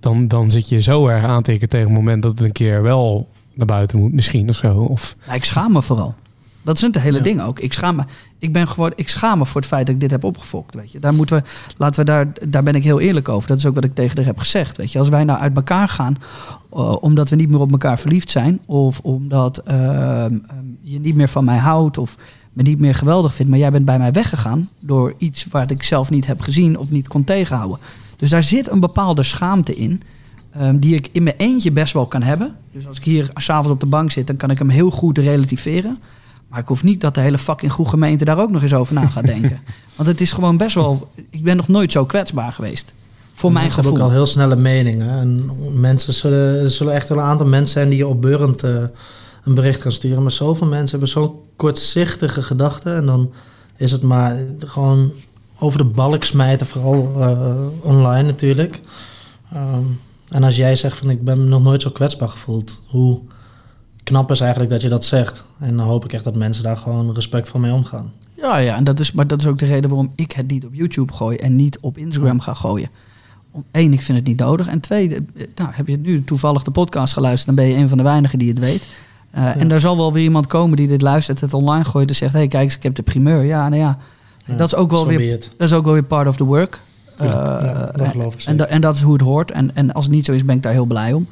dan, 0.00 0.28
dan 0.28 0.50
zit 0.50 0.68
je 0.68 0.80
zo 0.80 1.06
erg 1.06 1.24
aantekenen 1.24 1.68
tegen 1.68 1.86
het 1.86 1.96
moment 1.96 2.22
dat 2.22 2.30
het 2.30 2.42
een 2.42 2.52
keer 2.52 2.82
wel 2.82 3.28
naar 3.54 3.66
buiten 3.66 3.98
moet, 3.98 4.12
misschien 4.12 4.48
of 4.48 4.56
zo. 4.56 4.74
Of, 4.74 5.16
Ja, 5.26 5.32
ik 5.32 5.44
schaam 5.44 5.72
me 5.72 5.82
vooral. 5.82 6.14
Dat 6.68 6.76
is 6.76 6.82
het 6.82 6.98
hele 7.02 7.16
Ja. 7.16 7.22
ding 7.24 7.42
ook. 7.42 7.58
Ik 7.58 7.72
schaam 7.72 7.96
me. 7.96 8.02
Ik 8.38 8.52
ben 8.52 8.68
gewoon, 8.68 8.92
ik 8.96 9.08
schaam 9.08 9.38
me 9.38 9.46
voor 9.46 9.60
het 9.60 9.70
feit 9.70 9.86
dat 9.86 9.94
ik 9.94 10.00
dit 10.00 10.10
heb 10.10 10.24
opgefokt. 10.24 10.74
Weet 10.74 10.92
je, 10.92 10.98
daar 10.98 11.14
moeten 11.14 11.36
we, 11.36 11.42
laten 11.76 12.00
we 12.00 12.06
daar, 12.10 12.26
daar 12.48 12.62
ben 12.62 12.74
ik 12.74 12.82
heel 12.84 13.00
eerlijk 13.00 13.28
over. 13.28 13.48
Dat 13.48 13.58
is 13.58 13.66
ook 13.66 13.74
wat 13.74 13.84
ik 13.84 13.94
tegen 13.94 14.16
haar 14.16 14.24
heb 14.26 14.38
gezegd. 14.38 14.76
Weet 14.76 14.92
je, 14.92 14.98
als 14.98 15.08
wij 15.08 15.24
nou 15.24 15.40
uit 15.40 15.56
elkaar 15.56 15.88
gaan, 15.88 16.16
eh, 16.72 16.96
omdat 17.00 17.28
we 17.28 17.36
niet 17.36 17.50
meer 17.50 17.60
op 17.60 17.70
elkaar 17.70 17.98
verliefd 17.98 18.30
zijn, 18.30 18.60
of 18.66 19.00
omdat 19.02 19.58
ehm, 19.58 19.78
ehm, 19.78 20.38
je 20.80 21.00
niet 21.00 21.14
meer 21.14 21.28
van 21.28 21.44
mij 21.44 21.58
houdt, 21.58 21.98
of 21.98 22.16
me 22.52 22.62
niet 22.62 22.78
meer 22.80 22.94
geweldig 22.94 23.34
vindt, 23.34 23.50
maar 23.50 23.60
jij 23.60 23.70
bent 23.70 23.84
bij 23.84 23.98
mij 23.98 24.12
weggegaan 24.12 24.68
door 24.80 25.14
iets 25.18 25.46
wat 25.50 25.70
ik 25.70 25.82
zelf 25.82 26.10
niet 26.10 26.26
heb 26.26 26.40
gezien 26.40 26.78
of 26.78 26.90
niet 26.90 27.08
kon 27.08 27.24
tegenhouden. 27.24 27.78
Dus 28.16 28.30
daar 28.30 28.42
zit 28.44 28.70
een 28.70 28.80
bepaalde 28.80 29.22
schaamte 29.22 29.74
in. 29.74 30.02
ehm, 30.52 30.78
die 30.78 30.94
ik 30.94 31.08
in 31.12 31.22
mijn 31.22 31.36
eentje 31.38 31.72
best 31.72 31.92
wel 31.92 32.06
kan 32.06 32.22
hebben. 32.22 32.54
Dus 32.72 32.86
als 32.86 32.96
ik 32.96 33.04
hier 33.04 33.30
s'avonds 33.34 33.70
op 33.70 33.80
de 33.80 33.86
bank 33.86 34.10
zit, 34.10 34.26
dan 34.26 34.36
kan 34.36 34.50
ik 34.50 34.58
hem 34.58 34.68
heel 34.68 34.90
goed 34.90 35.18
relativeren. 35.18 35.98
Maar 36.48 36.60
ik 36.60 36.66
hoef 36.66 36.82
niet 36.82 37.00
dat 37.00 37.14
de 37.14 37.20
hele 37.20 37.38
fucking 37.38 37.72
goede 37.72 37.90
gemeente 37.90 38.24
daar 38.24 38.38
ook 38.38 38.50
nog 38.50 38.62
eens 38.62 38.74
over 38.74 38.94
na 38.94 39.06
gaat 39.06 39.26
denken. 39.34 39.60
Want 39.96 40.08
het 40.08 40.20
is 40.20 40.32
gewoon 40.32 40.56
best 40.56 40.74
wel... 40.74 41.10
Ik 41.30 41.42
ben 41.42 41.56
nog 41.56 41.68
nooit 41.68 41.92
zo 41.92 42.04
kwetsbaar 42.04 42.52
geweest. 42.52 42.94
Voor 43.32 43.52
mijn 43.52 43.72
gevoel. 43.72 43.92
ook 43.92 43.98
al 43.98 44.10
heel 44.10 44.26
snelle 44.26 44.56
meningen. 44.56 45.10
En 45.10 45.50
mensen 45.80 46.12
zullen, 46.12 46.60
er 46.60 46.70
zullen 46.70 46.94
echt 46.94 47.08
wel 47.08 47.18
een 47.18 47.24
aantal 47.24 47.46
mensen 47.46 47.72
zijn 47.72 47.88
die 47.88 47.98
je 47.98 48.06
opbeurend 48.06 48.62
eh, 48.62 48.82
een 49.44 49.54
bericht 49.54 49.80
kan 49.80 49.92
sturen. 49.92 50.22
Maar 50.22 50.32
zoveel 50.32 50.66
mensen 50.66 50.90
hebben 50.90 51.08
zo'n 51.08 51.34
kortzichtige 51.56 52.42
gedachten. 52.42 52.94
En 52.94 53.06
dan 53.06 53.32
is 53.76 53.92
het 53.92 54.02
maar 54.02 54.36
gewoon 54.58 55.12
over 55.58 55.78
de 55.78 55.84
balk 55.84 56.24
smijten, 56.24 56.66
vooral 56.66 57.12
eh, 57.18 57.54
online 57.80 58.26
natuurlijk. 58.26 58.82
Ehm, 59.52 59.82
en 60.28 60.44
als 60.44 60.56
jij 60.56 60.76
zegt 60.76 60.96
van 60.96 61.10
ik 61.10 61.24
ben 61.24 61.48
nog 61.48 61.62
nooit 61.62 61.82
zo 61.82 61.90
kwetsbaar 61.90 62.28
gevoeld. 62.28 62.80
Hoe 62.86 63.20
knap 64.08 64.30
is 64.30 64.40
eigenlijk 64.40 64.70
dat 64.70 64.82
je 64.82 64.88
dat 64.88 65.04
zegt. 65.04 65.44
En 65.58 65.76
dan 65.76 65.86
hoop 65.86 66.04
ik 66.04 66.12
echt 66.12 66.24
dat 66.24 66.36
mensen 66.36 66.62
daar 66.62 66.76
gewoon 66.76 67.14
respectvol 67.14 67.60
mee 67.60 67.72
omgaan. 67.72 68.12
Ja, 68.36 68.56
ja 68.56 68.76
en 68.76 68.84
dat 68.84 69.00
is, 69.00 69.12
maar 69.12 69.26
dat 69.26 69.40
is 69.40 69.46
ook 69.46 69.58
de 69.58 69.66
reden 69.66 69.90
waarom 69.90 70.10
ik 70.14 70.32
het 70.32 70.50
niet 70.50 70.64
op 70.64 70.74
YouTube 70.74 71.12
gooi 71.12 71.36
en 71.36 71.56
niet 71.56 71.78
op 71.80 71.98
Instagram 71.98 72.40
ga 72.40 72.54
gooien. 72.54 72.88
Om, 73.50 73.64
Eén, 73.72 73.92
ik 73.92 74.02
vind 74.02 74.18
het 74.18 74.26
niet 74.26 74.38
nodig. 74.38 74.66
En 74.68 74.80
twee, 74.80 75.08
de- 75.08 75.48
nou, 75.54 75.70
heb 75.72 75.88
je 75.88 75.96
nu 75.98 76.24
toevallig 76.24 76.62
de 76.62 76.70
podcast 76.70 77.12
geluisterd, 77.12 77.56
dan 77.56 77.64
ben 77.64 77.74
je 77.74 77.80
een 77.82 77.88
van 77.88 77.98
de 77.98 78.04
weinigen 78.04 78.38
die 78.38 78.48
het 78.48 78.58
weet. 78.58 78.88
Uh, 79.34 79.56
En 79.56 79.70
er 79.70 79.80
zal 79.80 79.96
wel 79.96 80.12
weer 80.12 80.22
iemand 80.22 80.46
komen 80.46 80.76
die 80.76 80.88
dit 80.88 81.02
luistert, 81.02 81.40
het 81.40 81.54
online 81.54 81.84
gooit 81.84 82.08
en 82.08 82.14
zegt: 82.16 82.32
hé, 82.32 82.38
hey, 82.38 82.48
kijk 82.48 82.64
eens, 82.64 82.76
ik 82.76 82.82
heb 82.82 82.94
de 82.94 83.02
primeur. 83.02 83.44
Ja, 83.44 83.68
nou 83.68 83.82
ja, 83.82 83.98
Ja, 84.44 84.54
dat, 84.54 84.66
is 84.66 84.74
ook 84.74 84.90
wel 84.90 85.00
so 85.00 85.06
weer, 85.06 85.38
dat 85.38 85.68
is 85.68 85.72
ook 85.72 85.84
wel 85.84 85.92
weer 85.92 86.02
part 86.02 86.28
of 86.28 86.36
the 86.36 86.44
work. 86.44 86.78
Uh, 87.20 87.26
ja, 87.26 87.92
dat 87.96 88.06
geloof 88.08 88.34
ik 88.34 88.42
en, 88.42 88.68
en 88.68 88.80
dat 88.80 88.94
is 88.96 89.02
hoe 89.02 89.12
het 89.12 89.22
hoort. 89.22 89.50
En, 89.50 89.70
en 89.76 89.92
als 89.92 90.04
het 90.04 90.14
niet 90.14 90.24
zo 90.24 90.32
is, 90.32 90.44
ben 90.44 90.56
ik 90.56 90.62
daar 90.62 90.72
heel 90.72 90.84
blij 90.84 91.12
om. 91.12 91.26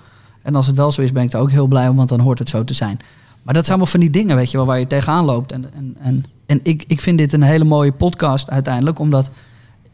En 0.46 0.54
als 0.54 0.66
het 0.66 0.76
wel 0.76 0.92
zo 0.92 1.02
is, 1.02 1.12
ben 1.12 1.22
ik 1.22 1.30
daar 1.30 1.40
ook 1.40 1.50
heel 1.50 1.66
blij 1.66 1.88
om, 1.88 1.96
want 1.96 2.08
dan 2.08 2.20
hoort 2.20 2.38
het 2.38 2.48
zo 2.48 2.64
te 2.64 2.74
zijn. 2.74 2.98
Maar 3.42 3.54
dat 3.54 3.64
zijn 3.66 3.76
allemaal 3.78 3.92
van 3.92 4.00
die 4.00 4.10
dingen, 4.10 4.36
weet 4.36 4.50
je 4.50 4.56
wel, 4.56 4.66
waar 4.66 4.78
je 4.78 4.86
tegenaan 4.86 5.24
loopt. 5.24 5.52
En, 5.52 5.64
en, 5.74 5.96
en, 6.00 6.24
en 6.46 6.60
ik, 6.62 6.84
ik 6.86 7.00
vind 7.00 7.18
dit 7.18 7.32
een 7.32 7.42
hele 7.42 7.64
mooie 7.64 7.92
podcast 7.92 8.50
uiteindelijk, 8.50 8.98
omdat 8.98 9.30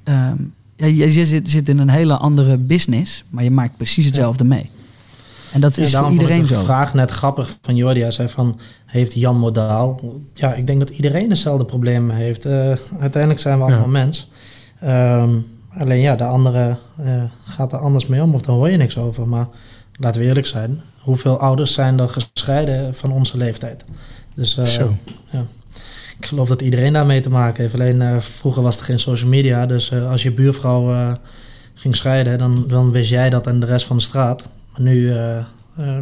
ehm, 0.05 0.37
ja, 0.77 0.87
je, 0.87 1.13
je 1.13 1.27
zit, 1.27 1.51
zit 1.51 1.69
in 1.69 1.79
een 1.79 1.89
hele 1.91 2.17
andere 2.17 2.57
business, 2.57 3.25
maar 3.31 3.45
je 3.45 3.51
maakt 3.51 3.77
precies 3.77 4.05
hetzelfde 4.07 4.45
mee. 4.45 4.71
En 5.53 5.61
dat 5.61 5.77
Ja, 5.77 5.83
is 5.83 5.91
voor 5.93 6.01
vond 6.01 6.13
iedereen 6.13 6.41
ik 6.43 6.49
de 6.49 6.55
zo. 6.55 6.65
vraag 6.65 6.95
net 6.95 7.11
grappig 7.11 7.57
van 7.63 7.77
Jordi. 7.77 8.01
Hij 8.01 8.11
zei 8.11 8.29
van, 8.29 8.59
heeft 8.87 9.13
Jan 9.15 9.39
modaal? 9.39 10.01
Ja, 10.35 10.55
ik 10.55 10.67
denk 10.67 10.79
dat 10.79 10.91
iedereen 10.91 11.29
dezelfde 11.29 11.65
problemen 11.65 12.17
heeft. 12.17 12.45
Eh, 12.45 12.73
uiteindelijk 13.01 13.41
zijn 13.41 13.59
we 13.59 13.65
allemaal 13.65 13.81
Ja. 13.85 13.87
mens. 13.91 14.31
Ehm, 14.81 15.31
alleen 15.79 16.01
ja, 16.01 16.17
de 16.17 16.25
andere 16.25 16.77
eh, 16.99 17.23
gaat 17.45 17.73
er 17.73 17.79
anders 17.79 18.07
mee 18.07 18.23
om 18.23 18.35
of 18.35 18.41
daar 18.43 18.55
hoor 18.55 18.69
je 18.71 18.77
niks 18.77 18.99
over. 18.99 19.29
Maar 19.29 19.47
laten 20.03 20.21
we 20.21 20.27
eerlijk 20.27 20.47
zijn. 20.47 20.81
Hoeveel 20.99 21.39
ouders 21.39 21.73
zijn 21.73 22.01
er 22.01 22.09
gescheiden 22.09 22.95
van 22.95 23.13
onze 23.13 23.37
leeftijd? 23.37 23.85
Dus 24.35 24.57
eh, 24.57 24.65
Zo. 24.65 24.95
ja. 25.31 25.47
ik 26.19 26.27
geloof 26.27 26.49
dat 26.49 26.63
iedereen 26.63 26.93
daarmee 26.93 27.21
te 27.21 27.31
maken 27.31 27.63
heeft. 27.63 27.75
Alleen 27.75 28.03
eh, 28.03 28.19
vroeger 28.19 28.63
was 28.63 28.79
er 28.79 28.85
geen 28.85 29.01
social 29.01 29.31
media. 29.31 29.67
Dus 29.67 29.91
eh, 29.91 30.11
als 30.11 30.23
je 30.23 30.33
buurvrouw 30.33 31.17
ging 31.75 31.97
scheiden, 31.97 32.39
dan, 32.39 32.65
dan 32.69 32.91
wist 32.91 33.11
jij 33.11 33.31
dat 33.31 33.47
en 33.47 33.61
de 33.61 33.67
rest 33.67 33.87
van 33.87 33.97
de 33.97 34.03
straat. 34.03 34.49
Maar 34.73 34.81
nu 34.81 35.15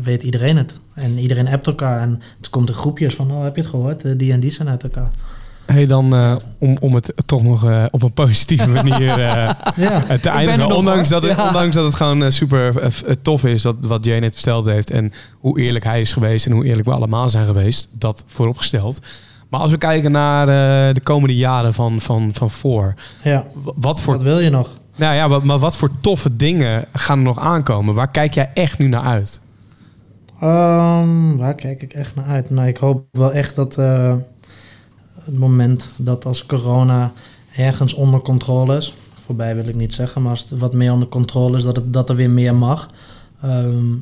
weet 0.02 0.22
iedereen 0.22 0.56
het. 0.56 0.74
En 1.00 1.18
iedereen 1.18 1.48
appt 1.48 1.66
elkaar. 1.66 2.00
En 2.00 2.20
het 2.38 2.50
komt 2.50 2.68
in 2.68 2.74
groepjes 2.74 3.14
van, 3.14 3.32
oh, 3.32 3.42
heb 3.42 3.54
je 3.54 3.60
het 3.60 3.70
gehoord? 3.70 4.04
Eh, 4.04 4.12
die 4.16 4.32
en 4.32 4.40
die 4.40 4.50
zijn 4.50 4.68
uit 4.68 4.82
elkaar. 4.82 5.10
Hey, 5.72 5.86
dan 5.86 6.14
eh, 6.14 6.36
om, 6.58 6.76
om 6.80 6.94
het 6.94 7.12
toch 7.26 7.42
nog 7.42 7.64
eh, 7.68 7.84
op 7.90 8.02
een 8.02 8.12
positieve 8.12 8.68
manier 8.82 9.10
eh, 9.10 9.50
Ja, 9.76 10.04
te 10.20 10.28
eindigen. 10.28 10.76
ondanks, 10.76 11.08
dat 11.08 11.22
het, 11.22 11.36
Ja. 11.36 11.46
ondanks 11.46 11.74
dat 11.74 11.84
het 11.84 11.94
gewoon 11.94 12.32
super 12.32 12.92
tof 13.22 13.44
is 13.44 13.62
dat, 13.62 13.76
wat 13.80 14.04
Jay 14.04 14.18
net 14.18 14.34
verteld 14.34 14.64
heeft. 14.64 14.90
En 14.90 15.12
hoe 15.38 15.60
eerlijk 15.60 15.84
hij 15.84 16.00
is 16.00 16.12
geweest 16.12 16.46
en 16.46 16.52
hoe 16.52 16.64
eerlijk 16.64 16.88
we 16.88 16.94
allemaal 16.94 17.30
zijn 17.30 17.46
geweest. 17.46 17.88
Dat 17.92 18.24
vooropgesteld. 18.26 18.98
Maar 19.48 19.60
als 19.60 19.70
we 19.70 19.78
kijken 19.78 20.10
naar 20.12 20.46
de 20.94 21.00
komende 21.02 21.36
jaren 21.36 21.74
van, 21.74 22.00
van, 22.00 22.30
van 22.34 22.50
voor. 22.50 22.94
ja. 23.22 23.44
Wat 23.74 24.00
voor, 24.00 24.14
wat 24.14 24.22
wil 24.22 24.38
je 24.38 24.50
nog? 24.50 24.70
nou 24.96 25.14
ja, 25.14 25.38
maar 25.38 25.58
wat 25.58 25.76
voor 25.76 25.90
toffe 26.00 26.36
dingen 26.36 26.84
gaan 26.92 27.18
er 27.18 27.24
nog 27.24 27.38
aankomen? 27.38 27.94
Waar 27.94 28.10
kijk 28.10 28.34
jij 28.34 28.50
echt 28.54 28.78
nu 28.78 28.86
naar 28.88 29.02
uit? 29.02 29.40
Ehm, 30.40 31.36
waar 31.36 31.54
kijk 31.54 31.82
ik 31.82 31.92
echt 31.92 32.14
naar 32.14 32.24
uit? 32.26 32.50
Nou, 32.50 32.68
ik 32.68 32.76
hoop 32.76 33.04
wel 33.12 33.32
echt 33.32 33.54
dat 33.54 33.78
het 35.24 35.38
moment 35.38 35.98
dat 36.00 36.24
als 36.24 36.46
corona 36.46 37.12
ergens 37.56 37.94
onder 37.94 38.20
controle 38.20 38.76
is, 38.76 38.94
voorbij 39.24 39.54
wil 39.54 39.68
ik 39.68 39.74
niet 39.74 39.94
zeggen, 39.94 40.22
maar 40.22 40.30
als 40.30 40.46
wat 40.50 40.74
meer 40.74 40.92
onder 40.92 41.08
controle 41.08 41.56
is, 41.56 41.62
dat, 41.62 41.76
het, 41.76 41.92
dat 41.92 42.08
er 42.08 42.16
weer 42.16 42.30
meer 42.30 42.54
mag. 42.54 42.88
Ehm, 43.42 43.94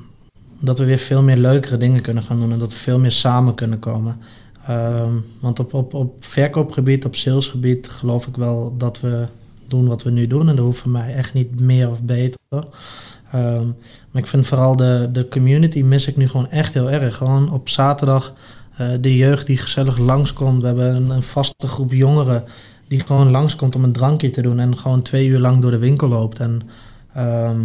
dat 0.60 0.78
we 0.78 0.84
weer 0.84 0.98
veel 0.98 1.22
meer 1.22 1.36
leukere 1.36 1.76
dingen 1.76 2.00
kunnen 2.02 2.22
gaan 2.22 2.40
doen 2.40 2.52
en 2.52 2.58
dat 2.58 2.72
we 2.72 2.78
veel 2.78 2.98
meer 2.98 3.12
samen 3.12 3.54
kunnen 3.54 3.78
komen. 3.78 4.18
Ehm, 4.66 5.12
want 5.40 5.58
op, 5.58 5.74
op, 5.74 5.94
op 5.94 6.24
verkoopgebied, 6.24 7.04
op 7.04 7.14
salesgebied, 7.14 7.88
geloof 7.88 8.26
ik 8.26 8.36
wel 8.36 8.74
dat 8.78 9.00
we 9.00 9.26
doen 9.68 9.88
wat 9.88 10.02
we 10.02 10.10
nu 10.10 10.26
doen. 10.26 10.48
En 10.48 10.56
dat 10.56 10.76
voor 10.76 10.90
mij 10.90 11.14
echt 11.14 11.34
niet 11.34 11.60
meer 11.60 11.90
of 11.90 12.02
beter. 12.02 12.38
Ehm, 13.32 13.66
maar 14.10 14.22
ik 14.22 14.26
vind 14.26 14.46
vooral 14.46 14.76
de, 14.76 15.08
de 15.12 15.28
community 15.28 15.82
mis 15.82 16.06
ik 16.06 16.16
nu 16.16 16.28
gewoon 16.28 16.48
echt 16.48 16.74
heel 16.74 16.90
erg. 16.90 17.16
Gewoon 17.16 17.52
op 17.52 17.68
zaterdag 17.68 18.32
eh, 18.78 18.88
de 19.00 19.16
jeugd 19.16 19.46
die 19.46 19.56
gezellig 19.56 19.98
langskomt. 19.98 20.60
We 20.60 20.66
hebben 20.66 21.10
een, 21.10 21.22
vaste 21.22 21.66
groep 21.66 21.92
jongeren 21.92 22.44
die 22.88 23.00
gewoon 23.00 23.30
langskomt 23.30 23.74
om 23.74 23.84
een 23.84 23.92
drankje 23.92 24.30
te 24.30 24.42
doen. 24.42 24.58
En 24.58 24.76
gewoon 24.76 25.02
twee 25.02 25.26
uur 25.26 25.38
lang 25.38 25.62
door 25.62 25.70
de 25.70 25.78
winkel 25.78 26.08
loopt. 26.08 26.38
En 26.38 26.60
ehm, 27.14 27.60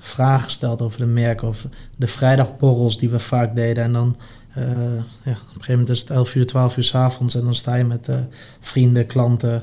vragen 0.00 0.50
stelt 0.50 0.82
over 0.82 0.98
de 0.98 1.06
merken. 1.06 1.48
Of 1.48 1.66
de 1.96 2.06
vrijdagborrels 2.06 2.98
die 2.98 3.08
we 3.08 3.18
vaak 3.18 3.54
deden. 3.54 3.84
En 3.84 3.92
dan 3.92 4.16
uh, 4.58 4.64
ja, 4.64 4.70
op 4.70 4.96
een 5.24 5.34
gegeven 5.34 5.70
moment 5.70 5.88
is 5.88 6.00
het 6.00 6.10
11 6.10 6.34
uur, 6.34 6.46
12 6.46 6.76
uur 6.76 6.84
s 6.84 6.94
avonds. 6.94 7.34
En 7.34 7.44
dan 7.44 7.54
sta 7.54 7.74
je 7.74 7.84
met 7.84 8.08
uh, 8.08 8.16
vrienden, 8.60 9.06
klanten, 9.06 9.62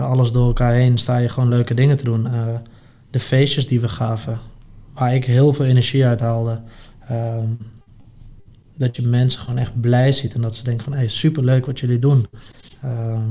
alles 0.00 0.32
door 0.32 0.46
elkaar 0.46 0.72
heen. 0.72 0.98
Sta 0.98 1.16
je 1.16 1.28
gewoon 1.28 1.48
leuke 1.48 1.74
dingen 1.74 1.96
te 1.96 2.04
doen. 2.04 2.28
de 3.10 3.20
feestjes 3.20 3.66
die 3.66 3.80
we 3.80 3.88
gaven 3.88 4.38
waar 4.94 5.14
ik 5.14 5.24
heel 5.24 5.52
veel 5.52 5.64
energie 5.64 6.06
uit 6.06 6.20
haalde. 6.20 6.60
Ehm, 7.08 7.46
dat 8.74 8.96
je 8.96 9.02
mensen 9.02 9.40
gewoon 9.40 9.58
echt 9.58 9.80
blij 9.80 10.12
ziet 10.12 10.34
en 10.34 10.40
dat 10.40 10.54
ze 10.56 10.64
denken 10.64 10.84
van 10.84 10.92
hey, 10.92 11.08
superleuk 11.08 11.66
wat 11.66 11.80
jullie 11.80 11.98
doen. 11.98 12.26
Ehm, 12.82 13.28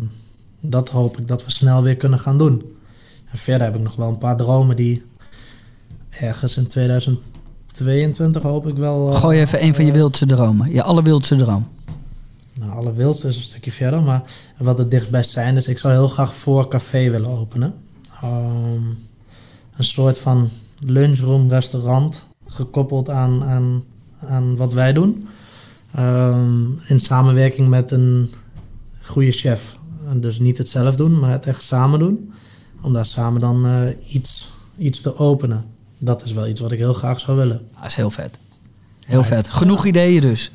dat 0.59 0.89
hoop 0.89 1.17
ik 1.17 1.27
dat 1.27 1.45
we 1.45 1.51
snel 1.51 1.83
weer 1.83 1.95
kunnen 1.95 2.19
gaan 2.19 2.37
doen. 2.37 2.75
En 3.31 3.37
verder 3.37 3.67
heb 3.67 3.75
ik 3.75 3.81
nog 3.81 3.95
wel 3.95 4.07
een 4.07 4.17
paar 4.17 4.37
dromen 4.37 4.75
die 4.75 5.03
ergens 6.09 6.57
in 6.57 6.67
2022 6.67 8.41
hoop 8.41 8.67
ik 8.67 8.75
wel. 8.75 9.09
Uh, 9.09 9.15
Gooi 9.15 9.39
even 9.39 9.63
een 9.63 9.75
van 9.75 9.85
je 9.85 9.91
wildste 9.91 10.25
dromen. 10.25 10.71
Je 10.71 10.83
allerwildste 10.83 11.35
droom. 11.35 11.67
Nou, 12.59 12.71
allerwildste 12.71 13.27
is 13.27 13.35
een 13.35 13.41
stukje 13.41 13.71
verder, 13.71 14.01
maar 14.01 14.23
wat 14.57 14.77
het 14.77 14.91
dichtbij 14.91 15.23
zijn 15.23 15.57
is, 15.57 15.67
ik 15.67 15.77
zou 15.77 15.93
heel 15.93 16.07
graag 16.07 16.35
voor 16.35 16.67
café 16.67 17.09
willen 17.09 17.29
openen. 17.29 17.73
Um, 18.23 18.97
een 19.77 19.83
soort 19.83 20.17
van 20.17 20.49
lunchroom, 20.79 21.49
restaurant, 21.49 22.27
gekoppeld 22.47 23.09
aan, 23.09 23.43
aan, 23.43 23.83
aan 24.27 24.55
wat 24.55 24.73
wij 24.73 24.93
doen. 24.93 25.27
Ehm, 25.95 26.63
in 26.87 26.99
samenwerking 26.99 27.67
met 27.67 27.91
een 27.91 28.33
goede 29.01 29.31
chef. 29.31 29.75
En 30.07 30.21
dus 30.21 30.39
niet 30.39 30.57
het 30.57 30.69
zelf 30.69 30.95
doen, 30.95 31.19
maar 31.19 31.31
het 31.31 31.45
echt 31.45 31.63
samen 31.63 31.99
doen. 31.99 32.33
Om 32.81 32.93
daar 32.93 33.05
samen 33.05 33.41
dan 33.41 33.65
uh, 33.65 33.89
iets, 34.13 34.53
iets 34.77 35.01
te 35.01 35.17
openen. 35.17 35.65
Dat 35.97 36.23
is 36.23 36.31
wel 36.31 36.47
iets 36.47 36.59
wat 36.59 36.71
ik 36.71 36.77
heel 36.77 36.93
graag 36.93 37.19
zou 37.19 37.37
willen. 37.37 37.61
Dat 37.75 37.85
is 37.85 37.95
heel 37.95 38.11
vet. 38.11 38.39
Heel 39.05 39.23
vet. 39.23 39.49
Genoeg 39.49 39.85
ideeën 39.85 40.21
dus. 40.21 40.51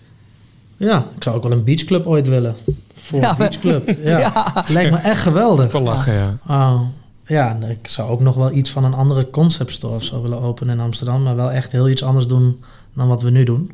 Ja, 0.76 0.98
ik 1.16 1.22
zou 1.22 1.36
ook 1.36 1.42
wel 1.42 1.52
een 1.52 1.64
beachclub 1.64 2.06
ooit 2.06 2.28
willen. 2.28 2.56
Voor 2.94 3.20
ja, 3.20 3.30
een 3.30 3.36
beachclub. 3.36 3.98
Ja. 3.98 4.18
ja. 4.34 4.64
Lijkt 4.68 4.90
me 4.90 4.98
echt 4.98 5.20
geweldig. 5.20 5.70
Kan 5.70 5.82
lachen, 5.82 6.12
ja. 6.12 6.38
Oh, 6.48 6.80
ja, 7.24 7.58
ik 7.68 7.88
zou 7.88 8.10
ook 8.10 8.20
nog 8.20 8.34
wel 8.34 8.52
iets 8.52 8.70
van 8.70 8.84
een 8.84 8.94
andere 8.94 9.30
concept 9.30 9.72
store 9.72 9.94
of 9.94 10.02
zo 10.02 10.22
willen 10.22 10.40
openen 10.40 10.74
in 10.74 10.84
Amsterdam. 10.84 11.22
Maar 11.22 11.36
wel 11.36 11.50
echt 11.50 11.72
heel 11.72 11.88
iets 11.88 12.02
anders 12.02 12.26
doen 12.26 12.60
dan 12.96 13.08
wat 13.08 13.22
we 13.22 13.30
nu 13.30 13.44
doen. 13.44 13.70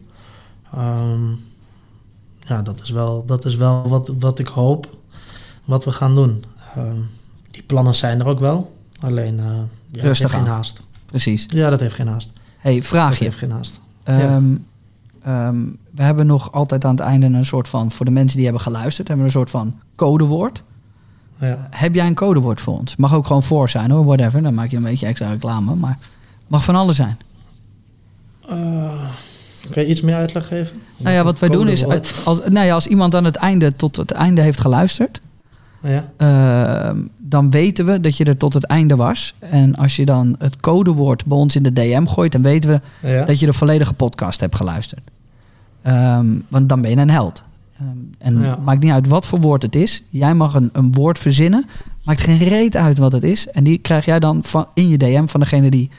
Ehm, 0.73 1.31
ja, 2.41 2.63
dat 2.63 2.81
is 2.81 2.91
wel, 2.91 3.25
dat 3.27 3.45
is 3.45 3.57
wel 3.57 3.89
wat, 3.89 4.13
wat 4.19 4.39
ik 4.39 4.49
hoop 4.49 4.97
wat 5.65 5.85
we 5.85 5.93
gaan 5.93 6.15
doen. 6.15 6.45
Ehm, 6.75 6.97
die 7.51 7.63
plannen 7.63 7.95
zijn 7.95 8.21
er 8.21 8.27
ook 8.27 8.41
wel. 8.41 8.77
Alleen, 9.01 9.39
uh, 9.39 9.45
ja, 9.91 10.03
Rustig 10.03 10.31
heeft 10.31 10.43
geen 10.43 10.53
haast. 10.53 10.81
Precies. 11.07 11.47
Ja, 11.49 11.71
dat 11.71 11.81
heeft 11.81 11.95
geen 11.95 12.09
haast. 12.09 12.33
hey, 12.59 12.83
vraagje. 12.83 13.25
Dat 13.25 13.25
heeft 13.25 13.37
geen 13.37 13.51
haast. 13.51 13.81
Um, 15.29 15.79
we 15.91 16.03
hebben 16.03 16.27
nog 16.27 16.53
altijd 16.53 16.85
aan 16.85 16.95
het 16.97 17.05
einde 17.05 17.27
een 17.27 17.45
soort 17.45 17.69
van, 17.69 17.91
voor 17.91 18.07
de 18.07 18.13
mensen 18.13 18.37
die 18.37 18.45
hebben 18.45 18.63
geluisterd, 18.63 19.09
hebben 19.09 19.27
we 19.27 19.33
een 19.33 19.39
soort 19.39 19.51
van 19.51 19.81
codewoord. 19.97 20.63
Ja. 21.39 21.69
Heb 21.71 21.95
jij 21.95 22.07
een 22.07 22.15
codewoord 22.15 22.61
voor 22.61 22.79
ons? 22.79 22.97
Mag 22.97 23.15
ook 23.15 23.27
gewoon 23.27 23.43
voor 23.43 23.69
zijn 23.69 23.91
hoor, 23.91 24.05
whatever. 24.05 24.43
Dan 24.43 24.55
maak 24.55 24.71
je 24.71 24.77
een 24.77 24.83
beetje 24.83 25.07
extra 25.07 25.31
reclame. 25.31 25.75
Maar 25.75 25.99
mag 26.49 26.65
van 26.65 26.75
alles 26.75 26.97
zijn. 26.97 27.17
Uh, 28.51 29.03
kan 29.71 29.83
je 29.83 29.89
iets 29.89 30.01
meer 30.01 30.15
uitleg 30.15 30.47
geven? 30.47 30.81
Nou 30.97 31.15
ja, 31.15 31.25
wat 31.25 31.39
wij 31.39 31.49
doen 31.49 31.69
is, 31.69 31.85
als, 32.25 32.41
nou 32.49 32.67
ja, 32.67 32.75
als 32.75 32.87
iemand 32.87 33.15
aan 33.15 33.25
het 33.25 33.37
einde 33.37 33.77
tot 33.77 33.97
het 33.97 34.11
einde 34.11 34.41
heeft 34.41 34.61
geluisterd, 34.61 35.21
ja. 35.83 36.11
Uh, 36.19 36.99
dan 37.19 37.51
weten 37.51 37.87
we 37.87 38.01
dat 38.01 38.17
je 38.17 38.25
er 38.25 38.37
tot 38.37 38.55
het 38.55 38.65
einde 38.65 38.97
was. 38.97 39.35
En 39.39 39.77
als 39.77 39.97
je 39.97 40.05
dan 40.05 40.35
het 40.39 40.57
codewoord 40.61 41.25
bij 41.25 41.37
ons 41.37 41.57
in 41.57 41.63
de 41.63 41.73
DM 41.73 42.07
gooit, 42.07 42.33
dan 42.33 42.43
weten 42.43 42.71
we 42.71 43.09
ja. 43.09 43.25
dat 43.25 43.41
je 43.41 43.47
de 43.47 43.53
volledige 43.53 43.95
podcast 43.95 44.41
hebt 44.41 44.57
geluisterd. 44.57 45.01
Um, 45.87 46.45
want 46.49 46.69
dan 46.69 46.81
ben 46.81 46.91
je 46.91 46.97
een 46.97 47.11
held. 47.11 47.43
Um, 47.81 48.11
en 48.19 48.41
Ja. 48.41 48.59
maakt 48.65 48.83
niet 48.83 48.93
uit 48.93 49.09
wat 49.09 49.27
voor 49.27 49.41
woord 49.41 49.63
het 49.63 49.77
is. 49.77 50.03
Jij 50.09 50.35
mag 50.35 50.55
een, 50.55 50.71
een 50.73 50.93
woord 50.93 51.19
verzinnen. 51.19 51.67
Maakt 52.05 52.21
geen 52.21 52.39
reet 52.39 52.77
uit 52.77 52.99
wat 52.99 53.13
het 53.13 53.23
is. 53.23 53.49
En 53.49 53.65
die 53.65 53.79
krijg 53.79 54.05
jij 54.05 54.19
dan 54.19 54.45
van, 54.45 54.67
in 54.75 54.89
je 54.89 54.97
DM 54.97 55.27
van 55.27 55.41
degene 55.41 55.71
die 55.71 55.91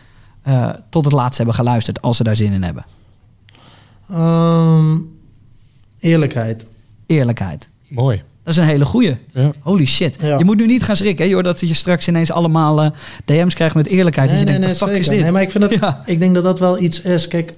uh, 0.47 0.69
tot 0.89 1.03
het 1.05 1.13
laatst 1.13 1.37
hebben 1.37 1.55
geluisterd, 1.55 2.01
als 2.01 2.17
ze 2.17 2.23
daar 2.23 2.35
zin 2.35 2.53
in 2.53 2.63
hebben. 2.63 2.85
Um, 4.11 5.09
eerlijkheid. 5.99 6.65
Eerlijkheid. 7.05 7.69
Mooi. 7.87 8.23
Dat 8.43 8.53
is 8.53 8.59
een 8.59 8.67
hele 8.67 8.85
goeie. 8.85 9.17
Ja. 9.31 9.51
Holy 9.59 9.85
shit. 9.85 10.17
Ja. 10.21 10.37
Je 10.37 10.45
moet 10.45 10.57
nu 10.57 10.65
niet 10.65 10.83
gaan 10.83 10.95
schrikken, 10.95 11.25
hè, 11.25 11.31
joh, 11.31 11.43
dat 11.43 11.59
je 11.59 11.73
straks 11.73 12.07
ineens 12.07 12.31
allemaal 12.31 12.83
uh, 12.83 12.89
DM's 13.25 13.53
krijgt 13.53 13.75
met 13.75 13.87
eerlijkheid. 13.87 14.29
Nee, 14.29 14.37
dat 14.39 14.47
je 14.47 14.51
nee, 14.59 14.61
denkt, 14.67 14.79
nee, 14.81 14.89
fuck 14.89 14.97
zeker. 14.97 15.01
is 15.01 15.07
dit? 15.17 15.21
Nee, 15.23 15.31
maar 15.31 15.41
ik, 15.41 15.51
vind 15.51 15.63
dat, 15.63 15.73
Ja. 15.79 16.03
ik 16.05 16.19
denk 16.19 16.33
dat 16.33 16.43
dat 16.43 16.59
wel 16.59 16.79
iets 16.79 17.01
is. 17.01 17.27
Kijk, 17.27 17.53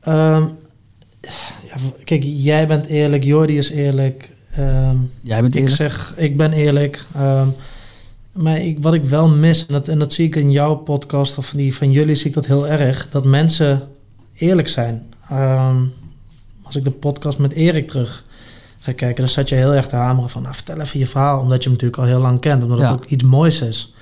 ehm, 0.00 0.42
ja, 1.66 1.74
kijk 2.04 2.22
jij 2.26 2.66
bent 2.66 2.86
eerlijk, 2.86 3.24
Jordi 3.24 3.58
is 3.58 3.70
eerlijk. 3.70 4.30
ehm, 4.52 4.96
Jij 5.20 5.40
bent 5.40 5.54
ik 5.54 5.60
eerlijk. 5.60 5.76
zeg, 5.76 6.14
ik 6.16 6.36
ben 6.36 6.52
eerlijk. 6.52 7.04
ehm, 7.14 7.48
maar 8.42 8.58
ik, 8.60 8.78
wat 8.82 8.94
ik 8.94 9.04
wel 9.04 9.28
mis, 9.28 9.66
en 9.66 9.72
dat, 9.74 9.88
en 9.88 9.98
dat 9.98 10.12
zie 10.12 10.26
ik 10.26 10.36
in 10.36 10.50
jouw 10.50 10.74
podcast 10.74 11.38
of 11.38 11.46
van, 11.46 11.58
die, 11.58 11.74
van 11.74 11.90
jullie, 11.90 12.14
zie 12.14 12.26
ik 12.26 12.34
dat 12.34 12.46
heel 12.46 12.68
erg, 12.68 13.10
dat 13.10 13.24
mensen 13.24 13.88
eerlijk 14.34 14.68
zijn. 14.68 15.06
Ehm, 15.30 15.76
als 16.62 16.76
ik 16.76 16.84
de 16.84 16.90
podcast 16.90 17.38
met 17.38 17.52
Erik 17.52 17.88
terug 17.88 18.24
ga 18.78 18.92
kijken, 18.92 19.16
dan 19.16 19.28
zat 19.28 19.48
je 19.48 19.54
heel 19.54 19.74
erg 19.74 19.86
te 19.88 19.96
hameren 19.96 20.30
van, 20.30 20.42
nou, 20.42 20.54
vertel 20.54 20.80
even 20.80 20.98
je 20.98 21.06
verhaal, 21.06 21.40
omdat 21.40 21.56
je 21.62 21.68
hem 21.68 21.72
natuurlijk 21.72 21.98
al 22.02 22.08
heel 22.08 22.20
lang 22.20 22.40
kent, 22.40 22.62
omdat 22.62 22.78
Ja. 22.78 22.84
het 22.84 22.94
ook 22.94 23.04
iets 23.04 23.24
moois 23.24 23.60
is. 23.60 23.94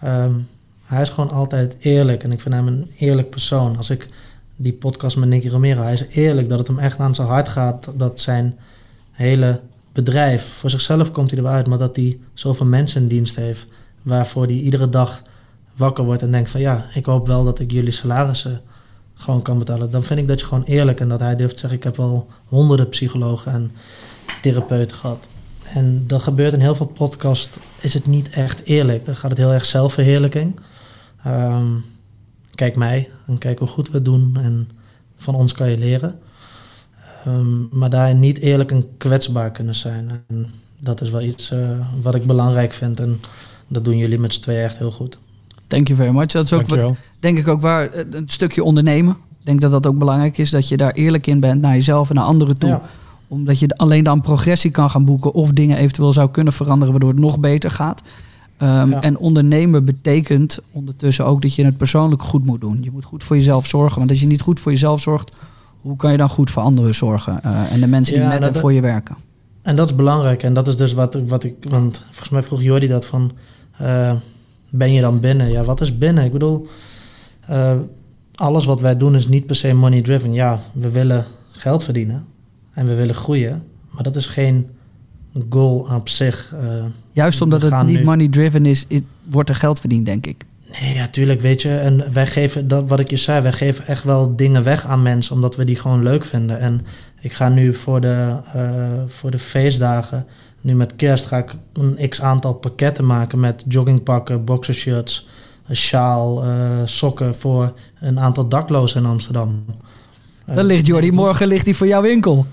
Ehm, 0.00 0.32
hij 0.84 1.02
is 1.02 1.08
gewoon 1.08 1.30
altijd 1.30 1.76
eerlijk 1.78 2.22
en 2.22 2.32
ik 2.32 2.40
vind 2.40 2.54
hem 2.54 2.66
een 2.66 2.90
eerlijk 2.96 3.30
persoon. 3.30 3.76
Als 3.76 3.90
ik 3.90 4.08
die 4.56 4.72
podcast 4.72 5.16
met 5.16 5.28
Nicky 5.28 5.48
Romero, 5.48 5.82
hij 5.82 5.92
is 5.92 6.06
eerlijk 6.08 6.48
dat 6.48 6.58
het 6.58 6.66
hem 6.66 6.78
echt 6.78 6.98
aan 6.98 7.14
zijn 7.14 7.28
hart 7.28 7.48
gaat, 7.48 7.88
dat 7.96 8.20
zijn 8.20 8.58
hele 9.10 9.60
bedrijf, 9.94 10.52
voor 10.52 10.70
zichzelf 10.70 11.10
komt 11.10 11.30
hij 11.30 11.40
eruit, 11.40 11.66
maar 11.66 11.78
dat 11.78 11.96
hij 11.96 12.18
zoveel 12.34 12.66
mensen 12.66 13.02
in 13.02 13.08
dienst 13.08 13.36
heeft, 13.36 13.66
waarvoor 14.02 14.44
hij 14.44 14.54
iedere 14.54 14.88
dag 14.88 15.22
wakker 15.76 16.04
wordt 16.04 16.22
en 16.22 16.30
denkt 16.30 16.50
van 16.50 16.60
ja, 16.60 16.86
ik 16.94 17.04
hoop 17.04 17.26
wel 17.26 17.44
dat 17.44 17.58
ik 17.58 17.70
jullie 17.70 17.92
salarissen 17.92 18.60
gewoon 19.14 19.42
kan 19.42 19.58
betalen. 19.58 19.90
Dan 19.90 20.02
vind 20.02 20.20
ik 20.20 20.28
dat 20.28 20.40
je 20.40 20.46
gewoon 20.46 20.64
eerlijk 20.64 21.00
en 21.00 21.08
dat 21.08 21.20
hij 21.20 21.36
durft 21.36 21.58
zeggen, 21.58 21.78
ik 21.78 21.84
heb 21.84 21.98
al 21.98 22.26
honderden 22.44 22.88
psychologen 22.88 23.52
en 23.52 23.70
therapeuten 24.42 24.96
gehad. 24.96 25.28
En 25.74 26.04
dat 26.06 26.22
gebeurt 26.22 26.52
in 26.52 26.60
heel 26.60 26.74
veel 26.74 26.86
podcasts, 26.86 27.58
is 27.80 27.94
het 27.94 28.06
niet 28.06 28.30
echt 28.30 28.62
eerlijk. 28.62 29.04
Dan 29.04 29.16
gaat 29.16 29.30
het 29.30 29.38
heel 29.38 29.52
erg 29.52 29.64
zelfverheerlijking. 29.64 30.60
Ehm, 31.24 31.66
kijk 32.54 32.76
mij 32.76 33.10
en 33.26 33.38
kijk 33.38 33.58
hoe 33.58 33.68
goed 33.68 33.88
we 33.88 33.94
het 33.94 34.04
doen 34.04 34.36
en 34.40 34.68
van 35.16 35.34
ons 35.34 35.52
kan 35.52 35.70
je 35.70 35.78
leren. 35.78 36.18
Ehm, 37.24 37.78
maar 37.78 37.90
daarin 37.90 38.20
niet 38.20 38.38
eerlijk 38.38 38.70
en 38.70 38.86
kwetsbaar 38.96 39.50
kunnen 39.50 39.74
zijn. 39.74 40.10
En 40.28 40.46
dat 40.78 41.00
is 41.00 41.10
wel 41.10 41.22
iets 41.22 41.50
eh, 41.50 41.58
wat 42.02 42.14
ik 42.14 42.26
belangrijk 42.26 42.72
vind. 42.72 43.00
En 43.00 43.20
dat 43.68 43.84
doen 43.84 43.96
jullie 43.96 44.18
met 44.18 44.34
z'n 44.34 44.40
tweeën 44.40 44.62
echt 44.64 44.78
heel 44.78 44.90
goed. 44.90 45.18
Thank 45.66 45.86
you 45.88 45.98
very 45.98 46.14
much. 46.14 46.26
Dat 46.26 46.44
is 46.44 46.52
ook, 46.52 46.66
wat, 46.68 46.96
denk 47.20 47.38
ik 47.38 47.48
ook 47.48 47.60
waar, 47.60 47.90
eh, 47.90 48.04
een 48.10 48.28
stukje 48.28 48.64
ondernemen. 48.64 49.12
Ik 49.12 49.46
denk 49.46 49.60
dat 49.60 49.70
dat 49.70 49.86
ook 49.86 49.98
belangrijk 49.98 50.38
is, 50.38 50.50
dat 50.50 50.68
je 50.68 50.76
daar 50.76 50.92
eerlijk 50.92 51.26
in 51.26 51.40
bent 51.40 51.60
naar 51.60 51.74
jezelf 51.74 52.08
en 52.08 52.14
naar 52.14 52.24
anderen 52.24 52.58
toe. 52.58 52.68
Ja. 52.68 52.82
Omdat 53.28 53.58
je 53.58 53.68
alleen 53.76 54.04
dan 54.04 54.20
progressie 54.20 54.70
kan 54.70 54.90
gaan 54.90 55.04
boeken 55.04 55.32
of 55.34 55.50
dingen 55.50 55.76
eventueel 55.76 56.12
zou 56.12 56.30
kunnen 56.30 56.52
veranderen 56.52 56.90
waardoor 56.90 57.10
het 57.10 57.18
nog 57.18 57.38
beter 57.38 57.70
gaat. 57.70 58.02
Ehm, 58.56 58.90
Ja. 58.90 59.00
En 59.00 59.18
ondernemen 59.18 59.84
betekent 59.84 60.58
ondertussen 60.72 61.26
ook 61.26 61.42
dat 61.42 61.54
je 61.54 61.64
het 61.64 61.76
persoonlijk 61.76 62.22
goed 62.22 62.44
moet 62.44 62.60
doen. 62.60 62.78
Je 62.82 62.90
moet 62.90 63.04
goed 63.04 63.24
voor 63.24 63.36
jezelf 63.36 63.66
zorgen. 63.66 63.98
Want 63.98 64.10
als 64.10 64.20
je 64.20 64.26
niet 64.26 64.40
goed 64.40 64.60
voor 64.60 64.72
jezelf 64.72 65.00
zorgt, 65.00 65.36
hoe 65.84 65.96
kan 65.96 66.10
je 66.12 66.16
dan 66.16 66.28
goed 66.28 66.50
voor 66.50 66.62
anderen 66.62 66.94
zorgen? 66.94 67.42
Eh, 67.42 67.72
en 67.72 67.80
de 67.80 67.86
mensen 67.86 68.14
die 68.14 68.22
Ja, 68.22 68.28
met 68.28 68.42
dat- 68.42 68.54
en 68.54 68.60
voor 68.60 68.72
je 68.72 68.80
werken. 68.80 69.16
En 69.62 69.76
dat 69.76 69.90
is 69.90 69.96
belangrijk. 69.96 70.42
En 70.42 70.54
dat 70.54 70.66
is 70.66 70.76
dus 70.76 70.92
wat, 70.92 71.18
wat 71.26 71.44
ik... 71.44 71.54
Want 71.68 72.02
volgens 72.06 72.28
mij 72.28 72.42
vroeg 72.42 72.62
Jordi 72.62 72.86
dat 72.88 73.06
van... 73.06 73.32
eh, 73.76 74.12
ben 74.70 74.92
je 74.92 75.00
dan 75.00 75.20
binnen? 75.20 75.50
Ja, 75.50 75.64
wat 75.64 75.80
is 75.80 75.98
binnen? 75.98 76.24
Ik 76.24 76.32
bedoel... 76.32 76.66
eh, 77.40 77.78
alles 78.34 78.64
wat 78.64 78.80
wij 78.80 78.96
doen 78.96 79.14
is 79.14 79.28
niet 79.28 79.46
per 79.46 79.56
se 79.56 79.74
money 79.74 80.02
driven. 80.02 80.32
Ja, 80.32 80.60
we 80.72 80.90
willen 80.90 81.24
geld 81.50 81.84
verdienen 81.84 82.24
en 82.72 82.86
we 82.86 82.94
willen 82.94 83.14
groeien. 83.14 83.62
Maar 83.90 84.02
dat 84.02 84.16
is 84.16 84.26
geen 84.26 84.66
goal 85.50 85.78
op 85.94 86.08
zich. 86.08 86.54
Juist 87.12 87.40
omdat 87.42 87.62
het 87.62 87.82
niet 87.86 87.96
nu- 87.98 88.04
money 88.04 88.28
driven 88.28 88.66
is, 88.66 88.86
wordt 89.30 89.48
er 89.48 89.54
geld 89.54 89.80
verdiend, 89.80 90.06
denk 90.06 90.26
ik. 90.26 90.44
Nee, 90.80 90.94
ja, 90.94 91.06
tuurlijk, 91.08 91.40
weet 91.40 91.62
je. 91.62 91.76
En 91.78 92.12
wij 92.12 92.26
geven, 92.26 92.68
dat, 92.68 92.88
wat 92.88 93.00
ik 93.00 93.10
je 93.10 93.16
zei, 93.16 93.40
wij 93.42 93.52
geven 93.52 93.86
echt 93.86 94.04
wel 94.04 94.36
dingen 94.36 94.62
weg 94.64 94.86
aan 94.86 95.02
mensen, 95.02 95.34
omdat 95.34 95.56
we 95.56 95.64
die 95.64 95.76
gewoon 95.76 96.02
leuk 96.02 96.24
vinden. 96.24 96.58
En 96.58 96.86
ik 97.20 97.32
ga 97.32 97.48
nu 97.48 97.74
voor 97.74 98.00
de, 98.00 98.36
eh, 98.54 98.62
voor 99.08 99.30
de 99.30 99.38
feestdagen, 99.38 100.26
nu 100.60 100.74
met 100.74 100.96
kerst, 100.96 101.26
ga 101.26 101.36
ik 101.38 101.54
een 101.72 102.08
x 102.08 102.22
aantal 102.22 102.52
pakketten 102.54 103.06
maken 103.06 103.40
met 103.40 103.64
joggingpakken, 103.68 104.44
boxershirts, 104.44 105.28
een 105.66 105.76
sjaal, 105.76 106.42
eh, 106.44 106.50
sokken 106.84 107.34
voor 107.38 107.72
een 108.00 108.20
aantal 108.20 108.48
daklozen 108.48 109.02
in 109.02 109.08
Amsterdam. 109.08 109.64
Eh, 110.46 110.56
Dan 110.56 110.64
ligt 110.64 110.86
Jordi, 110.86 111.12
morgen 111.12 111.46
ligt 111.46 111.64
hij 111.64 111.74
voor 111.74 111.86
jouw 111.86 112.02
winkel. 112.02 112.46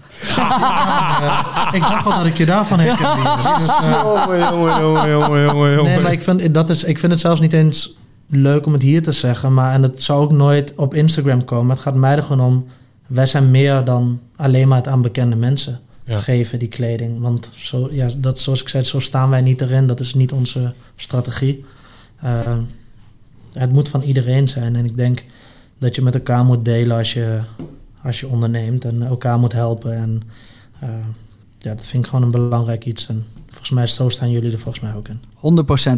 Ik 1.72 1.82
dacht 1.82 2.04
wel 2.04 2.18
dat 2.18 2.26
ik 2.26 2.38
je 2.38 2.46
daarvan. 2.46 2.78
Dus, 2.78 2.88
eh, 2.98 4.02
Jongen, 4.04 4.40
jongen, 4.40 4.80
jongen, 4.82 5.10
jongen, 5.10 5.42
jongen, 5.44 5.74
jongen. 5.74 5.84
Nee, 5.84 6.00
maar 6.00 6.12
ik 6.12 6.22
vind, 6.22 6.54
dat 6.54 6.70
is, 6.70 6.84
ik 6.84 7.00
vind 7.00 7.12
het 7.12 7.22
zelfs 7.22 7.40
niet 7.40 7.54
eens 7.54 7.98
leuk 8.32 8.66
om 8.66 8.74
het 8.74 8.82
hier 8.82 9.02
te 9.02 9.12
zeggen. 9.12 9.54
Maar, 9.54 9.74
en 9.74 9.84
het 9.84 10.04
zou 10.04 10.22
ook 10.24 10.32
nooit 10.32 10.76
op 10.76 10.94
Instagram 10.94 11.46
komen. 11.46 11.70
Het 11.72 11.80
gaat 11.84 11.96
mij 11.96 12.16
er 12.16 12.24
gewoon 12.24 12.46
om. 12.48 12.66
Wij 13.08 13.26
zijn 13.26 13.52
meer 13.52 13.84
dan 13.84 14.20
alleen 14.36 14.68
maar 14.68 14.78
het 14.78 14.88
aan 14.88 15.02
bekende 15.02 15.36
mensen 15.36 15.80
Ja. 16.06 16.20
geven, 16.20 16.60
die 16.60 16.68
kleding. 16.68 17.20
Want 17.20 17.50
zo, 17.56 17.88
ja, 17.92 18.10
dat, 18.18 18.40
zoals 18.40 18.62
ik 18.62 18.68
zei, 18.70 18.84
zo 18.84 19.00
staan 19.00 19.30
wij 19.30 19.42
niet 19.42 19.62
erin. 19.62 19.88
Dat 19.88 20.00
is 20.00 20.14
niet 20.14 20.32
onze 20.32 20.74
strategie. 20.96 21.66
Eh, 22.18 22.58
het 23.54 23.72
moet 23.72 23.90
van 23.90 24.02
iedereen 24.02 24.48
zijn. 24.48 24.76
En 24.76 24.86
ik 24.86 24.98
denk 24.98 25.24
dat 25.78 25.96
je 25.96 26.02
met 26.02 26.14
elkaar 26.14 26.46
moet 26.46 26.66
delen 26.66 26.98
als 26.98 27.14
je, 27.14 27.42
als 28.04 28.20
je 28.20 28.28
onderneemt. 28.28 28.86
En 28.86 29.02
elkaar 29.04 29.40
moet 29.40 29.54
helpen. 29.54 29.94
En 29.94 30.22
eh, 30.80 30.90
ja, 31.58 31.74
dat 31.76 31.86
vind 31.88 32.04
ik 32.04 32.10
gewoon 32.10 32.26
een 32.26 32.32
belangrijk 32.32 32.86
iets. 32.86 33.08
En 33.08 33.26
volgens 33.52 33.70
mij, 33.70 33.88
zo 33.88 34.10
staan 34.10 34.32
jullie 34.32 34.52
er 34.52 34.60
volgens 34.60 34.84
mij 34.84 34.94
ook 34.96 35.08
in. 35.08 35.20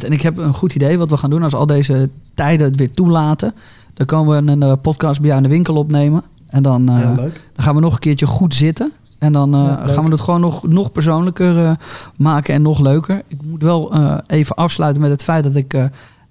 100%. 0.02 0.06
En 0.06 0.12
ik 0.12 0.22
heb 0.22 0.38
een 0.38 0.54
goed 0.54 0.76
idee 0.76 0.98
wat 0.98 1.10
we 1.10 1.18
gaan 1.18 1.30
doen 1.30 1.44
als 1.44 1.54
al 1.54 1.66
deze 1.66 2.10
tijden 2.34 2.68
het 2.68 2.76
weer 2.76 2.92
toelaten. 2.92 3.54
Dan 3.94 4.06
komen 4.06 4.46
we 4.46 4.52
een 4.52 4.64
eh, 4.64 4.74
podcast 4.82 5.20
bij 5.20 5.30
jou 5.30 5.42
in 5.42 5.48
de 5.48 5.54
winkel 5.54 5.76
opnemen. 5.76 6.24
En 6.48 6.64
dan, 6.64 6.90
eh, 6.90 7.16
dan 7.16 7.32
gaan 7.56 7.76
we 7.76 7.82
nog 7.82 7.94
een 7.94 8.00
keertje 8.00 8.28
goed 8.28 8.54
zitten. 8.54 8.92
En 9.20 9.32
dan 9.32 9.54
eh, 9.54 9.60
Ja, 9.60 9.88
gaan 9.88 10.06
we 10.06 10.12
het 10.12 10.22
gewoon 10.22 10.42
nog, 10.42 10.68
nog 10.68 10.92
persoonlijker 10.92 11.78
maken 12.18 12.54
en 12.54 12.62
nog 12.62 12.80
leuker. 12.80 13.22
Ik 13.28 13.38
moet 13.44 13.62
wel 13.62 13.94
even 14.28 14.56
afsluiten 14.56 15.02
met 15.02 15.12
het 15.12 15.24
feit 15.24 15.44
dat 15.44 15.56
ik 15.56 15.76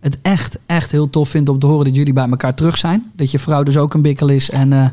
het 0.01 0.19
echt, 0.23 0.59
echt 0.67 0.91
heel 0.91 1.11
tof 1.11 1.29
vind 1.29 1.49
om 1.49 1.59
te 1.59 1.67
horen 1.67 1.85
dat 1.85 1.95
jullie 1.95 2.13
bij 2.13 2.29
elkaar 2.29 2.55
terug 2.55 2.79
zijn. 2.79 3.11
Dat 3.17 3.31
je 3.31 3.39
vrouw 3.39 3.63
dus 3.63 3.77
ook 3.77 3.95
een 3.95 4.03
bikkel 4.03 4.29
is 4.29 4.51
en 4.51 4.93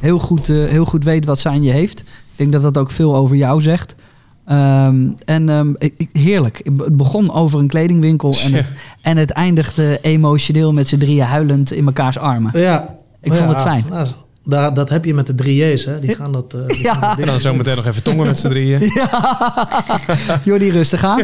heel, 0.00 0.18
goed, 0.18 0.46
heel 0.46 0.84
goed 0.84 1.04
weet 1.04 1.24
wat 1.24 1.38
zij 1.38 1.52
aan 1.52 1.62
je 1.62 1.72
heeft. 1.72 2.00
Ik 2.00 2.06
denk 2.36 2.52
dat 2.52 2.62
dat 2.62 2.78
ook 2.78 2.90
veel 2.90 3.16
over 3.16 3.36
jou 3.36 3.60
zegt. 3.60 3.94
Ehm, 4.46 4.96
en 5.24 5.48
ehm, 5.48 5.72
ik- 5.78 5.94
ik- 5.96 6.08
heerlijk. 6.12 6.60
Het 6.64 6.96
begon 6.96 7.32
over 7.32 7.58
een 7.58 7.66
kledingwinkel 7.68 8.34
en 8.44 8.52
het, 8.54 8.72
en 9.02 9.16
het 9.16 9.30
eindigde 9.30 9.98
emotioneel 10.02 10.72
met 10.72 10.88
z'n 10.88 10.98
drieën 10.98 11.24
huilend 11.26 11.72
in 11.72 11.84
mekaars 11.84 12.18
armen. 12.18 12.60
Ja. 12.60 12.94
Ik 13.22 13.32
Ja, 13.32 13.38
vond 13.38 13.50
het 13.50 13.60
fijn. 13.62 13.84
nou, 13.90 14.06
daar, 14.44 14.74
dat 14.74 14.88
heb 14.88 15.04
je 15.04 15.14
met 15.14 15.26
de 15.26 15.34
drie 15.34 15.64
J's, 15.72 15.84
hè? 15.84 16.00
Die 16.00 16.14
gaan 16.14 16.32
dat. 16.32 16.54
eh, 16.54 16.66
die 16.66 16.82
Ja. 16.82 16.92
gaan 16.92 17.00
dat 17.00 17.10
En 17.10 17.16
ding 17.16 17.28
dan 17.28 17.40
zo 17.40 17.54
meteen 17.54 17.76
nog 17.76 17.86
even 17.86 18.02
tongen 18.02 18.26
met 18.26 18.38
z'n 18.38 18.48
drieën. 18.48 18.80
Jordi, 20.44 20.70
rustig 20.70 21.04
aan. 21.04 21.20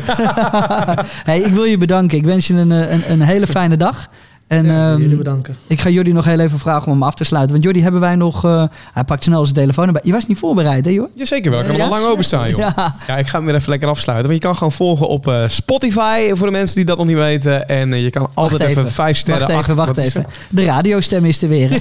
hey, 1.30 1.40
ik 1.40 1.52
wil 1.52 1.64
je 1.64 1.78
bedanken. 1.78 2.18
Ik 2.18 2.24
wens 2.24 2.46
je 2.46 2.54
een, 2.54 2.72
eh, 2.72 2.90
een, 2.90 3.10
een 3.10 3.20
hele 3.20 3.46
fijne 3.46 3.76
dag. 3.76 4.08
En 4.50 4.64
Ja, 4.66 4.90
ehm, 4.92 5.00
jullie 5.00 5.16
bedanken. 5.16 5.56
ik 5.66 5.80
ga 5.80 5.88
Jordi 5.88 6.12
nog 6.12 6.24
heel 6.24 6.38
even 6.38 6.58
vragen 6.58 6.86
om 6.86 6.92
hem 6.92 7.02
af 7.02 7.14
te 7.14 7.24
sluiten. 7.24 7.52
Want 7.52 7.64
Jordi, 7.64 7.82
hebben 7.82 8.00
wij 8.00 8.14
nog... 8.14 8.44
eh, 8.44 8.64
hij 8.92 9.04
pakt 9.04 9.24
snel 9.24 9.42
zijn 9.44 9.54
telefoon 9.56 9.86
erbij. 9.86 10.00
Je 10.04 10.12
was 10.12 10.26
niet 10.26 10.38
voorbereid, 10.38 10.84
hè, 10.84 10.90
joh? 10.90 11.08
Jazeker 11.14 11.50
wel, 11.50 11.60
ik 11.60 11.66
kan 11.66 11.76
Ja? 11.76 11.84
er 11.84 11.90
al 11.90 11.98
lang 11.98 12.10
openstaan, 12.12 12.48
joh. 12.50 12.58
Ja. 12.76 12.94
Ja, 13.06 13.16
ik 13.16 13.26
ga 13.26 13.36
hem 13.36 13.46
weer 13.46 13.54
even 13.54 13.70
lekker 13.70 13.88
afsluiten. 13.88 14.28
Want 14.30 14.40
je 14.42 14.46
kan 14.48 14.56
gewoon 14.56 14.72
volgen 14.72 15.08
op 15.08 15.28
eh, 15.28 15.42
Spotify, 15.46 16.30
voor 16.34 16.46
de 16.46 16.52
mensen 16.52 16.76
die 16.76 16.84
dat 16.84 16.96
nog 16.98 17.06
niet 17.06 17.16
weten. 17.16 17.68
En 17.68 17.92
eh, 17.92 18.02
je 18.02 18.10
kan 18.10 18.30
altijd 18.34 18.60
even, 18.62 18.88
vijf 18.92 19.16
sterren 19.16 19.40
Wacht 19.48 19.50
even, 19.68 19.78
achter- 19.78 19.94
wacht 19.94 19.98
even. 20.16 20.26
De 20.48 20.64
radiostem 20.64 21.24
is 21.24 21.42
er 21.42 21.48
weer. 21.48 21.68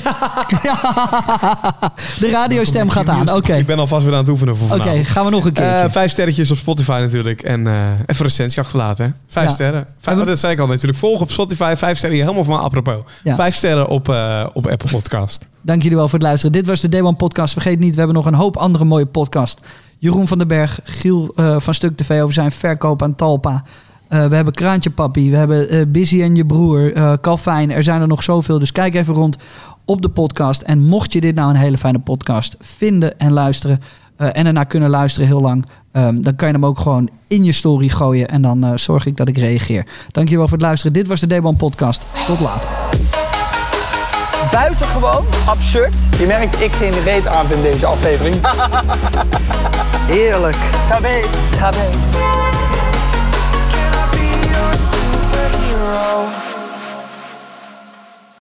De 2.19 2.29
radiostem 2.31 2.89
gaat 2.89 3.07
aan. 3.09 3.33
Oké, 3.35 3.53
Ik 3.55 3.65
ben 3.65 3.79
alvast 3.79 4.03
weer 4.05 4.13
aan 4.13 4.19
het 4.19 4.29
oefenen 4.29 4.55
voor 4.57 4.67
Oké, 4.67 4.77
vanavond. 4.77 5.07
gaan 5.07 5.25
we 5.25 5.31
nog 5.31 5.45
een 5.45 5.53
keertje. 5.53 5.83
Eh, 5.85 5.91
vijf 5.91 6.11
sterretjes 6.11 6.51
op 6.51 6.57
Spotify 6.57 6.99
natuurlijk. 7.01 7.41
En 7.41 7.67
eh 7.67 7.73
even 8.05 8.25
recensie 8.25 8.61
achterlaten. 8.61 9.05
Hè? 9.05 9.11
Vijf 9.27 9.47
Ja. 9.47 9.53
sterren. 9.53 9.85
Vijf, 9.99 10.17
dat 10.23 10.39
zei 10.39 10.53
ik 10.53 10.59
al 10.59 10.67
natuurlijk. 10.67 10.97
Volg 10.97 11.21
op 11.21 11.31
Spotify. 11.31 11.73
Vijf 11.77 11.97
sterren. 11.97 12.17
hier 12.17 12.27
Helemaal 12.27 12.45
van 12.55 12.58
apropos. 12.59 12.95
Ja. 13.23 13.35
Vijf 13.35 13.55
sterren 13.55 13.87
op, 13.87 14.09
eh, 14.09 14.45
op 14.53 14.67
Apple 14.67 14.89
Podcast. 14.89 15.47
Dank 15.61 15.81
jullie 15.81 15.97
wel 15.97 16.07
voor 16.07 16.19
het 16.19 16.27
luisteren. 16.27 16.51
Dit 16.51 16.65
was 16.67 16.81
de 16.81 16.89
Day 16.89 17.01
One 17.01 17.15
Podcast. 17.15 17.53
Vergeet 17.53 17.79
niet, 17.79 17.91
we 17.91 17.97
hebben 17.97 18.15
nog 18.15 18.25
een 18.25 18.33
hoop 18.33 18.57
andere 18.57 18.85
mooie 18.85 19.05
podcast. 19.05 19.59
Jeroen 19.97 20.27
van 20.27 20.37
den 20.37 20.47
Berg, 20.47 20.79
Giel 20.83 21.31
eh, 21.35 21.59
van 21.59 21.73
Stuk 21.73 21.97
TV 21.97 22.21
over 22.21 22.33
zijn 22.33 22.51
verkoop 22.51 23.03
aan 23.03 23.15
Talpa. 23.15 23.63
Eh, 24.07 24.25
we 24.25 24.35
hebben 24.35 24.53
Kraantje 24.53 24.89
Papi, 24.89 25.31
we 25.31 25.37
hebben 25.37 25.91
Busy 25.91 26.21
en 26.21 26.35
je 26.35 26.45
broer, 26.45 26.91
Calvijn. 27.21 27.71
Er 27.71 27.83
zijn 27.83 28.01
er 28.01 28.07
nog 28.07 28.23
zoveel, 28.23 28.59
dus 28.59 28.71
kijk 28.71 28.95
even 28.95 29.13
rond 29.13 29.37
op 29.85 30.01
de 30.01 30.09
podcast. 30.09 30.61
En 30.61 30.79
mocht 30.79 31.13
je 31.13 31.21
dit 31.21 31.35
nou 31.35 31.49
een 31.49 31.55
hele 31.55 31.77
fijne 31.77 31.99
podcast 31.99 32.55
vinden 32.59 33.19
en 33.19 33.31
luisteren... 33.31 33.81
en 34.17 34.45
ernaar 34.45 34.65
kunnen 34.65 34.89
luisteren 34.89 35.27
heel 35.27 35.41
lang... 35.41 35.65
ehm, 35.91 36.21
dan 36.21 36.35
kan 36.35 36.47
je 36.47 36.53
hem 36.53 36.65
ook 36.65 36.79
gewoon 36.79 37.09
in 37.27 37.43
je 37.43 37.51
story 37.51 37.89
gooien. 37.89 38.27
En 38.27 38.41
dan 38.41 38.63
eh, 38.63 38.71
zorg 38.75 39.05
ik 39.05 39.17
dat 39.17 39.27
ik 39.27 39.37
reageer. 39.37 39.85
Dankjewel 40.11 40.47
voor 40.47 40.57
het 40.57 40.65
luisteren. 40.65 40.93
Dit 40.93 41.07
was 41.07 41.19
de 41.19 41.27
Day 41.27 41.41
One 41.41 41.57
Podcast. 41.57 42.05
Tot 42.27 42.39
later. 42.39 42.69
Buitengewoon 44.51 45.25
absurd. 45.45 45.95
Je 46.19 46.25
merkt, 46.25 46.61
ik 46.61 46.71
geen 46.73 47.03
reet 47.03 47.27
aan 47.27 47.51
in 47.51 47.61
deze 47.61 47.85
aflevering. 47.85 48.35
Heerlijk. 50.13 50.57
Tabé. 50.87 51.21
Tabé. 51.57 51.89